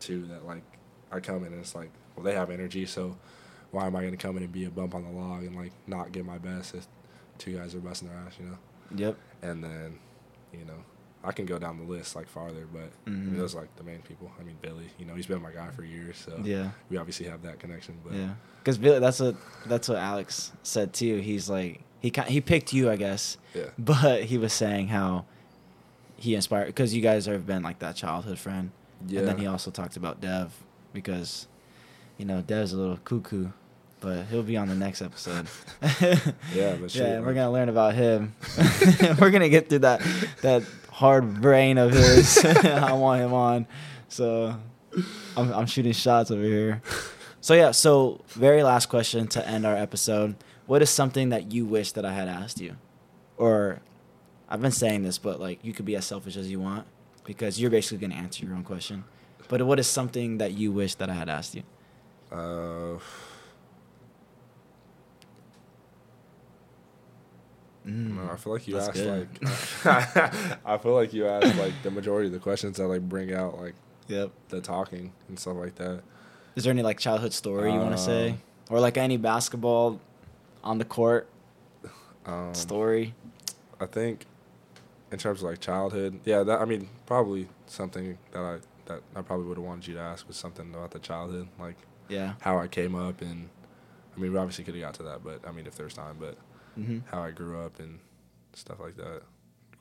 two 0.00 0.26
that 0.28 0.46
like 0.46 0.62
I 1.12 1.20
come 1.20 1.44
in 1.44 1.52
and 1.52 1.60
it's 1.60 1.74
like 1.74 1.90
well 2.16 2.24
they 2.24 2.34
have 2.34 2.50
energy, 2.50 2.86
so 2.86 3.16
why 3.72 3.86
am 3.86 3.94
I 3.94 4.02
gonna 4.04 4.16
come 4.16 4.36
in 4.38 4.42
and 4.44 4.52
be 4.52 4.64
a 4.64 4.70
bump 4.70 4.94
on 4.94 5.04
the 5.04 5.10
log 5.10 5.42
and 5.44 5.54
like 5.54 5.72
not 5.86 6.12
give 6.12 6.24
my 6.24 6.38
best 6.38 6.74
if 6.74 6.86
two 7.36 7.58
guys 7.58 7.74
are 7.74 7.80
busting 7.80 8.08
their 8.08 8.16
ass, 8.18 8.36
you 8.40 8.46
know? 8.46 8.58
Yep. 8.96 9.16
And 9.42 9.62
then 9.62 9.98
you 10.52 10.64
know 10.64 10.82
I 11.24 11.32
can 11.32 11.46
go 11.46 11.58
down 11.58 11.78
the 11.78 11.84
list 11.84 12.14
like 12.14 12.28
farther, 12.28 12.66
but 12.72 12.90
I 13.06 13.10
mean, 13.10 13.36
those 13.36 13.54
are 13.54 13.60
like 13.60 13.74
the 13.76 13.82
main 13.82 14.00
people. 14.02 14.30
I 14.40 14.44
mean, 14.44 14.56
Billy, 14.62 14.86
you 14.98 15.04
know, 15.04 15.14
he's 15.14 15.26
been 15.26 15.42
my 15.42 15.50
guy 15.50 15.68
for 15.70 15.82
years, 15.84 16.16
so 16.16 16.40
Yeah. 16.44 16.70
we 16.90 16.96
obviously 16.96 17.26
have 17.26 17.42
that 17.42 17.58
connection. 17.58 17.98
But 18.04 18.14
Yeah, 18.14 18.34
because 18.60 18.78
Billy, 18.78 18.98
that's 19.00 19.18
what 19.20 19.34
that's 19.66 19.88
what 19.88 19.98
Alex 19.98 20.52
said 20.62 20.92
too. 20.92 21.16
He's 21.18 21.50
like 21.50 21.80
he 22.00 22.12
he 22.28 22.40
picked 22.40 22.72
you, 22.72 22.88
I 22.90 22.96
guess, 22.96 23.36
yeah, 23.54 23.70
but 23.78 24.24
he 24.24 24.38
was 24.38 24.52
saying 24.52 24.88
how 24.88 25.24
he 26.16 26.34
inspired 26.36 26.66
because 26.66 26.94
you 26.94 27.02
guys 27.02 27.26
have 27.26 27.46
been 27.46 27.62
like 27.62 27.80
that 27.80 27.96
childhood 27.96 28.38
friend. 28.38 28.70
yeah, 29.06 29.20
And 29.20 29.28
then 29.28 29.38
he 29.38 29.46
also 29.46 29.70
talked 29.70 29.96
about 29.96 30.20
Dev 30.20 30.52
because 30.92 31.48
you 32.16 32.24
know 32.24 32.40
Dev's 32.42 32.72
a 32.72 32.76
little 32.76 32.96
cuckoo, 32.98 33.48
but 34.00 34.26
he'll 34.26 34.42
be 34.44 34.56
on 34.56 34.68
the 34.68 34.74
next 34.76 35.02
episode. 35.02 35.46
Yeah, 36.54 36.76
but 36.80 36.94
yeah, 36.94 37.20
we're 37.20 37.34
gonna 37.34 37.50
learn 37.52 37.68
about 37.68 37.94
him. 37.94 38.34
we're 39.20 39.30
gonna 39.30 39.48
get 39.48 39.68
through 39.68 39.80
that 39.80 40.00
that 40.42 40.62
hard 40.98 41.40
brain 41.40 41.78
of 41.78 41.92
his. 41.92 42.44
I 42.44 42.92
want 42.92 43.22
him 43.22 43.32
on, 43.32 43.66
so 44.08 44.56
I'm 45.36 45.52
I'm 45.52 45.66
shooting 45.66 45.92
shots 45.92 46.30
over 46.30 46.42
here. 46.42 46.82
So 47.40 47.54
yeah, 47.54 47.70
so 47.70 48.20
very 48.28 48.62
last 48.64 48.86
question 48.86 49.28
to 49.28 49.46
end 49.46 49.64
our 49.64 49.76
episode. 49.76 50.34
What 50.66 50.82
is 50.82 50.90
something 50.90 51.28
that 51.30 51.52
you 51.52 51.64
wish 51.64 51.92
that 51.92 52.04
I 52.04 52.12
had 52.12 52.28
asked 52.28 52.60
you, 52.60 52.76
or 53.36 53.80
I've 54.48 54.60
been 54.60 54.72
saying 54.72 55.04
this, 55.04 55.18
but 55.18 55.40
like 55.40 55.64
you 55.64 55.72
could 55.72 55.84
be 55.86 55.94
as 55.96 56.04
selfish 56.04 56.36
as 56.36 56.50
you 56.50 56.58
want 56.60 56.86
because 57.24 57.60
you're 57.60 57.70
basically 57.70 57.98
gonna 57.98 58.20
answer 58.20 58.44
your 58.44 58.54
own 58.54 58.64
question. 58.64 59.04
But 59.48 59.62
what 59.62 59.78
is 59.78 59.86
something 59.86 60.38
that 60.38 60.52
you 60.52 60.72
wish 60.72 60.96
that 60.96 61.08
I 61.08 61.14
had 61.14 61.28
asked 61.28 61.54
you? 61.54 61.62
uh, 62.32 62.98
no, 67.88 68.30
I 68.30 68.36
feel 68.36 68.52
like 68.52 68.68
you 68.68 68.74
Mm, 68.76 68.88
asked 68.88 68.94
good. 68.94 69.28
like 69.84 70.60
I 70.66 70.78
feel 70.78 70.92
like 70.94 71.12
you 71.12 71.26
asked 71.26 71.56
like 71.56 71.82
the 71.82 71.90
majority 71.90 72.26
of 72.26 72.32
the 72.32 72.38
questions 72.38 72.76
that 72.76 72.86
like 72.86 73.02
bring 73.08 73.32
out 73.32 73.58
like 73.58 73.74
Yep. 74.08 74.30
the 74.48 74.60
talking 74.60 75.12
and 75.28 75.38
stuff 75.38 75.56
like 75.56 75.74
that. 75.76 76.02
Is 76.56 76.64
there 76.64 76.70
any 76.72 76.82
like 76.82 76.98
childhood 76.98 77.32
story 77.32 77.72
you 77.72 77.80
want 77.80 77.96
to 77.96 78.02
say, 78.02 78.30
Um, 78.30 78.38
or 78.70 78.80
like 78.80 78.96
any 78.96 79.16
basketball 79.16 80.00
on 80.64 80.78
the 80.78 80.84
court 80.84 81.28
Um, 82.26 82.52
story? 82.54 83.14
I 83.80 83.86
think 83.86 84.26
in 85.12 85.18
terms 85.18 85.42
of 85.42 85.48
like 85.50 85.60
childhood, 85.60 86.20
yeah, 86.24 86.42
that 86.42 86.60
I 86.60 86.64
mean 86.64 86.88
probably 87.06 87.48
something 87.66 88.18
that 88.32 88.40
I 88.42 88.58
that 88.86 89.02
I 89.14 89.22
probably 89.22 89.46
would 89.46 89.58
have 89.58 89.66
wanted 89.66 89.86
you 89.86 89.94
to 89.94 90.00
ask 90.00 90.26
was 90.26 90.36
something 90.36 90.74
about 90.74 90.90
the 90.90 90.98
childhood, 90.98 91.48
like 91.58 91.76
Yeah. 92.08 92.34
how 92.40 92.58
I 92.58 92.66
came 92.68 92.94
up 92.94 93.20
and 93.20 93.48
I 94.16 94.20
mean 94.20 94.32
we 94.32 94.38
obviously 94.38 94.64
could 94.64 94.74
have 94.74 94.82
got 94.82 94.94
to 94.94 95.02
that, 95.04 95.22
but 95.24 95.46
I 95.46 95.52
mean 95.52 95.66
if 95.66 95.76
there's 95.76 95.94
time, 95.94 96.16
but 96.18 96.36
hmm 96.84 96.98
how 97.10 97.22
I 97.22 97.30
grew 97.30 97.60
up 97.60 97.78
and 97.80 97.98
stuff 98.54 98.78
like 98.80 98.96
that. 98.96 99.22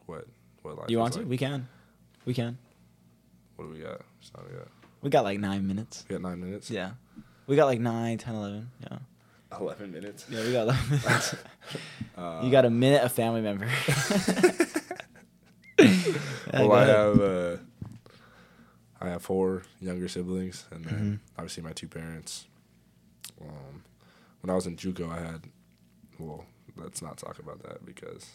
What 0.06 0.26
what 0.64 0.78
life 0.78 0.90
You 0.90 0.98
was 0.98 1.04
want 1.12 1.14
to? 1.16 1.24
We 1.30 1.38
can. 1.38 1.68
We 2.26 2.34
can. 2.34 2.58
What 3.56 3.66
do 3.66 3.72
we 3.74 3.80
got? 3.80 4.02
It's 4.22 4.32
not 4.36 4.50
we 4.50 4.58
got. 4.58 4.68
We 5.02 5.10
got 5.10 5.24
like 5.24 5.40
nine 5.40 5.68
minutes. 5.68 6.06
We 6.10 6.14
got 6.14 6.22
nine 6.22 6.40
minutes. 6.40 6.70
Yeah. 6.72 6.92
We 7.48 7.56
got 7.56 7.66
like 7.66 7.80
nine, 7.80 8.18
ten, 8.18 8.36
eleven. 8.36 8.70
Yeah. 8.82 8.98
Eleven 9.60 9.92
minutes. 9.92 10.26
Yeah, 10.30 10.42
we 10.44 10.52
got 10.52 10.64
eleven 10.64 10.90
minutes. 11.04 11.36
Uh, 12.18 12.42
you 12.44 12.50
got 12.50 12.66
a 12.66 12.70
minute 12.70 13.04
a 13.04 13.10
family 13.10 13.42
member. 13.42 13.68
Well, 16.54 16.68
go 16.70 16.72
I 16.74 16.86
have 16.86 17.20
uh, 17.22 17.58
I 19.00 19.10
have 19.10 19.22
four 19.22 19.64
younger 19.80 20.08
siblings, 20.08 20.66
and 20.72 20.84
then 20.86 21.00
Mhm. 21.00 21.20
obviously 21.38 21.62
my 21.64 21.74
two 21.74 21.88
parents. 21.88 22.48
Um, 23.40 23.84
when 24.42 24.50
I 24.50 24.56
was 24.56 24.66
in 24.66 24.76
JUCO, 24.78 25.10
I 25.12 25.20
had. 25.20 25.42
Well, 26.18 26.46
let's 26.78 27.02
not 27.02 27.18
talk 27.18 27.40
about 27.40 27.64
that 27.64 27.86
because. 27.86 28.26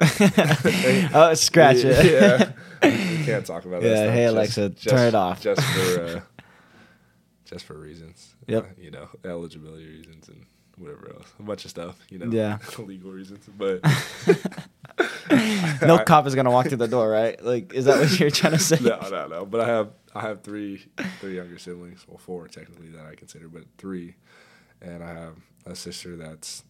oh, 1.14 1.34
scratch 1.34 1.78
it. 1.78 2.04
Yeah, 2.04 2.52
we 2.82 3.24
can't 3.24 3.46
talk 3.46 3.64
about 3.64 3.82
that. 3.82 3.88
Yeah, 3.88 3.96
stuff 3.96 4.14
hey, 4.14 4.24
just- 4.24 4.34
Alexa, 4.34 4.68
just- 4.70 4.88
turn 4.88 5.08
it 5.08 5.14
off. 5.14 5.40
Just 5.40 5.62
for 5.62 6.02
uh, 6.02 6.20
just 7.44 7.64
for 7.64 7.74
reasons. 7.74 8.34
Yep. 8.46 8.64
Uh, 8.64 8.66
you 8.80 8.90
know, 8.90 9.08
eligibility 9.24 9.86
reasons 9.86 10.28
and 10.28 10.44
whatever 10.76 11.12
else, 11.14 11.32
a 11.38 11.42
bunch 11.42 11.64
of 11.64 11.70
stuff. 11.70 11.98
You 12.10 12.18
know. 12.18 12.30
Yeah. 12.32 12.58
legal 12.78 13.12
reasons, 13.12 13.48
but. 13.56 13.80
no 15.82 15.98
cop 16.04 16.26
is 16.26 16.34
gonna 16.34 16.50
walk 16.50 16.66
through 16.66 16.78
the 16.78 16.88
door, 16.88 17.08
right? 17.08 17.42
Like, 17.42 17.72
is 17.72 17.84
that 17.84 17.98
what 17.98 18.18
you're 18.18 18.30
trying 18.30 18.54
to 18.54 18.58
say? 18.58 18.78
no, 18.80 18.98
no, 19.08 19.28
no. 19.28 19.46
But 19.46 19.60
I 19.60 19.68
have 19.68 19.90
I 20.14 20.20
have 20.22 20.42
three 20.42 20.84
three 21.20 21.36
younger 21.36 21.58
siblings. 21.58 22.04
Well, 22.08 22.18
four 22.18 22.48
technically 22.48 22.88
that 22.88 23.06
I 23.06 23.14
consider, 23.14 23.48
but 23.48 23.64
three, 23.78 24.16
and 24.80 25.02
I 25.02 25.08
have 25.14 25.36
a 25.64 25.74
sister 25.74 26.16
that's 26.16 26.64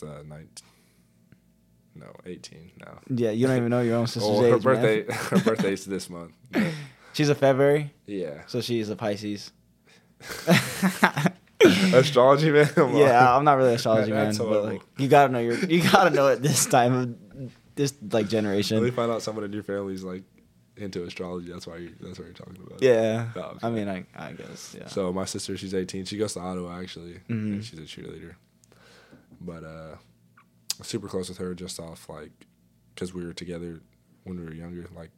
that's 0.00 0.18
uh, 0.20 0.22
nine, 0.26 0.48
no, 1.94 2.06
eighteen 2.24 2.72
now. 2.80 2.98
Yeah, 3.08 3.30
you 3.30 3.46
don't 3.46 3.56
even 3.56 3.70
know 3.70 3.80
your 3.82 3.96
own 3.96 4.06
sister's 4.14 4.30
Well, 4.30 4.44
age. 4.44 4.62
her 4.62 4.72
man. 4.74 4.82
birthday 4.82 5.12
her 5.36 5.38
birthday's 5.40 5.84
this 5.84 6.10
month. 6.10 6.32
but 6.50 6.64
She's 7.12 7.28
a 7.30 7.34
February, 7.34 7.94
yeah, 8.06 8.42
so 8.46 8.60
she's 8.60 8.90
a 8.90 8.96
Pisces. 8.96 9.50
astrology 11.94 12.50
man. 12.50 12.68
I'm 12.76 12.94
yeah, 12.96 13.34
I'm 13.36 13.44
not 13.44 13.56
really 13.56 13.70
an 13.70 13.74
astrology 13.76 14.10
man, 14.12 14.26
That's 14.26 14.38
but 14.38 14.64
like 14.64 14.82
you 14.98 15.08
gotta 15.08 15.32
know 15.32 15.38
your 15.38 15.56
you 15.64 15.82
gotta 15.82 16.10
know 16.10 16.28
it 16.28 16.42
this 16.42 16.66
time 16.66 16.92
of 17.38 17.52
this 17.74 17.94
like 18.12 18.28
generation. 18.28 18.76
generation. 18.76 18.94
find 18.96 19.10
out 19.10 19.22
someone 19.22 19.44
in 19.44 19.52
your 19.52 19.62
family's 19.62 20.02
like 20.04 20.24
into 20.76 21.04
astrology. 21.04 21.50
That's 21.50 21.66
why 21.66 21.78
you 21.78 21.94
that's 22.02 22.18
what 22.18 22.26
you're 22.26 22.34
talking 22.34 22.62
about. 22.66 22.82
Yeah, 22.82 23.28
No, 23.34 23.56
I'm 23.62 23.74
mean, 23.74 23.88
I 23.88 24.04
I 24.14 24.32
guess 24.32 24.76
yeah. 24.78 24.88
So 24.88 25.10
my 25.14 25.24
sister, 25.24 25.56
she's 25.56 25.72
18. 25.74 26.04
She 26.04 26.18
goes 26.18 26.34
to 26.34 26.40
Ottawa 26.40 26.78
actually. 26.78 27.14
Mhm. 27.30 27.30
and 27.30 27.64
she's 27.64 27.78
a 27.78 27.82
cheerleader. 27.82 28.34
But 29.40 29.64
uh, 29.64 29.96
super 30.82 31.08
close 31.08 31.28
with 31.28 31.38
her 31.38 31.54
just 31.54 31.78
off 31.80 32.08
like, 32.08 32.32
cause 32.96 33.12
we 33.14 33.24
were 33.24 33.32
together 33.32 33.80
when 34.24 34.38
we 34.38 34.44
were 34.44 34.54
younger. 34.54 34.86
Like 34.94 35.10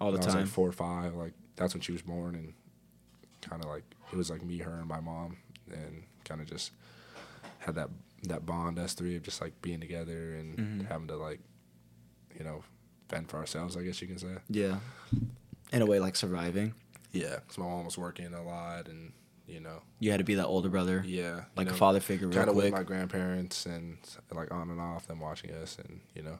all 0.00 0.10
the 0.12 0.18
when 0.18 0.22
I 0.22 0.26
was 0.26 0.34
time. 0.34 0.44
like 0.44 0.52
four 0.52 0.68
or 0.68 0.72
five. 0.72 1.14
Like 1.14 1.32
that's 1.56 1.74
when 1.74 1.80
she 1.80 1.92
was 1.92 2.02
born, 2.02 2.34
and 2.34 2.52
kind 3.40 3.62
of 3.62 3.68
like 3.68 3.84
it 4.12 4.16
was 4.16 4.30
like 4.30 4.42
me, 4.44 4.58
her, 4.58 4.72
and 4.78 4.86
my 4.88 5.00
mom, 5.00 5.36
and 5.70 6.02
kind 6.24 6.40
of 6.40 6.46
just 6.48 6.72
had 7.58 7.74
that 7.76 7.88
that 8.24 8.46
bond 8.46 8.78
us 8.78 8.94
three 8.94 9.16
of 9.16 9.22
just 9.22 9.40
like 9.40 9.60
being 9.62 9.80
together 9.80 10.34
and 10.34 10.56
Mhm. 10.58 10.88
having 10.88 11.08
to 11.08 11.16
like, 11.16 11.40
you 12.38 12.44
know, 12.44 12.62
fend 13.08 13.28
for 13.28 13.38
ourselves. 13.38 13.76
I 13.76 13.82
guess 13.82 14.00
you 14.00 14.08
can 14.08 14.18
say. 14.18 14.36
yeah, 14.48 14.78
in 15.72 15.82
a 15.82 15.86
way, 15.86 15.98
like 16.00 16.14
surviving. 16.16 16.74
Yeah, 17.12 17.40
cause 17.46 17.58
my 17.58 17.64
mom 17.66 17.84
was 17.84 17.98
working 17.98 18.32
a 18.32 18.42
lot, 18.42 18.88
and 18.88 19.12
you 19.52 19.60
know, 19.60 19.82
You 20.00 20.10
had 20.10 20.18
to 20.18 20.24
be 20.24 20.34
that 20.36 20.46
older 20.46 20.68
brother, 20.68 21.02
yeah, 21.06 21.44
like 21.56 21.66
know, 21.68 21.74
a 21.74 21.76
father 21.76 22.00
figure, 22.00 22.26
real 22.28 22.36
kind 22.38 22.48
of 22.50 22.56
with 22.56 22.72
my 22.72 22.82
grandparents 22.82 23.66
and 23.66 23.98
like 24.32 24.50
on 24.52 24.70
and 24.70 24.80
off 24.80 25.06
them 25.06 25.20
watching 25.20 25.50
us 25.52 25.76
and 25.78 26.00
you 26.14 26.22
know 26.22 26.38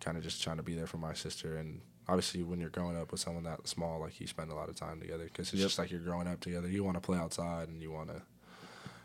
kind 0.00 0.16
of 0.16 0.22
just 0.22 0.42
trying 0.42 0.56
to 0.56 0.62
be 0.62 0.74
there 0.74 0.86
for 0.86 0.96
my 0.98 1.12
sister. 1.14 1.56
And 1.56 1.80
obviously 2.08 2.42
when 2.42 2.58
you're 2.60 2.70
growing 2.70 2.96
up 2.96 3.12
with 3.12 3.20
someone 3.20 3.44
that 3.44 3.68
small 3.68 4.00
like 4.00 4.20
you 4.20 4.26
spend 4.26 4.50
a 4.50 4.54
lot 4.54 4.68
of 4.68 4.74
time 4.74 4.98
together 5.00 5.24
because 5.24 5.48
it's 5.52 5.60
Yep. 5.60 5.66
just 5.66 5.78
like 5.78 5.90
you're 5.90 6.00
growing 6.00 6.26
up 6.26 6.40
together. 6.40 6.68
You 6.68 6.82
want 6.82 6.96
to 6.96 7.00
play 7.00 7.18
outside 7.18 7.68
and 7.68 7.80
you 7.80 7.90
want 7.92 8.08
to 8.08 8.20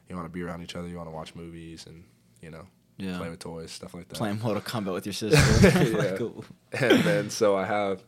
you 0.10 0.16
want 0.16 0.26
to 0.28 0.32
be 0.32 0.42
around 0.42 0.62
each 0.64 0.76
other. 0.76 0.88
You 0.88 0.98
want 0.98 1.08
to 1.10 1.16
watch 1.16 1.36
movies 1.36 1.86
and 1.88 2.04
you 2.42 2.50
know 2.50 2.66
yeah, 2.98 3.18
play 3.18 3.30
with 3.30 3.40
toys 3.40 3.72
stuff 3.72 3.94
like 3.94 4.08
that. 4.08 4.18
Playing 4.18 4.40
Mortal 4.40 4.62
Kombat 4.62 4.94
with 4.94 5.06
your 5.06 5.14
sister. 5.14 5.38
Yeah. 6.02 6.18
Cool. 6.18 6.46
and 6.72 7.00
then 7.04 7.30
so 7.30 7.56
I 7.58 7.66
have 7.66 8.04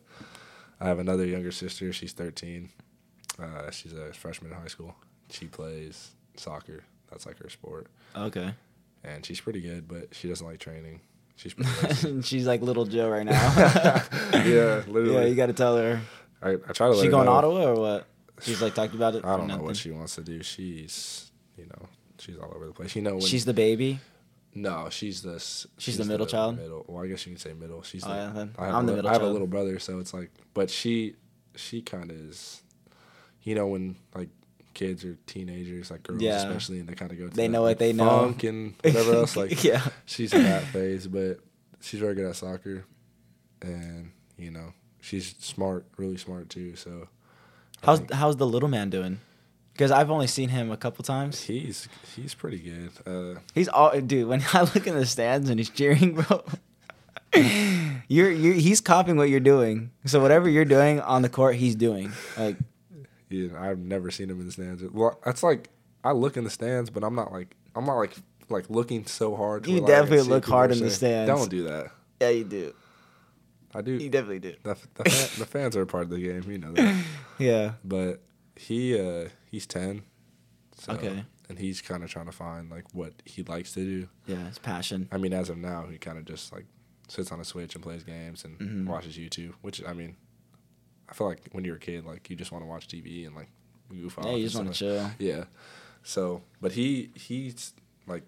I 0.80 0.86
have 0.88 0.98
another 0.98 1.26
younger 1.26 1.52
sister. 1.52 1.92
She's 1.92 2.12
13 2.12 2.70
uh, 3.38 3.70
she's 3.70 3.92
a 3.92 4.12
freshman 4.12 4.50
in 4.50 4.56
high 4.58 4.66
school 4.66 4.96
she 5.30 5.46
plays 5.46 6.10
soccer 6.36 6.84
that's 7.10 7.26
like 7.26 7.38
her 7.38 7.48
sport 7.48 7.86
Okay. 8.16 8.52
and 9.04 9.24
she's 9.24 9.40
pretty 9.40 9.60
good, 9.60 9.88
but 9.88 10.14
she 10.14 10.28
doesn't 10.28 10.46
like 10.46 10.58
training. 10.60 11.00
She's 11.36 11.54
pretty. 11.54 12.20
She's 12.22 12.46
like 12.48 12.62
little 12.62 12.84
Joe 12.84 13.08
right 13.08 13.24
now. 13.24 13.32
yeah, 14.34 14.82
literally. 14.88 15.12
yeah, 15.14 15.24
you 15.24 15.34
got 15.36 15.46
to 15.46 15.52
tell 15.52 15.76
her. 15.76 16.00
I, 16.42 16.50
I 16.54 16.72
try 16.72 16.88
to 16.90 16.96
She 17.00 17.08
going 17.08 17.26
know. 17.26 17.32
Ottawa 17.32 17.64
or 17.66 17.74
what? 17.74 18.06
She's 18.42 18.60
like 18.60 18.74
talked 18.74 18.94
about 18.94 19.14
it. 19.14 19.24
I 19.24 19.36
don't 19.36 19.46
know 19.46 19.58
what 19.58 19.76
she 19.76 19.90
wants 19.92 20.16
to 20.16 20.22
do. 20.22 20.42
She's, 20.42 21.30
you 21.56 21.66
know, 21.66 21.86
she's 22.18 22.36
all 22.38 22.52
over 22.54 22.66
the 22.66 22.72
place. 22.72 22.94
You 22.96 23.02
know, 23.02 23.12
when, 23.12 23.20
She's 23.20 23.44
the 23.44 23.54
baby. 23.54 24.00
no, 24.54 24.88
she's 24.90 25.22
the 25.22 25.36
s- 25.36 25.66
She's 25.78 25.96
the 25.96 26.04
middle 26.04 26.26
child? 26.26 26.56
Middle. 26.56 26.84
Well, 26.88 27.04
I 27.04 27.06
guess 27.08 27.24
you 27.26 27.32
can 27.32 27.40
say 27.40 27.52
middle. 27.52 27.82
She's 27.82 28.04
Oh, 28.04 28.08
the, 28.08 28.14
yeah, 28.16 28.32
then 28.34 28.54
I 28.58 28.66
have 28.66 28.74
I'm 28.74 28.86
the 28.86 28.92
li- 28.92 28.96
middle 28.96 29.10
I 29.10 29.12
have 29.12 29.22
a 29.22 29.28
little 29.30 29.46
brother, 29.46 29.78
so 29.78 29.98
it's 30.00 30.12
like, 30.12 30.30
but 30.54 30.70
she, 30.70 31.14
she 31.54 31.82
kind 31.82 32.10
of 32.10 32.16
is, 32.16 32.62
you 33.42 33.54
know, 33.54 33.68
when 33.68 33.94
like 34.14 34.28
kids 34.78 35.04
or 35.04 35.16
teenagers, 35.26 35.90
like 35.90 36.02
girls 36.04 36.22
Yeah. 36.22 36.36
especially, 36.36 36.78
and 36.80 36.88
they 36.88 36.94
kind 36.94 37.10
of 37.12 37.18
go. 37.18 37.28
To 37.28 37.34
They 37.34 37.46
that, 37.46 37.52
know 37.52 37.62
what 37.62 37.68
like, 37.68 37.78
they 37.78 37.92
know. 37.92 38.08
funk 38.08 38.44
and 38.44 38.74
whatever 38.82 39.14
else. 39.14 39.36
Like, 39.36 39.62
yeah. 39.70 39.82
she's 40.06 40.32
in 40.32 40.44
that 40.44 40.62
phase, 40.64 41.06
but 41.06 41.40
she's 41.80 42.00
very 42.00 42.14
good 42.14 42.26
at 42.26 42.36
soccer, 42.36 42.84
and 43.60 44.12
you 44.36 44.50
know 44.50 44.72
she's 45.00 45.34
smart, 45.40 45.84
really 45.96 46.16
smart 46.16 46.48
too. 46.48 46.76
So 46.76 47.08
How's 47.82 48.02
how's 48.12 48.36
the 48.36 48.46
little 48.46 48.68
man 48.68 48.88
doing? 48.90 49.18
Because 49.72 49.92
I've 49.92 50.10
only 50.10 50.26
seen 50.26 50.48
him 50.48 50.72
a 50.72 50.76
couple 50.76 51.04
times. 51.04 51.42
he's 51.42 51.88
he's 52.16 52.34
pretty 52.34 52.58
good. 52.58 52.90
Uh, 53.06 53.38
He's 53.54 53.68
all 53.68 53.98
dude. 54.00 54.26
When 54.28 54.42
I 54.52 54.62
look 54.62 54.86
in 54.86 54.94
the 54.96 55.06
stands 55.06 55.48
and 55.50 55.58
he's 55.60 55.70
cheering, 55.70 56.14
bro, 56.14 56.42
you're 58.08 58.30
you're 58.30 58.54
he's 58.54 58.80
copying 58.80 59.16
what 59.16 59.28
you're 59.28 59.38
doing. 59.40 59.90
So 60.06 60.20
whatever 60.20 60.48
you're 60.48 60.64
doing 60.64 61.00
on 61.00 61.22
the 61.22 61.28
court, 61.28 61.56
he's 61.56 61.74
doing. 61.76 62.12
Like 62.36 62.56
he, 63.28 63.50
I've 63.50 63.78
never 63.78 64.10
seen 64.10 64.30
him 64.30 64.40
in 64.40 64.46
the 64.46 64.52
stands. 64.52 64.82
Well, 64.82 65.18
that's 65.24 65.42
like 65.42 65.70
I 66.04 66.12
look 66.12 66.36
in 66.36 66.44
the 66.44 66.50
stands, 66.50 66.90
but 66.90 67.02
I'm 67.04 67.14
not 67.14 67.32
like 67.32 67.54
I'm 67.74 67.84
not 67.84 67.96
like 67.96 68.14
like 68.48 68.68
looking 68.70 69.04
so 69.06 69.36
hard. 69.36 69.66
You 69.66 69.74
where, 69.74 69.82
like, 69.82 69.90
I 69.90 69.94
can 69.96 70.02
definitely 70.04 70.28
look 70.30 70.46
hard 70.46 70.72
in 70.72 70.80
the 70.80 70.90
stands. 70.90 71.28
Don't 71.30 71.48
do 71.50 71.64
that. 71.64 71.90
yeah, 72.20 72.30
you 72.30 72.44
do. 72.44 72.74
I 73.74 73.82
do. 73.82 73.92
You 73.92 74.08
definitely 74.08 74.38
do. 74.38 74.54
The, 74.62 74.76
the, 74.94 75.10
fan, 75.10 75.28
the 75.38 75.46
fans 75.46 75.76
are 75.76 75.82
a 75.82 75.86
part 75.86 76.04
of 76.04 76.10
the 76.10 76.18
game, 76.20 76.50
you 76.50 76.56
know 76.58 76.72
that. 76.72 77.04
Yeah. 77.38 77.72
But 77.84 78.20
he 78.56 78.98
uh 78.98 79.28
he's 79.50 79.66
ten. 79.66 80.02
So, 80.78 80.94
Okay. 80.94 81.24
And 81.50 81.58
he's 81.58 81.80
kind 81.80 82.02
of 82.04 82.10
trying 82.10 82.26
to 82.26 82.32
find 82.32 82.70
like 82.70 82.84
what 82.92 83.12
he 83.24 83.42
likes 83.42 83.72
to 83.72 83.80
do. 83.84 84.08
Yeah, 84.26 84.48
it's 84.48 84.58
passion. 84.58 85.08
I 85.12 85.16
mean, 85.18 85.32
as 85.32 85.48
of 85.50 85.56
now, 85.58 85.86
he 85.90 85.96
kind 85.98 86.18
of 86.18 86.24
just 86.24 86.52
like 86.52 86.64
sits 87.08 87.30
on 87.32 87.40
a 87.40 87.44
switch 87.44 87.74
and 87.74 87.82
plays 87.82 88.04
games 88.04 88.44
and 88.44 88.58
Mhm. 88.58 88.86
watches 88.86 89.16
YouTube. 89.16 89.52
Which 89.62 89.82
I 89.86 89.92
mean, 89.92 90.16
I 91.08 91.14
feel 91.14 91.26
like 91.26 91.48
when 91.52 91.64
you're 91.64 91.76
a 91.76 91.80
kid, 91.80 92.04
like 92.04 92.28
you 92.30 92.36
just 92.36 92.52
want 92.52 92.62
to 92.62 92.68
watch 92.68 92.88
TV 92.88 93.26
and 93.26 93.34
like 93.34 93.48
goof 93.88 94.18
off. 94.18 94.26
Yeah, 94.26 94.32
you 94.32 94.44
just 94.44 94.56
want 94.56 94.72
to 94.72 94.74
chill. 94.74 95.10
Yeah. 95.18 95.44
So, 96.02 96.42
but 96.60 96.72
he 96.72 97.10
he's 97.14 97.72
like 98.06 98.22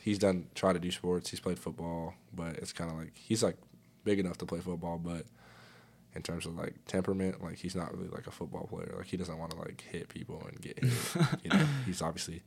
he's 0.00 0.18
done 0.18 0.46
try 0.54 0.72
to 0.72 0.78
do 0.78 0.90
sports. 0.90 1.30
He's 1.30 1.40
played 1.40 1.58
football, 1.58 2.14
but 2.34 2.56
it's 2.56 2.72
kind 2.72 2.90
of 2.90 2.96
like 2.96 3.12
he's 3.14 3.42
like 3.42 3.56
big 4.04 4.18
enough 4.18 4.38
to 4.38 4.46
play 4.46 4.60
football, 4.60 4.98
but 4.98 5.24
in 6.14 6.22
terms 6.22 6.46
of 6.46 6.56
like 6.56 6.74
temperament, 6.86 7.42
like 7.42 7.58
he's 7.58 7.74
not 7.74 7.96
really 7.96 8.08
like 8.08 8.26
a 8.26 8.30
football 8.30 8.66
player. 8.66 8.94
Like 8.96 9.06
he 9.06 9.16
doesn't 9.16 9.38
want 9.38 9.52
to 9.52 9.58
like 9.58 9.80
hit 9.80 10.08
people 10.08 10.44
and 10.46 10.60
get 10.60 10.78
hit. 10.78 10.92
you 11.42 11.50
know, 11.50 11.64
he's 11.86 12.02
obviously, 12.02 12.42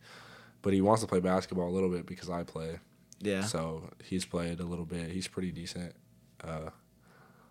but 0.62 0.74
he 0.74 0.82
wants 0.82 1.01
to 1.01 1.08
play 1.08 1.20
basketball 1.20 1.70
a 1.70 1.74
little 1.74 1.89
bit 1.89 2.06
because 2.06 2.30
I 2.30 2.43
play. 2.43 2.80
Yeah. 3.22 3.41
So 3.41 3.89
he's 4.03 4.26
played 4.26 4.60
a 4.60 4.66
little 4.66 4.86
bit. 4.86 5.10
He's 5.10 5.28
pretty 5.28 5.51
decent. 5.51 5.95
Uh, 6.43 6.70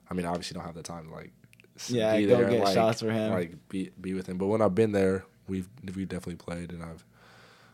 I 0.09 0.15
mean, 0.15 0.27
obviously 0.27 0.55
don't 0.55 0.65
have 0.65 0.75
the 0.75 0.83
time 0.83 1.09
to 1.09 1.15
like 1.15 1.33
Yeah, 1.89 2.16
be 2.16 2.27
go 2.27 2.37
there 2.37 2.51
get 2.51 2.64
like, 2.64 2.75
shots 2.75 3.01
for 3.01 3.11
him. 3.11 3.33
like 3.33 3.68
be 3.68 3.91
be 4.01 4.14
with 4.14 4.29
him. 4.29 4.39
But 4.39 4.47
when 4.47 4.62
I've 4.62 4.75
been 4.75 4.93
there, 4.93 5.25
we've 5.49 5.68
we 5.95 6.05
definitely 6.05 6.37
played 6.37 6.72
and 6.72 6.83
I've 6.83 7.05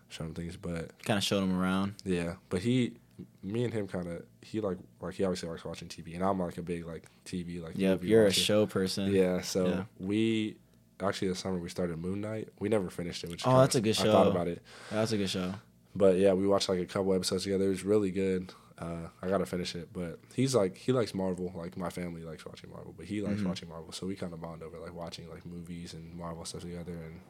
shown 0.08 0.28
him 0.28 0.34
things. 0.34 0.56
But 0.56 0.90
kind 1.04 1.18
of 1.18 1.24
showed 1.24 1.42
him 1.42 1.58
around. 1.58 1.94
yeah, 2.04 2.34
but 2.48 2.60
he, 2.60 2.94
me 3.42 3.64
and 3.64 3.72
him 3.72 3.86
kind 3.86 4.06
of 4.08 4.22
he 4.42 4.60
like 4.60 4.78
like 5.00 5.14
he 5.14 5.24
obviously 5.24 5.48
likes 5.48 5.64
watching 5.64 5.88
TV, 5.88 6.14
and 6.14 6.24
I'm 6.24 6.38
like 6.40 6.58
a 6.58 6.62
big 6.62 6.86
like 6.86 7.04
TV 7.24 7.62
like 7.62 7.76
movie 7.76 8.08
you're 8.08 8.26
a 8.26 8.32
show 8.32 8.66
person. 8.66 9.12
Yeah, 9.12 9.40
so 9.42 9.66
Yeah. 9.66 9.82
we 9.98 10.56
actually 11.02 11.28
this 11.28 11.38
summer 11.40 11.58
we 11.58 11.68
started 11.68 11.98
Moon 11.98 12.20
Knight. 12.20 12.48
We 12.58 12.68
never 12.68 12.90
finished 12.90 13.24
it. 13.24 13.30
Which 13.30 13.46
Oh, 13.46 13.58
that's 13.60 13.74
a 13.74 13.80
good 13.80 13.96
show. 13.96 14.08
I 14.08 14.12
thought 14.12 14.28
about 14.28 14.48
it. 14.48 14.62
That's 14.90 15.12
a 15.12 15.16
good 15.16 15.30
show. 15.30 15.54
But 15.94 16.16
yeah, 16.16 16.32
we 16.34 16.46
watched 16.46 16.68
like 16.68 16.80
a 16.80 16.86
couple 16.86 17.12
episodes 17.14 17.42
together. 17.44 17.66
It 17.66 17.70
was 17.70 17.84
really 17.84 18.10
good. 18.10 18.52
Uh, 18.80 19.08
I 19.22 19.28
gotta 19.28 19.44
finish 19.44 19.74
it, 19.74 19.88
but 19.92 20.18
he's 20.34 20.54
like 20.54 20.76
he 20.76 20.90
likes 20.92 21.12
Marvel. 21.14 21.52
Like 21.54 21.76
my 21.76 21.90
family 21.90 22.22
likes 22.22 22.46
watching 22.46 22.70
Marvel, 22.70 22.94
but 22.96 23.04
he 23.06 23.20
likes 23.20 23.40
Mhm. 23.42 23.46
watching 23.46 23.68
Marvel. 23.68 23.92
So 23.92 24.06
we 24.06 24.16
kind 24.16 24.32
of 24.32 24.40
bond 24.40 24.62
over 24.62 24.78
like 24.78 24.94
watching 24.94 25.28
like 25.28 25.44
movies 25.44 25.92
and 25.92 26.16
Marvel 26.16 26.44
stuff 26.46 26.62
together, 26.62 26.92
and 26.94 27.20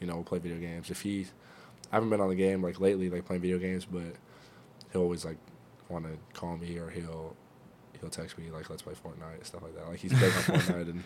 you 0.00 0.06
know 0.06 0.14
we'll 0.14 0.24
play 0.24 0.38
video 0.38 0.58
games. 0.58 0.88
If 0.90 1.00
he, 1.02 1.26
I 1.90 1.96
haven't 1.96 2.10
been 2.10 2.20
on 2.20 2.28
the 2.28 2.36
game 2.36 2.62
like 2.62 2.78
lately, 2.78 3.10
like 3.10 3.24
playing 3.24 3.42
video 3.42 3.58
games, 3.58 3.84
but 3.84 4.14
he'll 4.92 5.02
always 5.02 5.24
like 5.24 5.38
want 5.88 6.04
to 6.04 6.12
call 6.38 6.56
me 6.56 6.78
or 6.78 6.90
he'll 6.90 7.34
he'll 8.00 8.08
text 8.10 8.38
me 8.38 8.50
like 8.50 8.70
let's 8.70 8.82
play 8.82 8.94
Fortnite 8.94 9.34
and 9.34 9.44
stuff 9.44 9.62
like 9.62 9.74
that. 9.74 9.88
Like 9.88 9.98
he's 9.98 10.12
big 10.12 10.22
on 10.22 10.30
Fortnite 10.60 10.90
and 10.90 11.02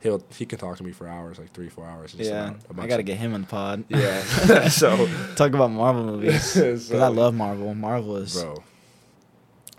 he'll 0.00 0.22
he 0.34 0.46
can 0.46 0.58
talk 0.58 0.78
to 0.78 0.82
me 0.82 0.92
for 0.92 1.06
hours, 1.06 1.38
like 1.38 1.52
three 1.52 1.68
four 1.68 1.84
hours. 1.84 2.14
just 2.14 2.30
Yeah, 2.30 2.54
I 2.78 2.86
gotta 2.86 3.02
get 3.02 3.18
him 3.18 3.34
on 3.34 3.42
the 3.42 3.46
pod. 3.46 3.84
Yeah, 3.90 4.22
so 4.68 5.06
talk 5.36 5.52
about 5.52 5.70
Marvel 5.70 6.04
movies 6.04 6.54
because 6.54 6.90
I 6.90 7.08
love 7.08 7.34
Marvel. 7.34 7.74
Marvel 7.74 8.16
is 8.16 8.34
bro. 8.34 8.64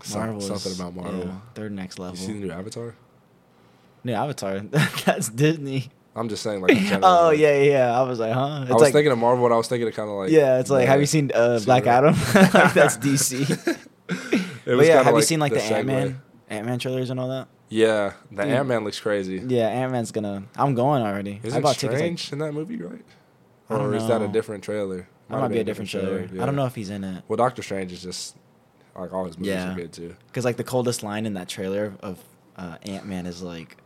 Some- 0.04 0.20
Marvel 0.20 0.38
is- 0.38 0.62
something 0.62 0.72
about 0.80 0.94
Marvel. 0.94 1.26
yeah, 1.26 1.38
they're 1.54 1.70
next 1.70 1.98
level. 1.98 2.16
You 2.16 2.20
level. 2.20 2.34
see 2.34 2.40
the 2.40 2.46
new 2.46 2.52
Avatar? 2.52 2.94
New 4.04 4.12
Avatar. 4.12 4.58
That's 5.04 5.28
Disney. 5.28 5.90
I'm 6.16 6.28
just 6.28 6.42
saying, 6.42 6.60
like, 6.60 6.76
general, 6.76 7.04
oh 7.04 7.26
like, 7.28 7.38
yeah, 7.38 7.62
yeah. 7.62 7.98
I 7.98 8.02
was 8.02 8.20
like, 8.20 8.32
huh? 8.32 8.60
It's 8.62 8.70
I 8.70 8.74
was 8.74 8.82
like, 8.82 8.92
thinking 8.92 9.10
of 9.10 9.18
Marvel, 9.18 9.46
and 9.46 9.54
I 9.54 9.56
was 9.56 9.66
thinking 9.66 9.88
of 9.88 9.94
kind 9.94 10.08
of 10.08 10.16
like, 10.16 10.30
yeah, 10.30 10.60
it's 10.60 10.70
like, 10.70 10.86
have 10.86 11.00
you 11.00 11.06
seen 11.06 11.32
uh, 11.34 11.58
Black? 11.64 11.86
Adam? 11.86 12.14
like, 12.34 12.72
that's 12.72 12.96
DC. 12.98 13.88
But 14.64 14.86
yeah, 14.86 15.02
have 15.02 15.14
you 15.14 15.22
seen 15.22 15.40
like 15.40 15.52
the, 15.52 15.58
segue. 15.58 15.72
Ant 15.72 15.86
Man, 15.86 16.22
Ant 16.48 16.66
Man 16.66 16.78
trailers 16.78 17.10
and 17.10 17.18
all 17.18 17.28
that? 17.28 17.48
Yeah, 17.68 18.12
the 18.30 18.44
Dude. 18.44 18.52
Ant 18.52 18.68
Man 18.68 18.84
looks 18.84 19.00
crazy. 19.00 19.42
Yeah, 19.44 19.68
Ant 19.68 19.90
Man's 19.90 20.12
gonna. 20.12 20.44
I'm 20.56 20.74
going 20.74 21.02
already. 21.02 21.40
I 21.42 21.46
Isn't 21.48 21.62
bought 21.62 21.74
tickets. 21.76 22.00
Like, 22.00 22.18
Strange 22.18 22.32
in 22.32 22.38
that 22.38 22.52
movie, 22.52 22.76
right? 22.76 23.04
Or 23.68 23.94
is 23.94 24.06
that 24.06 24.22
a 24.22 24.28
different 24.28 24.62
trailer? 24.62 25.08
that 25.28 25.40
might 25.40 25.48
be 25.48 25.58
a 25.58 25.64
different 25.64 25.90
trailer. 25.90 26.28
I 26.40 26.46
don't 26.46 26.54
know 26.54 26.66
if 26.66 26.74
he's 26.74 26.90
in 26.90 27.02
it. 27.02 27.24
Well, 27.26 27.36
Doctor 27.38 27.62
Strange 27.62 27.92
is 27.92 28.02
just 28.02 28.36
like 29.02 29.12
all 29.12 29.24
his 29.24 29.36
movies 29.38 29.52
Yeah. 29.54 29.72
are 29.72 29.76
good 29.76 29.92
too. 29.92 30.14
Because 30.26 30.44
like 30.44 30.56
the 30.56 30.64
coldest 30.64 31.02
line 31.02 31.26
in 31.26 31.34
that 31.34 31.48
trailer 31.48 31.94
of 32.00 32.18
uh, 32.56 32.76
Ant 32.84 33.06
Man 33.06 33.26
is 33.26 33.42
like, 33.42 33.76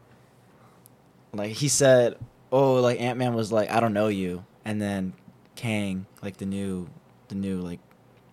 like 1.33 1.53
he 1.53 1.69
said, 1.69 2.17
"Oh, 2.53 2.75
like 2.75 3.01
Ant 3.01 3.19
Man 3.19 3.35
was 3.35 3.53
like, 3.53 3.71
I 3.71 3.81
don't 3.81 3.93
know 3.93 4.09
you," 4.09 4.45
and 4.65 4.81
then 4.81 5.13
Kang, 5.57 6.07
like 6.23 6.37
the 6.39 6.47
new, 6.47 6.89
the 7.29 7.35
new 7.35 7.61
like, 7.61 7.81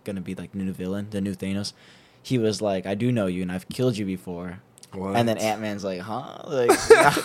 gonna 0.03 0.21
be 0.21 0.35
like 0.35 0.53
new 0.55 0.71
villain, 0.71 1.07
the 1.11 1.21
new 1.21 1.33
Thanos. 1.35 1.73
He 2.21 2.37
was 2.37 2.61
like, 2.61 2.85
"I 2.85 2.95
do 2.95 3.11
know 3.11 3.27
you, 3.27 3.41
and 3.41 3.51
I've 3.51 3.67
killed 3.69 3.97
you 3.97 4.05
before." 4.05 4.59
What? 4.93 5.15
And 5.17 5.27
then 5.27 5.37
Ant 5.37 5.61
Man's 5.61 5.83
like, 5.83 5.99
"Huh?" 6.01 6.41
Like, 6.47 6.69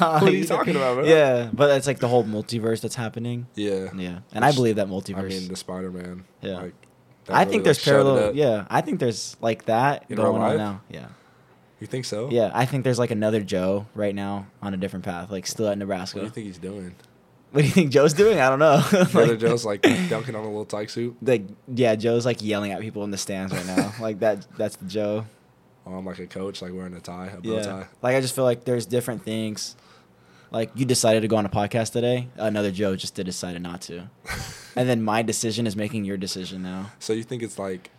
What 0.00 0.22
are 0.24 0.30
you 0.30 0.44
talking 0.46 0.74
about, 0.76 0.96
bro? 0.96 1.04
Yeah, 1.04 1.50
but 1.52 1.70
it's 1.76 1.86
like 1.86 1.98
the 2.00 2.08
whole 2.08 2.24
multiverse 2.24 2.80
that's 2.80 2.96
happening. 2.96 3.46
Yeah. 3.54 3.90
Yeah, 3.96 4.20
and 4.32 4.44
I 4.44 4.52
believe 4.52 4.76
that 4.76 4.88
multiverse. 4.88 5.18
I 5.18 5.22
mean, 5.22 5.48
the 5.48 5.56
Spider 5.56 5.90
Man. 5.90 6.24
Yeah. 6.42 6.58
Like, 6.62 6.74
I 7.32 7.40
really, 7.40 7.50
think 7.52 7.64
there's 7.64 7.78
it 7.78 7.84
parallel. 7.84 8.34
Yeah, 8.34 8.66
I 8.70 8.80
think 8.80 9.00
there's 9.00 9.36
like 9.40 9.64
that 9.66 10.04
In 10.08 10.16
going 10.16 10.40
on 10.42 10.56
now. 10.56 10.80
Yeah. 10.90 11.06
You 11.80 11.86
think 11.86 12.04
so? 12.04 12.28
Yeah, 12.30 12.50
I 12.52 12.66
think 12.66 12.84
there's 12.84 12.98
like 12.98 13.10
another 13.10 13.40
Joe 13.40 13.86
right 13.94 14.14
now 14.14 14.46
on 14.60 14.74
a 14.74 14.76
different 14.76 15.04
path, 15.04 15.30
like 15.30 15.46
still 15.46 15.68
at 15.68 15.78
Nebraska. 15.78 16.18
What 16.18 16.22
do 16.22 16.26
you 16.26 16.32
think 16.32 16.46
he's 16.46 16.58
doing? 16.58 16.94
What 17.52 17.62
do 17.62 17.66
you 17.66 17.72
think 17.72 17.90
Joe's 17.90 18.12
doing? 18.12 18.38
I 18.38 18.48
don't 18.48 18.58
know. 18.58 18.82
Like- 19.14 19.38
Joe's 19.38 19.64
like 19.64 19.82
dunking 20.10 20.34
on 20.34 20.42
a 20.44 20.48
little 20.48 20.66
tyke 20.66 20.90
suit. 20.90 21.16
like 21.22 21.42
yeah, 21.74 21.94
Joe's 21.96 22.26
like 22.26 22.42
yelling 22.42 22.72
at 22.72 22.80
people 22.80 23.02
in 23.04 23.10
the 23.10 23.18
stands 23.18 23.52
right 23.52 23.66
now. 23.66 23.92
like 24.00 24.20
that 24.20 24.46
that's 24.58 24.76
the 24.76 24.84
Joe. 24.84 25.24
Oh, 25.86 25.94
I'm 25.94 26.04
like 26.04 26.18
a 26.18 26.26
coach, 26.26 26.60
like 26.60 26.72
wearing 26.74 26.94
a 26.94 27.00
tie, 27.00 27.28
a 27.28 27.40
bow 27.40 27.56
Yeah. 27.56 27.62
tie. 27.62 27.86
Like 28.02 28.14
I 28.14 28.20
just 28.20 28.34
feel 28.34 28.44
like 28.44 28.64
there's 28.64 28.84
different 28.86 29.24
things. 29.24 29.74
Like 30.50 30.70
you 30.74 30.84
decided 30.84 31.20
to 31.20 31.28
go 31.28 31.36
on 31.36 31.46
a 31.46 31.50
podcast 31.50 31.92
today, 31.92 32.28
another 32.36 32.70
Joe 32.70 32.96
just 32.96 33.14
did 33.14 33.26
decided 33.26 33.62
not 33.62 33.80
to. 33.82 34.10
and 34.76 34.88
then 34.88 35.02
my 35.02 35.22
decision 35.22 35.66
is 35.66 35.76
making 35.76 36.04
your 36.04 36.16
decision 36.16 36.62
now. 36.62 36.90
So 36.98 37.12
you 37.12 37.22
think 37.22 37.42
it's 37.42 37.58
like, 37.58 37.90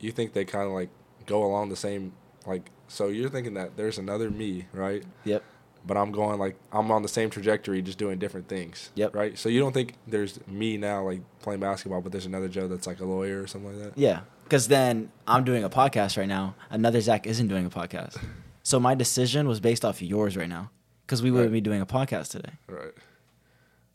you 0.00 0.12
think 0.12 0.32
they 0.32 0.44
kind 0.44 0.66
of 0.66 0.72
like 0.72 0.90
go 1.26 1.44
along 1.44 1.70
the 1.70 1.76
same, 1.76 2.12
like, 2.46 2.70
so 2.86 3.08
you're 3.08 3.28
thinking 3.28 3.54
that 3.54 3.76
there's 3.76 3.98
another 3.98 4.30
me, 4.30 4.66
right? 4.72 5.02
Yep. 5.24 5.42
But 5.86 5.96
I'm 5.96 6.12
going 6.12 6.38
like 6.38 6.56
I'm 6.72 6.90
on 6.90 7.02
the 7.02 7.08
same 7.08 7.30
trajectory, 7.30 7.82
just 7.82 7.98
doing 7.98 8.18
different 8.18 8.48
things. 8.48 8.90
Yep. 8.94 9.14
Right. 9.14 9.38
So 9.38 9.48
you 9.48 9.58
don't 9.60 9.72
think 9.72 9.94
there's 10.06 10.38
me 10.46 10.76
now, 10.76 11.02
like 11.02 11.20
playing 11.40 11.60
basketball, 11.60 12.00
but 12.00 12.12
there's 12.12 12.26
another 12.26 12.48
Joe 12.48 12.68
that's 12.68 12.86
like 12.86 13.00
a 13.00 13.04
lawyer 13.04 13.42
or 13.42 13.46
something 13.46 13.78
like 13.78 13.94
that. 13.94 14.00
Yeah, 14.00 14.20
because 14.44 14.68
then 14.68 15.10
I'm 15.26 15.44
doing 15.44 15.64
a 15.64 15.70
podcast 15.70 16.18
right 16.18 16.28
now. 16.28 16.54
Another 16.70 17.00
Zach 17.00 17.26
isn't 17.26 17.48
doing 17.48 17.66
a 17.66 17.70
podcast. 17.70 18.18
So 18.68 18.78
my 18.78 18.94
decision 18.94 19.48
was 19.48 19.60
based 19.60 19.82
off 19.82 20.02
of 20.02 20.02
yours 20.02 20.36
right 20.36 20.48
now, 20.48 20.70
because 21.08 21.22
we 21.22 21.30
wouldn't 21.30 21.48
Right. 21.50 21.54
be 21.56 21.60
doing 21.62 21.80
a 21.80 21.86
podcast 21.86 22.30
today. 22.32 22.52
Right. 22.68 22.92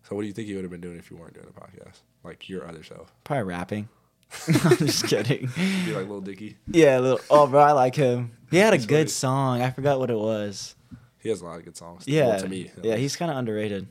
So 0.09 0.15
what 0.15 0.23
do 0.23 0.27
you 0.27 0.33
think 0.33 0.47
you 0.49 0.55
would 0.55 0.63
have 0.63 0.71
been 0.71 0.81
doing 0.81 0.97
if 0.97 1.09
you 1.11 1.15
weren't 1.17 1.33
doing 1.35 1.45
a 1.47 1.59
podcast, 1.59 1.99
like 2.23 2.49
your 2.49 2.67
other 2.67 2.83
self? 2.83 3.13
Probably 3.23 3.43
rapping. 3.43 3.87
I'm 4.65 4.77
just 4.77 5.05
kidding. 5.07 5.47
Be 5.85 5.93
like 5.93 6.09
Lil 6.09 6.21
Dicky. 6.21 6.57
Yeah, 6.67 6.97
little, 6.99 7.19
oh, 7.29 7.45
bro, 7.47 7.61
I 7.61 7.71
like 7.73 7.95
him. 7.95 8.31
He 8.51 8.57
had 8.57 8.73
a 8.73 8.79
good 8.79 9.09
song. 9.11 9.61
I 9.61 9.69
forgot 9.69 9.99
what 9.99 10.09
it 10.09 10.17
was. 10.17 10.75
He 11.19 11.29
has 11.29 11.41
a 11.41 11.45
lot 11.45 11.59
of 11.59 11.65
good 11.65 11.77
songs. 11.77 12.03
Yeah, 12.07 12.27
Well, 12.29 12.39
to 12.41 12.49
me. 12.49 12.71
yeah, 12.81 12.93
least. 12.93 12.97
he's 12.99 13.15
kind 13.15 13.29
of 13.31 13.37
underrated. 13.37 13.87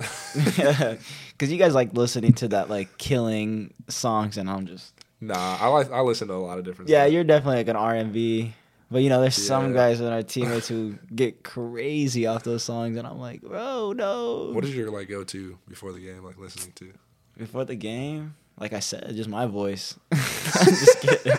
Because 1.38 1.52
you 1.52 1.58
guys 1.58 1.72
like 1.74 1.92
listening 1.94 2.32
to 2.34 2.48
that 2.48 2.68
like 2.68 2.98
killing 2.98 3.72
songs, 3.88 4.36
and 4.38 4.50
I'm 4.50 4.66
just 4.66 4.92
Nah, 5.20 5.56
I 5.60 5.68
like 5.68 5.90
I 5.92 6.00
listen 6.00 6.26
to 6.28 6.34
a 6.34 6.36
lot 6.36 6.58
of 6.58 6.64
different. 6.64 6.88
yeah, 6.90 7.02
stuff. 7.04 7.12
you're 7.12 7.24
definitely 7.24 7.56
like 7.58 7.68
an 7.68 7.76
R 7.76 7.94
and 7.94 8.12
B. 8.12 8.54
But 8.90 9.02
you 9.02 9.10
know, 9.10 9.20
there's 9.20 9.34
some 9.34 9.74
guys 9.74 10.00
in 10.00 10.06
our 10.06 10.22
teammates 10.22 10.68
who 10.68 10.98
get 11.14 11.44
crazy 11.44 12.26
off 12.26 12.42
those 12.42 12.64
songs, 12.64 12.96
and 12.96 13.06
I'm 13.06 13.18
like, 13.18 13.42
bro, 13.42 13.92
no. 13.92 14.50
What 14.52 14.64
is 14.64 14.74
your 14.74 14.90
like 14.90 15.08
go 15.08 15.24
to 15.24 15.58
before 15.68 15.92
the 15.92 16.00
game, 16.00 16.24
like 16.24 16.38
listening 16.38 16.72
to? 16.76 16.92
before 17.38 17.64
the 17.64 17.76
game? 17.76 18.34
Like 18.58 18.72
I 18.72 18.80
said, 18.80 19.14
just 19.14 19.28
my 19.28 19.46
voice. 19.46 19.98
I'm 20.12 20.18
just 20.66 21.00
kidding. 21.00 21.38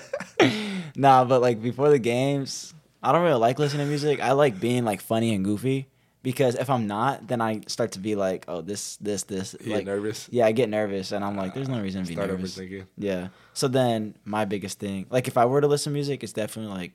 nah, 0.96 1.26
but 1.26 1.42
like 1.42 1.62
before 1.62 1.90
the 1.90 2.00
games, 2.00 2.74
I 3.04 3.12
don't 3.12 3.24
really 3.24 3.40
like 3.40 3.60
listening 3.60 3.86
to 3.86 3.90
music. 3.90 4.22
I 4.22 4.32
like 4.32 4.60
being 4.60 4.86
like 4.86 5.02
funny 5.02 5.36
and 5.36 5.44
goofy 5.44 5.90
because 6.24 6.56
if 6.56 6.70
I'm 6.70 6.88
not, 6.88 7.28
then 7.28 7.42
I 7.42 7.62
start 7.68 7.92
to 7.94 8.00
be 8.00 8.16
like, 8.16 8.46
oh, 8.48 8.62
this, 8.62 8.96
this, 8.98 9.24
this. 9.24 9.56
You 9.60 9.74
like, 9.74 9.86
get 9.86 9.92
nervous. 9.92 10.30
Yeah, 10.32 10.46
I 10.46 10.54
get 10.54 10.70
nervous, 10.70 11.12
and 11.12 11.24
I'm 11.24 11.36
like, 11.36 11.54
there's 11.54 11.68
no 11.68 11.78
ah, 11.78 11.82
reason 11.82 12.04
to 12.04 12.08
be 12.08 12.16
Start 12.16 12.30
nervous. 12.30 12.58
overthinking. 12.58 12.86
Yeah. 12.98 13.28
So 13.54 13.68
then 13.68 14.16
my 14.24 14.46
biggest 14.46 14.80
thing, 14.80 15.06
like 15.10 15.28
if 15.28 15.38
I 15.38 15.46
were 15.46 15.60
to 15.60 15.68
listen 15.68 15.92
to 15.92 15.96
music, 15.96 16.24
it's 16.24 16.34
definitely 16.34 16.74
like, 16.74 16.94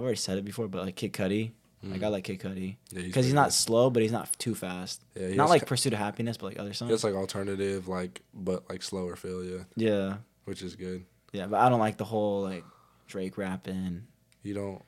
I've 0.00 0.04
already 0.04 0.16
said 0.16 0.38
it 0.38 0.46
before, 0.46 0.66
but 0.66 0.82
like 0.86 0.96
Kid 0.96 1.12
Cudi. 1.12 1.50
Like 1.82 2.00
mm. 2.00 2.04
I 2.04 2.08
like 2.08 2.24
Kid 2.24 2.40
Cudi 2.40 2.76
Yeah, 2.90 3.02
because 3.02 3.24
he's 3.24 3.34
not 3.34 3.48
good. 3.48 3.52
slow, 3.54 3.90
but 3.90 4.02
he's 4.02 4.12
not 4.12 4.28
too 4.38 4.54
fast. 4.54 5.02
Yeah, 5.14 5.34
not 5.34 5.48
like 5.50 5.62
ki- 5.62 5.66
Pursuit 5.66 5.92
of 5.92 5.98
Happiness, 5.98 6.36
but 6.36 6.46
like 6.46 6.58
other 6.58 6.72
songs. 6.72 6.92
It's 6.92 7.04
like 7.04 7.14
alternative, 7.14 7.86
like 7.86 8.22
but 8.34 8.68
like 8.68 8.82
slower 8.82 9.16
feel, 9.16 9.44
yeah, 9.44 9.64
yeah. 9.76 10.16
which 10.44 10.62
is 10.62 10.74
good. 10.74 11.04
Yeah, 11.32 11.46
but 11.46 11.60
I 11.60 11.68
don't 11.68 11.80
like 11.80 11.96
the 11.96 12.04
whole 12.04 12.42
like 12.42 12.64
Drake 13.06 13.36
rapping. 13.36 14.06
You 14.42 14.54
don't. 14.54 14.82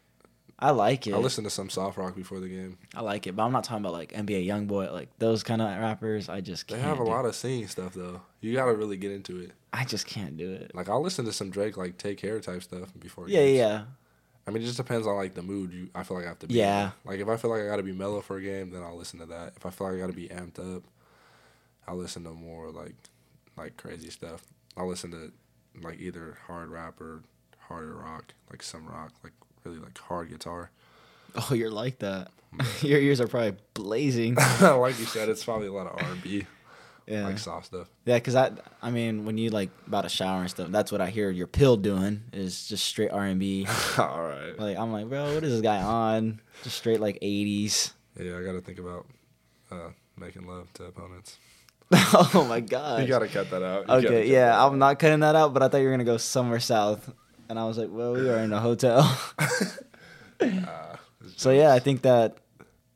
I 0.58 0.70
like 0.70 1.06
it. 1.06 1.14
I 1.14 1.16
listen 1.16 1.44
to 1.44 1.50
some 1.50 1.68
soft 1.68 1.98
rock 1.98 2.14
before 2.14 2.40
the 2.40 2.48
game. 2.48 2.78
I 2.94 3.00
like 3.00 3.26
it, 3.26 3.34
but 3.34 3.42
I'm 3.42 3.52
not 3.52 3.64
talking 3.64 3.84
about 3.84 3.94
like 3.94 4.12
NBA 4.12 4.46
YoungBoy, 4.46 4.92
like 4.92 5.08
those 5.18 5.42
kind 5.42 5.60
of 5.60 5.68
rappers. 5.68 6.28
I 6.28 6.40
just 6.40 6.68
They 6.68 6.78
have 6.78 7.00
a 7.00 7.04
lot 7.04 7.24
of 7.24 7.34
singing 7.34 7.66
stuff 7.68 7.94
though. 7.94 8.20
You 8.40 8.54
gotta 8.54 8.74
really 8.74 8.96
get 8.96 9.12
into 9.12 9.40
it. 9.40 9.50
I 9.72 9.84
just 9.84 10.06
can't 10.06 10.36
do 10.36 10.52
it. 10.52 10.72
Like 10.74 10.88
I'll 10.88 11.02
listen 11.02 11.24
to 11.24 11.32
some 11.32 11.50
Drake, 11.50 11.76
like 11.76 11.98
Take 11.98 12.18
Care 12.18 12.38
type 12.40 12.62
stuff 12.62 12.92
before. 13.00 13.28
Yeah, 13.28 13.40
games. 13.40 13.58
yeah. 13.58 13.82
I 14.46 14.50
mean, 14.50 14.62
it 14.62 14.66
just 14.66 14.76
depends 14.76 15.06
on 15.06 15.16
like 15.16 15.34
the 15.34 15.42
mood. 15.42 15.72
You, 15.72 15.88
I 15.94 16.02
feel 16.02 16.16
like 16.16 16.26
I 16.26 16.30
have 16.30 16.38
to 16.40 16.46
be. 16.48 16.54
Yeah. 16.54 16.86
in. 16.86 16.92
Like 17.04 17.20
if 17.20 17.28
I 17.28 17.36
feel 17.36 17.50
like 17.50 17.62
I 17.62 17.66
got 17.66 17.76
to 17.76 17.82
be 17.82 17.92
mellow 17.92 18.20
for 18.20 18.36
a 18.38 18.42
game, 18.42 18.70
then 18.70 18.82
I'll 18.82 18.96
listen 18.96 19.20
to 19.20 19.26
that. 19.26 19.52
If 19.56 19.64
I 19.66 19.70
feel 19.70 19.86
like 19.86 19.96
I 19.96 20.00
got 20.00 20.08
to 20.08 20.12
be 20.12 20.28
amped 20.28 20.58
up, 20.58 20.82
I'll 21.86 21.96
listen 21.96 22.24
to 22.24 22.30
more 22.30 22.70
like 22.70 22.94
like 23.56 23.76
crazy 23.76 24.10
stuff. 24.10 24.42
I'll 24.76 24.88
listen 24.88 25.10
to 25.12 25.32
like 25.80 26.00
either 26.00 26.38
hard 26.46 26.70
rap 26.70 27.00
or 27.00 27.22
harder 27.58 27.94
rock, 27.94 28.34
like 28.50 28.62
some 28.62 28.86
rock, 28.86 29.12
like 29.22 29.32
really 29.64 29.78
like 29.78 29.96
hard 29.98 30.30
guitar. 30.30 30.70
Oh, 31.34 31.54
you're 31.54 31.70
like 31.70 32.00
that. 32.00 32.30
Your 32.82 33.00
ears 33.00 33.18
are 33.18 33.26
probably 33.26 33.56
blazing. 33.72 34.34
like 34.60 34.98
you 34.98 35.06
said, 35.06 35.30
it's 35.30 35.42
probably 35.42 35.68
a 35.68 35.72
lot 35.72 35.86
of 35.86 35.98
R 36.02 36.12
and 36.12 36.22
B, 36.22 36.44
Yeah. 37.12 37.26
like 37.26 37.38
soft 37.38 37.66
stuff. 37.66 37.88
Yeah, 38.06 38.16
because 38.16 38.34
I, 38.34 38.52
I 38.80 38.90
mean, 38.90 39.24
when 39.26 39.36
you 39.36 39.50
like 39.50 39.70
about 39.86 40.06
a 40.06 40.08
shower 40.08 40.40
and 40.40 40.50
stuff, 40.50 40.68
that's 40.70 40.90
what 40.90 41.00
I 41.00 41.10
hear 41.10 41.30
your 41.30 41.46
pill 41.46 41.76
doing 41.76 42.22
is 42.32 42.66
just 42.68 42.84
straight 42.86 43.10
R 43.10 43.24
and 43.24 43.38
B. 43.38 43.66
All 43.98 44.22
right. 44.22 44.58
Like 44.58 44.78
I'm 44.78 44.92
like, 44.92 45.08
bro, 45.08 45.34
what 45.34 45.44
is 45.44 45.52
this 45.52 45.60
guy 45.60 45.82
on? 45.82 46.40
Just 46.62 46.78
straight 46.78 47.00
like 47.00 47.18
'80s. 47.20 47.92
Yeah, 48.18 48.38
I 48.38 48.42
got 48.42 48.52
to 48.52 48.60
think 48.60 48.78
about 48.78 49.06
uh, 49.70 49.90
making 50.18 50.46
love 50.46 50.72
to 50.74 50.84
opponents. 50.84 51.38
oh 51.92 52.46
my 52.48 52.60
god. 52.60 53.02
You 53.02 53.08
got 53.08 53.18
to 53.18 53.28
cut 53.28 53.50
that 53.50 53.62
out. 53.62 53.88
You 53.88 54.08
Okay, 54.08 54.30
yeah, 54.32 54.58
out. 54.58 54.72
I'm 54.72 54.78
not 54.78 54.98
cutting 54.98 55.20
that 55.20 55.36
out, 55.36 55.52
but 55.52 55.62
I 55.62 55.68
thought 55.68 55.78
you 55.78 55.84
were 55.86 55.92
gonna 55.92 56.04
go 56.04 56.16
somewhere 56.16 56.60
south, 56.60 57.12
and 57.50 57.58
I 57.58 57.66
was 57.66 57.76
like, 57.76 57.88
well, 57.90 58.14
we 58.14 58.28
are 58.30 58.38
in 58.38 58.52
a 58.52 58.60
hotel. 58.60 59.04
Uh, 60.40 60.96
so 61.36 61.52
yeah, 61.52 61.72
I 61.72 61.78
think 61.78 62.02
that, 62.02 62.38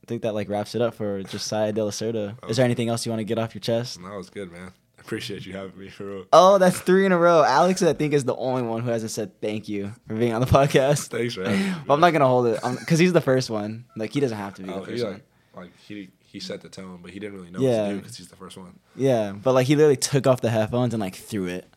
I 0.06 0.08
think 0.08 0.22
that 0.22 0.34
like 0.34 0.48
wraps 0.48 0.74
it 0.76 0.82
up 0.82 0.94
for 0.94 1.22
Josiah 1.24 1.72
Delacerda. 1.72 2.36
Is 2.48 2.56
there 2.58 2.64
anything 2.64 2.88
else 2.88 3.04
you 3.04 3.10
want 3.10 3.20
to 3.20 3.24
get 3.24 3.38
off 3.38 3.54
your 3.54 3.60
chest? 3.60 4.00
that 4.00 4.16
was 4.16 4.30
good, 4.30 4.52
man. 4.52 4.72
I 4.98 5.00
appreciate 5.00 5.44
you 5.44 5.52
having 5.52 5.76
me 5.78 5.88
for 5.88 6.04
real. 6.04 6.24
Oh, 6.32 6.58
that's 6.58 6.78
three 6.80 7.06
in 7.06 7.12
a 7.12 7.18
row. 7.18 7.42
Alex, 7.42 7.82
I 7.82 7.92
think, 7.92 8.12
is 8.12 8.24
the 8.24 8.34
only 8.36 8.62
one 8.62 8.82
who 8.82 8.90
hasn't 8.90 9.10
said 9.10 9.40
thank 9.40 9.68
you 9.68 9.92
for 10.06 10.14
being 10.14 10.32
on 10.32 10.40
the 10.40 10.46
podcast. 10.46 11.08
Thanks 11.08 11.34
for 11.34 11.44
having 11.44 11.60
me. 11.60 11.74
But 11.86 11.94
I'm 11.94 12.00
not 12.00 12.12
gonna 12.12 12.26
hold 12.28 12.46
it 12.46 12.60
because 12.80 12.98
he's 13.00 13.12
the 13.12 13.20
first 13.20 13.50
one. 13.50 13.84
Like 13.96 14.12
he 14.12 14.20
doesn't 14.20 14.36
have 14.38 14.54
to 14.54 14.62
be 14.62 14.70
oh, 14.70 14.74
the 14.74 14.80
Oh, 14.80 14.84
he 14.84 14.90
first 14.92 15.04
like, 15.04 15.22
one. 15.52 15.64
like 15.64 15.76
he 15.80 16.10
he 16.20 16.38
set 16.40 16.60
the 16.60 16.68
tone, 16.68 17.00
but 17.02 17.10
he 17.10 17.18
didn't 17.18 17.34
really 17.38 17.50
know 17.50 17.58
Yeah. 17.60 17.82
what 17.82 17.88
to 17.88 17.94
do 17.94 18.00
because 18.00 18.16
he's 18.16 18.28
the 18.28 18.36
first 18.36 18.56
one. 18.56 18.78
Yeah, 18.94 19.32
but 19.32 19.54
like 19.54 19.66
he 19.66 19.74
literally 19.74 19.96
took 19.96 20.26
off 20.28 20.40
the 20.40 20.50
headphones 20.50 20.94
and 20.94 21.00
like 21.00 21.16
threw 21.16 21.46
it. 21.46 21.68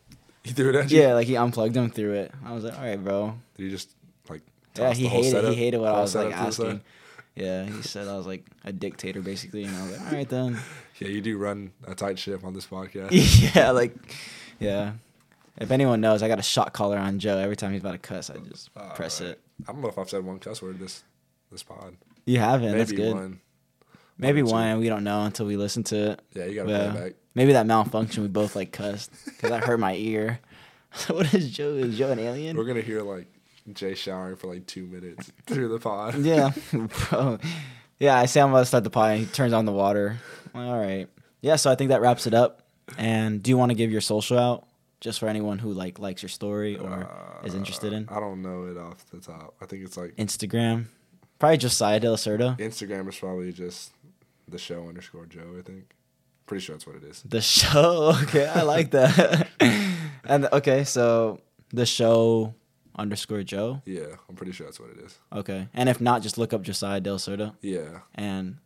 He 0.44 0.52
threw 0.52 0.70
it 0.70 0.76
at 0.76 0.90
you. 0.90 1.00
Yeah, 1.02 1.14
like 1.14 1.26
he 1.26 1.36
unplugged 1.36 1.74
them, 1.74 1.90
threw 1.90 2.12
it. 2.12 2.32
I 2.44 2.52
was 2.52 2.62
like, 2.64 2.74
all 2.78 2.84
right, 2.84 3.02
bro. 3.02 3.36
Did 3.56 3.64
he 3.64 3.70
just 3.70 3.90
like? 4.28 4.42
Yeah, 4.78 4.92
he 4.94 5.02
the 5.04 5.08
whole 5.08 5.18
hated 5.22 5.30
setup- 5.32 5.50
he 5.52 5.56
hated 5.58 5.78
what 5.80 5.92
I 5.92 6.00
was 6.00 6.14
like 6.14 6.32
asking. 6.32 6.80
Yeah, 7.36 7.64
he 7.64 7.82
said 7.82 8.08
I 8.08 8.16
was 8.16 8.26
like 8.26 8.44
a 8.64 8.72
dictator 8.72 9.22
basically, 9.22 9.64
and 9.64 9.76
I 9.76 9.82
was 9.82 9.92
like, 9.98 10.06
all 10.06 10.16
right 10.16 10.28
then. 10.28 10.58
Yeah, 10.98 11.08
you 11.08 11.22
do 11.22 11.38
run 11.38 11.72
a 11.86 11.94
tight 11.94 12.18
ship 12.18 12.44
on 12.44 12.52
this 12.52 12.66
podcast. 12.66 13.08
yeah, 13.54 13.70
like, 13.70 13.94
yeah. 14.58 14.92
If 15.56 15.70
anyone 15.70 16.02
knows, 16.02 16.22
I 16.22 16.28
got 16.28 16.38
a 16.38 16.42
shot 16.42 16.74
collar 16.74 16.98
on 16.98 17.18
Joe. 17.18 17.38
Every 17.38 17.56
time 17.56 17.72
he's 17.72 17.80
about 17.80 17.92
to 17.92 17.98
cuss, 17.98 18.28
I 18.28 18.36
just 18.36 18.68
All 18.76 18.90
press 18.90 19.22
right. 19.22 19.30
it. 19.30 19.40
I 19.66 19.72
don't 19.72 19.80
know 19.80 19.88
if 19.88 19.96
I've 19.96 20.10
said 20.10 20.22
one 20.26 20.38
cuss 20.40 20.60
word 20.60 20.78
this 20.78 21.02
this 21.50 21.62
pod. 21.62 21.96
You 22.26 22.38
haven't. 22.38 22.66
Maybe 22.72 22.78
That's 22.78 22.92
good. 22.92 23.14
one. 23.14 23.40
Maybe 24.18 24.40
two. 24.42 24.48
one, 24.48 24.78
we 24.78 24.90
don't 24.90 25.02
know 25.02 25.22
until 25.22 25.46
we 25.46 25.56
listen 25.56 25.82
to 25.84 26.10
it. 26.12 26.22
Yeah, 26.34 26.44
you 26.44 26.54
gotta 26.56 26.90
play 26.90 27.02
back. 27.04 27.12
Maybe 27.34 27.54
that 27.54 27.66
malfunction 27.66 28.22
we 28.22 28.28
both 28.28 28.54
like 28.54 28.72
cussed 28.72 29.10
because 29.24 29.48
that 29.48 29.64
hurt 29.64 29.80
my 29.80 29.94
ear. 29.94 30.40
what 31.08 31.32
is 31.32 31.50
Joe? 31.50 31.70
Is 31.70 31.96
Joe 31.96 32.10
an 32.10 32.18
alien? 32.18 32.58
We're 32.58 32.64
gonna 32.64 32.82
hear 32.82 33.00
like 33.00 33.26
Jay 33.74 33.94
showering 33.94 34.36
for 34.36 34.46
like 34.52 34.66
two 34.66 34.86
minutes 34.86 35.30
through 35.46 35.68
the 35.68 35.78
pod. 35.78 36.16
yeah, 36.18 36.50
bro. 36.72 37.38
Yeah, 37.98 38.16
I 38.18 38.26
say 38.26 38.40
I'm 38.40 38.50
about 38.50 38.60
to 38.60 38.66
start 38.66 38.84
the 38.84 38.90
pod, 38.90 39.10
and 39.12 39.20
he 39.20 39.26
turns 39.26 39.52
on 39.52 39.64
the 39.66 39.72
water. 39.72 40.18
All 40.54 40.78
right. 40.78 41.06
Yeah, 41.42 41.56
so 41.56 41.70
I 41.70 41.74
think 41.74 41.90
that 41.90 42.00
wraps 42.00 42.26
it 42.26 42.34
up. 42.34 42.62
And 42.98 43.42
do 43.42 43.50
you 43.50 43.56
want 43.58 43.70
to 43.70 43.74
give 43.76 43.90
your 43.90 44.00
social 44.00 44.38
out 44.38 44.66
just 45.00 45.20
for 45.20 45.28
anyone 45.28 45.58
who 45.58 45.72
like 45.72 45.98
likes 45.98 46.22
your 46.22 46.28
story 46.28 46.76
or 46.76 47.08
is 47.44 47.54
interested 47.54 47.92
in 47.92 48.08
Uh, 48.10 48.16
I 48.16 48.20
don't 48.20 48.42
know 48.42 48.64
it 48.66 48.76
off 48.76 49.06
the 49.10 49.20
top. 49.20 49.54
I 49.60 49.66
think 49.66 49.84
it's 49.84 49.96
like 49.96 50.16
Instagram? 50.16 50.86
Probably 51.38 51.56
Josiah 51.58 52.00
Delacerda. 52.00 52.58
Instagram 52.58 53.08
is 53.08 53.16
probably 53.18 53.52
just 53.52 53.92
the 54.48 54.58
show 54.58 54.88
underscore 54.88 55.26
Joe. 55.26 55.56
I 55.58 55.62
think. 55.62 55.84
Pretty 56.46 56.64
sure 56.64 56.74
that's 56.74 56.86
what 56.86 56.96
it 56.96 57.04
is. 57.04 57.22
The 57.22 57.40
show. 57.40 58.12
Okay, 58.24 58.46
I 58.46 58.62
like 58.62 58.90
that. 58.90 59.48
and 60.24 60.48
okay, 60.52 60.82
so 60.84 61.40
the 61.72 61.86
show 61.86 62.54
underscore 62.96 63.42
Joe. 63.42 63.82
Yeah, 63.84 64.16
I'm 64.28 64.34
pretty 64.36 64.52
sure 64.52 64.66
that's 64.66 64.80
what 64.80 64.90
it 64.90 64.98
is. 64.98 65.18
Okay, 65.32 65.68
and 65.74 65.88
if 65.88 66.00
not, 66.00 66.22
just 66.22 66.38
look 66.38 66.52
up 66.52 66.62
Josiah 66.62 67.00
Delacerda. 67.00 67.54
Yeah. 67.62 68.00
And 68.14 68.56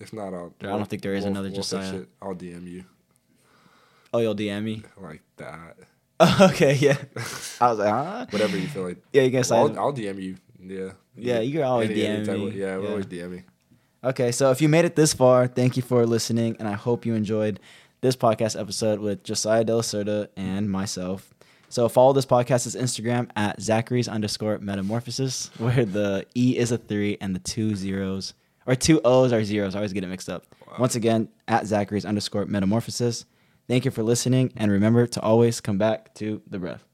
If 0.00 0.12
not, 0.12 0.34
I'll. 0.34 0.54
I 0.60 0.66
don't 0.66 0.88
think 0.88 1.02
there 1.02 1.14
is 1.14 1.24
another 1.24 1.48
that 1.48 1.54
Josiah. 1.54 1.90
shit. 1.90 2.08
I'll 2.20 2.34
DM 2.34 2.66
you 2.68 2.84
oh, 4.14 4.18
you'll 4.18 4.34
DM 4.34 4.62
me. 4.64 4.82
like 5.00 5.22
that. 5.36 5.76
okay, 6.52 6.74
yeah. 6.76 6.96
I 7.60 7.70
was 7.70 7.78
like, 7.78 7.88
huh? 7.88 8.26
Whatever 8.30 8.56
you 8.58 8.68
feel 8.68 8.84
like. 8.84 8.98
Yeah, 9.12 9.22
you 9.22 9.30
can 9.30 9.44
Well. 9.50 9.70
I'll, 9.70 9.78
I'll 9.86 9.92
DM 9.92 10.22
you. 10.22 10.36
Yeah. 10.60 10.92
Yeah, 11.16 11.40
you 11.40 11.52
can 11.54 11.62
always 11.62 11.90
DM 11.90 12.24
type 12.24 12.38
me. 12.38 12.48
of- 12.48 12.54
yeah, 12.54 12.76
we'll 12.76 12.84
Yeah. 12.84 12.90
always 12.90 13.06
DM 13.06 13.30
me. 13.30 13.42
Okay, 14.04 14.32
so 14.32 14.50
if 14.50 14.60
you 14.60 14.68
made 14.68 14.84
it 14.84 14.96
this 14.96 15.14
far, 15.14 15.46
thank 15.46 15.76
you 15.76 15.82
for 15.82 16.04
listening, 16.06 16.56
and 16.58 16.66
I 16.68 16.72
hope 16.72 17.06
you 17.06 17.14
enjoyed 17.14 17.60
this 18.00 18.16
podcast 18.16 18.58
episode 18.60 18.98
with 18.98 19.22
Josiah 19.22 19.64
Delacerda 19.64 20.28
and 20.36 20.68
myself. 20.70 21.32
So 21.72 21.88
follow 21.88 22.12
this 22.12 22.26
podcast's 22.26 22.76
Instagram 22.76 23.30
at 23.34 23.58
Zachary's 23.62 24.06
underscore 24.06 24.58
metamorphosis, 24.58 25.50
where 25.56 25.86
the 25.86 26.26
E 26.36 26.58
is 26.58 26.70
a 26.70 26.76
three 26.76 27.16
and 27.18 27.34
the 27.34 27.38
two 27.38 27.74
zeros 27.76 28.34
or 28.66 28.74
two 28.74 29.00
O's 29.06 29.32
are 29.32 29.42
zeros. 29.42 29.74
I 29.74 29.78
always 29.78 29.94
get 29.94 30.04
it 30.04 30.08
mixed 30.08 30.28
up. 30.28 30.44
Wow. 30.66 30.74
Once 30.80 30.96
again, 30.96 31.30
at 31.48 31.66
Zachary's 31.66 32.04
underscore 32.04 32.44
metamorphosis. 32.44 33.24
Thank 33.68 33.86
you 33.86 33.90
for 33.90 34.02
listening, 34.02 34.52
and 34.54 34.70
remember 34.70 35.06
to 35.06 35.20
always 35.22 35.62
come 35.62 35.78
back 35.78 36.12
to 36.16 36.42
the 36.46 36.58
breath. 36.58 36.86